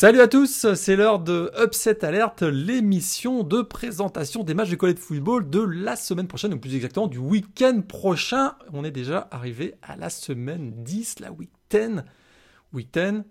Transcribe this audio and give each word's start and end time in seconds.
Salut 0.00 0.20
à 0.20 0.28
tous, 0.28 0.74
c'est 0.74 0.94
l'heure 0.94 1.18
de 1.18 1.50
Upset 1.60 2.04
Alert, 2.04 2.42
l'émission 2.42 3.42
de 3.42 3.62
présentation 3.62 4.44
des 4.44 4.54
matchs 4.54 4.70
de 4.70 4.76
college 4.76 4.98
football 4.98 5.50
de 5.50 5.58
la 5.58 5.96
semaine 5.96 6.28
prochaine, 6.28 6.54
ou 6.54 6.58
plus 6.60 6.76
exactement 6.76 7.08
du 7.08 7.18
week-end 7.18 7.80
prochain. 7.80 8.54
On 8.72 8.84
est 8.84 8.92
déjà 8.92 9.26
arrivé 9.32 9.74
à 9.82 9.96
la 9.96 10.08
semaine 10.08 10.72
10, 10.84 11.18
la 11.18 11.32
week 11.32 11.50
10. 11.70 12.04
Week 12.72 12.88
10, 12.92 13.24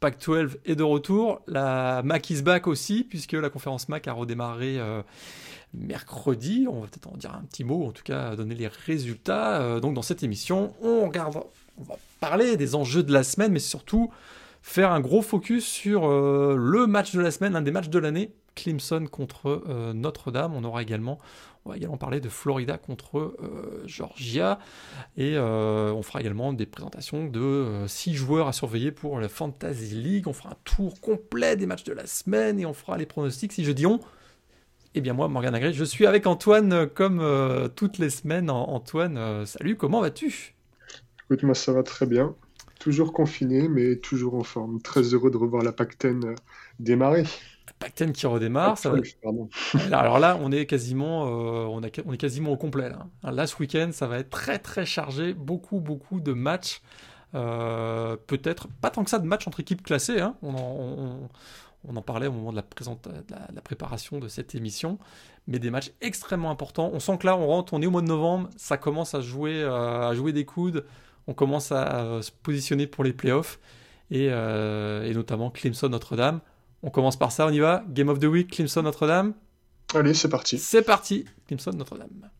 Pac-12 0.00 0.56
est 0.64 0.76
de 0.76 0.82
retour, 0.82 1.42
la 1.46 2.00
Mac 2.02 2.30
is 2.30 2.40
back 2.40 2.68
aussi, 2.68 3.04
puisque 3.04 3.34
la 3.34 3.50
conférence 3.50 3.90
Mac 3.90 4.08
a 4.08 4.14
redémarré 4.14 4.78
euh, 4.78 5.02
mercredi. 5.74 6.64
On 6.70 6.80
va 6.80 6.86
peut-être 6.86 7.12
en 7.12 7.18
dire 7.18 7.34
un 7.34 7.42
petit 7.42 7.64
mot, 7.64 7.86
en 7.86 7.92
tout 7.92 8.02
cas 8.02 8.34
donner 8.34 8.54
les 8.54 8.68
résultats. 8.68 9.60
Euh, 9.60 9.78
donc 9.78 9.92
dans 9.92 10.00
cette 10.00 10.22
émission, 10.22 10.72
on, 10.80 11.04
regarde, 11.04 11.36
on 11.76 11.82
va 11.82 11.98
parler 12.18 12.56
des 12.56 12.74
enjeux 12.74 13.02
de 13.02 13.12
la 13.12 13.24
semaine, 13.24 13.52
mais 13.52 13.58
surtout 13.58 14.10
faire 14.68 14.92
un 14.92 15.00
gros 15.00 15.22
focus 15.22 15.64
sur 15.64 16.06
euh, 16.06 16.54
le 16.58 16.86
match 16.86 17.14
de 17.14 17.20
la 17.20 17.30
semaine, 17.30 17.54
l'un 17.54 17.62
des 17.62 17.70
matchs 17.70 17.88
de 17.88 17.98
l'année, 17.98 18.34
Clemson 18.54 19.06
contre 19.10 19.64
euh, 19.66 19.94
Notre-Dame. 19.94 20.52
On 20.54 20.62
aura 20.62 20.82
également, 20.82 21.18
on 21.64 21.70
va 21.70 21.78
également 21.78 21.96
parler 21.96 22.20
de 22.20 22.28
Florida 22.28 22.76
contre 22.76 23.18
euh, 23.18 23.82
Georgia 23.86 24.58
et 25.16 25.38
on 25.38 26.02
fera 26.02 26.20
également 26.20 26.52
des 26.52 26.66
présentations 26.66 27.24
de 27.24 27.84
six 27.86 28.14
joueurs 28.14 28.46
à 28.46 28.52
surveiller 28.52 28.92
pour 28.92 29.18
la 29.18 29.30
Fantasy 29.30 29.94
League. 29.94 30.28
On 30.28 30.34
fera 30.34 30.50
un 30.50 30.58
tour 30.64 31.00
complet 31.00 31.56
des 31.56 31.64
matchs 31.64 31.84
de 31.84 31.94
la 31.94 32.06
semaine 32.06 32.60
et 32.60 32.66
on 32.66 32.74
fera 32.74 32.98
les 32.98 33.06
pronostics. 33.06 33.54
Si 33.54 33.64
je 33.64 33.72
dis 33.72 33.86
on, 33.86 34.00
eh 34.94 35.00
bien 35.00 35.14
moi, 35.14 35.28
Morgan 35.28 35.54
Agré, 35.54 35.72
je 35.72 35.84
suis 35.84 36.06
avec 36.06 36.26
Antoine 36.26 36.86
comme 36.88 37.24
toutes 37.74 37.96
les 37.96 38.10
semaines. 38.10 38.50
Antoine, 38.50 39.46
salut, 39.46 39.76
comment 39.76 40.02
vas-tu? 40.02 40.54
Écoute, 41.24 41.42
moi 41.42 41.54
ça 41.54 41.72
va 41.72 41.82
très 41.82 42.04
bien. 42.04 42.34
Toujours 42.78 43.12
confiné, 43.12 43.68
mais 43.68 43.96
toujours 43.96 44.34
en 44.34 44.44
forme. 44.44 44.80
Très 44.80 45.02
heureux 45.02 45.30
de 45.30 45.36
revoir 45.36 45.64
la 45.64 45.72
Pacten 45.72 46.24
euh, 46.24 46.34
démarrer. 46.78 47.24
Pacten 47.80 48.12
qui 48.12 48.26
redémarre. 48.26 48.78
ça 48.78 48.90
va... 48.90 48.98
Alors 49.96 50.18
là, 50.20 50.38
on 50.40 50.52
est 50.52 50.66
quasiment, 50.66 51.26
euh, 51.26 51.66
on, 51.66 51.80
on, 51.80 52.12
est 52.12 52.16
quasiment 52.16 52.52
au 52.52 52.56
complet. 52.56 52.88
Là, 52.88 53.32
là 53.32 53.46
ce 53.46 53.56
week-end, 53.58 53.90
ça 53.92 54.06
va 54.06 54.18
être 54.18 54.30
très 54.30 54.58
très 54.58 54.86
chargé. 54.86 55.34
Beaucoup, 55.34 55.80
beaucoup 55.80 56.20
de 56.20 56.32
matchs. 56.32 56.80
Euh, 57.34 58.16
peut-être 58.26 58.68
pas 58.80 58.90
tant 58.90 59.04
que 59.04 59.10
ça 59.10 59.18
de 59.18 59.26
matchs 59.26 59.48
entre 59.48 59.60
équipes 59.60 59.82
classées. 59.82 60.20
Hein. 60.20 60.36
On, 60.42 60.54
en, 60.54 61.28
on, 61.88 61.96
en, 61.96 62.02
parlait 62.02 62.28
au 62.28 62.32
moment 62.32 62.52
de 62.52 62.56
la, 62.56 62.62
présente, 62.62 63.08
la, 63.28 63.60
préparation 63.60 64.18
de 64.18 64.28
cette 64.28 64.54
émission. 64.54 64.98
Mais 65.48 65.58
des 65.58 65.70
matchs 65.70 65.92
extrêmement 66.00 66.50
importants. 66.50 66.90
On 66.92 67.00
sent 67.00 67.18
que 67.18 67.26
là, 67.26 67.36
on 67.36 67.46
rentre, 67.48 67.74
on 67.74 67.82
est 67.82 67.86
au 67.86 67.90
mois 67.90 68.02
de 68.02 68.06
novembre. 68.06 68.50
Ça 68.56 68.76
commence 68.76 69.14
à 69.14 69.20
jouer, 69.20 69.64
à 69.64 70.12
jouer 70.14 70.32
des 70.32 70.44
coudes 70.44 70.84
on 71.28 71.34
commence 71.34 71.70
à 71.70 72.20
se 72.22 72.30
positionner 72.42 72.88
pour 72.88 73.04
les 73.04 73.12
playoffs 73.12 73.60
et, 74.10 74.28
euh, 74.30 75.04
et 75.04 75.12
notamment 75.12 75.50
Clemson 75.50 75.88
Notre-Dame. 75.88 76.40
On 76.82 76.90
commence 76.90 77.16
par 77.16 77.32
ça, 77.32 77.46
on 77.46 77.50
y 77.50 77.58
va. 77.58 77.84
Game 77.88 78.08
of 78.08 78.18
the 78.18 78.24
Week, 78.24 78.50
Clemson 78.50 78.82
Notre-Dame. 78.82 79.34
Allez, 79.94 80.14
c'est 80.14 80.28
parti. 80.28 80.58
C'est 80.58 80.82
parti, 80.82 81.26
Clemson 81.46 81.72
Notre-Dame. 81.72 82.30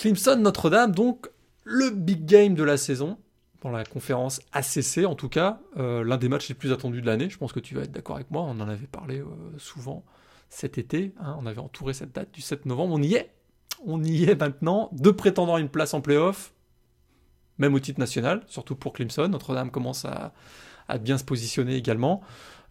Clemson 0.00 0.36
Notre-Dame, 0.36 0.92
donc 0.92 1.28
le 1.62 1.90
big 1.90 2.24
game 2.24 2.54
de 2.54 2.64
la 2.64 2.78
saison, 2.78 3.18
dans 3.60 3.68
la 3.68 3.84
conférence 3.84 4.40
ACC 4.54 5.04
en 5.04 5.14
tout 5.14 5.28
cas, 5.28 5.60
euh, 5.76 6.02
l'un 6.02 6.16
des 6.16 6.30
matchs 6.30 6.48
les 6.48 6.54
plus 6.54 6.72
attendus 6.72 7.02
de 7.02 7.06
l'année. 7.06 7.28
Je 7.28 7.36
pense 7.36 7.52
que 7.52 7.60
tu 7.60 7.74
vas 7.74 7.82
être 7.82 7.92
d'accord 7.92 8.16
avec 8.16 8.30
moi, 8.30 8.40
on 8.40 8.58
en 8.60 8.68
avait 8.70 8.86
parlé 8.86 9.18
euh, 9.18 9.26
souvent 9.58 10.02
cet 10.48 10.78
été, 10.78 11.12
hein. 11.20 11.36
on 11.38 11.44
avait 11.44 11.60
entouré 11.60 11.92
cette 11.92 12.14
date 12.14 12.32
du 12.32 12.40
7 12.40 12.64
novembre, 12.64 12.94
on 12.94 13.02
y 13.02 13.12
est, 13.12 13.34
on 13.84 14.02
y 14.02 14.24
est 14.24 14.40
maintenant, 14.40 14.88
deux 14.92 15.14
prétendants 15.14 15.56
à 15.56 15.60
une 15.60 15.68
place 15.68 15.92
en 15.92 16.00
playoff, 16.00 16.54
même 17.58 17.74
au 17.74 17.78
titre 17.78 18.00
national, 18.00 18.42
surtout 18.46 18.76
pour 18.76 18.94
Clemson. 18.94 19.28
Notre-Dame 19.28 19.70
commence 19.70 20.06
à, 20.06 20.32
bien 20.98 21.18
se 21.18 21.24
positionner 21.24 21.76
également. 21.76 22.22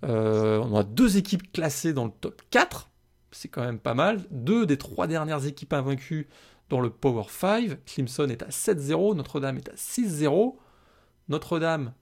Euh, 0.03 0.57
on 0.63 0.75
a 0.75 0.83
deux 0.83 1.17
équipes 1.17 1.51
classées 1.51 1.93
dans 1.93 2.05
le 2.05 2.11
top 2.21 2.41
4, 2.49 2.89
c'est 3.31 3.49
quand 3.49 3.61
même 3.61 3.77
pas 3.77 3.93
mal. 3.93 4.21
Deux 4.31 4.65
des 4.65 4.77
trois 4.77 5.05
dernières 5.05 5.45
équipes 5.45 5.73
invaincues 5.73 6.27
dans 6.69 6.79
le 6.79 6.89
Power 6.89 7.25
5. 7.29 7.85
Clemson 7.85 8.29
est 8.29 8.43
à 8.43 8.49
7-0, 8.49 9.15
Notre-Dame 9.15 9.57
est 9.57 9.69
à 9.69 9.73
6-0. 9.73 10.55
Notre-Dame 11.27 11.93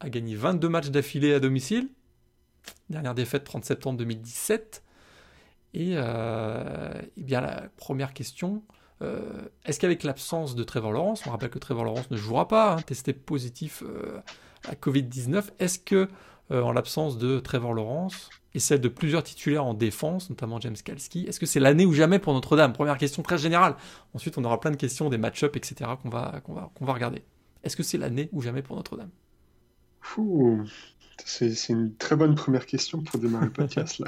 a 0.00 0.10
gagné 0.10 0.34
22 0.34 0.68
matchs 0.68 0.88
d'affilée 0.90 1.34
à 1.34 1.40
domicile. 1.40 1.88
Dernière 2.90 3.14
défaite 3.14 3.44
30 3.44 3.64
septembre 3.64 3.98
2017. 3.98 4.82
Et, 5.74 5.92
euh, 5.96 6.90
eh 7.16 7.22
bien 7.22 7.40
la 7.40 7.68
première 7.76 8.14
question, 8.14 8.62
euh, 9.02 9.20
est-ce 9.64 9.78
qu'avec 9.78 10.04
l'absence 10.04 10.54
de 10.54 10.64
Trevor 10.64 10.92
Lawrence, 10.92 11.26
on 11.26 11.30
rappelle 11.30 11.50
que 11.50 11.58
Trevor 11.58 11.84
Lawrence 11.84 12.10
ne 12.10 12.16
jouera 12.16 12.48
pas, 12.48 12.74
hein, 12.74 12.82
testé 12.82 13.12
positif 13.12 13.82
euh, 13.82 14.20
à 14.68 14.74
Covid-19, 14.74 15.44
est-ce 15.58 15.78
que 15.78 16.08
en 16.50 16.72
l'absence 16.72 17.18
de 17.18 17.40
Trevor 17.40 17.74
Lawrence, 17.74 18.30
et 18.56 18.58
celle 18.58 18.80
de 18.80 18.88
plusieurs 18.88 19.22
titulaires 19.22 19.64
en 19.64 19.74
défense, 19.74 20.30
notamment 20.30 20.58
James 20.60 20.76
Kalski. 20.82 21.26
Est-ce 21.28 21.38
que 21.38 21.44
c'est 21.44 21.60
l'année 21.60 21.84
ou 21.84 21.92
jamais 21.92 22.18
pour 22.18 22.32
Notre-Dame? 22.32 22.72
Première 22.72 22.96
question 22.96 23.22
très 23.22 23.36
générale. 23.36 23.76
Ensuite, 24.14 24.38
on 24.38 24.44
aura 24.44 24.60
plein 24.60 24.70
de 24.70 24.76
questions, 24.76 25.10
des 25.10 25.18
match-ups, 25.18 25.54
etc. 25.54 25.90
qu'on 26.02 26.08
va, 26.08 26.40
qu'on 26.42 26.54
va, 26.54 26.70
qu'on 26.74 26.86
va 26.86 26.94
regarder. 26.94 27.22
Est-ce 27.64 27.76
que 27.76 27.82
c'est 27.82 27.98
l'année 27.98 28.30
ou 28.32 28.40
jamais 28.40 28.62
pour 28.62 28.76
Notre-Dame? 28.76 29.10
C'est 31.24 31.68
une 31.68 31.94
très 31.96 32.16
bonne 32.16 32.34
première 32.34 32.64
question 32.64 33.02
pour 33.02 33.20
démarrer 33.20 33.46
le 33.46 33.52
podcast. 33.52 33.98
là. 33.98 34.06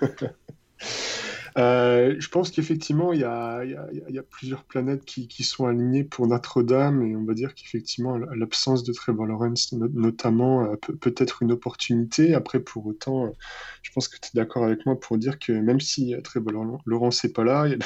Euh, 1.58 2.14
je 2.18 2.28
pense 2.28 2.50
qu'effectivement, 2.50 3.12
il 3.12 3.20
y, 3.20 3.24
a, 3.24 3.62
plusieurs 4.30 4.64
planètes 4.64 5.04
qui, 5.04 5.42
sont 5.42 5.66
alignées 5.66 6.04
pour 6.04 6.26
Notre-Dame, 6.26 7.02
et 7.02 7.16
on 7.16 7.24
va 7.24 7.34
dire 7.34 7.54
qu'effectivement, 7.54 8.18
l'absence 8.18 8.84
de 8.84 8.92
Trevor 8.92 9.26
Lawrence, 9.26 9.72
notamment, 9.72 10.64
euh, 10.64 10.76
peut, 10.76 11.14
être 11.16 11.42
une 11.42 11.52
opportunité. 11.52 12.34
Après, 12.34 12.60
pour 12.60 12.86
autant, 12.86 13.26
euh, 13.26 13.30
je 13.82 13.90
pense 13.92 14.08
que 14.08 14.16
tu 14.16 14.28
es 14.28 14.30
d'accord 14.34 14.64
avec 14.64 14.86
moi 14.86 14.98
pour 14.98 15.18
dire 15.18 15.38
que 15.38 15.52
même 15.52 15.80
si 15.80 16.14
Trevor 16.22 16.80
Lawrence 16.86 17.24
n'est 17.24 17.30
pas 17.30 17.44
là, 17.44 17.66
il 17.66 17.78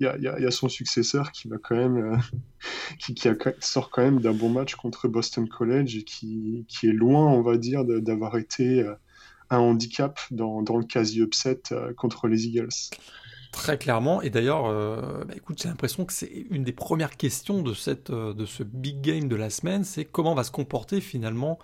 y, 0.00 0.06
a, 0.06 0.50
son 0.50 0.68
successeur 0.68 1.32
qui 1.32 1.48
sort 3.60 3.90
quand 3.90 4.02
même 4.02 4.20
d'un 4.20 4.32
bon 4.32 4.48
match 4.48 4.74
contre 4.74 5.08
Boston 5.08 5.48
College 5.48 5.96
et 5.96 6.04
qui 6.04 6.66
est 6.82 6.92
loin, 6.92 7.26
on 7.26 7.42
va 7.42 7.56
dire, 7.56 7.84
d'avoir 7.84 8.36
été 8.36 8.84
un 9.50 9.58
handicap 9.58 10.18
dans, 10.30 10.60
le 10.60 10.84
quasi-upset 10.84 11.62
euh, 11.72 11.92
contre 11.94 12.28
les 12.28 12.46
Eagles. 12.46 12.68
Très 13.52 13.78
clairement, 13.78 14.20
et 14.20 14.30
d'ailleurs, 14.30 14.66
euh, 14.66 15.24
bah, 15.24 15.34
écoute, 15.36 15.60
j'ai 15.62 15.68
l'impression 15.68 16.04
que 16.04 16.12
c'est 16.12 16.30
une 16.50 16.64
des 16.64 16.72
premières 16.72 17.16
questions 17.16 17.62
de, 17.62 17.72
cette, 17.72 18.10
euh, 18.10 18.34
de 18.34 18.44
ce 18.44 18.62
big 18.62 19.00
game 19.00 19.28
de 19.28 19.36
la 19.36 19.50
semaine, 19.50 19.84
c'est 19.84 20.04
comment 20.04 20.34
va 20.34 20.44
se 20.44 20.50
comporter 20.50 21.00
finalement 21.00 21.58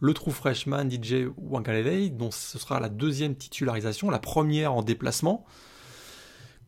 le 0.00 0.12
true 0.12 0.32
freshman 0.32 0.90
DJ 0.90 1.28
Wangalele, 1.36 2.16
dont 2.16 2.30
ce 2.30 2.58
sera 2.58 2.80
la 2.80 2.88
deuxième 2.88 3.34
titularisation, 3.34 4.10
la 4.10 4.18
première 4.18 4.74
en 4.74 4.82
déplacement. 4.82 5.46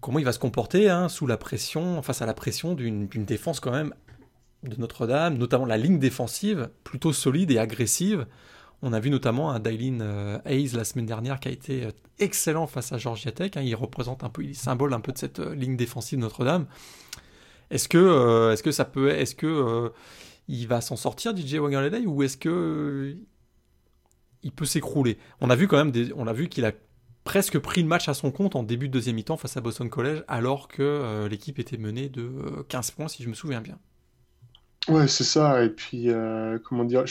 Comment 0.01 0.19
il 0.19 0.25
va 0.25 0.33
se 0.33 0.39
comporter 0.39 0.89
hein, 0.89 1.09
sous 1.09 1.27
la 1.27 1.37
pression, 1.37 2.01
face 2.03 2.23
à 2.23 2.27
la 2.27 2.35
pression 2.35 2.75
d'une 2.75 3.09
défense 3.09 3.61
quand 3.61 3.73
même 3.73 3.93
de 4.63 4.77
Notre-Dame, 4.77 5.37
notamment 5.37 5.67
la 5.67 5.77
ligne 5.77 5.99
défensive 5.99 6.71
plutôt 6.85 7.13
solide 7.13 7.51
et 7.51 7.59
agressive. 7.59 8.27
On 8.81 8.93
a 8.93 9.01
vu 9.01 9.11
notamment 9.11 9.51
un 9.51 9.59
Dylin 9.59 10.01
euh, 10.01 10.39
Hayes 10.45 10.71
la 10.75 10.85
semaine 10.85 11.07
dernière 11.07 11.41
qui 11.41 11.49
a 11.49 11.51
été 11.51 11.85
euh, 11.85 11.91
excellent 12.21 12.69
face 12.69 12.93
à 12.93 12.99
Georgia 12.99 13.33
Tech. 13.33 13.53
Hein. 13.57 13.63
il 13.63 13.75
représente 13.75 14.23
un 14.23 14.29
peu, 14.29 14.45
il 14.45 14.55
symbole 14.55 14.95
un 14.95 15.01
peu 15.01 15.11
de 15.13 15.19
cette 15.19 15.41
euh, 15.41 15.55
ligne 15.55 15.77
défensive 15.77 16.19
Notre-Dame. 16.19 16.67
Est-ce 17.71 17.89
que, 17.89 18.53
est-ce 18.53 18.63
que 18.63 18.71
ça 18.71 18.85
peut, 18.85 19.11
est-ce 19.11 19.35
que 19.35 19.93
il 20.49 20.67
va 20.67 20.81
s'en 20.81 20.97
sortir 20.97 21.37
DJ 21.37 21.57
Wangerley 21.57 22.07
ou 22.07 22.23
est-ce 22.23 22.39
que 22.39 23.15
il 24.43 24.53
peut 24.53 24.65
s'écrouler? 24.65 25.19
On 25.43 25.51
a 25.51 25.57
vu 25.57 25.69
quand 25.69 25.85
même, 25.85 25.93
on 26.17 26.27
a 26.27 26.33
vu 26.33 26.49
qu'il 26.49 26.65
a 26.65 26.73
presque 27.25 27.59
pris 27.59 27.83
le 27.83 27.89
match 27.89 28.09
à 28.09 28.15
son 28.15 28.31
compte 28.31 28.57
en 28.57 28.63
début 28.63 28.89
de 28.89 28.95
deuxième 28.95 29.17
mi-temps 29.17 29.37
face 29.37 29.59
à 29.59 29.61
Boston 29.61 29.91
College, 29.91 30.25
alors 30.29 30.69
que 30.69 31.27
l'équipe 31.29 31.59
était 31.59 31.77
menée 31.77 32.09
de 32.09 32.65
15 32.71 32.93
points, 32.93 33.09
si 33.09 33.23
je 33.23 33.29
me 33.29 33.35
souviens 33.35 33.61
bien. 33.61 33.79
Ouais, 34.89 35.07
c'est 35.07 35.25
ça. 35.25 35.63
Et 35.63 35.69
puis, 35.69 36.09
comment 36.65 36.85
dire, 36.85 37.05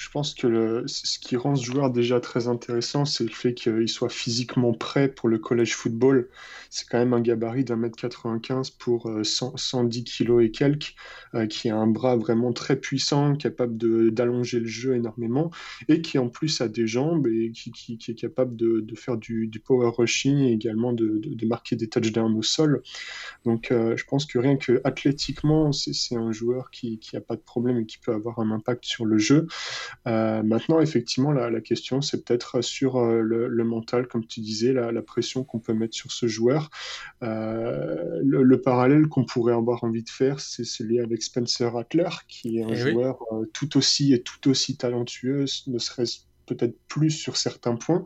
je 0.00 0.08
pense 0.08 0.32
que 0.32 0.82
ce 0.86 1.18
qui 1.18 1.36
rend 1.36 1.54
ce 1.54 1.66
joueur 1.66 1.90
déjà 1.90 2.20
très 2.20 2.48
intéressant, 2.48 3.04
c'est 3.04 3.22
le 3.22 3.30
fait 3.30 3.52
qu'il 3.52 3.86
soit 3.86 4.08
physiquement 4.08 4.72
prêt 4.72 5.08
pour 5.08 5.28
le 5.28 5.38
college 5.38 5.74
football. 5.74 6.30
C'est 6.70 6.88
quand 6.88 6.96
même 6.96 7.12
un 7.12 7.20
gabarit 7.20 7.64
d'un 7.64 7.76
mètre 7.76 7.96
95 7.96 8.70
pour 8.70 9.10
euh, 9.10 9.24
100 9.24 9.58
110 9.58 10.04
kilos 10.04 10.42
et 10.42 10.50
quelques, 10.50 10.94
euh, 11.34 11.46
qui 11.46 11.68
a 11.68 11.76
un 11.76 11.86
bras 11.86 12.16
vraiment 12.16 12.54
très 12.54 12.76
puissant, 12.76 13.36
capable 13.36 13.76
d'allonger 14.10 14.60
le 14.60 14.66
jeu 14.66 14.94
énormément, 14.94 15.50
et 15.88 16.00
qui 16.00 16.16
en 16.16 16.30
plus 16.30 16.62
a 16.62 16.68
des 16.68 16.86
jambes 16.86 17.26
et 17.26 17.52
qui, 17.52 17.70
qui, 17.70 17.98
est 18.10 18.14
capable 18.14 18.56
de, 18.56 18.80
de 18.80 18.94
faire 18.96 19.18
du, 19.18 19.50
power 19.62 19.90
rushing 19.94 20.38
et 20.38 20.52
également 20.52 20.94
de, 20.94 21.20
de, 21.22 21.46
marquer 21.46 21.76
des 21.76 21.88
touchdowns 21.88 22.38
au 22.38 22.42
sol. 22.42 22.82
Donc, 23.44 23.70
euh, 23.70 23.98
je 23.98 24.04
pense 24.06 24.24
que 24.24 24.38
rien 24.38 24.56
que 24.56 24.80
athlétiquement, 24.84 25.72
c'est 25.72 26.16
un 26.16 26.32
joueur 26.32 26.70
qui, 26.70 26.98
qui 26.98 27.18
a 27.18 27.20
pas 27.20 27.36
de 27.36 27.42
problème 27.42 27.80
et 27.80 27.84
qui 27.84 27.98
peut 27.98 28.14
avoir 28.14 28.38
un 28.38 28.50
impact 28.50 28.86
sur 28.86 29.04
le 29.04 29.18
jeu. 29.18 29.46
Euh, 30.06 30.42
maintenant, 30.42 30.80
effectivement, 30.80 31.32
la, 31.32 31.50
la 31.50 31.60
question, 31.60 32.00
c'est 32.00 32.24
peut-être 32.24 32.62
sur 32.62 32.96
euh, 32.96 33.20
le, 33.20 33.48
le 33.48 33.64
mental, 33.64 34.06
comme 34.06 34.26
tu 34.26 34.40
disais, 34.40 34.72
la, 34.72 34.92
la 34.92 35.02
pression 35.02 35.44
qu'on 35.44 35.58
peut 35.58 35.74
mettre 35.74 35.94
sur 35.94 36.12
ce 36.12 36.26
joueur. 36.26 36.70
Euh, 37.22 38.20
le, 38.22 38.42
le 38.42 38.60
parallèle 38.60 39.06
qu'on 39.08 39.24
pourrait 39.24 39.54
avoir 39.54 39.84
envie 39.84 40.02
de 40.02 40.10
faire, 40.10 40.40
c'est 40.40 40.64
celui 40.64 41.00
avec 41.00 41.22
Spencer 41.22 41.72
Rattler, 41.72 42.08
qui 42.28 42.58
est 42.58 42.62
un 42.62 42.70
Eh 42.70 42.76
joueur 42.76 43.18
tout 43.52 43.76
aussi 43.76 44.12
et 44.12 44.22
tout 44.22 44.48
aussi 44.48 44.76
talentueux, 44.76 45.44
ne 45.66 45.78
serait-ce 45.78 46.20
peut-être 46.46 46.76
plus 46.88 47.10
sur 47.10 47.36
certains 47.36 47.76
points 47.76 48.04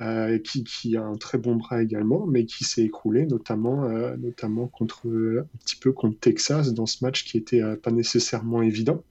euh, 0.00 0.38
qui, 0.38 0.62
qui 0.62 0.96
a 0.96 1.02
un 1.02 1.16
très 1.16 1.38
bon 1.38 1.56
bras 1.56 1.82
également, 1.82 2.26
mais 2.26 2.44
qui 2.44 2.64
s'est 2.64 2.82
écroulé, 2.82 3.26
notamment, 3.26 3.84
euh, 3.84 4.16
notamment 4.16 4.68
contre, 4.68 5.08
euh, 5.08 5.48
un 5.54 5.58
petit 5.64 5.76
peu 5.76 5.92
contre 5.92 6.18
Texas 6.20 6.74
dans 6.74 6.86
ce 6.86 7.04
match 7.04 7.24
qui 7.24 7.36
était 7.38 7.62
euh, 7.62 7.76
pas 7.76 7.90
nécessairement 7.90 8.62
évident. 8.62 9.02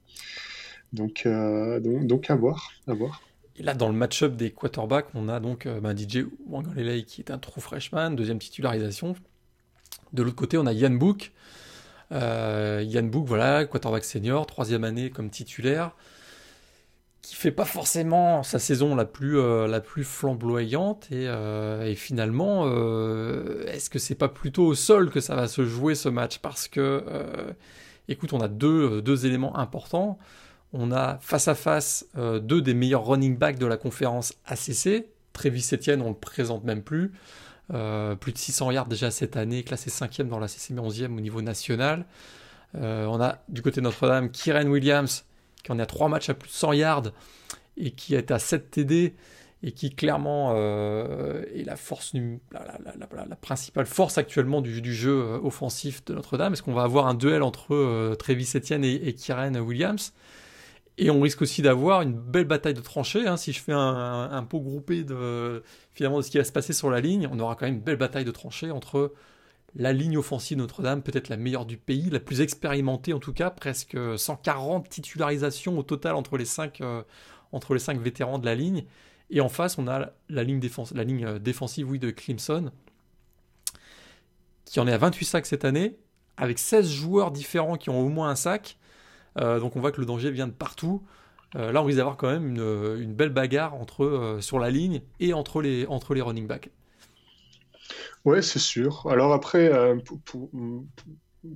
Donc, 0.96 1.24
euh, 1.26 1.78
donc, 1.78 2.06
donc 2.06 2.30
à 2.30 2.34
voir, 2.34 2.72
à 2.88 2.94
voir. 2.94 3.22
Et 3.58 3.62
là, 3.62 3.74
dans 3.74 3.88
le 3.88 3.94
match-up 3.94 4.36
des 4.36 4.50
quarterbacks, 4.50 5.06
on 5.14 5.28
a 5.28 5.40
donc 5.40 5.66
euh, 5.66 5.80
ben, 5.80 5.96
DJ 5.96 6.26
Wangalele 6.46 7.04
qui 7.04 7.20
est 7.20 7.30
un 7.30 7.38
true 7.38 7.60
freshman, 7.60 8.10
deuxième 8.10 8.38
titularisation. 8.38 9.14
De 10.12 10.22
l'autre 10.22 10.36
côté, 10.36 10.58
on 10.58 10.66
a 10.66 10.72
Yann 10.72 10.98
Book. 10.98 11.32
Euh, 12.12 12.82
Yann 12.86 13.10
Book, 13.10 13.26
voilà, 13.26 13.64
quarterback 13.66 14.04
senior, 14.04 14.46
troisième 14.46 14.84
année 14.84 15.10
comme 15.10 15.30
titulaire, 15.30 15.92
qui 17.22 17.34
fait 17.34 17.50
pas 17.50 17.64
forcément 17.64 18.42
sa 18.42 18.58
saison 18.58 18.94
la 18.94 19.04
plus, 19.04 19.38
euh, 19.38 19.66
la 19.66 19.80
plus 19.80 20.04
flamboyante. 20.04 21.08
Et, 21.10 21.26
euh, 21.28 21.84
et 21.84 21.94
finalement, 21.94 22.64
euh, 22.66 23.64
est-ce 23.66 23.90
que 23.90 23.98
c'est 23.98 24.14
pas 24.14 24.28
plutôt 24.28 24.66
au 24.66 24.74
sol 24.74 25.10
que 25.10 25.20
ça 25.20 25.34
va 25.34 25.48
se 25.48 25.64
jouer 25.64 25.94
ce 25.94 26.08
match? 26.08 26.38
Parce 26.38 26.68
que, 26.68 27.04
euh, 27.08 27.52
écoute, 28.08 28.32
on 28.32 28.40
a 28.40 28.48
deux, 28.48 29.02
deux 29.02 29.26
éléments 29.26 29.56
importants. 29.58 30.18
On 30.72 30.92
a 30.92 31.18
face 31.20 31.48
à 31.48 31.54
face 31.54 32.06
euh, 32.16 32.38
deux 32.38 32.60
des 32.60 32.74
meilleurs 32.74 33.06
running 33.06 33.36
backs 33.36 33.58
de 33.58 33.66
la 33.66 33.76
conférence 33.76 34.34
ACC. 34.46 35.06
Travis 35.32 35.68
Etienne, 35.72 36.02
on 36.02 36.10
le 36.10 36.14
présente 36.16 36.64
même 36.64 36.82
plus. 36.82 37.12
Euh, 37.72 38.14
plus 38.14 38.32
de 38.32 38.38
600 38.38 38.70
yards 38.70 38.86
déjà 38.86 39.10
cette 39.10 39.36
année, 39.36 39.64
classé 39.64 39.90
5e 39.90 40.28
dans 40.28 40.38
la 40.38 40.48
CC, 40.48 40.72
mais 40.74 40.80
11e 40.80 41.16
au 41.16 41.20
niveau 41.20 41.42
national. 41.42 42.06
Euh, 42.76 43.06
on 43.06 43.20
a 43.20 43.38
du 43.48 43.62
côté 43.62 43.80
de 43.80 43.84
Notre-Dame 43.84 44.30
Kyren 44.30 44.68
Williams, 44.68 45.24
qui 45.62 45.72
en 45.72 45.78
à 45.78 45.86
3 45.86 46.08
matchs 46.08 46.30
à 46.30 46.34
plus 46.34 46.48
de 46.48 46.54
100 46.54 46.72
yards 46.74 47.12
et 47.76 47.90
qui 47.90 48.14
est 48.14 48.30
à 48.30 48.38
7 48.38 48.70
TD 48.70 49.14
et 49.62 49.72
qui 49.72 49.94
clairement 49.94 50.54
est 50.54 51.64
la 51.64 51.76
la, 52.52 53.36
principale 53.36 53.86
force 53.86 54.18
actuellement 54.18 54.60
du, 54.60 54.94
jeu 54.94 55.40
offensif 55.42 56.04
de 56.04 56.14
Notre-Dame. 56.14 56.52
Est-ce 56.52 56.62
qu'on 56.62 56.74
va 56.74 56.82
avoir 56.82 57.06
un 57.06 57.14
duel 57.14 57.42
entre 57.42 58.14
Travis 58.16 58.52
Etienne 58.54 58.84
et, 58.84 59.08
et 59.08 59.14
Kyren 59.14 59.56
Williams? 59.58 60.12
Et 60.98 61.10
on 61.10 61.20
risque 61.20 61.42
aussi 61.42 61.62
d'avoir 61.62 62.02
une 62.02 62.14
belle 62.14 62.46
bataille 62.46 62.74
de 62.74 62.80
tranchées. 62.80 63.26
hein. 63.26 63.36
Si 63.36 63.52
je 63.52 63.60
fais 63.60 63.72
un, 63.72 63.78
un- 64.32 64.42
pot 64.44 64.60
groupé 64.60 65.04
de, 65.04 65.62
finalement, 65.94 66.18
de 66.18 66.22
ce 66.22 66.30
qui 66.30 66.38
va 66.38 66.44
se 66.44 66.52
passer 66.52 66.72
sur 66.72 66.90
la 66.90 67.00
ligne, 67.00 67.28
on 67.32 67.38
aura 67.40 67.54
quand 67.54 67.66
même 67.66 67.74
une 67.76 67.80
belle 67.82 67.96
bataille 67.96 68.24
de 68.24 68.30
tranchées 68.30 68.70
entre 68.70 69.12
la 69.76 69.92
ligne 69.92 70.16
offensive 70.18 70.58
Notre-Dame, 70.58 71.02
peut-être 71.02 71.28
la 71.28 71.36
meilleure 71.36 71.66
du 71.66 71.76
pays, 71.76 72.10
la 72.10 72.20
plus 72.20 72.40
expérimentée 72.40 73.12
en 73.12 73.18
tout 73.20 73.34
cas, 73.34 73.50
presque 73.50 73.96
140 74.18 74.88
titularisations 74.88 75.78
au 75.78 75.82
total 75.82 76.14
entre 76.16 76.38
les 76.38 76.46
5 76.46 76.80
entre 77.52 77.74
les 77.74 77.98
vétérans 77.98 78.38
de 78.38 78.46
la 78.46 78.54
ligne. 78.54 78.84
Et 79.30 79.40
en 79.40 79.48
face, 79.48 79.78
on 79.78 79.88
a 79.88 80.12
la 80.28 80.44
ligne, 80.44 80.60
défense, 80.60 80.92
la 80.94 81.04
ligne 81.04 81.24
euh, 81.26 81.38
défensive 81.38 81.90
oui, 81.90 81.98
de 81.98 82.10
Clemson, 82.10 82.70
qui 84.64 84.80
en 84.80 84.86
est 84.86 84.92
à 84.92 84.98
28 84.98 85.24
sacs 85.24 85.46
cette 85.46 85.64
année, 85.64 85.96
avec 86.36 86.58
16 86.58 86.90
joueurs 86.90 87.30
différents 87.30 87.76
qui 87.76 87.90
ont 87.90 88.00
au 88.00 88.08
moins 88.08 88.30
un 88.30 88.36
sac. 88.36 88.76
Euh, 89.38 89.60
donc 89.60 89.76
on 89.76 89.80
voit 89.80 89.92
que 89.92 90.00
le 90.00 90.06
danger 90.06 90.30
vient 90.30 90.46
de 90.46 90.52
partout. 90.52 91.02
Euh, 91.54 91.72
là, 91.72 91.82
on 91.82 91.84
risque 91.84 91.98
d'avoir 91.98 92.16
quand 92.16 92.28
même 92.28 92.56
une, 92.56 93.14
belle 93.14 93.30
bagarre 93.30 93.74
entre, 93.74 94.04
euh, 94.04 94.40
sur 94.40 94.58
la 94.58 94.70
ligne 94.70 95.02
et 95.20 95.32
entre 95.32 95.62
les, 95.62 95.86
running 95.86 96.46
backs. 96.46 96.70
Ouais, 98.24 98.42
c'est 98.42 98.58
sûr. 98.58 99.06
Alors 99.08 99.32
après, 99.32 99.70
pour- 100.24 100.50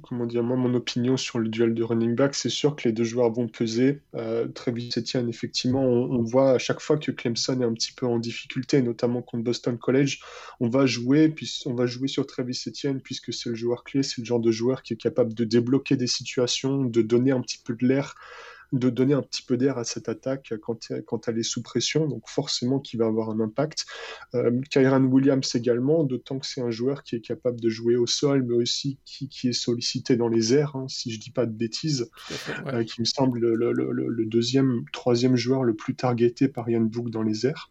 comment 0.02 0.26
dire, 0.26 0.42
moi, 0.42 0.56
mon 0.56 0.74
opinion 0.74 1.16
sur 1.16 1.38
le 1.38 1.48
duel 1.48 1.74
de 1.74 1.82
running 1.82 2.14
back, 2.14 2.34
c'est 2.34 2.50
sûr 2.50 2.76
que 2.76 2.88
les 2.88 2.92
deux 2.92 3.04
joueurs 3.04 3.30
vont 3.30 3.48
peser. 3.48 4.00
Euh, 4.14 4.48
Travis 4.48 4.90
Etienne, 4.96 5.28
effectivement, 5.28 5.82
on, 5.82 6.22
voit 6.22 6.52
à 6.52 6.58
chaque 6.58 6.80
fois 6.80 6.98
que 6.98 7.10
Clemson 7.10 7.60
est 7.60 7.64
un 7.64 7.72
petit 7.72 7.92
peu 7.92 8.06
en 8.06 8.18
difficulté, 8.18 8.82
notamment 8.82 9.22
contre 9.22 9.44
Boston 9.44 9.78
College, 9.78 10.20
on 10.60 10.68
va 10.68 10.86
jouer, 10.86 11.28
puis 11.28 11.60
on 11.66 11.74
va 11.74 11.86
jouer 11.86 12.08
sur 12.08 12.26
Travis 12.26 12.60
Etienne 12.66 13.00
puisque 13.00 13.32
c'est 13.32 13.48
le 13.48 13.54
joueur 13.54 13.84
clé, 13.84 14.02
c'est 14.02 14.20
le 14.20 14.24
genre 14.24 14.40
de 14.40 14.50
joueur 14.50 14.82
qui 14.82 14.94
est 14.94 15.00
capable 15.00 15.34
de 15.34 15.44
débloquer 15.44 15.96
des 15.96 16.06
situations, 16.06 16.84
de 16.84 17.02
donner 17.02 17.32
un 17.32 17.40
petit 17.40 17.58
peu 17.58 17.74
de 17.74 17.86
l'air 17.86 18.14
de 18.72 18.88
donner 18.90 19.14
un 19.14 19.22
petit 19.22 19.42
peu 19.42 19.56
d'air 19.56 19.78
à 19.78 19.84
cette 19.84 20.08
attaque 20.08 20.52
quand, 20.62 20.92
quand 21.06 21.28
elle 21.28 21.38
est 21.38 21.42
sous 21.42 21.62
pression, 21.62 22.06
donc 22.06 22.28
forcément 22.28 22.78
qui 22.78 22.96
va 22.96 23.06
avoir 23.06 23.30
un 23.30 23.40
impact. 23.40 23.84
Euh, 24.34 24.60
Kyran 24.70 25.02
Williams 25.04 25.54
également, 25.54 26.04
d'autant 26.04 26.38
que 26.38 26.46
c'est 26.46 26.60
un 26.60 26.70
joueur 26.70 27.02
qui 27.02 27.16
est 27.16 27.20
capable 27.20 27.60
de 27.60 27.68
jouer 27.68 27.96
au 27.96 28.06
sol, 28.06 28.44
mais 28.46 28.54
aussi 28.54 28.98
qui, 29.04 29.28
qui 29.28 29.48
est 29.48 29.52
sollicité 29.52 30.16
dans 30.16 30.28
les 30.28 30.54
airs, 30.54 30.76
hein, 30.76 30.86
si 30.88 31.10
je 31.12 31.18
dis 31.18 31.30
pas 31.32 31.46
de 31.46 31.52
bêtises, 31.52 32.10
Ouais. 32.64 32.74
euh, 32.74 32.84
qui 32.84 33.00
me 33.00 33.06
semble 33.06 33.40
le, 33.40 33.54
le- 33.54 33.72
le- 33.72 34.08
le 34.08 34.26
deuxième, 34.26 34.84
troisième 34.92 35.36
joueur 35.36 35.64
le 35.64 35.74
plus 35.74 35.94
targeté 35.96 36.48
par 36.48 36.68
Yann 36.70 36.86
Book 36.88 37.10
dans 37.10 37.22
les 37.22 37.46
airs. 37.46 37.70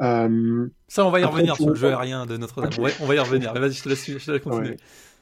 Euh, 0.00 0.66
Ça, 0.88 1.04
on 1.06 1.10
va 1.10 1.20
y 1.20 1.22
Après, 1.24 1.36
revenir 1.36 1.56
sur 1.56 1.68
le 1.68 1.74
jeu 1.74 1.88
aérien 1.88 2.26
de 2.26 2.36
Notre-Dame. 2.36 2.72
Ouais, 2.82 2.92
on 3.00 3.06
va 3.06 3.14
y 3.14 3.18
revenir. 3.18 3.52
Mais 3.54 3.60
vas-y, 3.60 3.72
je 3.74 3.82
te 3.82 3.88
laisse, 3.88 4.06
je 4.10 4.18
te 4.24 4.30
laisse 4.30 4.42
continuer. 4.42 4.70
Ouais. 4.70 4.76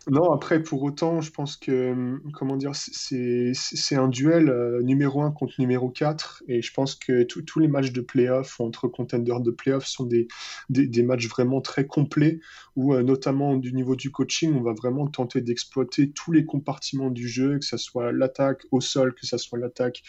Non, 0.09 0.33
après, 0.33 0.63
pour 0.63 0.83
autant, 0.83 1.21
je 1.21 1.31
pense 1.31 1.57
que, 1.57 2.19
comment 2.33 2.57
dire, 2.57 2.73
c'est 2.75 3.97
un 3.97 4.09
duel 4.09 4.49
euh, 4.49 4.81
numéro 4.83 5.21
1 5.21 5.31
contre 5.31 5.55
numéro 5.59 5.91
4, 5.91 6.45
et 6.49 6.63
je 6.63 6.73
pense 6.73 6.95
que 6.95 7.23
tous 7.25 7.59
les 7.59 7.69
matchs 7.69 7.93
de 7.93 8.01
playoff 8.01 8.61
entre 8.61 8.89
contenders 8.89 9.41
de 9.41 9.51
playoff 9.51 9.85
sont 9.85 10.05
des, 10.05 10.27
des, 10.71 11.03
matchs 11.03 11.29
vraiment 11.29 11.61
très 11.61 11.87
complets, 11.87 12.41
où 12.77 12.95
euh, 12.95 13.03
notamment 13.03 13.57
du 13.57 13.75
niveau 13.75 13.95
du 13.95 14.11
coaching, 14.11 14.55
on 14.55 14.63
va 14.63 14.73
vraiment 14.73 15.07
tenter 15.07 15.43
d'exploiter 15.43 16.11
tous 16.11 16.33
les 16.33 16.47
compartiments 16.47 17.11
du 17.11 17.29
jeu, 17.29 17.59
que 17.59 17.67
ce 17.67 17.77
soit 17.77 18.11
l'attaque 18.11 18.63
au 18.71 18.81
sol, 18.81 19.15
que 19.15 19.27
ce 19.27 19.37
soit 19.37 19.59
l'attaque, 19.59 20.03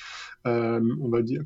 euh, 0.48 0.80
on 1.02 1.10
va 1.10 1.22
dire, 1.22 1.44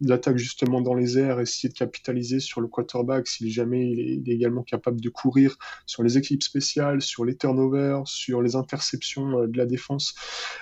l'attaque 0.00 0.38
justement 0.38 0.80
dans 0.80 0.94
les 0.94 1.18
airs, 1.18 1.38
essayer 1.38 1.68
de 1.68 1.74
capitaliser 1.74 2.40
sur 2.40 2.62
le 2.62 2.66
quarterback 2.66 3.28
si 3.28 3.50
jamais 3.50 3.90
il 3.90 4.00
est, 4.00 4.14
il 4.24 4.32
également 4.32 4.62
capable 4.62 5.02
de 5.02 5.08
courir 5.10 5.56
sur 5.84 6.02
les 6.02 6.16
équipes 6.16 6.42
spéciales, 6.42 7.02
sur 7.02 7.26
les 7.26 7.36
turnovers, 7.36 7.57
sur 8.04 8.42
les 8.42 8.56
interceptions 8.56 9.42
euh, 9.42 9.46
de 9.46 9.56
la 9.58 9.66
défense. 9.66 10.14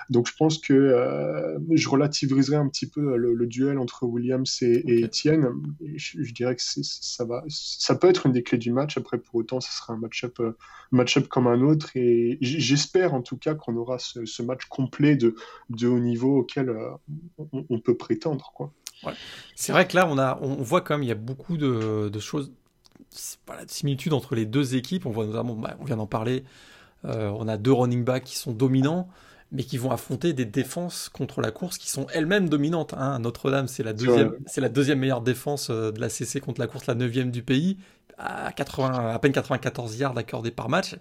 Donc 0.09 0.27
je 0.27 0.33
pense 0.37 0.57
que 0.57 0.73
euh, 0.73 1.57
je 1.71 1.89
relativiserai 1.89 2.55
un 2.55 2.67
petit 2.67 2.89
peu 2.89 3.17
le, 3.17 3.33
le 3.33 3.47
duel 3.47 3.77
entre 3.77 4.05
Williams 4.05 4.61
et. 4.61 5.05
Etienne. 5.07 5.47
Et 5.81 5.97
je, 5.97 6.21
je 6.21 6.33
dirais 6.33 6.55
que 6.55 6.61
ça 6.61 7.23
va, 7.25 7.43
ça 7.47 7.95
peut 7.95 8.09
être 8.09 8.25
une 8.25 8.31
des 8.31 8.43
clés 8.43 8.57
du 8.57 8.71
match. 8.71 8.97
Après, 8.97 9.17
pour 9.17 9.35
autant, 9.35 9.59
ce 9.59 9.71
sera 9.71 9.93
un 9.93 9.97
match-up 9.97 10.39
euh, 10.39 10.57
match-up 10.91 11.27
comme 11.27 11.47
un 11.47 11.61
autre. 11.61 11.91
Et 11.95 12.37
j'espère 12.41 13.13
en 13.13 13.21
tout 13.21 13.37
cas 13.37 13.55
qu'on 13.55 13.75
aura 13.75 13.99
ce, 13.99 14.25
ce 14.25 14.41
match 14.41 14.65
complet 14.65 15.15
de, 15.15 15.35
de 15.69 15.87
haut 15.87 15.99
niveau 15.99 16.39
auquel 16.39 16.69
euh, 16.69 16.89
on, 17.37 17.65
on 17.69 17.79
peut 17.79 17.95
prétendre. 17.95 18.51
Quoi. 18.55 18.73
C'est 19.55 19.71
vrai 19.71 19.87
que 19.87 19.95
là, 19.95 20.07
on, 20.09 20.17
a, 20.17 20.39
on 20.41 20.57
on 20.57 20.63
voit 20.63 20.81
quand 20.81 20.95
même 20.95 21.03
il 21.03 21.09
y 21.09 21.11
a 21.11 21.15
beaucoup 21.15 21.57
de, 21.57 22.09
de 22.09 22.19
choses, 22.19 22.51
voilà, 23.45 23.65
de 23.65 23.71
similitudes 23.71 24.13
entre 24.13 24.33
les 24.35 24.45
deux 24.45 24.75
équipes. 24.75 25.05
On 25.05 25.11
voit 25.11 25.25
notamment, 25.25 25.55
bah, 25.55 25.77
on 25.79 25.85
vient 25.85 25.97
d'en 25.97 26.07
parler, 26.07 26.43
euh, 27.07 27.29
on 27.37 27.47
a 27.47 27.57
deux 27.57 27.71
running 27.73 28.03
backs 28.03 28.23
qui 28.25 28.35
sont 28.37 28.51
dominants, 28.51 29.07
mais 29.51 29.63
qui 29.63 29.77
vont 29.77 29.91
affronter 29.91 30.33
des 30.33 30.45
défenses 30.45 31.09
contre 31.09 31.41
la 31.41 31.51
course 31.51 31.77
qui 31.77 31.89
sont 31.89 32.05
elles-mêmes 32.13 32.49
dominantes. 32.49 32.93
hein. 32.97 33.19
Notre-Dame, 33.19 33.67
c'est 33.67 33.83
la, 33.83 33.93
deuxième- 33.93 34.27
vrai. 34.27 34.37
c'est 34.45 34.61
la 34.61 34.69
deuxième 34.69 34.99
meilleure 34.99 35.21
défense 35.21 35.69
euh, 35.69 35.91
de 35.91 36.01
la 36.01 36.09
CC 36.09 36.39
contre 36.41 36.59
la 36.59 36.67
course, 36.67 36.85
la 36.85 36.95
neuvième 36.95 37.31
du 37.31 37.43
pays, 37.43 37.77
à, 38.17 38.51
80, 38.51 39.09
à 39.13 39.19
peine 39.19 39.31
94 39.31 39.97
yards 39.99 40.17
accordés 40.17 40.51
par 40.51 40.67
match. 40.69 40.95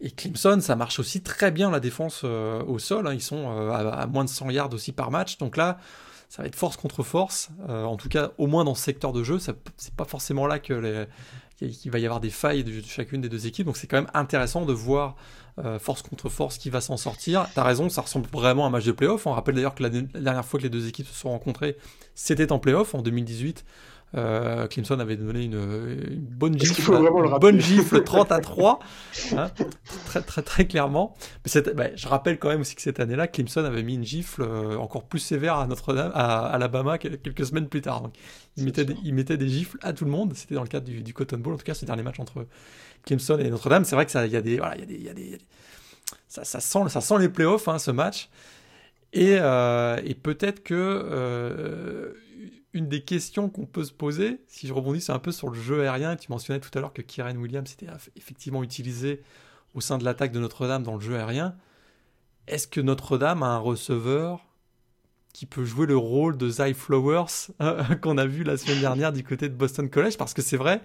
Et 0.00 0.10
Clemson, 0.10 0.58
ça 0.60 0.76
marche 0.76 0.98
aussi 0.98 1.22
très 1.22 1.50
bien 1.50 1.70
la 1.70 1.80
défense 1.80 2.20
euh, 2.24 2.62
au 2.64 2.78
sol. 2.78 3.06
hein. 3.08 3.14
Ils 3.14 3.22
sont 3.22 3.50
euh, 3.50 3.70
à, 3.70 3.78
à 4.02 4.06
moins 4.06 4.24
de 4.24 4.28
100 4.28 4.50
yards 4.50 4.72
aussi 4.74 4.92
par 4.92 5.10
match. 5.10 5.38
Donc 5.38 5.56
là, 5.56 5.78
ça 6.28 6.42
va 6.42 6.48
être 6.48 6.54
force 6.56 6.76
contre 6.76 7.02
force. 7.02 7.48
Euh, 7.68 7.84
en 7.84 7.96
tout 7.96 8.08
cas, 8.10 8.32
au 8.36 8.46
moins 8.46 8.64
dans 8.64 8.74
ce 8.74 8.82
secteur 8.82 9.12
de 9.12 9.22
jeu, 9.24 9.38
ça- 9.38 9.54
c'est 9.78 9.94
pas 9.94 10.04
forcément 10.04 10.46
là 10.46 10.58
que 10.58 10.74
les, 10.74 11.06
qu'il 11.56 11.90
va 11.90 11.98
y 11.98 12.04
avoir 12.04 12.20
des 12.20 12.30
failles 12.30 12.64
de, 12.64 12.80
chacune 12.82 13.20
des 13.20 13.28
deux 13.28 13.46
équipes. 13.46 13.66
Donc 13.66 13.76
c'est 13.76 13.86
quand 13.86 13.96
même 13.96 14.10
intéressant 14.14 14.64
de 14.64 14.72
voir 14.72 15.16
euh, 15.58 15.78
force 15.78 16.02
contre 16.02 16.28
force 16.28 16.58
qui 16.58 16.70
va 16.70 16.80
s'en 16.80 16.96
sortir. 16.96 17.48
T'as 17.54 17.64
raison, 17.64 17.88
ça 17.88 18.02
ressemble 18.02 18.28
vraiment 18.30 18.64
à 18.64 18.68
un 18.68 18.70
match 18.70 18.84
de 18.84 18.92
playoff. 18.92 19.26
On 19.26 19.32
rappelle 19.32 19.54
d'ailleurs 19.54 19.74
que 19.74 19.82
la, 19.82 19.88
dernière 19.90 20.44
fois 20.44 20.58
que 20.58 20.64
les 20.64 20.70
deux 20.70 20.86
équipes 20.86 21.06
se 21.06 21.14
sont 21.14 21.30
rencontrées, 21.30 21.76
c'était 22.14 22.52
en 22.52 22.58
playoff 22.58 22.94
en 22.94 23.02
2018. 23.02 23.64
Euh, 24.14 24.66
Clemson 24.68 24.98
avait 25.00 25.16
donné 25.16 25.44
une, 25.44 25.58
bonne 26.30 26.58
gifle, 26.58 26.92
une 26.92 27.38
bonne 27.38 27.60
gifle 27.60 28.04
30 28.04 28.32
à 28.32 28.40
3, 28.40 28.78
hein, 29.32 29.50
très, 30.06 30.22
très, 30.22 30.42
très 30.42 30.66
clairement. 30.66 31.14
Mais 31.44 31.62
bah, 31.74 31.84
je 31.94 32.06
rappelle 32.06 32.38
quand 32.38 32.48
même 32.48 32.60
aussi 32.60 32.76
que 32.76 32.82
cette 32.82 33.00
année-là, 33.00 33.26
Clemson 33.26 33.64
avait 33.64 33.82
mis 33.82 33.94
une 33.94 34.04
gifle 34.04 34.42
euh, 34.42 34.78
encore 34.78 35.04
plus 35.04 35.18
sévère 35.18 35.56
à 35.56 35.66
Notre-Dame, 35.66 36.12
à 36.14 36.46
Alabama 36.46 36.98
quelques 36.98 37.44
semaines 37.44 37.68
plus 37.68 37.82
tard. 37.82 38.00
Donc, 38.00 38.14
il, 38.56 38.64
mettait 38.64 38.84
des, 38.84 38.96
il 39.02 39.12
mettait 39.12 39.36
des 39.36 39.48
gifles 39.48 39.78
à 39.82 39.92
tout 39.92 40.04
le 40.04 40.10
monde. 40.10 40.32
C'était 40.34 40.54
dans 40.54 40.62
le 40.62 40.68
cadre 40.68 40.86
du, 40.86 41.12
Cotton 41.12 41.38
Bowl, 41.38 41.54
en 41.54 41.56
tout 41.58 41.64
cas, 41.64 41.74
ce 41.74 41.84
dernier 41.84 42.04
match 42.04 42.20
entre 42.20 42.46
Clemson 43.04 43.38
et 43.38 43.50
Notre-Dame. 43.50 43.84
C'est 43.84 43.96
vrai 43.96 44.06
que 44.06 44.12
ça, 44.12 44.24
il 44.24 44.32
y 44.32 44.36
a 44.36 44.42
des, 44.42 44.58
voilà, 44.58 44.76
il 44.76 44.80
y 44.80 44.84
a 44.84 44.86
des, 44.86 44.94
il 44.94 45.04
y 45.04 45.10
a 45.10 45.14
des, 45.14 45.38
ça, 46.28 46.44
ça, 46.44 46.60
sent, 46.60 46.88
ça 46.88 47.00
sent 47.00 47.18
les 47.18 47.28
playoffs, 47.28 47.66
hein, 47.68 47.78
ce 47.78 47.90
match. 47.90 48.30
Et, 49.12 49.36
euh, 49.40 50.00
et 50.04 50.14
peut-être 50.14 50.62
que 50.62 52.14
une 52.76 52.88
des 52.88 53.02
questions 53.02 53.48
qu'on 53.48 53.64
peut 53.64 53.84
se 53.84 53.92
poser, 53.92 54.40
si 54.48 54.66
je 54.66 54.72
rebondis 54.72 55.04
un 55.08 55.18
peu 55.18 55.32
sur 55.32 55.48
le 55.48 55.58
jeu 55.58 55.80
aérien, 55.80 56.14
tu 56.16 56.30
mentionnais 56.30 56.60
tout 56.60 56.70
à 56.74 56.80
l'heure 56.80 56.92
que 56.92 57.02
Kieran 57.02 57.34
Williams 57.34 57.72
était 57.72 57.86
effectivement 58.16 58.62
utilisé 58.62 59.22
au 59.74 59.80
sein 59.80 59.96
de 59.96 60.04
l'attaque 60.04 60.30
de 60.32 60.38
Notre-Dame 60.38 60.82
dans 60.82 60.94
le 60.94 61.00
jeu 61.00 61.16
aérien. 61.16 61.56
Est-ce 62.46 62.68
que 62.68 62.80
Notre-Dame 62.80 63.42
a 63.42 63.46
un 63.46 63.58
receveur 63.58 64.44
qui 65.32 65.46
peut 65.46 65.64
jouer 65.64 65.86
le 65.86 65.96
rôle 65.96 66.36
de 66.36 66.48
Zay 66.48 66.74
Flowers 66.74 67.48
qu'on 68.02 68.18
a 68.18 68.26
vu 68.26 68.44
la 68.44 68.56
semaine 68.56 68.80
dernière 68.80 69.12
du 69.12 69.24
côté 69.24 69.48
de 69.48 69.54
Boston 69.54 69.88
College? 69.88 70.18
Parce 70.18 70.34
que 70.34 70.42
c'est 70.42 70.56
vrai 70.58 70.82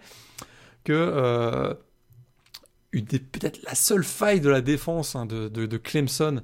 que 0.83 0.93
euh, 0.93 1.73
peut-être 2.91 3.61
la 3.63 3.75
seule 3.75 4.03
faille 4.03 4.39
de 4.39 4.49
la 4.49 4.61
défense 4.61 5.15
hein, 5.15 5.25
de, 5.25 5.77
Clemson 5.77 6.41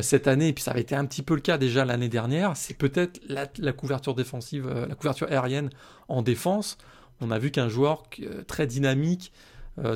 cette 0.00 0.28
année, 0.28 0.48
et 0.48 0.52
puis 0.52 0.64
ça 0.64 0.70
avait 0.70 0.80
été 0.80 0.94
un 0.94 1.04
petit 1.04 1.22
peu 1.22 1.34
le 1.34 1.40
cas 1.40 1.58
déjà 1.58 1.84
l'année 1.84 2.08
dernière, 2.08 2.56
c'est 2.56 2.74
peut-être 2.74 3.20
la, 3.28 3.72
couverture 3.72 4.14
défensive, 4.14 4.66
euh, 4.66 4.86
la 4.86 4.94
couverture 4.94 5.30
aérienne 5.30 5.70
en 6.08 6.22
défense. 6.22 6.78
On 7.20 7.30
a 7.30 7.38
vu 7.38 7.50
qu'un 7.50 7.68
joueur 7.68 8.04
euh, 8.20 8.42
très 8.44 8.66
dynamique, 8.66 9.32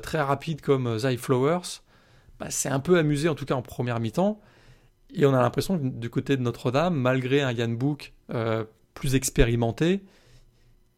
très 0.02 0.20
rapide 0.20 0.60
comme 0.60 0.98
Zay 0.98 1.16
Flowers, 1.16 1.82
bah, 2.40 2.48
un 2.64 2.80
peu 2.80 2.98
amusé 2.98 3.28
en 3.28 3.36
tout 3.36 3.44
cas 3.44 3.54
en 3.54 3.62
première 3.62 4.00
mi-temps. 4.00 4.40
Et 5.14 5.24
on 5.24 5.32
a 5.32 5.40
l'impression 5.40 5.78
que 5.78 5.86
du 5.86 6.10
côté 6.10 6.36
de 6.36 6.42
Notre-Dame, 6.42 6.96
malgré 6.96 7.42
un 7.42 7.52
Yann 7.52 7.76
Book 7.76 8.12
plus 8.94 9.14
expérimenté, 9.14 10.02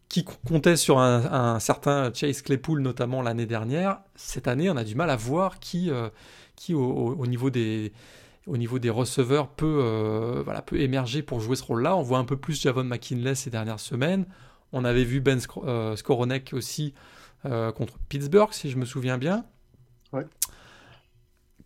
qui 0.08 0.24
comptait 0.24 0.76
sur 0.76 0.98
un, 0.98 1.60
certain 1.60 2.10
Chase 2.14 2.40
Claypool 2.40 2.80
notamment 2.80 3.20
l'année 3.20 3.44
dernière, 3.44 4.00
cette 4.16 4.48
année 4.48 4.70
on 4.70 4.78
a 4.78 4.84
du 4.84 4.94
mal 4.94 5.10
à 5.10 5.16
voir 5.16 5.60
qui, 5.60 5.90
qui 6.56 6.72
au, 6.72 7.26
niveau 7.26 7.50
des, 7.50 7.92
au 8.50 8.56
niveau 8.56 8.80
des 8.80 8.90
receveurs 8.90 9.48
peut, 9.48 9.80
euh, 9.80 10.42
voilà, 10.44 10.60
peut 10.60 10.80
émerger 10.80 11.22
pour 11.22 11.38
jouer 11.38 11.54
ce 11.54 11.62
rôle-là. 11.62 11.96
On 11.96 12.02
voit 12.02 12.18
un 12.18 12.24
peu 12.24 12.36
plus 12.36 12.60
Javon 12.60 12.82
McKinley 12.82 13.36
ces 13.36 13.48
dernières 13.48 13.78
semaines. 13.78 14.26
On 14.72 14.84
avait 14.84 15.04
vu 15.04 15.20
Ben 15.20 15.38
euh, 15.58 15.94
Skoronek 15.94 16.52
aussi 16.52 16.92
euh, 17.46 17.70
contre 17.70 17.98
Pittsburgh, 18.08 18.52
si 18.52 18.68
je 18.68 18.76
me 18.76 18.84
souviens 18.84 19.18
bien. 19.18 19.44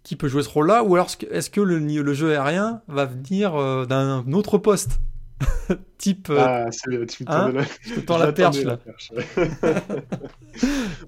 Qui 0.02 0.16
peut 0.16 0.28
jouer 0.28 0.42
ce 0.42 0.50
rôle-là 0.50 0.84
Ou 0.84 0.94
alors 0.94 1.08
est-ce 1.30 1.48
que 1.48 1.62
le, 1.62 1.78
le, 1.78 2.14
jeu 2.14 2.32
aérien 2.32 2.82
va 2.86 3.06
venir 3.06 3.86
d'un 3.86 4.30
autre 4.32 4.58
poste? 4.58 5.00
type. 6.04 6.28
Euh, 6.28 6.36
ah, 6.38 6.68
c'est 6.70 7.06
tu 7.06 7.24
hein 7.26 7.52
me 7.52 8.18
la 8.18 8.32
perche 8.32 8.62
là. 8.62 8.78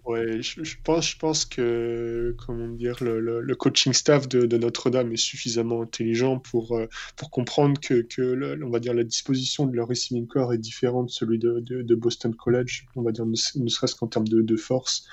ouais, 0.07 0.41
je, 0.43 0.75
pense, 0.83 1.11
je 1.11 1.19
pense 1.19 1.45
que 1.45 2.35
comment 2.47 2.69
dire, 2.69 2.97
le, 3.03 3.55
coaching 3.55 3.93
staff 3.93 4.27
de, 4.29 4.57
Notre-Dame 4.57 5.13
est 5.13 5.19
suffisamment 5.19 5.83
intelligent 5.83 6.39
pour, 6.39 6.77
euh, 6.77 6.87
pour 7.17 7.31
comprendre 7.31 7.79
que, 7.79 8.01
que 8.03 8.63
on 8.65 8.71
va 8.71 8.81
dire, 8.81 8.95
la 8.95 9.05
disposition 9.05 9.67
de 9.67 9.77
leur 9.77 9.89
receiving 9.89 10.27
corps 10.27 10.55
est 10.55 10.59
différente 10.59 11.07
de 11.07 11.13
celui 11.13 11.39
de, 11.39 11.61
de, 11.61 11.95
Boston 11.95 12.35
College, 12.35 12.87
on 12.97 13.03
va 13.03 13.13
dire, 13.13 13.27
ne, 13.27 13.69
serait-ce 13.69 13.95
qu'en 13.95 14.07
termes 14.07 14.29
de, 14.29 14.57
force, 14.57 15.07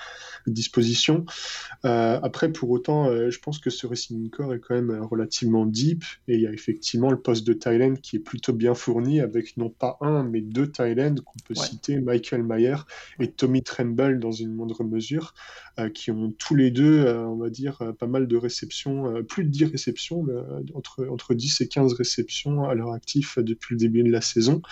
de 0.46 0.52
disposition. 0.52 1.26
Euh, 1.84 2.18
après, 2.22 2.50
pour 2.50 2.70
autant, 2.70 3.10
je 3.30 3.38
pense 3.38 3.58
que 3.58 3.68
ce 3.68 3.86
receiving 3.86 4.30
corps 4.30 4.54
est 4.54 4.60
quand 4.60 4.74
même 4.74 5.02
relativement 5.02 5.66
deep 5.66 6.04
et 6.28 6.36
il 6.36 6.40
y 6.40 6.46
a 6.46 6.52
effectivement 6.52 7.10
le 7.10 7.20
poste 7.20 7.46
de 7.46 7.52
Thailand 7.52 7.96
qui 8.00 8.16
est 8.16 8.20
plutôt 8.20 8.54
bien 8.54 8.74
fourni 8.74 9.20
avec 9.20 9.56
non 9.56 9.73
pas 9.78 9.98
un, 10.00 10.22
mais 10.24 10.40
deux 10.40 10.66
Thailand 10.66 11.14
qu'on 11.24 11.38
peut 11.46 11.54
citer, 11.54 12.00
Michael 12.00 12.42
Mayer 12.42 12.76
et 13.20 13.30
Tommy 13.30 13.62
Tremble 13.62 14.18
dans 14.18 14.32
une 14.32 14.54
moindre 14.54 14.84
mesure, 14.84 15.34
euh, 15.80 15.88
qui 15.90 16.12
ont 16.12 16.32
tous 16.38 16.54
les 16.54 16.70
deux, 16.70 17.04
euh, 17.04 17.26
on 17.26 17.34
va 17.34 17.50
dire, 17.50 17.82
euh, 17.82 17.92
pas 17.92 18.06
mal 18.06 18.28
de 18.28 18.36
réceptions, 18.36 19.24
plus 19.24 19.44
de 19.44 19.50
10 19.50 19.64
réceptions, 19.64 20.24
entre, 20.72 21.04
entre 21.10 21.34
10 21.34 21.62
et 21.62 21.68
15 21.68 21.94
réceptions 21.94 22.64
à 22.68 22.74
leur 22.74 22.92
actif 22.92 23.38
depuis 23.40 23.74
le 23.74 23.78
début 23.78 24.04
de 24.04 24.10
la 24.10 24.20
saison. 24.20 24.62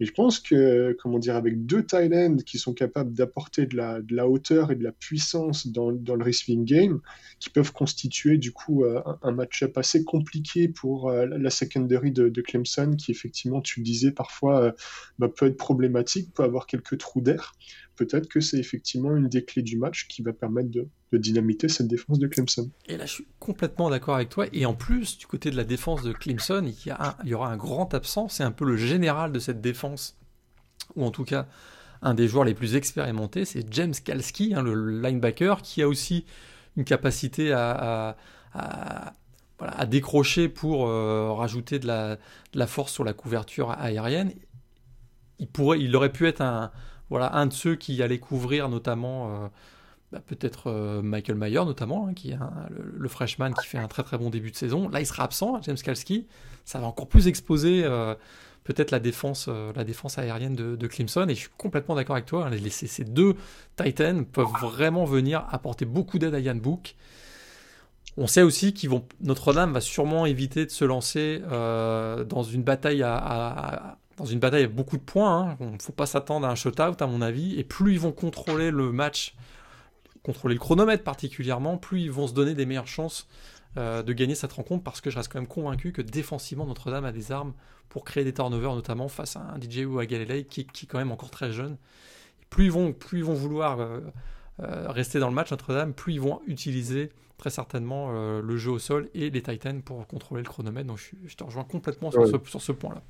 Et 0.00 0.06
je 0.06 0.12
pense 0.12 0.40
que, 0.40 0.96
comment 1.00 1.18
dire, 1.18 1.36
avec 1.36 1.66
deux 1.66 1.84
Thailand 1.84 2.36
qui 2.44 2.58
sont 2.58 2.72
capables 2.72 3.12
d'apporter 3.12 3.66
de 3.66 3.76
la, 3.76 4.00
de 4.00 4.14
la, 4.14 4.28
hauteur 4.28 4.72
et 4.72 4.76
de 4.76 4.82
la 4.82 4.90
puissance 4.92 5.68
dans, 5.68 5.92
dans, 5.92 6.16
le 6.16 6.24
receiving 6.24 6.64
game, 6.64 7.00
qui 7.38 7.50
peuvent 7.50 7.72
constituer 7.72 8.38
du 8.38 8.52
coup 8.52 8.84
un, 8.84 9.18
un 9.22 9.32
match-up 9.32 9.76
assez 9.78 10.04
compliqué 10.04 10.68
pour 10.68 11.10
la 11.10 11.50
secondary 11.50 12.10
de, 12.10 12.28
de, 12.28 12.42
Clemson, 12.42 12.96
qui 12.96 13.12
effectivement, 13.12 13.60
tu 13.60 13.80
le 13.80 13.84
disais, 13.84 14.10
parfois 14.10 14.43
bah, 14.50 15.28
peut 15.28 15.46
être 15.46 15.56
problématique, 15.56 16.32
peut 16.34 16.44
avoir 16.44 16.66
quelques 16.66 16.98
trous 16.98 17.20
d'air. 17.20 17.54
Peut-être 17.96 18.28
que 18.28 18.40
c'est 18.40 18.58
effectivement 18.58 19.16
une 19.16 19.28
des 19.28 19.44
clés 19.44 19.62
du 19.62 19.78
match 19.78 20.08
qui 20.08 20.22
va 20.22 20.32
permettre 20.32 20.70
de, 20.70 20.88
dynamiter 21.12 21.68
cette 21.68 21.86
défense 21.86 22.18
de 22.18 22.26
Clemson. 22.26 22.68
Et 22.86 22.96
là, 22.96 23.06
je 23.06 23.12
suis 23.12 23.26
complètement 23.38 23.88
d'accord 23.88 24.16
avec 24.16 24.30
toi. 24.30 24.46
Et 24.52 24.66
en 24.66 24.74
plus, 24.74 25.16
du 25.16 25.28
côté 25.28 25.52
de 25.52 25.56
la 25.56 25.62
défense 25.62 26.02
de 26.02 26.12
Clemson, 26.12 26.64
il 26.66 27.28
y, 27.30 27.34
aura 27.34 27.52
un 27.52 27.56
grand 27.56 27.94
absent. 27.94 28.28
C'est 28.28 28.42
un 28.42 28.50
peu 28.50 28.64
le 28.64 28.76
général 28.76 29.30
de 29.30 29.38
cette 29.38 29.60
défense, 29.60 30.18
ou 30.96 31.04
en 31.04 31.12
tout 31.12 31.24
cas 31.24 31.46
un 32.02 32.14
des 32.14 32.28
joueurs 32.28 32.44
les 32.44 32.54
plus 32.54 32.74
expérimentés, 32.76 33.44
c'est 33.44 33.64
James 33.72 33.94
Kalski, 34.04 34.54
hein, 34.54 34.62
le 34.62 35.00
linebacker, 35.00 35.62
qui 35.62 35.80
a 35.80 35.88
aussi 35.88 36.26
une 36.76 36.84
capacité 36.84 37.52
à, 37.52 38.16
décrocher 39.86 40.48
pour 40.48 40.86
euh, 40.86 41.32
rajouter 41.32 41.78
de 41.78 41.86
la, 41.86 42.66
force 42.66 42.92
sur 42.92 43.04
la 43.04 43.12
couverture 43.12 43.70
aérienne 43.70 44.32
il, 45.38 45.48
pourrait, 45.48 45.80
il 45.80 45.94
aurait 45.96 46.12
pu 46.12 46.26
être 46.26 46.40
un, 46.40 46.70
voilà, 47.10 47.34
un 47.36 47.46
de 47.46 47.52
ceux 47.52 47.74
qui 47.74 48.02
allait 48.02 48.18
couvrir 48.18 48.68
notamment 48.68 49.28
euh, 49.28 49.48
bah, 50.12 50.20
peut-être 50.26 50.68
euh, 50.68 51.02
Michael 51.02 51.36
Mayer 51.36 51.64
notamment, 51.64 52.08
hein, 52.08 52.14
qui 52.14 52.30
est 52.30 52.38
le, 52.70 53.08
freshman 53.08 53.52
qui 53.52 53.66
fait 53.66 53.78
un 53.78 53.88
très 53.88 54.02
très 54.02 54.18
bon 54.18 54.30
début 54.30 54.50
de 54.50 54.56
saison. 54.56 54.88
Là, 54.88 55.00
il 55.00 55.06
sera 55.06 55.24
absent, 55.24 55.60
James 55.62 55.76
Kalski. 55.76 56.26
Ça 56.64 56.78
va 56.78 56.86
encore 56.86 57.08
plus 57.08 57.26
exposer 57.26 57.82
peut-être 58.62 58.90
la 58.90 59.00
défense, 59.00 59.48
la 59.48 59.84
défense 59.84 60.16
aérienne 60.16 60.54
de, 60.54 60.86
Clemson. 60.86 61.26
Et 61.28 61.34
je 61.34 61.40
suis 61.40 61.50
complètement 61.58 61.94
d'accord 61.94 62.16
avec 62.16 62.24
toi. 62.24 62.46
Hein, 62.46 62.56
ces 62.70 63.04
deux 63.04 63.34
Titans 63.76 64.24
peuvent 64.24 64.46
vraiment 64.62 65.04
venir 65.04 65.46
apporter 65.50 65.84
beaucoup 65.84 66.18
d'aide 66.18 66.34
à 66.34 66.40
Yann 66.40 66.58
Book. 66.58 66.94
On 68.16 68.26
sait 68.26 68.42
aussi 68.42 68.74
qu'ils 68.74 68.90
vont 68.90 69.04
Notre-Dame 69.20 69.72
va 69.72 69.80
sûrement 69.80 70.24
éviter 70.24 70.66
de 70.66 70.70
se 70.70 70.84
lancer 70.84 71.40
dans 71.48 72.42
une 72.42 72.62
bataille 72.62 73.02
à, 73.02 73.98
dans 74.16 74.24
une 74.24 74.38
bataille 74.38 74.64
avec 74.64 74.74
beaucoup 74.74 74.96
de 74.96 75.02
points. 75.02 75.56
Il 75.60 75.66
hein. 75.66 75.70
ne 75.72 75.82
faut 75.82 75.92
pas 75.92 76.06
s'attendre 76.06 76.46
à 76.46 76.50
un 76.50 76.54
shutout, 76.54 76.82
à 77.00 77.06
mon 77.06 77.22
avis. 77.22 77.58
Et 77.58 77.64
plus 77.64 77.92
ils 77.92 78.00
vont 78.00 78.12
contrôler 78.12 78.70
le 78.70 78.92
match, 78.92 79.34
contrôler 80.22 80.54
le 80.54 80.60
chronomètre 80.60 81.02
particulièrement, 81.02 81.76
plus 81.76 82.02
ils 82.02 82.10
vont 82.10 82.26
se 82.26 82.34
donner 82.34 82.54
des 82.54 82.66
meilleures 82.66 82.86
chances 82.86 83.28
euh, 83.76 84.02
de 84.02 84.12
gagner 84.12 84.34
cette 84.34 84.52
rencontre. 84.52 84.84
Parce 84.84 85.00
que 85.00 85.10
je 85.10 85.16
reste 85.16 85.32
quand 85.32 85.40
même 85.40 85.48
convaincu 85.48 85.92
que 85.92 86.02
défensivement, 86.02 86.66
Notre-Dame 86.66 87.04
a 87.04 87.12
des 87.12 87.32
armes 87.32 87.54
pour 87.88 88.04
créer 88.04 88.24
des 88.24 88.32
turnovers, 88.32 88.74
notamment 88.74 89.08
face 89.08 89.36
à 89.36 89.40
un 89.40 89.60
DJ 89.60 89.84
ou 89.86 89.98
à 89.98 90.06
Galilei 90.06 90.44
qui, 90.44 90.62
est 90.62 90.86
quand 90.86 90.98
même 90.98 91.12
encore 91.12 91.30
très 91.30 91.52
jeune. 91.52 91.76
plus 92.50 92.66
ils 92.66 92.70
vont, 92.70 92.94
vouloir 93.34 93.80
euh, 93.80 94.00
euh, 94.60 94.86
rester 94.88 95.18
dans 95.18 95.28
le 95.28 95.34
match, 95.34 95.50
Notre-Dame, 95.50 95.92
plus 95.92 96.14
ils 96.14 96.20
vont 96.20 96.40
utiliser 96.46 97.10
très 97.36 97.50
certainement 97.50 98.12
le 98.40 98.56
jeu 98.56 98.70
au 98.70 98.78
sol 98.78 99.08
et 99.14 99.30
les 99.30 99.42
Titans 99.42 99.82
pour 99.82 100.06
contrôler 100.06 100.42
le 100.42 100.48
chronomètre. 100.48 100.86
Donc 100.86 100.98
je, 101.24 101.34
te 101.34 101.44
rejoins 101.44 101.64
complètement 101.64 102.10
sur 102.10 102.48
sur 102.48 102.62
ce 102.62 102.72
point-là. 102.72 103.02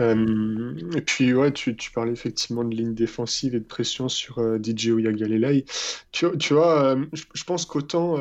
Euh, 0.00 0.74
et 0.96 1.00
puis, 1.00 1.32
ouais, 1.34 1.52
tu, 1.52 1.76
tu, 1.76 1.90
parlais 1.90 2.12
effectivement 2.12 2.64
de 2.64 2.74
ligne 2.74 2.94
défensive 2.94 3.54
et 3.54 3.60
de 3.60 3.64
pression 3.64 4.08
sur 4.08 4.38
euh, 4.38 4.58
DJ. 4.58 4.90
Tu, 6.10 6.26
tu 6.38 6.54
vois, 6.54 6.94
euh, 6.94 7.04
je, 7.12 7.44
pense 7.44 7.66
qu'autant 7.66 8.16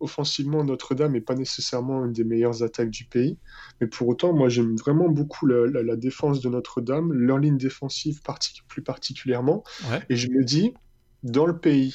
offensivement, 0.00 0.64
Notre-Dame 0.64 1.12
n'est 1.12 1.20
pas 1.20 1.34
nécessairement 1.34 2.04
une 2.04 2.12
des 2.12 2.24
meilleures 2.24 2.62
attaques 2.62 2.90
du 2.90 3.04
pays, 3.04 3.36
mais 3.80 3.86
pour 3.86 4.08
autant, 4.08 4.32
moi, 4.32 4.48
j'aime 4.48 4.76
vraiment 4.76 5.08
beaucoup 5.08 5.46
la, 5.46 5.96
défense 5.96 6.40
de 6.40 6.48
Notre-Dame, 6.48 7.12
leur 7.12 7.38
ligne 7.38 7.58
défensive 7.58 8.20
plus 8.68 8.82
particulièrement. 8.82 9.64
Et 10.08 10.16
je 10.16 10.28
me 10.28 10.44
dis, 10.44 10.74
dans 11.22 11.46
le 11.46 11.58
pays, 11.58 11.94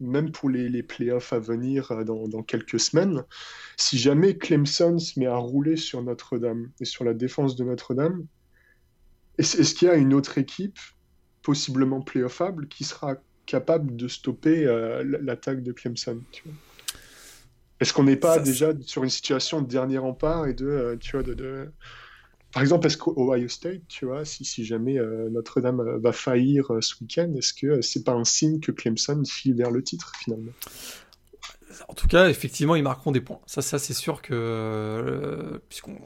même 0.00 0.30
pour 0.32 0.48
les, 0.48 0.68
les 0.68 0.82
playoffs 0.82 1.32
à 1.32 1.38
venir 1.38 1.90
euh, 1.90 2.04
dans, 2.04 2.28
dans, 2.28 2.42
quelques 2.42 2.80
semaines, 2.80 3.24
si 3.76 3.98
jamais 3.98 4.36
Clemson 4.36 4.98
se 4.98 5.18
met 5.18 5.26
à 5.26 5.36
rouler 5.36 5.76
sur 5.76 6.02
Notre-Dame 6.02 6.70
et 6.80 6.84
sur 6.84 7.04
la 7.04 7.14
défense 7.14 7.56
de 7.56 7.64
Notre-Dame, 7.64 8.26
est-ce 9.38 9.74
qu'il 9.74 9.88
y 9.88 9.90
a 9.90 9.94
une 9.94 10.14
autre 10.14 10.38
équipe, 10.38 10.78
possiblement 11.42 12.00
playoffable, 12.00 12.66
qui 12.68 12.84
sera 12.84 13.16
capable 13.48 13.96
de 13.96 14.08
stopper 14.08 14.64
l'attaque 15.22 15.62
de 15.62 15.72
Clemson. 15.72 16.20
Est-ce 17.80 17.92
qu'on 17.92 18.04
n'est 18.04 18.16
pas 18.16 18.38
déjà 18.38 18.72
sur 18.82 19.04
une 19.04 19.10
situation 19.10 19.62
de 19.62 19.68
dernier 19.68 19.98
rempart 19.98 20.46
et 20.46 20.54
de, 20.54 20.98
tu 21.00 21.12
vois, 21.12 21.22
de, 21.22 21.72
Par 22.52 22.62
exemple, 22.62 22.86
est-ce 22.86 22.96
qu'Ohio 22.96 23.48
State, 23.48 23.82
tu 23.88 24.06
vois, 24.06 24.24
si, 24.24 24.64
jamais 24.64 24.96
Notre-Dame 25.30 25.98
va 25.98 26.12
faillir 26.12 26.72
ce 26.80 26.94
week-end, 27.00 27.32
est-ce 27.36 27.52
que 27.52 27.82
c'est 27.82 28.04
pas 28.04 28.12
un 28.12 28.24
signe 28.24 28.58
que 28.58 28.72
Clemson 28.72 29.22
file 29.26 29.54
vers 29.54 29.70
le 29.70 29.82
titre 29.82 30.12
finalement? 30.18 30.52
En 31.86 31.94
tout 31.94 32.08
cas, 32.08 32.28
effectivement, 32.28 32.74
ils 32.74 32.82
marqueront 32.82 33.12
des 33.12 33.20
points. 33.20 33.40
Ça, 33.46 33.62
ça 33.62 33.78
c'est 33.78 33.94
sûr 33.94 34.22
que. 34.22 34.32
Euh, 34.32 35.58
puisqu'on 35.68 35.96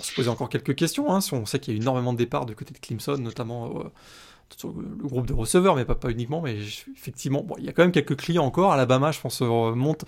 se 0.00 0.14
posait 0.14 0.28
encore 0.28 0.48
quelques 0.48 0.74
questions, 0.74 1.12
hein, 1.12 1.20
on 1.32 1.46
sait 1.46 1.58
qu'il 1.58 1.74
y 1.74 1.76
a 1.76 1.80
énormément 1.80 2.12
de 2.12 2.18
départs 2.18 2.46
du 2.46 2.54
côté 2.54 2.72
de 2.72 2.78
Clemson, 2.78 3.16
notamment 3.18 3.80
euh, 3.80 3.84
le 4.64 5.08
groupe 5.08 5.26
de 5.26 5.32
receveurs, 5.32 5.76
mais 5.76 5.84
pas, 5.84 5.94
pas 5.94 6.10
uniquement. 6.10 6.40
Mais 6.40 6.56
effectivement, 6.56 7.42
bon, 7.42 7.56
il 7.58 7.64
y 7.64 7.68
a 7.68 7.72
quand 7.72 7.82
même 7.82 7.92
quelques 7.92 8.16
clients 8.16 8.44
encore. 8.44 8.72
Alabama, 8.72 9.12
je 9.12 9.20
pense, 9.20 9.42
euh, 9.42 9.74
monte, 9.74 10.04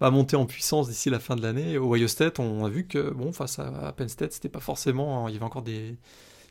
va 0.00 0.10
monter 0.10 0.36
en 0.36 0.46
puissance 0.46 0.88
d'ici 0.88 1.10
la 1.10 1.18
fin 1.18 1.36
de 1.36 1.42
l'année. 1.42 1.78
Au 1.78 1.94
Ohio 1.94 2.08
State, 2.08 2.38
on 2.38 2.64
a 2.64 2.68
vu 2.68 2.86
que, 2.86 3.10
bon, 3.10 3.32
face 3.32 3.58
à 3.58 3.92
Penn 3.96 4.08
State, 4.08 4.32
c'était 4.32 4.48
pas 4.48 4.60
forcément. 4.60 5.28
Il 5.28 5.34
y 5.34 5.36
avait 5.36 5.46
encore 5.46 5.62
des, 5.62 5.96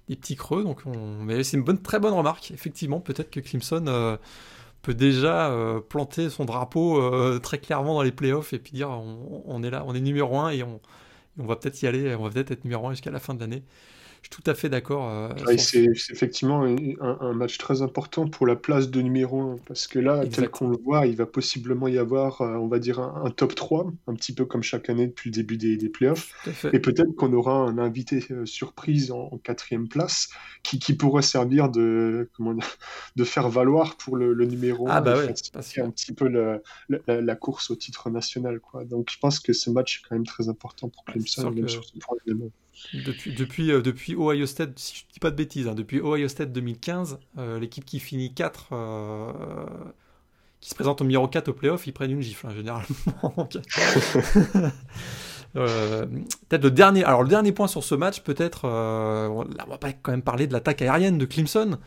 petits 0.07 0.35
creux. 0.35 0.63
Donc 0.63 0.83
Mais 0.85 1.43
c'est 1.43 1.57
une 1.57 1.63
bonne, 1.63 1.81
très 1.81 1.99
bonne 1.99 2.13
remarque. 2.13 2.51
Effectivement, 2.51 2.99
peut-être 2.99 3.29
que 3.29 3.39
Clemson 3.39 4.17
peut 4.81 4.93
déjà 4.93 5.51
euh, 5.51 5.81
planter 5.81 6.29
son 6.29 6.45
drapeau 6.45 7.01
euh, 7.01 7.39
très 7.39 7.59
clairement 7.59 7.95
dans 7.95 8.01
les 8.01 8.11
playoffs 8.11 8.53
et 8.53 8.59
puis 8.59 8.71
dire 8.71 8.89
on, 8.89 9.63
est 9.63 9.69
là, 9.69 9.83
on 9.85 9.93
est 9.93 9.99
numéro 10.01 10.37
1 10.39 10.51
et 10.51 10.63
on, 10.63 10.79
on 11.37 11.45
va 11.45 11.55
peut-être 11.55 11.81
y 11.81 11.87
aller, 11.87 12.15
on 12.15 12.23
va 12.23 12.29
peut-être 12.29 12.51
être 12.51 12.63
numéro 12.63 12.87
1 12.87 12.91
jusqu'à 12.91 13.11
la 13.11 13.19
fin 13.19 13.33
de 13.33 13.39
l'année. 13.39 13.63
Je 14.21 14.27
suis 14.27 14.43
tout 14.43 14.49
à 14.49 14.53
fait 14.53 14.69
d'accord. 14.69 15.09
Euh, 15.09 15.57
c'est 15.57 15.85
effectivement 16.11 16.63
un, 16.99 17.33
match 17.33 17.57
très 17.57 17.81
important 17.81 18.27
pour 18.27 18.47
la 18.47 18.55
place 18.55 18.89
de 18.89 19.01
numéro 19.01 19.41
1, 19.41 19.57
parce 19.65 19.87
que 19.87 19.99
là, 19.99 20.25
tel 20.27 20.49
qu'on 20.49 20.69
le 20.69 20.77
voit, 20.77 21.07
il 21.07 21.15
va 21.15 21.25
possiblement 21.25 21.87
y 21.87 21.97
avoir, 21.97 22.41
euh, 22.41 22.55
on 22.55 22.67
va 22.67 22.79
dire, 22.79 22.99
un, 22.99 23.29
top 23.31 23.55
3, 23.55 23.91
un 24.07 24.13
petit 24.15 24.33
peu 24.33 24.45
comme 24.45 24.63
chaque 24.63 24.89
année 24.89 25.07
depuis 25.07 25.29
le 25.29 25.35
début 25.35 25.57
des, 25.57 25.77
des 25.77 25.89
playoffs. 25.89 26.33
Et 26.73 26.79
peut-être 26.79 27.15
qu'on 27.15 27.31
aura 27.33 27.53
un 27.53 27.77
invité 27.77 28.25
euh, 28.31 28.45
surprise 28.45 29.11
en, 29.11 29.29
quatrième 29.43 29.87
place 29.87 30.29
qui, 30.63 30.79
qui, 30.79 30.93
pourrait 30.93 31.21
servir 31.21 31.69
de, 31.69 32.29
comment 32.35 32.55
de 33.15 33.23
faire 33.23 33.47
valoir 33.47 33.95
pour 33.95 34.17
le, 34.17 34.33
numéro 34.45 34.87
1. 34.89 34.91
Ah 34.91 35.01
bah 35.01 35.15
c'est 35.61 35.81
un 35.81 35.89
petit 35.91 36.13
peu 36.13 36.27
la, 36.27 37.35
course 37.35 37.71
au 37.71 37.75
titre 37.75 38.09
national. 38.09 38.59
Quoi. 38.59 38.83
Donc 38.83 39.09
je 39.11 39.17
pense 39.17 39.39
que 39.39 39.53
ce 39.53 39.69
match 39.69 39.99
est 39.99 40.09
quand 40.09 40.15
même 40.15 40.25
très 40.25 40.49
important 40.49 40.89
pour 40.89 41.05
Clemson, 41.05 41.51
même 41.51 41.69
sur 41.69 41.85
ce 41.85 41.97
point 41.99 42.17
depuis, 42.93 43.33
depuis, 43.33 43.71
euh, 43.71 43.81
depuis 43.81 44.15
Ohio 44.15 44.45
State, 44.45 44.77
si 44.77 44.97
je 44.97 45.03
dis 45.13 45.19
pas 45.19 45.31
de 45.31 45.35
bêtises, 45.35 45.67
hein, 45.67 45.75
depuis 45.75 45.99
Ohio 45.99 46.27
State 46.27 46.51
2015, 46.51 47.19
euh, 47.37 47.59
l'équipe 47.59 47.85
qui 47.85 47.99
finit 47.99 48.33
4, 48.33 48.69
euh, 48.71 49.31
qui 50.59 50.69
se 50.69 50.75
présente 50.75 51.01
au 51.01 51.03
numéro 51.03 51.27
4 51.27 51.49
au 51.49 51.53
playoff, 51.53 51.87
ils 51.87 51.93
prennent 51.93 52.11
une 52.11 52.21
gifle, 52.21 52.47
hein, 52.47 52.53
généralement. 52.55 52.87
peut-être 55.53 56.63
le 56.63 56.71
dernier, 56.71 57.03
alors 57.03 57.23
le 57.23 57.29
dernier 57.29 57.51
point 57.51 57.67
sur 57.67 57.83
ce 57.83 57.95
match, 57.95 58.21
peut-être, 58.21 58.65
on 58.65 59.45
va 59.67 59.77
pas 59.77 59.93
quand 59.93 60.11
même 60.11 60.21
parler 60.21 60.47
de 60.47 60.53
l'attaque 60.53 60.81
aérienne 60.81 61.17
de 61.17 61.25
Clemson, 61.25 61.79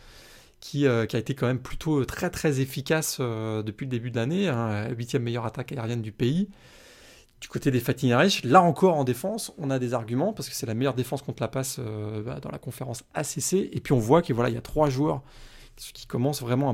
qui, 0.61 0.81
qui, 0.81 0.87
a 0.87 1.19
été 1.19 1.35
quand 1.35 1.47
même 1.47 1.61
plutôt 1.61 2.05
très 2.05 2.31
très 2.31 2.61
efficace 2.61 3.21
depuis 3.21 3.87
le 3.87 3.91
début 3.91 4.11
de 4.11 4.17
l'année, 4.17 4.49
hein, 4.49 4.89
huitième 4.91 5.23
meilleure 5.23 5.47
attaque 5.47 5.73
aérienne 5.73 6.03
du 6.03 6.13
pays. 6.13 6.49
Du 7.43 7.49
côté 7.49 7.73
des 7.73 7.81
Fighting 7.81 8.11
Irish, 8.11 8.45
là 8.45 8.63
encore 8.63 8.95
en 8.95 9.03
défense, 9.03 9.53
on 9.59 9.69
a 9.71 9.81
des 9.81 9.95
arguments 9.95 10.33
parce 10.33 10.49
que 10.49 10.55
c'est 10.55 10.65
la 10.65 10.75
meilleure 10.75 10.95
défense 10.95 11.23
contre 11.23 11.43
la 11.43 11.49
passe 11.49 11.79
euh, 11.81 12.23
bah, 12.23 12.39
dans 12.41 12.51
la 12.51 12.59
conférence 12.59 13.03
ACC. 13.15 13.55
Et 13.55 13.81
puis 13.83 13.93
on 13.93 13.99
voit 13.99 14.23
qu'il 14.23 14.37
voilà, 14.37 14.49
il 14.49 14.55
y 14.55 14.59
a 14.59 14.63
trois 14.63 14.89
joueurs 14.89 15.23
qui 15.77 16.07
commencent 16.07 16.41
vraiment 16.41 16.73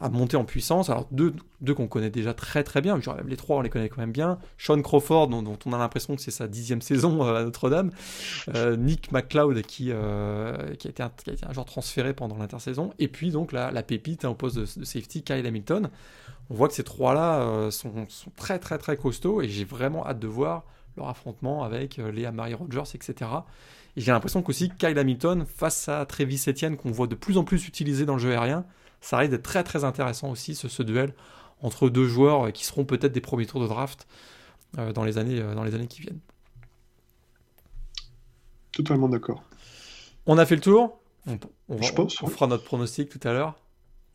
à, 0.00 0.08
monter 0.08 0.38
en 0.38 0.46
puissance. 0.46 0.88
Alors 0.88 1.06
deux, 1.10 1.34
qu'on 1.74 1.88
connaît 1.88 2.08
déjà 2.08 2.32
très 2.32 2.64
très 2.64 2.80
bien, 2.80 2.98
les 3.26 3.36
trois 3.36 3.58
on 3.58 3.60
les 3.60 3.68
connaît 3.68 3.90
quand 3.90 4.00
même 4.00 4.12
bien. 4.12 4.38
Sean 4.56 4.80
Crawford, 4.80 5.28
dont, 5.28 5.58
on 5.66 5.72
a 5.74 5.78
l'impression 5.78 6.16
que 6.16 6.22
c'est 6.22 6.30
sa 6.30 6.48
dixième 6.48 6.80
saison 6.80 7.22
euh, 7.22 7.34
à 7.34 7.44
Notre-Dame. 7.44 7.90
Euh, 8.54 8.76
Nick 8.76 9.12
McLeod 9.12 9.60
qui, 9.60 9.92
a 9.92 10.56
été 10.72 11.02
un, 11.02 11.10
qui, 11.10 11.64
transféré 11.66 12.14
pendant 12.14 12.38
l'intersaison. 12.38 12.94
Et 12.98 13.08
puis 13.08 13.30
donc 13.30 13.52
la, 13.52 13.82
pépite 13.82 14.24
hein, 14.24 14.30
au 14.30 14.34
poste 14.34 14.56
de, 14.56 14.64
safety, 14.64 15.22
Kyle 15.22 15.46
Hamilton 15.46 15.90
on 16.50 16.54
voit 16.54 16.68
que 16.68 16.74
ces 16.74 16.84
trois-là 16.84 17.40
euh, 17.40 17.70
sont, 17.70 18.06
très 18.36 18.58
très 18.58 18.78
très 18.78 18.96
costauds 18.96 19.40
et 19.40 19.48
j'ai 19.48 19.64
vraiment 19.64 20.06
hâte 20.06 20.18
de 20.18 20.26
voir 20.26 20.64
leur 20.96 21.08
affrontement 21.08 21.64
avec 21.64 21.98
euh, 21.98 22.12
Léa 22.12 22.32
Marie 22.32 22.54
Rogers, 22.54 22.94
etc. 22.94 23.30
Et 23.96 24.00
j'ai 24.00 24.12
l'impression 24.12 24.42
qu'aussi 24.42 24.70
Kyle 24.70 24.98
Hamilton, 24.98 25.46
face 25.46 25.88
à 25.88 26.04
Travis 26.06 26.42
Etienne, 26.46 26.76
qu'on 26.76 26.90
voit 26.90 27.06
de 27.06 27.14
plus 27.14 27.38
en 27.38 27.44
plus 27.44 27.66
utilisé 27.66 28.04
dans 28.04 28.14
le 28.14 28.20
jeu 28.20 28.32
aérien, 28.32 28.64
ça 29.00 29.18
risque 29.18 29.30
d'être 29.30 29.42
très 29.42 29.64
très 29.64 29.84
intéressant 29.84 30.30
aussi 30.30 30.54
ce, 30.54 30.82
duel 30.82 31.14
entre 31.62 31.88
deux 31.88 32.06
joueurs 32.06 32.52
qui 32.52 32.64
seront 32.64 32.84
peut-être 32.84 33.12
des 33.12 33.20
premiers 33.20 33.46
tours 33.46 33.60
de 33.60 33.66
draft 33.66 34.06
euh, 34.78 34.92
dans, 34.92 35.04
les 35.04 35.18
années, 35.18 35.40
dans 35.40 35.64
les 35.64 35.74
années 35.74 35.86
qui 35.86 36.02
viennent. 36.02 36.20
Totalement 38.72 39.08
d'accord. 39.08 39.42
On 40.26 40.36
a 40.38 40.46
fait 40.46 40.56
le 40.56 40.60
tour. 40.60 40.98
Je 41.26 41.92
pense, 41.92 42.20
on 42.22 42.26
fera 42.26 42.46
notre 42.46 42.64
pronostic 42.64 43.08
tout 43.08 43.20
à 43.26 43.32
l'heure. 43.32 43.54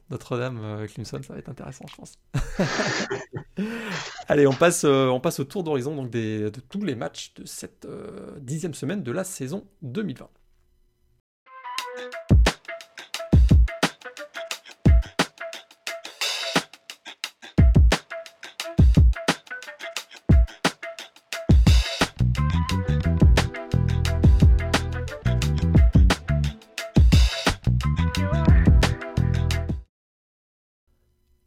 Notre-Dame, 0.10 0.60
euh, 0.64 0.88
Clemson, 0.88 1.22
ça 1.22 1.34
va 1.34 1.40
être 1.40 1.50
intéressant, 1.50 1.86
je 1.88 1.96
pense. 1.96 2.14
Allez, 4.28 4.48
on 4.48 4.54
passe, 4.54 4.84
euh, 4.84 5.08
on 5.08 5.20
passe 5.20 5.40
au 5.40 5.44
tour 5.44 5.64
d'horizon 5.64 5.96
donc 5.96 6.10
de 6.10 6.52
tous 6.70 6.84
les 6.84 6.96
matchs 6.96 7.34
de 7.36 7.46
cette 7.46 7.86
euh, 7.86 8.38
dixième 8.40 8.74
semaine 8.74 9.04
de 9.04 9.12
la 9.12 9.24
saison 9.24 9.68
2020. 9.82 10.30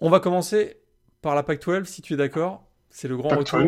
On 0.05 0.11
va 0.11 0.19
commencer 0.19 0.79
par 1.21 1.37
la 1.37 1.45
PAC-12, 1.45 1.85
si 1.85 2.03
tu 2.03 2.15
es 2.15 2.17
d'accord. 2.17 2.65
C'est 2.91 3.07
le 3.07 3.17
grand 3.17 3.29
retour, 3.29 3.61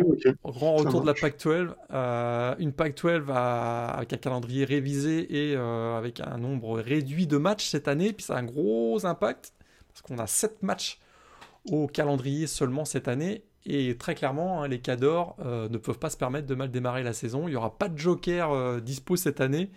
grand 0.43 0.75
retour 0.75 0.99
de 0.99 1.05
la 1.05 1.13
PAC-12. 1.13 1.69
Euh, 1.91 2.55
une 2.59 2.73
PAC-12 2.73 3.31
avec 3.31 4.11
un 4.11 4.17
calendrier 4.17 4.65
révisé 4.65 5.33
et 5.33 5.55
euh, 5.55 5.97
avec 5.97 6.19
un 6.19 6.37
nombre 6.37 6.81
réduit 6.81 7.25
de 7.25 7.37
matchs 7.37 7.69
cette 7.69 7.87
année. 7.87 8.11
Puis 8.11 8.25
ça 8.25 8.35
a 8.35 8.39
un 8.39 8.43
gros 8.43 9.05
impact 9.05 9.53
parce 9.87 10.01
qu'on 10.01 10.19
a 10.19 10.27
7 10.27 10.61
matchs 10.61 10.99
au 11.71 11.87
calendrier 11.87 12.47
seulement 12.47 12.83
cette 12.83 13.07
année. 13.07 13.45
Et 13.65 13.95
très 13.95 14.13
clairement, 14.13 14.61
hein, 14.61 14.67
les 14.67 14.79
Cadors 14.79 15.37
euh, 15.39 15.69
ne 15.69 15.77
peuvent 15.77 15.99
pas 15.99 16.09
se 16.09 16.17
permettre 16.17 16.47
de 16.47 16.55
mal 16.55 16.69
démarrer 16.69 17.03
la 17.03 17.13
saison. 17.13 17.47
Il 17.47 17.51
n'y 17.51 17.55
aura 17.55 17.77
pas 17.77 17.87
de 17.87 17.97
joker 17.97 18.81
dispo 18.81 19.15
cette 19.15 19.39
année. 19.39 19.71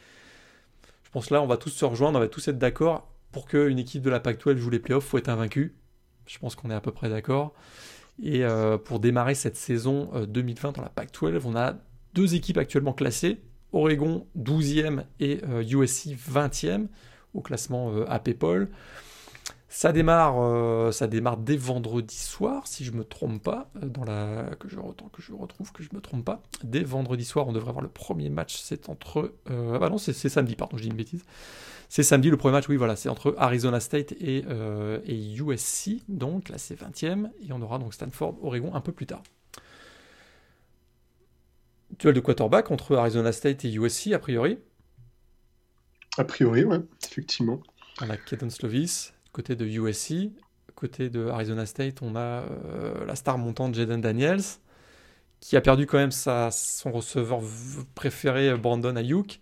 Je 1.04 1.10
pense 1.10 1.30
là, 1.30 1.40
on 1.40 1.46
va 1.46 1.56
tous 1.56 1.70
se 1.70 1.84
rejoindre, 1.84 2.18
on 2.18 2.20
va 2.20 2.26
tous 2.26 2.48
être 2.48 2.58
d'accord. 2.58 3.08
Pour 3.30 3.46
qu'une 3.46 3.78
équipe 3.78 4.02
de 4.02 4.10
la 4.10 4.18
PAC-12 4.18 4.56
joue 4.56 4.70
les 4.70 4.80
playoffs, 4.80 5.04
il 5.04 5.08
faut 5.10 5.18
être 5.18 5.28
invaincu. 5.28 5.76
Je 6.28 6.38
pense 6.38 6.54
qu'on 6.54 6.70
est 6.70 6.74
à 6.74 6.80
peu 6.80 6.92
près 6.92 7.08
d'accord. 7.08 7.54
Et 8.22 8.44
euh, 8.44 8.78
pour 8.78 9.00
démarrer 9.00 9.34
cette 9.34 9.56
saison 9.56 10.10
2020 10.26 10.68
euh, 10.68 10.72
dans 10.72 10.82
la 10.82 10.88
PAC-12, 10.88 11.42
on 11.44 11.56
a 11.56 11.74
deux 12.14 12.34
équipes 12.34 12.58
actuellement 12.58 12.92
classées. 12.92 13.40
Oregon 13.72 14.26
12e 14.38 15.04
et 15.20 15.40
USC 15.70 16.08
euh, 16.08 16.48
20e 16.48 16.86
au 17.34 17.40
classement 17.40 17.92
AP 18.06 18.30
Ça 19.70 19.92
démarre, 19.92 20.92
ça 20.94 21.07
démarre 21.07 21.37
dès 21.37 21.57
vendredi 21.57 22.16
soir, 22.16 22.66
si 22.66 22.85
je 22.87 22.92
me 22.92 23.04
trompe 23.04 23.42
pas, 23.42 23.70
dans 23.83 24.04
la 24.04 24.50
que 24.59 24.66
je 24.66 24.76
que 24.76 25.20
je 25.20 25.33
retrouve 25.35 25.72
que 25.72 25.83
je 25.83 25.90
me 25.92 26.00
trompe 26.00 26.24
pas. 26.24 26.42
Dès 26.64 26.83
vendredi 26.83 27.24
soir, 27.26 27.46
on 27.48 27.52
devrait 27.52 27.68
avoir 27.68 27.83
le 27.83 27.90
premier 27.90 28.31
match. 28.31 28.57
C'est 28.57 28.88
entre, 28.88 29.35
ah 29.46 29.78
bah 29.78 29.90
non, 29.90 29.98
c'est 29.98 30.14
samedi, 30.14 30.57
pardon, 30.57 30.78
je 30.78 30.85
dis 30.85 30.88
une 30.88 30.96
bêtise. 30.96 31.22
C'est 31.88 32.02
samedi 32.02 32.28
le 32.28 32.37
premier 32.37 32.52
match, 32.52 32.68
oui, 32.68 32.76
voilà, 32.76 32.96
c'est 32.96 33.09
entre 33.09 33.35
Arizona 33.38 33.81
State 33.81 34.12
et, 34.20 34.44
euh, 34.48 35.00
USC, 35.07 36.02
donc 36.09 36.50
là 36.50 36.59
c'est 36.59 36.78
20e, 36.78 37.31
et 37.40 37.52
on 37.52 37.62
aura 37.62 37.78
donc 37.78 37.94
Stanford, 37.94 38.37
Oregon 38.42 38.74
un 38.74 38.83
peu 38.83 38.92
plus 38.92 39.07
tard. 39.07 39.22
Duel 41.98 42.14
de 42.14 42.20
quarterback 42.20 42.70
entre 42.70 42.96
Arizona 42.96 43.33
State 43.33 43.64
et 43.64 43.72
USC, 43.72 44.12
a 44.12 44.18
priori? 44.18 44.59
A 46.18 46.24
priori, 46.24 46.64
ouais, 46.64 46.81
effectivement. 47.02 47.61
On 48.02 48.11
a 48.11 48.18
Keaton 48.18 48.50
Slovis, 48.50 49.14
côté 49.32 49.56
de 49.56 49.66
USC. 49.66 50.30
Côté 50.74 51.10
de 51.10 51.26
Arizona 51.26 51.66
State, 51.66 52.02
on 52.02 52.14
a 52.14 52.20
euh, 52.20 53.04
la 53.04 53.16
star 53.16 53.36
montante 53.36 53.74
Jaden 53.74 54.00
Daniels, 54.00 54.42
qui 55.40 55.56
a 55.56 55.60
perdu 55.60 55.86
quand 55.86 55.98
même 55.98 56.12
son 56.12 56.92
receveur 56.92 57.40
préféré, 57.96 58.54
Brandon 58.56 58.94
Ayuk. 58.94 59.40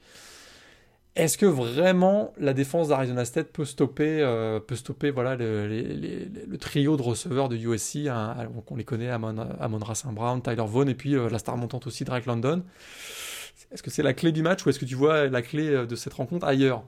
Est-ce 1.14 1.36
que 1.36 1.44
vraiment 1.44 2.32
la 2.38 2.54
défense 2.54 2.88
d'Arizona 2.88 3.26
State 3.26 3.48
peut 3.48 3.66
stopper, 3.66 4.22
euh, 4.22 4.60
peut 4.60 4.76
stopper 4.76 5.10
voilà, 5.10 5.36
le, 5.36 6.56
trio 6.58 6.96
de 6.96 7.02
receveurs 7.02 7.50
de 7.50 7.56
USC 7.56 8.06
hein, 8.06 8.48
On 8.68 8.76
les 8.76 8.84
connaît, 8.84 9.10
Amon, 9.10 9.36
Amon 9.60 9.80
Brown, 10.12 10.42
Tyler 10.42 10.64
Vaughn 10.66 10.88
et 10.88 10.94
puis 10.94 11.16
euh, 11.16 11.28
la 11.28 11.38
star 11.38 11.58
montante 11.58 11.86
aussi, 11.86 12.04
Drake 12.04 12.24
London. 12.24 12.62
Est-ce 13.72 13.82
que 13.82 13.90
c'est 13.90 14.02
la 14.02 14.14
clé 14.14 14.32
du 14.32 14.42
match 14.42 14.64
ou 14.64 14.70
est-ce 14.70 14.78
que 14.78 14.84
tu 14.86 14.94
vois 14.94 15.26
la 15.26 15.42
clé 15.42 15.86
de 15.86 15.96
cette 15.96 16.14
rencontre 16.14 16.46
ailleurs? 16.46 16.84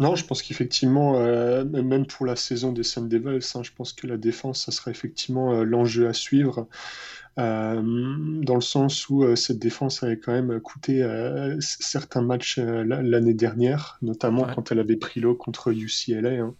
Non, 0.00 0.14
je 0.14 0.24
pense 0.24 0.42
qu'effectivement, 0.42 1.18
euh, 1.18 1.64
même 1.64 2.06
pour 2.06 2.24
la 2.24 2.36
saison 2.36 2.72
des 2.72 2.84
Sun 2.84 3.08
Devils, 3.08 3.44
hein, 3.56 3.62
je 3.64 3.72
pense 3.72 3.92
que 3.92 4.06
la 4.06 4.16
défense, 4.16 4.64
ça 4.64 4.70
sera 4.70 4.92
effectivement 4.92 5.52
euh, 5.52 5.64
l'enjeu 5.64 6.08
à 6.08 6.12
suivre. 6.12 6.68
Euh, 7.38 7.80
dans 8.42 8.56
le 8.56 8.60
sens 8.60 9.08
où 9.08 9.36
cette 9.36 9.60
défense 9.60 10.02
avait 10.02 10.18
quand 10.18 10.32
même 10.32 10.58
coûté 10.58 11.06
certains 11.60 12.20
matchs 12.20 12.58
l'année 12.58 13.34
dernière, 13.34 13.96
notamment 14.02 14.44
quand 14.52 14.72
elle 14.72 14.80
avait 14.80 14.96
pris 14.96 15.20
l'eau 15.20 15.36
contre 15.36 15.70
UCLA, 15.70 16.30
hein, 16.30 16.54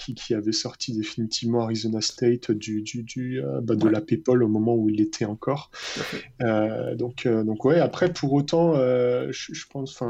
qui, 0.00 0.14
qui, 0.14 0.34
avait 0.34 0.52
sorti 0.52 0.96
définitivement 0.96 1.64
Arizona 1.64 2.00
State 2.00 2.50
du, 2.50 2.82
du, 2.82 3.02
du 3.02 3.40
bah, 3.62 3.74
de 3.74 3.88
la 3.88 4.00
PayPal 4.00 4.42
au 4.42 4.48
moment 4.48 4.74
où 4.74 4.88
il 4.88 5.00
était 5.00 5.24
encore. 5.24 5.70
donc, 6.40 7.26
donc 7.26 7.64
ouais, 7.64 7.78
après 7.78 8.12
pour 8.12 8.32
autant, 8.32 8.74
je, 8.74 9.30
je, 9.30 9.66
pense, 9.68 10.02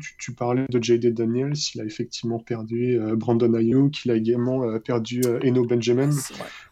tu, 0.00 0.16
tu, 0.18 0.34
parlais 0.34 0.66
de 0.68 0.82
J.D. 0.82 1.12
Daniels, 1.12 1.54
il 1.74 1.80
a 1.80 1.84
effectivement 1.84 2.38
perdu 2.38 2.98
Brandon 3.16 3.54
Ayuk, 3.54 4.04
il 4.04 4.10
a 4.10 4.14
également 4.14 4.78
perdu 4.80 5.22
Eno 5.42 5.64
Benjamin 5.64 6.10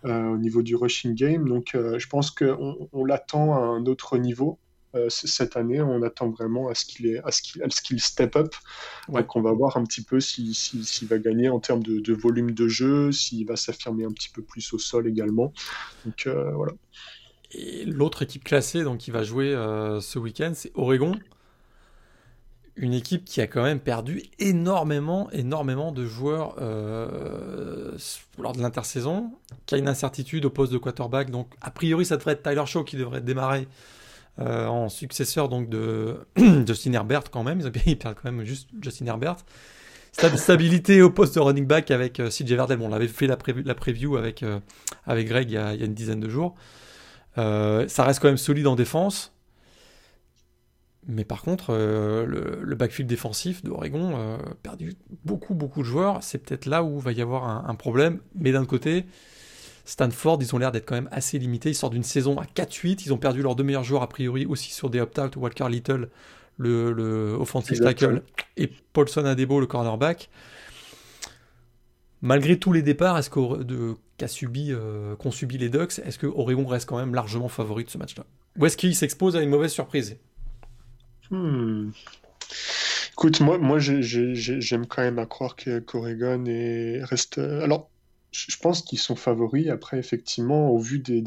au 0.05 0.37
niveau 0.37 0.63
du 0.63 0.77
rushing 0.77 1.15
game, 1.15 1.49
donc 1.49 1.71
je 1.75 2.07
pense 2.09 2.31
qu'on 2.31 2.89
on, 2.93 3.05
l'attend 3.05 3.55
à 3.55 3.61
un 3.61 3.85
autre 3.87 4.19
niveau. 4.19 4.59
Euh, 4.99 5.09
cette 5.09 5.57
année, 5.57 5.81
on 5.81 6.03
attend 6.03 6.31
vraiment 6.31 6.69
à 6.69 6.75
ce 6.75 6.85
qu'il 6.85 7.21
à 7.25 7.31
ce 7.31 7.83
qu'il 7.83 8.01
step 8.01 8.37
up. 8.37 8.55
Donc, 9.09 9.37
on 9.37 9.41
va 9.41 9.53
voir 9.53 9.77
un 9.77 9.85
petit 9.85 10.03
peu 10.03 10.21
s'il 10.21 10.55
si, 10.55 11.07
va 11.07 11.19
gagner 11.19 11.49
en 11.49 11.61
termes 11.61 11.83
de, 11.83 12.13
volume 12.13 12.53
de 12.53 12.69
jeu, 12.69 13.13
s'il 13.13 13.47
va 13.47 13.57
s'affirmer 13.57 14.05
un 14.05 14.13
petit 14.13 14.31
peu 14.31 14.43
plus 14.43 14.73
au 14.73 14.79
sol 14.79 15.07
également. 15.07 15.53
Donc, 16.05 16.27
euh, 16.27 16.53
voilà. 16.53 16.73
Et 17.53 17.85
l'autre 17.87 18.23
équipe 18.23 18.45
classée 18.45 18.83
donc, 18.85 18.99
qui 18.99 19.11
va 19.11 19.23
jouer 19.23 19.55
euh, 19.55 20.01
ce 20.01 20.19
week-end, 20.19 20.53
c'est 20.55 20.73
Oregon 20.75 21.13
une 22.79 22.95
équipe 22.95 23.25
qui 23.25 23.41
a 23.41 23.47
quand 23.47 23.63
même 23.63 23.81
perdu 23.81 24.23
énormément, 24.39 25.29
énormément 25.33 25.93
de 25.93 26.07
joueurs 26.07 26.55
euh, 26.61 27.97
lors 28.39 28.53
de 28.53 28.63
l'intersaison, 28.63 29.33
qui 29.67 29.75
a 29.75 29.79
une 29.79 29.89
incertitude 29.89 30.45
au 30.45 30.51
poste 30.51 30.73
de 30.73 30.79
quarterback. 30.79 31.31
Donc, 31.31 31.53
a 31.61 31.71
priori, 31.71 32.07
ça 32.07 32.17
devrait 32.17 32.33
être 32.33 32.43
Tyler 32.43 32.65
Shaw 32.67 32.85
qui 32.85 32.97
devrait 32.97 33.21
démarrer 33.21 33.67
euh, 34.41 34.67
en 34.67 34.89
successeur 34.89 35.49
donc 35.49 35.69
de 35.69 36.27
Justin 36.67 36.93
Herbert 36.93 37.31
quand 37.31 37.43
même. 37.43 37.61
Ils, 37.87 37.99
perdent 37.99 38.17
quand 38.23 38.31
même 38.31 38.45
juste 38.45 38.69
Justin 38.81 39.07
Herbert. 39.07 39.37
Stabilité 40.13 41.03
au 41.03 41.11
poste 41.11 41.35
de 41.37 41.41
running 41.41 41.67
back 41.67 41.91
avec 41.91 42.19
euh, 42.19 42.29
CJ 42.29 42.53
Verdell. 42.53 42.79
Bon, 42.79 42.89
on 42.89 42.93
avait 42.93 43.09
fait 43.09 43.27
la, 43.27 43.37
la 43.65 43.75
preview 43.75 44.17
avec, 44.17 44.45
avec 45.07 45.29
Greg 45.29 45.51
il 45.51 45.55
y, 45.55 45.59
a, 45.59 45.75
une 45.75 45.95
dizaine 45.95 46.21
de 46.21 46.29
jours. 46.29 46.55
ça 47.37 48.05
reste 48.05 48.21
quand 48.21 48.29
même 48.29 48.37
solide 48.37 48.67
en 48.67 48.77
défense. 48.77 49.33
Mais 51.09 51.25
par 51.25 51.41
contre, 51.41 51.71
euh, 51.71 52.27
le, 52.27 52.75
backfield 52.75 53.09
défensif 53.09 53.65
d'Oregon 53.65 54.15
a 54.15 54.21
euh, 54.21 54.39
perdu 54.63 54.93
beaucoup, 55.25 55.55
beaucoup 55.55 55.81
de 55.81 55.87
joueurs. 55.87 56.23
C'est 56.23 56.37
peut-être 56.37 56.67
là 56.67 56.85
où 56.85 56.99
va 56.99 57.13
y 57.13 57.23
avoir 57.23 57.67
un, 57.67 57.75
problème. 57.75 58.21
Mais 58.35 58.53
d'un 58.53 58.67
côté, 58.67 59.07
Stanford, 59.89 60.37
ils 60.43 60.55
ont 60.55 60.59
l'air 60.59 60.71
d'être 60.71 60.85
quand 60.85 60.97
même 60.97 61.09
assez 61.13 61.39
limités. 61.39 61.71
Ils 61.71 61.75
sortent 61.75 61.95
d'une 61.95 62.03
saison 62.03 62.39
à 62.39 62.45
4-8. 62.45 63.05
Ils 63.07 63.15
ont 63.15 63.17
perdu 63.17 63.41
leurs 63.41 63.57
deux 63.57 63.65
meilleurs 63.65 63.85
joueurs, 63.85 64.03
a 64.03 64.09
priori, 64.09 64.45
aussi 64.45 64.71
sur 64.71 64.91
des 64.91 65.01
opt-out. 65.01 65.35
Walker 65.37 65.67
Little, 65.71 66.11
le, 66.59 66.93
le 66.93 67.33
offensive 67.33 67.81
tackle, 67.81 68.23
et 68.59 68.71
Paulson 68.93 69.25
Adebo, 69.25 69.61
le 69.61 69.67
cornerback. 69.67 70.29
Malgré 72.21 72.59
tous 72.59 72.75
les 72.75 72.83
départs 72.83 73.17
est-ce 73.17 73.31
subi, 74.27 74.73
euh, 74.73 75.17
qu'ont 75.17 75.31
subi 75.31 75.57
les 75.57 75.71
Ducks, 75.71 76.01
est-ce 76.05 76.19
que 76.19 76.27
Oregon 76.27 76.67
reste 76.67 76.87
quand 76.87 76.99
même 76.99 77.15
largement 77.15 77.49
favori 77.49 77.85
de 77.85 77.91
ce 77.91 77.97
match-là? 77.97 78.27
Ou 78.59 78.67
est-ce 78.67 78.77
qu'il 78.77 78.95
s'expose 78.95 79.37
à 79.37 79.41
une 79.41 79.49
mauvaise 79.49 79.73
surprise? 79.73 80.19
Hmm. 81.31 81.93
Écoute, 83.13 83.41
moi, 83.41 83.57
moi 83.57 83.79
j'aime 83.79 84.87
quand 84.87 85.01
même 85.01 85.19
à 85.19 85.25
croire 85.25 85.57
qu'Oregon 85.57 86.45
reste. 87.05 87.39
Alors, 87.39 87.89
je 88.31 88.57
pense 88.59 88.83
qu'ils 88.83 88.99
sont 88.99 89.17
favoris. 89.17 89.69
Après, 89.69 89.99
effectivement, 89.99 90.71
au 90.71 90.79
vu 90.79 90.99
des, 90.99 91.23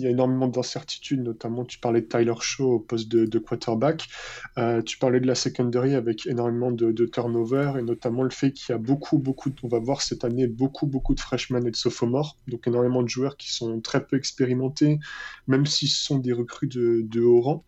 il 0.00 0.04
y 0.04 0.06
a 0.06 0.10
énormément 0.10 0.48
d'incertitudes, 0.48 1.22
notamment 1.22 1.64
tu 1.64 1.78
parlais 1.78 2.00
de 2.00 2.06
Tyler 2.06 2.34
Shaw 2.40 2.72
au 2.72 2.80
poste 2.80 3.08
de, 3.08 3.38
quarterback, 3.38 4.08
euh, 4.56 4.80
tu 4.82 4.98
parlais 4.98 5.20
de 5.20 5.26
la 5.26 5.34
secondary 5.34 5.94
avec 5.94 6.26
énormément 6.26 6.70
de, 6.70 6.90
de 6.90 7.06
turnover 7.06 7.74
et 7.78 7.82
notamment 7.82 8.22
le 8.22 8.30
fait 8.30 8.52
qu'il 8.52 8.72
y 8.72 8.74
a 8.74 8.78
beaucoup, 8.78 9.18
beaucoup, 9.18 9.50
on 9.62 9.68
va 9.68 9.78
voir 9.78 10.00
cette 10.00 10.24
année 10.24 10.46
beaucoup, 10.46 10.86
beaucoup 10.86 11.14
de 11.14 11.20
freshmen 11.20 11.66
et 11.66 11.70
de 11.70 11.76
sophomores, 11.76 12.38
donc 12.48 12.66
énormément 12.66 13.02
de 13.02 13.08
joueurs 13.08 13.36
qui 13.36 13.52
sont 13.52 13.80
très 13.80 14.06
peu 14.06 14.16
expérimentés, 14.16 14.98
même 15.46 15.66
s'ils 15.66 15.88
sont 15.88 16.18
des 16.18 16.32
recrues 16.32 16.68
de, 16.68 17.20
haut 17.20 17.42
rang. 17.42 17.64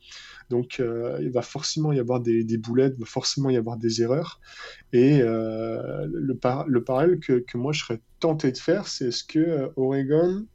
Donc 0.49 0.81
euh, 0.81 1.19
il 1.21 1.31
va 1.31 1.43
forcément 1.43 1.93
y 1.93 2.01
avoir 2.01 2.21
des, 2.21 2.45
boulettes, 2.59 2.95
il 2.97 3.01
va 3.01 3.07
forcément 3.07 3.51
y 3.51 3.57
avoir 3.57 3.77
des 3.77 4.01
erreurs. 4.01 4.41
Et 4.93 5.21
euh, 5.21 6.07
le, 6.11 6.39
le, 6.67 6.85
parallèle 6.85 7.21
que, 7.21 7.45
moi 7.57 7.73
je 7.73 7.85
serais 7.85 8.01
tenté 8.21 8.53
de 8.53 8.59
faire, 8.59 8.89
c'est 8.89 9.09
est-ce 9.09 9.25
que 9.25 9.71
Oregon 9.77 10.47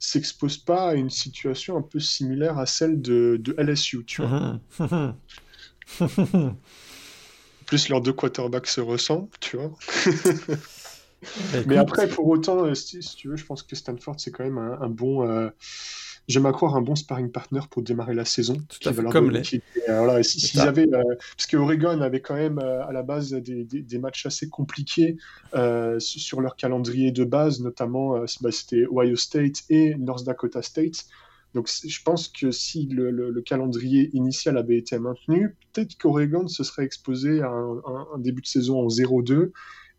s'expose 0.00 0.56
pas 0.58 0.88
à 0.88 0.94
une 0.94 1.10
situation 1.10 1.76
un 1.76 1.82
peu 1.82 2.00
similaire 2.00 2.58
à 2.58 2.66
celle 2.66 3.00
de, 3.00 3.40
LSU, 3.58 4.04
tu 4.04 4.22
vois. 4.22 4.60
plus 7.66 7.88
leurs 7.88 8.00
deux 8.00 8.12
quarterbacks 8.12 8.66
se 8.66 8.80
ressemblent, 8.80 9.28
tu 9.38 9.56
vois. 9.56 9.72
Mais 11.66 11.76
après, 11.76 12.08
pour 12.08 12.26
autant, 12.26 12.74
si, 12.74 12.98
tu 13.00 13.28
veux, 13.28 13.36
je 13.36 13.44
pense 13.44 13.62
que 13.62 13.76
Stanford, 13.76 14.16
c'est 14.18 14.30
quand 14.30 14.42
même 14.44 14.58
un, 14.58 14.88
bon 14.88 15.50
j'aime 16.30 16.46
à 16.46 16.52
croire 16.52 16.76
un 16.76 16.80
bon 16.80 16.94
sparring 16.94 17.30
partner 17.30 17.60
pour 17.70 17.82
démarrer 17.82 18.14
la 18.14 18.24
saison. 18.24 18.56
Tout 18.68 18.88
à 18.88 18.92
fait, 18.92 19.02
comme 19.04 19.30
les. 19.30 19.42
Euh, 19.88 20.22
s'ils 20.22 20.60
avaient, 20.60 20.88
euh, 20.92 21.02
parce 21.36 21.46
que 21.46 21.56
Oregon 21.56 22.00
avait 22.00 22.20
quand 22.20 22.36
même 22.36 22.58
euh, 22.58 22.86
à 22.86 22.92
la 22.92 23.02
base 23.02 23.32
des, 23.32 23.64
des, 23.64 23.98
matchs 23.98 24.26
assez 24.26 24.48
compliqués 24.48 25.16
sur 25.98 26.40
leur 26.40 26.56
calendrier 26.56 27.10
de 27.10 27.24
base, 27.24 27.60
notamment 27.60 28.24
bah, 28.40 28.52
c'était 28.52 28.84
Ohio 28.90 29.16
State 29.16 29.64
et 29.68 29.94
North 29.96 30.24
Dakota 30.24 30.62
State. 30.62 31.06
Donc 31.54 31.68
je 31.68 32.02
pense 32.04 32.28
que 32.28 32.52
si 32.52 32.86
le, 32.86 33.10
le, 33.10 33.42
calendrier 33.42 34.10
initial 34.12 34.56
avait 34.56 34.78
été 34.78 34.98
maintenu, 35.00 35.56
peut-être 35.72 35.98
qu'Oregon 35.98 36.46
se 36.46 36.62
serait 36.62 36.84
exposé 36.84 37.42
à 37.42 37.48
un, 37.48 37.82
un 38.14 38.18
début 38.18 38.40
de 38.40 38.46
saison 38.46 38.80
en 38.80 38.86
0-2 38.86 39.50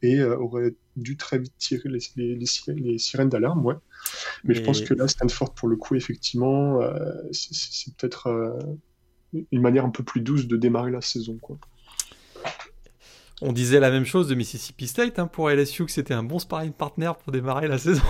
et 0.02 0.24
aurait 0.24 0.74
dû 0.96 1.18
très 1.18 1.40
vite 1.40 1.54
tirer 1.58 1.90
les, 1.90 2.00
les, 2.16 2.36
les, 2.36 2.98
sirènes 2.98 3.30
d'alarme, 3.30 3.66
ouais. 3.66 3.76
Mais, 4.44 4.56
je 4.56 4.62
pense 4.62 4.82
que 4.82 4.94
là, 4.94 5.08
Stanford, 5.08 5.54
pour 5.54 5.68
le 5.68 5.76
coup, 5.76 5.96
effectivement, 5.96 6.82
euh, 6.82 6.94
c'est 7.32 7.96
peut-être 7.96 8.28
euh, 8.28 8.60
une 9.52 9.62
manière 9.62 9.86
un 9.86 9.90
peu 9.90 10.04
plus 10.04 10.22
douce 10.22 10.48
de 10.48 10.58
démarrer 10.58 10.92
la 10.92 11.02
saison, 11.02 11.38
quoi. 11.42 11.58
On 13.44 13.54
disait 13.54 13.80
la 13.80 13.90
même 13.90 14.06
chose 14.06 14.28
de 14.28 14.36
Mississippi 14.36 14.88
State 14.88 15.18
hein, 15.18 15.26
pour 15.26 15.50
LSU, 15.50 15.86
que 15.86 15.92
c'était 15.92 16.14
un 16.14 16.22
bon 16.22 16.38
sparring 16.38 16.74
partner 16.74 17.12
pour 17.24 17.32
démarrer 17.32 17.68
la 17.68 17.80
saison. 17.80 18.04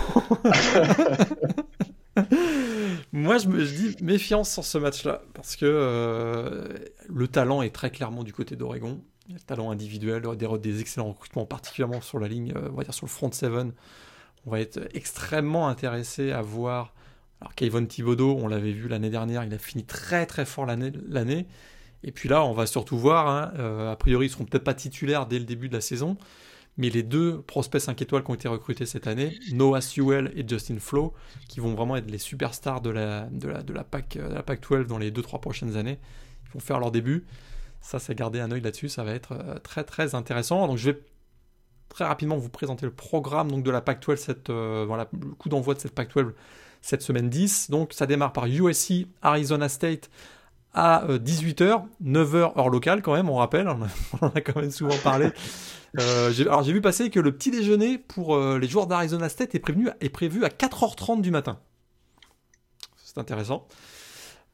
Moi, 3.13 3.37
je 3.37 3.47
me 3.47 3.63
dis 3.63 3.95
méfiance 4.01 4.51
sur 4.51 4.65
ce 4.65 4.77
match-là, 4.77 5.21
parce 5.33 5.55
que 5.55 5.65
euh, 5.65 6.67
le 7.07 7.27
talent 7.29 7.61
est 7.61 7.73
très 7.73 7.91
clairement 7.91 8.25
du 8.25 8.33
côté 8.33 8.57
d'Oregon 8.57 9.01
le 9.33 9.39
talent 9.39 9.71
individuel, 9.71 10.23
des, 10.35 10.47
des 10.59 10.81
excellents 10.81 11.09
recrutements, 11.09 11.45
particulièrement 11.45 12.01
sur 12.01 12.19
la 12.19 12.27
ligne, 12.27 12.53
euh, 12.55 12.69
on 12.71 12.75
va 12.75 12.83
dire 12.83 12.93
sur 12.93 13.05
le 13.05 13.11
front 13.11 13.31
seven. 13.31 13.73
On 14.45 14.51
va 14.51 14.59
être 14.59 14.79
extrêmement 14.93 15.67
intéressé 15.67 16.31
à 16.31 16.41
voir. 16.41 16.93
Alors, 17.41 17.55
Kayvon 17.55 17.85
Thibodeau, 17.85 18.37
on 18.39 18.47
l'avait 18.47 18.71
vu 18.71 18.87
l'année 18.87 19.09
dernière, 19.09 19.43
il 19.43 19.53
a 19.53 19.57
fini 19.57 19.83
très 19.83 20.25
très 20.25 20.45
fort 20.45 20.65
l'année. 20.65 21.47
Et 22.03 22.11
puis 22.11 22.29
là, 22.29 22.43
on 22.43 22.53
va 22.53 22.65
surtout 22.65 22.97
voir, 22.97 23.27
hein, 23.27 23.51
euh, 23.59 23.91
a 23.91 23.95
priori, 23.95 24.25
ils 24.25 24.29
ne 24.29 24.33
seront 24.33 24.45
peut-être 24.45 24.63
pas 24.63 24.73
titulaires 24.73 25.27
dès 25.27 25.39
le 25.39 25.45
début 25.45 25.69
de 25.69 25.73
la 25.73 25.81
saison, 25.81 26.17
mais 26.77 26.89
les 26.89 27.03
deux 27.03 27.41
prospects 27.41 27.81
5 27.81 28.01
étoiles 28.01 28.23
qui 28.23 28.31
ont 28.31 28.35
été 28.35 28.47
recrutés 28.47 28.85
cette 28.85 29.07
année, 29.07 29.37
Noah 29.51 29.81
Sewell 29.81 30.31
et 30.35 30.47
Justin 30.47 30.79
Flo, 30.79 31.13
qui 31.47 31.59
vont 31.59 31.73
vraiment 31.75 31.95
être 31.95 32.09
les 32.09 32.17
superstars 32.17 32.81
de 32.81 32.89
la, 32.89 33.25
de 33.25 33.47
la, 33.47 33.61
de 33.61 33.73
la 33.73 33.83
PAC, 33.83 34.17
de 34.17 34.33
la 34.33 34.41
PAC 34.41 34.61
12 34.67 34.87
dans 34.87 34.97
les 34.97 35.11
2-3 35.11 35.39
prochaines 35.39 35.77
années, 35.77 35.99
ils 36.47 36.53
vont 36.53 36.59
faire 36.59 36.79
leur 36.79 36.91
début. 36.91 37.25
Ça, 37.81 37.97
c'est 37.97 38.13
garder 38.13 38.39
un 38.39 38.51
œil 38.51 38.61
là-dessus, 38.61 38.89
ça 38.89 39.03
va 39.03 39.11
être 39.11 39.33
euh, 39.33 39.57
très 39.57 39.83
très 39.83 40.13
intéressant. 40.13 40.67
Donc 40.67 40.77
je 40.77 40.91
vais 40.91 40.99
très 41.89 42.05
rapidement 42.05 42.37
vous 42.37 42.49
présenter 42.49 42.85
le 42.85 42.93
programme 42.93 43.51
donc, 43.51 43.63
de 43.63 43.71
la 43.71 43.81
Pac-12, 43.81 44.15
cette, 44.17 44.49
euh, 44.49 44.85
voilà, 44.87 45.09
le 45.19 45.33
coup 45.33 45.49
d'envoi 45.49 45.73
de 45.73 45.79
cette 45.79 45.95
Pac-12 45.95 46.31
cette 46.81 47.01
semaine 47.01 47.29
10. 47.29 47.71
Donc 47.71 47.93
ça 47.93 48.05
démarre 48.05 48.33
par 48.33 48.45
USC, 48.45 49.07
Arizona 49.21 49.67
State 49.67 50.09
à 50.73 51.05
18h, 51.09 51.63
euh, 51.63 51.77
9h 52.03 52.57
heure 52.57 52.69
locale 52.69 53.01
quand 53.01 53.13
même, 53.13 53.29
on 53.29 53.35
rappelle, 53.35 53.67
on 54.21 54.25
en 54.25 54.29
a 54.29 54.41
quand 54.41 54.61
même 54.61 54.71
souvent 54.71 54.97
parlé. 55.03 55.29
alors 55.97 56.63
j'ai 56.63 56.71
vu 56.71 56.81
passer 56.81 57.09
que 57.09 57.19
le 57.19 57.35
petit 57.35 57.51
déjeuner 57.51 57.97
pour 57.97 58.37
les 58.39 58.67
joueurs 58.67 58.87
d'Arizona 58.87 59.27
State 59.27 59.55
est, 59.55 59.59
prévenu, 59.59 59.89
est 59.99 60.09
prévu 60.09 60.45
à 60.45 60.49
4h30 60.49 61.21
du 61.21 61.31
matin. 61.31 61.59
C'est 63.03 63.17
intéressant. 63.17 63.67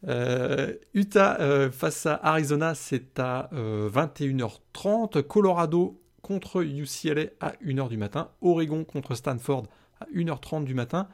Euh, 0.06 0.74
Utah 0.94 1.38
euh, 1.40 1.72
face 1.72 2.06
à 2.06 2.20
Arizona, 2.24 2.76
c'est 2.76 3.20
à 3.20 3.50
21h30. 3.54 5.18
Euh, 5.18 5.24
Colorado 5.24 6.02
contre 6.22 6.64
UCLA 6.64 7.28
à 7.40 7.54
1h 7.64 7.90
du 7.90 7.98
matin. 7.98 8.30
Oregon 8.42 8.84
contre 8.84 9.16
Stanford 9.16 9.68
à 10.00 10.06
1h30 10.14 10.66
du 10.66 10.74
matin. 10.74 11.08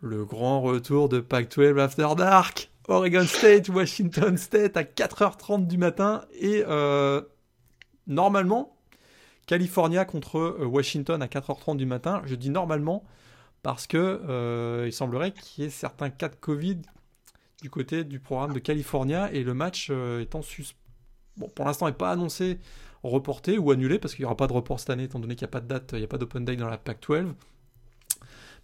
Le 0.00 0.24
grand 0.24 0.62
retour 0.62 1.08
de 1.08 1.20
Pac-12 1.20 1.78
After 1.78 2.08
Dark. 2.16 2.70
Oregon 2.88 3.24
State, 3.24 3.68
Washington 3.74 4.36
State 4.38 4.76
à 4.76 4.82
4h30 4.82 5.66
du 5.66 5.76
matin. 5.76 6.24
Et 6.40 6.64
normalement, 8.06 8.76
California 9.46 10.04
contre 10.04 10.64
Washington 10.64 11.20
à 11.20 11.26
4h30 11.26 11.76
du 11.76 11.86
matin. 11.86 12.22
Je 12.24 12.34
dis 12.34 12.50
normalement 12.50 13.04
parce 13.62 13.86
que 13.86 14.86
il 14.86 14.92
semblerait 14.92 15.32
qu'il 15.32 15.64
y 15.64 15.66
ait 15.66 15.70
certains 15.70 16.08
cas 16.08 16.30
de 16.30 16.36
Covid 16.36 16.80
du 17.62 17.70
côté 17.70 18.04
du 18.04 18.20
programme 18.20 18.52
de 18.52 18.58
California 18.58 19.30
et 19.32 19.42
le 19.42 19.54
match 19.54 19.88
euh, 19.90 20.20
étant 20.20 20.42
sus... 20.42 20.74
bon, 21.36 21.48
pour 21.48 21.64
l'instant 21.64 21.86
n'est 21.86 21.92
pas 21.92 22.10
annoncé 22.10 22.58
reporté 23.02 23.58
ou 23.58 23.70
annulé 23.70 23.98
parce 23.98 24.14
qu'il 24.14 24.22
n'y 24.22 24.26
aura 24.26 24.36
pas 24.36 24.46
de 24.46 24.52
report 24.52 24.78
cette 24.80 24.90
année 24.90 25.04
étant 25.04 25.18
donné 25.18 25.34
qu'il 25.34 25.46
n'y 25.46 25.50
a 25.50 25.52
pas 25.52 25.60
de 25.60 25.68
date, 25.68 25.90
il 25.92 25.98
n'y 25.98 26.04
a 26.04 26.08
pas 26.08 26.18
d'open 26.18 26.44
day 26.44 26.56
dans 26.56 26.68
la 26.68 26.78
Pac-12. 26.78 27.32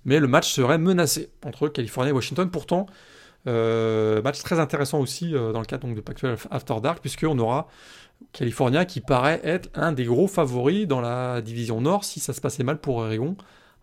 Mais 0.05 0.21
le 0.21 0.29
match 0.29 0.53
serait 0.53 0.79
menacé 0.79 1.31
entre 1.45 1.69
California 1.69 2.11
et 2.11 2.13
Washington. 2.13 2.51
Pourtant, 2.51 2.87
euh, 3.47 4.23
match 4.23 4.41
très 4.43 4.61
intéressant 4.61 5.01
aussi 5.01 5.35
euh, 5.35 5.53
dans 5.53 5.61
le 5.61 5.67
cadre 5.67 5.87
donc, 5.87 5.97
de 5.97 6.01
Pac-12 6.01 6.47
After 6.51 6.75
Dark 6.83 7.01
puisqu'on 7.01 7.39
aura 7.39 7.69
California 8.33 8.85
qui 8.85 9.01
paraît 9.01 9.41
être 9.45 9.69
un 9.75 9.93
des 9.93 10.05
gros 10.05 10.27
favoris 10.27 10.87
dans 10.87 11.01
la 11.01 11.41
division 11.43 11.81
Nord 11.81 12.05
si 12.05 12.21
ça 12.21 12.33
se 12.33 12.41
passait 12.41 12.65
mal 12.65 12.79
pour 12.79 12.97
Oregon 12.97 13.37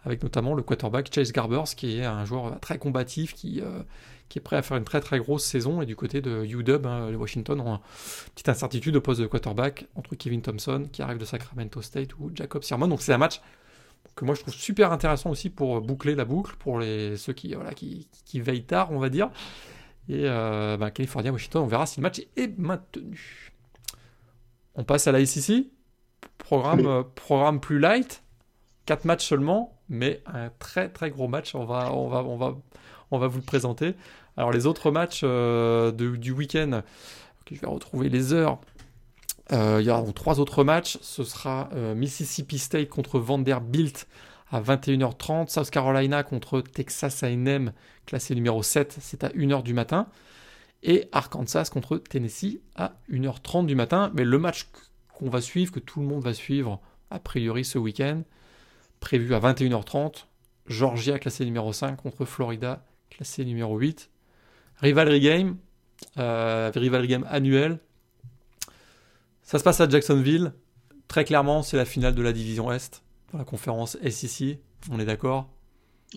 avec 0.05 0.21
notamment 0.21 0.53
le 0.53 0.63
quarterback 0.63 1.13
Chase 1.13 1.31
Garbers 1.31 1.75
qui 1.77 1.99
est 1.99 2.05
un 2.05 2.25
joueur 2.25 2.59
très 2.59 2.77
combatif 2.77 3.33
qui 3.33 3.61
qui 4.33 4.39
est 4.39 4.41
prêt 4.41 4.55
à 4.55 4.63
faire 4.63 4.77
une 4.77 4.83
très 4.83 4.99
très 4.99 5.19
grosse 5.19 5.45
saison. 5.45 5.83
Et 5.83 5.85
du 5.85 5.95
côté 5.95 6.19
de 6.19 6.43
UW, 6.43 6.87
hein, 6.87 7.11
les 7.11 7.15
Washington 7.15 7.61
ont 7.61 7.75
une 7.75 7.79
petite 8.33 8.49
incertitude 8.49 8.95
au 8.95 9.01
poste 9.01 9.21
de 9.21 9.27
quarterback 9.27 9.85
entre 9.93 10.15
Kevin 10.15 10.41
Thompson, 10.41 10.89
qui 10.91 11.03
arrive 11.03 11.19
de 11.19 11.25
Sacramento 11.25 11.83
State, 11.83 12.17
ou 12.17 12.31
Jacob 12.33 12.63
Sirmon. 12.63 12.87
Donc 12.87 13.03
c'est 13.03 13.13
un 13.13 13.19
match 13.19 13.41
que 14.15 14.25
moi 14.25 14.33
je 14.33 14.41
trouve 14.41 14.55
super 14.55 14.91
intéressant 14.91 15.29
aussi 15.29 15.51
pour 15.51 15.81
boucler 15.81 16.15
la 16.15 16.25
boucle, 16.25 16.55
pour 16.57 16.79
les, 16.79 17.15
ceux 17.15 17.33
qui, 17.33 17.53
voilà, 17.53 17.75
qui, 17.75 18.07
qui 18.25 18.41
veillent 18.41 18.65
tard, 18.65 18.91
on 18.91 18.97
va 18.97 19.09
dire. 19.09 19.29
Et 20.09 20.23
euh, 20.25 20.77
bah, 20.77 20.89
California, 20.89 21.31
Washington, 21.31 21.61
on 21.61 21.67
verra 21.67 21.85
si 21.85 21.99
le 21.99 22.01
match 22.01 22.19
est 22.35 22.57
maintenu. 22.57 23.51
On 24.73 24.83
passe 24.83 25.05
à 25.05 25.11
la 25.11 25.23
SEC. 25.23 25.67
Programme, 26.39 26.87
euh, 26.87 27.03
programme 27.03 27.59
plus 27.59 27.77
light. 27.77 28.23
4 28.87 29.05
matchs 29.05 29.27
seulement, 29.27 29.79
mais 29.89 30.23
un 30.25 30.49
très 30.57 30.89
très 30.89 31.11
gros 31.11 31.27
match. 31.27 31.53
On 31.53 31.65
va, 31.65 31.93
on 31.93 32.07
va, 32.07 32.23
on 32.23 32.35
va, 32.35 32.55
on 33.11 33.19
va 33.19 33.27
vous 33.27 33.37
le 33.37 33.45
présenter. 33.45 33.95
Alors 34.37 34.51
les 34.51 34.65
autres 34.65 34.91
matchs 34.91 35.21
euh, 35.23 35.91
du 35.91 36.31
week-end, 36.31 36.81
je 37.51 37.59
vais 37.59 37.67
retrouver 37.67 38.09
les 38.09 38.33
heures. 38.33 38.59
Euh, 39.51 39.77
il 39.81 39.85
y 39.85 39.89
aura 39.89 40.03
trois 40.13 40.39
autres 40.39 40.63
matchs. 40.63 40.97
Ce 41.01 41.23
sera 41.23 41.69
euh, 41.73 41.93
Mississippi 41.93 42.57
State 42.57 42.89
contre 42.89 43.19
Vanderbilt 43.19 44.07
à 44.51 44.61
21h30. 44.61 45.49
South 45.49 45.69
Carolina 45.69 46.23
contre 46.23 46.61
Texas 46.61 47.23
A&M, 47.23 47.73
classé 48.05 48.33
numéro 48.35 48.63
7, 48.63 48.97
c'est 49.01 49.23
à 49.23 49.29
1h 49.29 49.63
du 49.63 49.73
matin. 49.73 50.07
Et 50.81 51.07
Arkansas 51.11 51.69
contre 51.71 51.97
Tennessee 51.97 52.59
à 52.75 52.93
1h30 53.11 53.65
du 53.65 53.75
matin. 53.75 54.11
Mais 54.15 54.23
le 54.23 54.37
match 54.39 54.69
qu'on 55.13 55.29
va 55.29 55.41
suivre, 55.41 55.71
que 55.71 55.79
tout 55.79 55.99
le 55.99 56.07
monde 56.07 56.23
va 56.23 56.33
suivre 56.33 56.81
a 57.11 57.19
priori 57.19 57.63
ce 57.63 57.77
week-end, 57.77 58.23
prévu 58.99 59.35
à 59.35 59.39
21h30, 59.39 60.25
Georgia 60.67 61.19
classé 61.19 61.45
numéro 61.45 61.71
5 61.71 62.01
contre 62.01 62.25
Florida 62.25 62.83
classé 63.09 63.45
numéro 63.45 63.77
8. 63.77 64.09
Rivalry 64.77 65.19
Game, 65.19 65.57
euh, 66.17 66.71
Rivalry 66.73 67.07
Game 67.07 67.25
annuel. 67.29 67.79
Ça 69.41 69.59
se 69.59 69.63
passe 69.63 69.81
à 69.81 69.89
Jacksonville. 69.89 70.53
Très 71.07 71.25
clairement, 71.25 71.63
c'est 71.63 71.77
la 71.77 71.85
finale 71.85 72.15
de 72.15 72.21
la 72.21 72.33
division 72.33 72.71
Est, 72.71 73.03
dans 73.31 73.39
la 73.39 73.45
conférence 73.45 73.97
SEC. 74.09 74.59
On 74.91 74.99
est 74.99 75.05
d'accord? 75.05 75.49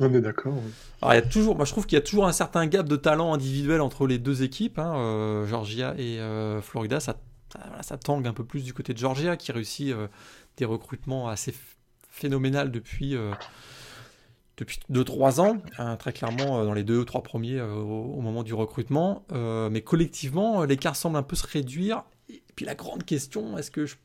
On 0.01 0.12
est 0.12 0.21
d'accord. 0.21 0.55
Alors, 1.01 1.14
il 1.14 1.16
y 1.16 1.19
a 1.19 1.23
toujours, 1.23 1.57
moi, 1.57 1.64
je 1.64 1.73
trouve 1.73 1.87
qu'il 1.87 1.97
y 1.97 2.01
a 2.01 2.05
toujours 2.05 2.27
un 2.27 2.33
certain 2.33 2.66
gap 2.66 2.88
de 2.88 2.97
talent 2.97 3.33
individuel 3.33 3.81
entre 3.81 4.07
les 4.07 4.19
deux 4.19 4.42
équipes, 4.42 4.79
hein, 4.79 4.95
euh, 4.97 5.47
Georgia 5.47 5.95
et 5.97 6.19
euh, 6.21 6.61
Florida. 6.61 7.01
Ça, 7.01 7.16
ça, 7.81 7.97
tangue 7.97 8.27
un 8.27 8.33
peu 8.33 8.45
plus 8.45 8.62
du 8.62 8.75
côté 8.75 8.92
de 8.92 8.99
Georgia, 8.99 9.37
qui 9.37 9.53
réussit 9.53 9.95
des 10.57 10.64
recrutements 10.64 11.29
assez 11.29 11.55
phénoménal 12.11 12.71
depuis 12.71 13.16
depuis 14.57 14.79
2-3 14.90 15.40
ans, 15.40 15.59
hein, 15.79 15.97
très 15.97 16.12
clairement 16.12 16.61
euh, 16.61 16.64
dans 16.64 16.73
les 16.73 16.85
2 16.85 16.99
ou 16.99 17.05
3 17.05 17.23
premiers 17.23 17.59
euh, 17.59 17.75
au, 17.75 18.21
moment 18.21 18.42
du 18.42 18.55
recrutement. 18.55 19.25
Euh, 19.33 19.69
mais 19.71 19.83
collectivement, 19.83 20.64
l'écart 20.64 20.97
semble 20.97 21.16
un 21.16 21.23
peu 21.23 21.37
se 21.37 21.47
réduire. 21.47 22.05
Et 22.29 22.42
puis 22.55 22.64
la 22.64 22.75
grande 22.75 23.05
question, 23.05 23.59
est-ce 23.59 23.71
que 23.71 23.87
je, 23.87 23.97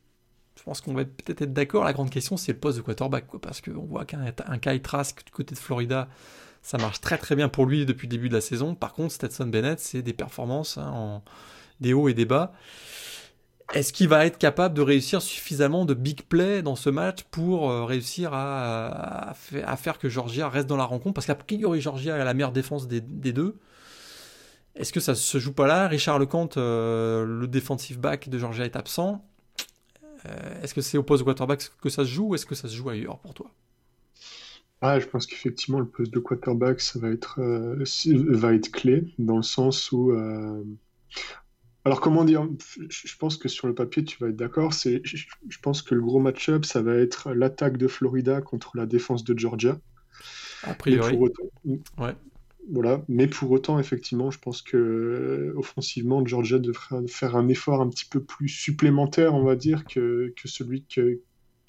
pense 0.65 0.81
qu'on 0.81 0.93
va 0.93 1.05
peut-être 1.05 1.41
être 1.41 1.53
d'accord, 1.53 1.83
la 1.83 1.93
grande 1.93 2.11
question 2.11 2.37
c'est 2.37 2.51
le 2.51 2.59
poste 2.59 2.77
de 2.77 2.83
quarterback, 2.83 3.25
quoi, 3.25 3.41
parce 3.41 3.61
qu'on 3.61 3.85
voit 3.85 4.05
qu'un 4.05 4.31
Kyle 4.61 4.81
Trask 4.81 5.25
du 5.25 5.31
côté 5.31 5.55
de 5.55 5.59
Florida, 5.59 6.07
ça 6.61 6.77
marche 6.77 7.01
très 7.01 7.17
très 7.17 7.35
bien 7.35 7.49
pour 7.49 7.65
lui 7.65 7.85
depuis 7.87 8.05
le 8.05 8.11
début 8.11 8.29
de 8.29 8.35
la 8.35 8.41
saison. 8.41 8.75
Par 8.75 8.93
contre, 8.93 9.13
Stetson 9.13 9.47
Bennett, 9.47 9.79
c'est 9.79 10.03
des 10.03 10.13
performances 10.13 10.77
hein, 10.77 10.91
en 10.93 11.23
des 11.79 11.93
hauts 11.93 12.07
et 12.09 12.13
des 12.13 12.25
bas. 12.25 12.53
Est-ce 13.73 13.93
qu'il 13.93 14.09
va 14.09 14.25
être 14.25 14.37
capable 14.37 14.75
de 14.75 14.81
réussir 14.81 15.21
suffisamment 15.21 15.85
de 15.85 15.93
big 15.93 16.23
play 16.23 16.61
dans 16.61 16.75
ce 16.75 16.89
match 16.89 17.23
pour 17.31 17.71
euh, 17.71 17.85
réussir 17.85 18.31
à, 18.33 19.33
faire 19.33 19.97
que 19.97 20.09
Georgia 20.09 20.49
reste 20.49 20.67
dans 20.67 20.75
la 20.75 20.83
rencontre? 20.83 21.13
Parce 21.13 21.25
qu'a 21.25 21.35
priori, 21.35 21.79
Georgia 21.79 22.15
a 22.15 22.23
la 22.25 22.33
meilleure 22.33 22.51
défense 22.51 22.87
des, 22.87 22.99
deux. 22.99 23.55
Est-ce 24.75 24.91
que 24.91 24.99
ça 24.99 25.15
se 25.15 25.37
joue 25.37 25.53
pas 25.53 25.67
là? 25.67 25.87
Richard 25.87 26.19
Lecomte, 26.19 26.57
euh, 26.57 27.25
le 27.25 27.47
defensive 27.47 27.97
back 27.97 28.27
de 28.27 28.37
Georgia, 28.37 28.65
est 28.65 28.75
absent. 28.75 29.25
Euh, 30.25 30.61
est-ce 30.61 30.73
que 30.73 30.81
c'est 30.81 30.97
au 30.97 31.03
poste 31.03 31.21
de 31.21 31.25
quarterback 31.25 31.71
que 31.81 31.89
ça 31.89 32.03
se 32.03 32.09
joue 32.09 32.29
ou 32.29 32.35
est-ce 32.35 32.45
que 32.45 32.55
ça 32.55 32.67
se 32.67 32.75
joue 32.75 32.89
ailleurs 32.89 33.19
pour 33.19 33.33
toi? 33.33 33.49
Ah, 34.81 34.99
je 34.99 35.05
pense 35.05 35.25
qu'effectivement, 35.27 35.79
le 35.79 35.87
poste 35.87 36.11
de 36.11 36.19
quarterback, 36.19 36.81
ça 36.81 36.99
va 36.99 37.09
être, 37.09 37.39
va 37.39 38.53
être 38.53 38.71
clé, 38.71 39.13
dans 39.17 39.37
le 39.37 39.43
sens 39.43 39.91
où 39.91 40.11
alors 41.83 41.99
comment 41.99 42.23
dire 42.23 42.47
Je 42.89 43.17
pense 43.17 43.37
que 43.37 43.49
sur 43.49 43.67
le 43.67 43.73
papier, 43.73 44.03
tu 44.03 44.17
vas 44.19 44.29
être 44.29 44.35
d'accord. 44.35 44.73
C'est, 44.73 45.01
je 45.03 45.57
pense 45.61 45.81
que 45.81 45.95
le 45.95 46.01
gros 46.01 46.19
match-up, 46.19 46.65
ça 46.65 46.81
va 46.81 46.95
être 46.95 47.31
l'attaque 47.33 47.77
de 47.77 47.87
Florida 47.87 48.41
contre 48.41 48.77
la 48.77 48.85
défense 48.85 49.23
de 49.23 49.37
Georgia. 49.37 49.79
A 50.63 50.75
priori. 50.75 51.17
ouais. 51.97 52.15
Voilà. 52.69 53.03
Mais 53.07 53.27
pour 53.27 53.49
autant, 53.51 53.79
effectivement, 53.79 54.29
je 54.29 54.37
pense 54.37 54.61
que 54.61 54.77
euh, 54.77 55.53
offensivement, 55.57 56.23
Georgia 56.25 56.59
devrait 56.59 57.07
faire 57.07 57.35
un 57.35 57.47
effort 57.47 57.81
un 57.81 57.89
petit 57.89 58.05
peu 58.05 58.23
plus 58.23 58.47
supplémentaire, 58.47 59.33
on 59.33 59.43
va 59.43 59.55
dire, 59.55 59.83
que, 59.85 60.31
que 60.35 60.47
celui 60.47 60.85
que, 60.85 61.19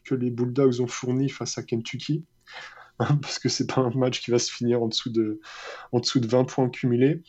que 0.05 0.15
les 0.15 0.31
Bulldogs 0.31 0.81
ont 0.81 0.87
fourni 0.87 1.31
face 1.31 1.57
à 1.57 1.63
Kentucky. 1.63 2.25
parce 3.23 3.39
que 3.39 3.49
c'est 3.49 3.67
pas 3.67 3.81
un 3.81 3.91
match 3.91 4.21
qui 4.21 4.31
va 4.31 4.39
se 4.39 4.51
finir 4.51 4.83
en 4.83 4.89
dessous 4.89 5.11
de, 5.11 5.41
en 5.93 6.01
dessous 6.01 6.21
de 6.21 6.27
20 6.27 6.45
points 6.45 6.69
cumulés. 6.69 7.23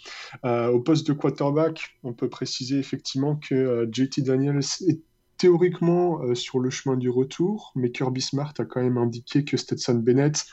Euh, 0.45 0.69
au 0.69 0.79
poste 0.79 1.07
de 1.07 1.13
quarterback, 1.13 1.97
on 2.03 2.13
peut 2.13 2.29
préciser 2.29 2.79
effectivement 2.79 3.35
que 3.35 3.55
euh, 3.55 3.87
JT 3.91 4.21
Daniels 4.21 4.59
est 4.87 5.01
théoriquement 5.37 6.21
euh, 6.21 6.35
sur 6.35 6.59
le 6.59 6.69
chemin 6.69 6.95
du 6.95 7.09
retour, 7.09 7.71
mais 7.75 7.91
Kirby 7.91 8.21
Smart 8.21 8.53
a 8.59 8.65
quand 8.65 8.81
même 8.81 8.97
indiqué 8.97 9.43
que 9.43 9.57
Stetson 9.57 9.95
Bennett 9.95 10.45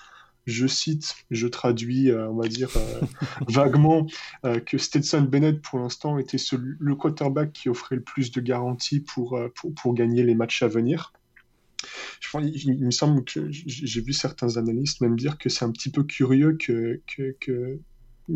je 0.46 0.66
cite, 0.66 1.14
je 1.30 1.46
traduis, 1.46 2.10
on 2.12 2.34
va 2.34 2.48
dire 2.48 2.70
vaguement, 3.48 4.06
que 4.42 4.78
Stetson 4.78 5.20
Bennett, 5.20 5.60
pour 5.60 5.78
l'instant, 5.78 6.18
était 6.18 6.38
le 6.52 6.96
quarterback 6.96 7.52
qui 7.52 7.68
offrait 7.68 7.96
le 7.96 8.02
plus 8.02 8.32
de 8.32 8.40
garanties 8.40 9.00
pour, 9.00 9.38
pour, 9.54 9.74
pour, 9.74 9.94
gagner 9.94 10.24
les 10.24 10.34
matchs 10.34 10.62
à 10.62 10.66
venir 10.66 11.12
il, 12.42 12.84
me 12.84 12.90
semble 12.90 13.24
que 13.24 13.48
j'ai 13.50 14.00
vu 14.00 14.12
certains 14.12 14.56
analystes 14.56 15.00
même 15.00 15.16
dire 15.16 15.38
que 15.38 15.48
c'est 15.48 15.64
un 15.64 15.70
petit 15.70 15.90
peu 15.90 16.04
curieux 16.04 16.56
que, 16.56 17.00
que, 17.40 17.78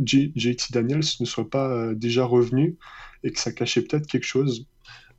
JT 0.05 0.73
Daniels 0.73 1.05
ne 1.20 1.25
soit 1.25 1.49
pas 1.49 1.70
euh, 1.70 1.94
déjà 1.94 2.25
revenu 2.25 2.77
et 3.23 3.31
que 3.31 3.38
ça 3.38 3.53
cachait 3.53 3.83
peut-être 3.83 4.07
quelque 4.07 4.27
chose. 4.27 4.66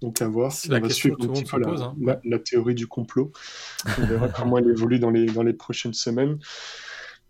Donc 0.01 0.21
à 0.21 0.28
voir. 0.28 0.54
On 0.69 0.80
va 0.80 0.89
suivre 0.89 1.15
un 1.21 1.28
petit 1.28 1.45
peu 1.45 1.62
hein. 1.65 1.95
la, 2.25 2.39
théorie 2.39 2.75
du 2.75 2.86
complot. 2.86 3.32
On 3.97 4.06
verra 4.06 4.28
comment 4.36 4.58
elle 4.58 4.69
évolue 4.69 4.99
dans 4.99 5.12
les, 5.12 5.25
dans 5.28 5.43
les 5.43 5.54
prochaines 5.54 5.93
semaines. 5.93 6.38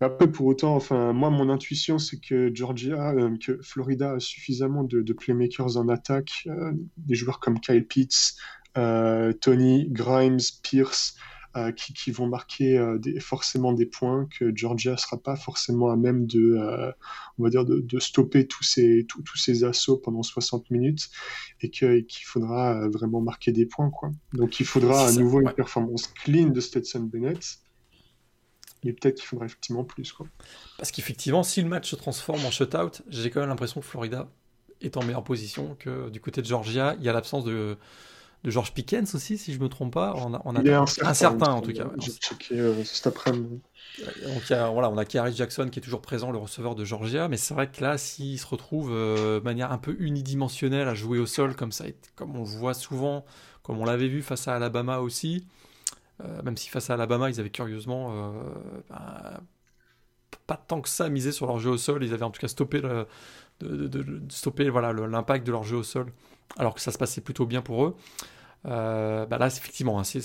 Après, 0.02 0.30
pour 0.30 0.48
autant, 0.48 0.76
enfin, 0.76 1.14
moi, 1.14 1.30
mon 1.30 1.50
intuition, 1.50 2.00
c'est 2.00 2.20
que 2.20 2.54
Georgia, 2.54 3.12
euh, 3.12 3.38
que 3.38 3.60
Florida 3.62 4.14
a 4.14 4.20
suffisamment 4.20 4.84
de, 4.84 5.14
playmakers 5.14 5.78
en 5.78 5.88
attaque, 5.88 6.44
euh, 6.48 6.74
des 6.98 7.16
joueurs 7.16 7.40
comme 7.40 7.60
Kyle 7.60 7.86
Pitts, 7.86 8.36
Tony, 8.76 9.88
Grimes, 9.90 10.40
Pierce, 10.64 11.16
euh, 11.58 11.72
qui, 11.72 12.12
vont 12.12 12.28
marquer 12.28 12.78
euh, 12.78 13.00
forcément 13.22 13.72
des 13.72 13.86
points 13.86 14.28
que 14.38 14.54
Georgia 14.54 14.92
ne 14.92 14.98
sera 14.98 15.16
pas 15.18 15.38
forcément 15.38 15.90
à 15.90 15.96
même 15.96 16.28
de, 16.28 16.60
on 17.38 17.44
va 17.44 17.50
dire 17.50 17.64
de, 17.64 18.00
stopper 18.00 18.46
tous 18.46 18.66
ces, 18.66 19.08
tous 19.08 19.38
ces 19.38 19.64
assauts 19.64 19.96
pendant 19.96 20.22
60 20.22 20.70
minutes 20.70 21.10
et 21.62 21.70
qu'il 21.70 22.06
faudra 22.26 22.90
vraiment 22.90 23.22
marquer 23.22 23.54
des 23.54 23.66
points. 23.66 23.90
Quoi. 23.90 24.12
Donc 24.34 24.60
il 24.60 24.66
faudra 24.66 25.08
à 25.08 25.14
nouveau 25.14 25.40
une 25.40 25.54
performance 25.54 26.08
clean 26.08 26.50
de 26.50 26.60
Stetson 26.60 27.04
Bennett. 27.04 27.60
Mais 28.84 28.92
peut-être 28.92 29.16
qu'il 29.16 29.26
faudra 29.26 29.46
effectivement 29.46 29.86
plus. 29.86 30.12
Quoi. 30.12 30.28
Parce 30.78 30.92
qu'effectivement, 30.92 31.44
si 31.44 31.62
le 31.62 31.70
match 31.70 31.90
se 31.90 31.96
transforme 31.96 32.46
en 32.46 32.52
shutout, 32.52 33.02
j'ai 33.08 33.30
quand 33.30 33.40
même 33.40 33.50
l'impression 33.50 33.80
que 33.80 33.88
Florida 33.88 34.30
est 34.82 34.98
en 34.98 35.04
meilleure 35.06 35.24
position 35.24 35.78
que 35.80 36.10
du 36.10 36.20
côté 36.20 36.42
de 36.42 36.48
Georgia. 36.48 36.98
Il 37.00 37.06
y 37.06 37.08
a 37.08 37.14
l'absence 37.14 37.46
de, 37.46 37.78
de 38.46 38.52
George 38.52 38.74
Pickens 38.74 39.16
aussi, 39.16 39.40
si 39.40 39.54
je 39.54 39.60
me 39.60 39.68
trompe 39.68 39.94
pas. 39.94 40.14
On 40.18 40.36
a, 40.36 40.42
on 40.46 40.56
a 40.56 40.60
un, 40.60 40.86
certain, 40.86 41.52
en 41.52 41.62
tout 41.62 41.74
cas. 41.74 41.90
J'ai 41.98 42.12
checké 42.12 42.60
euh, 42.60 42.84
cet 42.84 43.08
après-midi. 43.08 43.60
Donc 44.24 44.44
voilà, 44.48 44.92
on 44.92 44.98
a 44.98 45.06
Karis 45.06 45.36
Jackson 45.36 45.68
qui 45.72 45.80
est 45.80 45.82
toujours 45.82 46.02
présent, 46.02 46.32
le 46.32 46.38
receveur 46.38 46.76
de 46.76 46.86
Georgia, 46.86 47.28
mais 47.28 47.38
c'est 47.38 47.56
vrai 47.56 47.72
que 47.72 47.82
là, 47.82 47.98
s'il 47.98 48.40
se 48.40 48.46
retrouve 48.46 48.92
euh, 48.92 49.40
de 49.40 49.44
manière 49.44 49.72
un 49.72 49.80
peu 49.80 49.96
unidimensionnelle 49.98 50.88
à 50.88 50.94
jouer 50.94 51.18
au 51.18 51.26
sol 51.26 51.56
comme 51.56 51.72
ça, 51.72 51.86
comme 52.16 52.36
on 52.36 52.42
le 52.42 52.46
voit 52.46 52.76
souvent, 52.76 53.26
comme 53.64 53.80
on 53.80 53.86
l'avait 53.86 54.10
vu 54.10 54.22
face 54.22 54.48
à 54.48 54.56
Alabama 54.56 55.00
aussi, 55.00 55.48
même 56.44 56.56
si 56.56 56.70
face 56.70 56.92
à 56.92 56.94
Alabama, 56.94 57.30
ils 57.32 57.40
avaient 57.40 57.50
curieusement 57.50 58.32
ben, 58.90 59.40
pas 60.46 60.56
tant 60.56 60.82
que 60.82 60.90
ça 60.90 61.10
misé 61.10 61.32
sur 61.32 61.48
leur 61.48 61.60
jeu 61.60 61.72
au 61.72 61.78
sol. 61.78 62.04
Ils 62.04 62.14
avaient 62.14 62.24
en 62.24 62.30
tout 62.30 62.40
cas 62.40 62.48
stoppé 62.48 62.80
le, 62.80 63.08
de, 63.60 64.22
stopper 64.30 64.70
voilà 64.70 64.94
l'impact 64.94 65.46
de 65.46 65.52
leur 65.52 65.64
jeu 65.64 65.78
au 65.78 65.84
sol, 65.84 66.14
alors 66.58 66.76
que 66.76 66.82
ça 66.82 66.92
se 66.92 66.98
passait 66.98 67.22
plutôt 67.22 67.46
bien 67.46 67.62
pour 67.62 67.86
eux. 67.86 67.96
Euh, 68.66 69.26
bah 69.26 69.38
là, 69.38 69.48
effectivement, 69.48 70.00
hein, 70.00 70.04
si, 70.04 70.22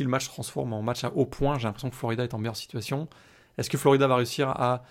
le 0.00 0.08
match 0.08 0.24
se 0.24 0.30
transforme 0.30 0.72
en 0.72 0.82
match 0.82 1.04
à 1.04 1.12
haut 1.14 1.26
point, 1.26 1.58
j'ai 1.58 1.64
l'impression 1.64 1.90
que 1.90 1.96
Florida 1.96 2.24
est 2.24 2.34
en 2.34 2.38
meilleure 2.38 2.56
situation. 2.56 3.08
Est-ce 3.56 3.70
que 3.70 3.78
Florida 3.78 4.06
va 4.06 4.16
réussir 4.16 4.48
à 4.48 4.82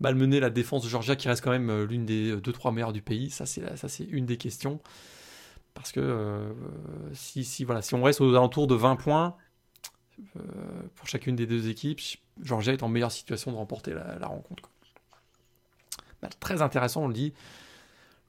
malmener 0.00 0.40
la 0.40 0.50
défense 0.50 0.84
de 0.84 0.88
Georgia, 0.88 1.16
qui 1.16 1.28
reste 1.28 1.42
quand 1.42 1.50
même 1.50 1.70
euh, 1.70 1.86
l'une 1.86 2.06
des 2.06 2.36
2-3 2.36 2.72
meilleures 2.72 2.92
du 2.92 3.02
pays? 3.02 3.30
Ça, 3.30 3.46
c'est 3.46 4.04
une 4.04 4.26
des 4.26 4.36
questions. 4.36 4.80
Parce 5.74 5.92
que 5.92 6.00
euh, 6.00 6.52
si, 7.12 7.44
si, 7.44 7.64
voilà, 7.64 7.82
si 7.82 7.94
on 7.94 8.02
reste 8.02 8.20
aux 8.20 8.30
alentours 8.30 8.66
de 8.66 8.74
20 8.74 8.96
points 8.96 9.36
pour 10.94 11.06
chacune 11.06 11.36
des 11.36 11.46
deux 11.46 11.68
équipes, 11.68 12.00
Georgia 12.40 12.72
est 12.72 12.82
en 12.82 12.88
meilleure 12.88 13.12
situation 13.12 13.52
de 13.52 13.56
remporter 13.56 13.92
la, 13.92 14.26
rencontre. 14.26 14.70
Bah, 16.22 16.28
très 16.40 16.62
intéressant, 16.62 17.04
on 17.04 17.08
le 17.08 17.14
dit. 17.14 17.34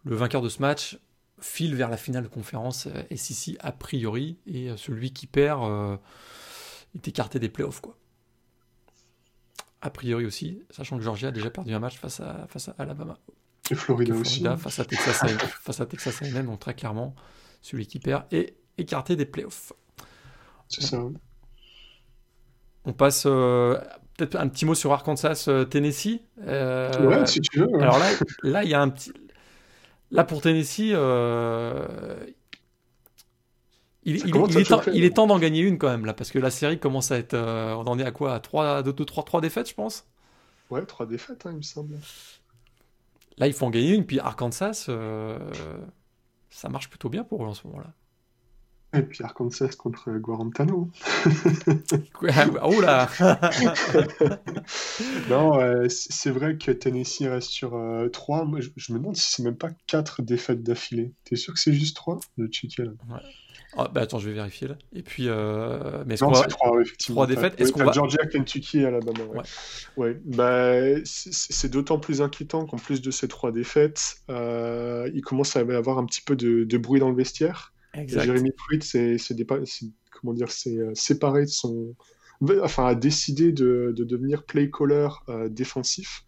Le 0.04 0.16
vainqueur 0.16 0.42
de 0.42 0.50
ce 0.50 0.62
match 0.62 1.00
file 1.40 1.76
vers 1.76 1.90
la 1.90 1.98
finale 1.98 2.24
de 2.24 2.28
conférence 2.28 2.88
euh, 2.88 3.16
SEC 3.16 3.58
a 3.60 3.72
priori, 3.72 4.38
et 4.46 4.70
euh, 4.70 4.78
celui 4.78 5.12
qui 5.14 5.28
perd 5.28 5.64
euh, 5.64 5.98
est 6.96 7.08
écarté 7.08 7.40
des 7.40 7.50
playoffs. 7.50 7.82
Quoi. 7.82 7.98
A 9.82 9.90
priori 9.90 10.26
aussi, 10.26 10.64
sachant 10.72 10.98
que 10.98 11.04
Georgia 11.04 11.30
a 11.30 11.32
déjà 11.32 11.50
perdu 11.50 11.74
un 11.74 11.80
match 11.80 11.98
face 11.98 12.20
à, 12.20 12.48
face 12.50 12.70
à 12.70 12.76
Alabama. 12.78 13.18
Et 13.70 13.76
Florida, 13.76 14.16
aussi. 14.16 14.44
Face 14.58 14.80
à 14.80 14.86
Texas 14.86 15.24
A&M, 15.24 15.38
face 15.62 15.80
à 15.80 15.86
Texas 15.86 16.22
A&M, 16.22 16.46
donc 16.46 16.60
très 16.60 16.74
clairement, 16.74 17.14
celui 17.62 17.86
qui 17.86 18.00
perd 18.00 18.26
est 18.32 18.56
écarté 18.78 19.16
des 19.16 19.26
playoffs. 19.26 19.74
C'est 20.70 20.82
ça. 20.82 21.04
On 22.86 22.94
passe 22.94 23.24
peut-être 23.24 24.36
un 24.36 24.48
petit 24.48 24.66
mot 24.66 24.74
sur 24.74 24.94
Arkansas 24.94 25.50
Tennessee. 25.70 26.22
ouais, 26.38 27.26
si 27.26 27.42
tu 27.42 27.60
veux. 27.60 27.82
Alors 27.82 28.00
là, 28.00 28.10
là, 28.44 28.64
il 28.64 28.70
y 28.70 28.74
a 28.74 28.82
un 28.82 28.90
petit, 28.90 29.12
Là, 30.12 30.24
pour 30.24 30.42
Tennessee, 30.42 30.92
euh, 30.94 31.86
il, 34.04 34.16
est 34.16 35.14
temps, 35.14 35.28
d'en 35.28 35.38
gagner 35.38 35.62
une 35.62 35.78
quand 35.78 35.90
même, 35.90 36.06
là, 36.06 36.14
parce 36.14 36.32
que 36.32 36.40
la 36.40 36.50
série 36.50 36.80
commence 36.80 37.12
à 37.12 37.18
être. 37.18 37.34
Euh, 37.34 37.74
on 37.74 37.86
en 37.88 38.00
est 38.00 38.06
à 38.06 38.12
quoi? 38.12 38.36
À 38.36 38.40
3, 38.40 38.84
2, 38.84 38.94
3, 38.94 39.26
3 39.26 39.42
défaites, 39.42 39.70
je 39.70 39.74
pense? 39.74 40.08
Ouais, 40.70 40.86
3 40.86 41.06
défaites, 41.06 41.46
hein, 41.46 41.52
il 41.52 41.58
me 41.58 41.62
semble. 41.62 41.96
Là, 43.38 43.48
il 43.48 43.54
faut 43.54 43.66
en 43.66 43.70
gagner 43.70 43.94
une, 43.94 44.06
puis 44.06 44.20
Arkansas, 44.20 44.86
euh, 44.88 45.38
ça 46.50 46.70
marche 46.70 46.90
plutôt 46.90 47.10
bien 47.10 47.24
pour 47.24 47.44
eux 47.44 47.48
en 47.48 47.54
ce 47.54 47.68
moment-là. 47.68 47.94
Et 49.02 49.02
puis 49.04 49.24
Arkansas 49.24 49.70
contre 49.78 50.12
Guarantano. 50.18 50.90
oh 52.64 52.82
là 52.82 53.10
Non, 55.30 55.88
c'est 55.90 56.32
vrai 56.32 56.58
que 56.58 56.72
Tennessee 56.72 57.28
reste 57.28 57.50
sur 57.50 57.80
3. 58.12 58.46
Moi, 58.46 58.60
je, 58.62 58.94
me 58.94 58.98
demande 58.98 59.16
si 59.16 59.32
c'est 59.32 59.44
même 59.44 59.58
pas 59.58 59.70
4 59.88 60.22
défaites 60.22 60.64
d'affilée. 60.64 61.14
T'es 61.24 61.36
sûr 61.36 61.54
que 61.54 61.60
c'est 61.60 61.74
juste 61.74 61.96
3 61.96 62.20
De 62.38 62.48
checker 62.48 62.84
là? 62.84 62.92
Ouais. 63.10 63.22
Ah, 63.76 63.90
bah 63.94 64.02
attends, 64.02 64.18
je 64.18 64.30
vais 64.30 64.34
vérifier 64.34 64.68
là. 64.68 64.76
Et 64.94 65.04
puis, 65.04 65.26
euh... 65.28 66.04
mais 66.06 66.16
non, 66.22 66.34
c'est 66.34 66.48
3, 66.48 66.82
effectivement. 66.82 67.26
3 67.26 67.28
défaites. 67.28 67.62
Est-ce 67.62 67.72
qu'on 67.72 67.84
va... 67.84 67.92
Georgia, 67.92 68.26
Kentucky 68.26 68.80
et 68.80 68.86
Alabama. 68.86 69.24
Ouais. 69.26 69.38
ouais. 69.38 69.44
ouais. 69.98 70.22
Bah, 70.26 71.04
c'est 71.04 71.70
d'autant 71.70 72.00
plus 72.00 72.22
inquiétant 72.22 72.66
qu'en 72.66 72.78
plus 72.78 73.02
de 73.02 73.12
ces 73.12 73.28
3 73.28 73.52
défaites, 73.52 74.18
euh, 74.30 75.10
il 75.14 75.22
commence 75.22 75.56
à 75.56 75.62
y 75.62 75.72
avoir 75.74 75.98
un 75.98 76.06
petit 76.06 76.22
peu 76.22 76.36
de, 76.36 76.64
de 76.64 76.78
bruit 76.78 77.00
dans 77.00 77.10
le 77.10 77.16
vestiaire. 77.16 77.74
Jérémy 77.94 78.52
Pruitt 78.52 78.84
euh, 78.96 80.92
séparé 80.94 81.46
de 81.46 81.50
son, 81.50 81.96
enfin 82.62 82.88
a 82.88 82.96
décidé 82.96 83.52
de, 83.52 83.94
de 83.96 84.04
devenir 84.04 84.44
play 84.44 84.70
caller 84.70 85.10
euh, 85.30 85.50
défensif. 85.50 86.24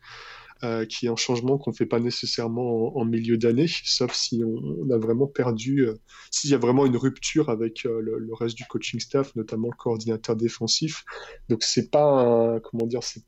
Euh, 0.62 0.84
qui 0.84 1.06
est 1.06 1.10
un 1.10 1.15
changement 1.15 1.58
qu'on 1.58 1.72
ne 1.72 1.76
fait 1.78 1.86
pas 1.86 2.02
nécessairement 2.02 2.98
en, 2.98 3.06
milieu 3.06 3.38
d'année, 3.38 3.67
sauf 3.86 4.13
si 4.13 4.43
on, 4.43 4.89
a 4.91 4.98
vraiment 4.98 5.26
perdu, 5.26 5.88
s'il 6.32 6.50
y 6.50 6.54
a 6.54 6.58
vraiment 6.58 6.86
une 6.86 6.98
rupture 6.98 7.48
avec 7.48 7.86
le, 7.86 8.34
reste 8.34 8.58
du 8.58 8.65
coaching 8.65 9.00
staff, 9.00 9.34
notamment 9.38 9.69
le 9.72 9.78
coordinateur 9.78 10.36
défensif. 10.36 11.06
Donc 11.48 11.63
c'est 11.63 11.89
pas 11.89 12.60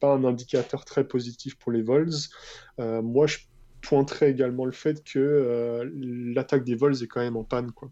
pas 0.01 0.13
un 0.13 0.25
indicateur 0.25 0.83
très 0.83 1.07
positif 1.07 1.55
pour 1.55 1.71
les 1.71 1.81
Vols. 1.81 2.11
moi, 2.77 3.27
je 3.27 3.37
pointerais 3.81 4.31
également 4.31 4.65
le 4.65 4.73
fait 4.73 5.01
que 5.01 5.89
l'attaque 6.35 6.65
des 6.65 6.75
Vols 6.75 7.01
est 7.01 7.07
quand 7.07 7.21
même 7.21 7.37
en 7.37 7.45
panne, 7.45 7.71
quoi. 7.71 7.89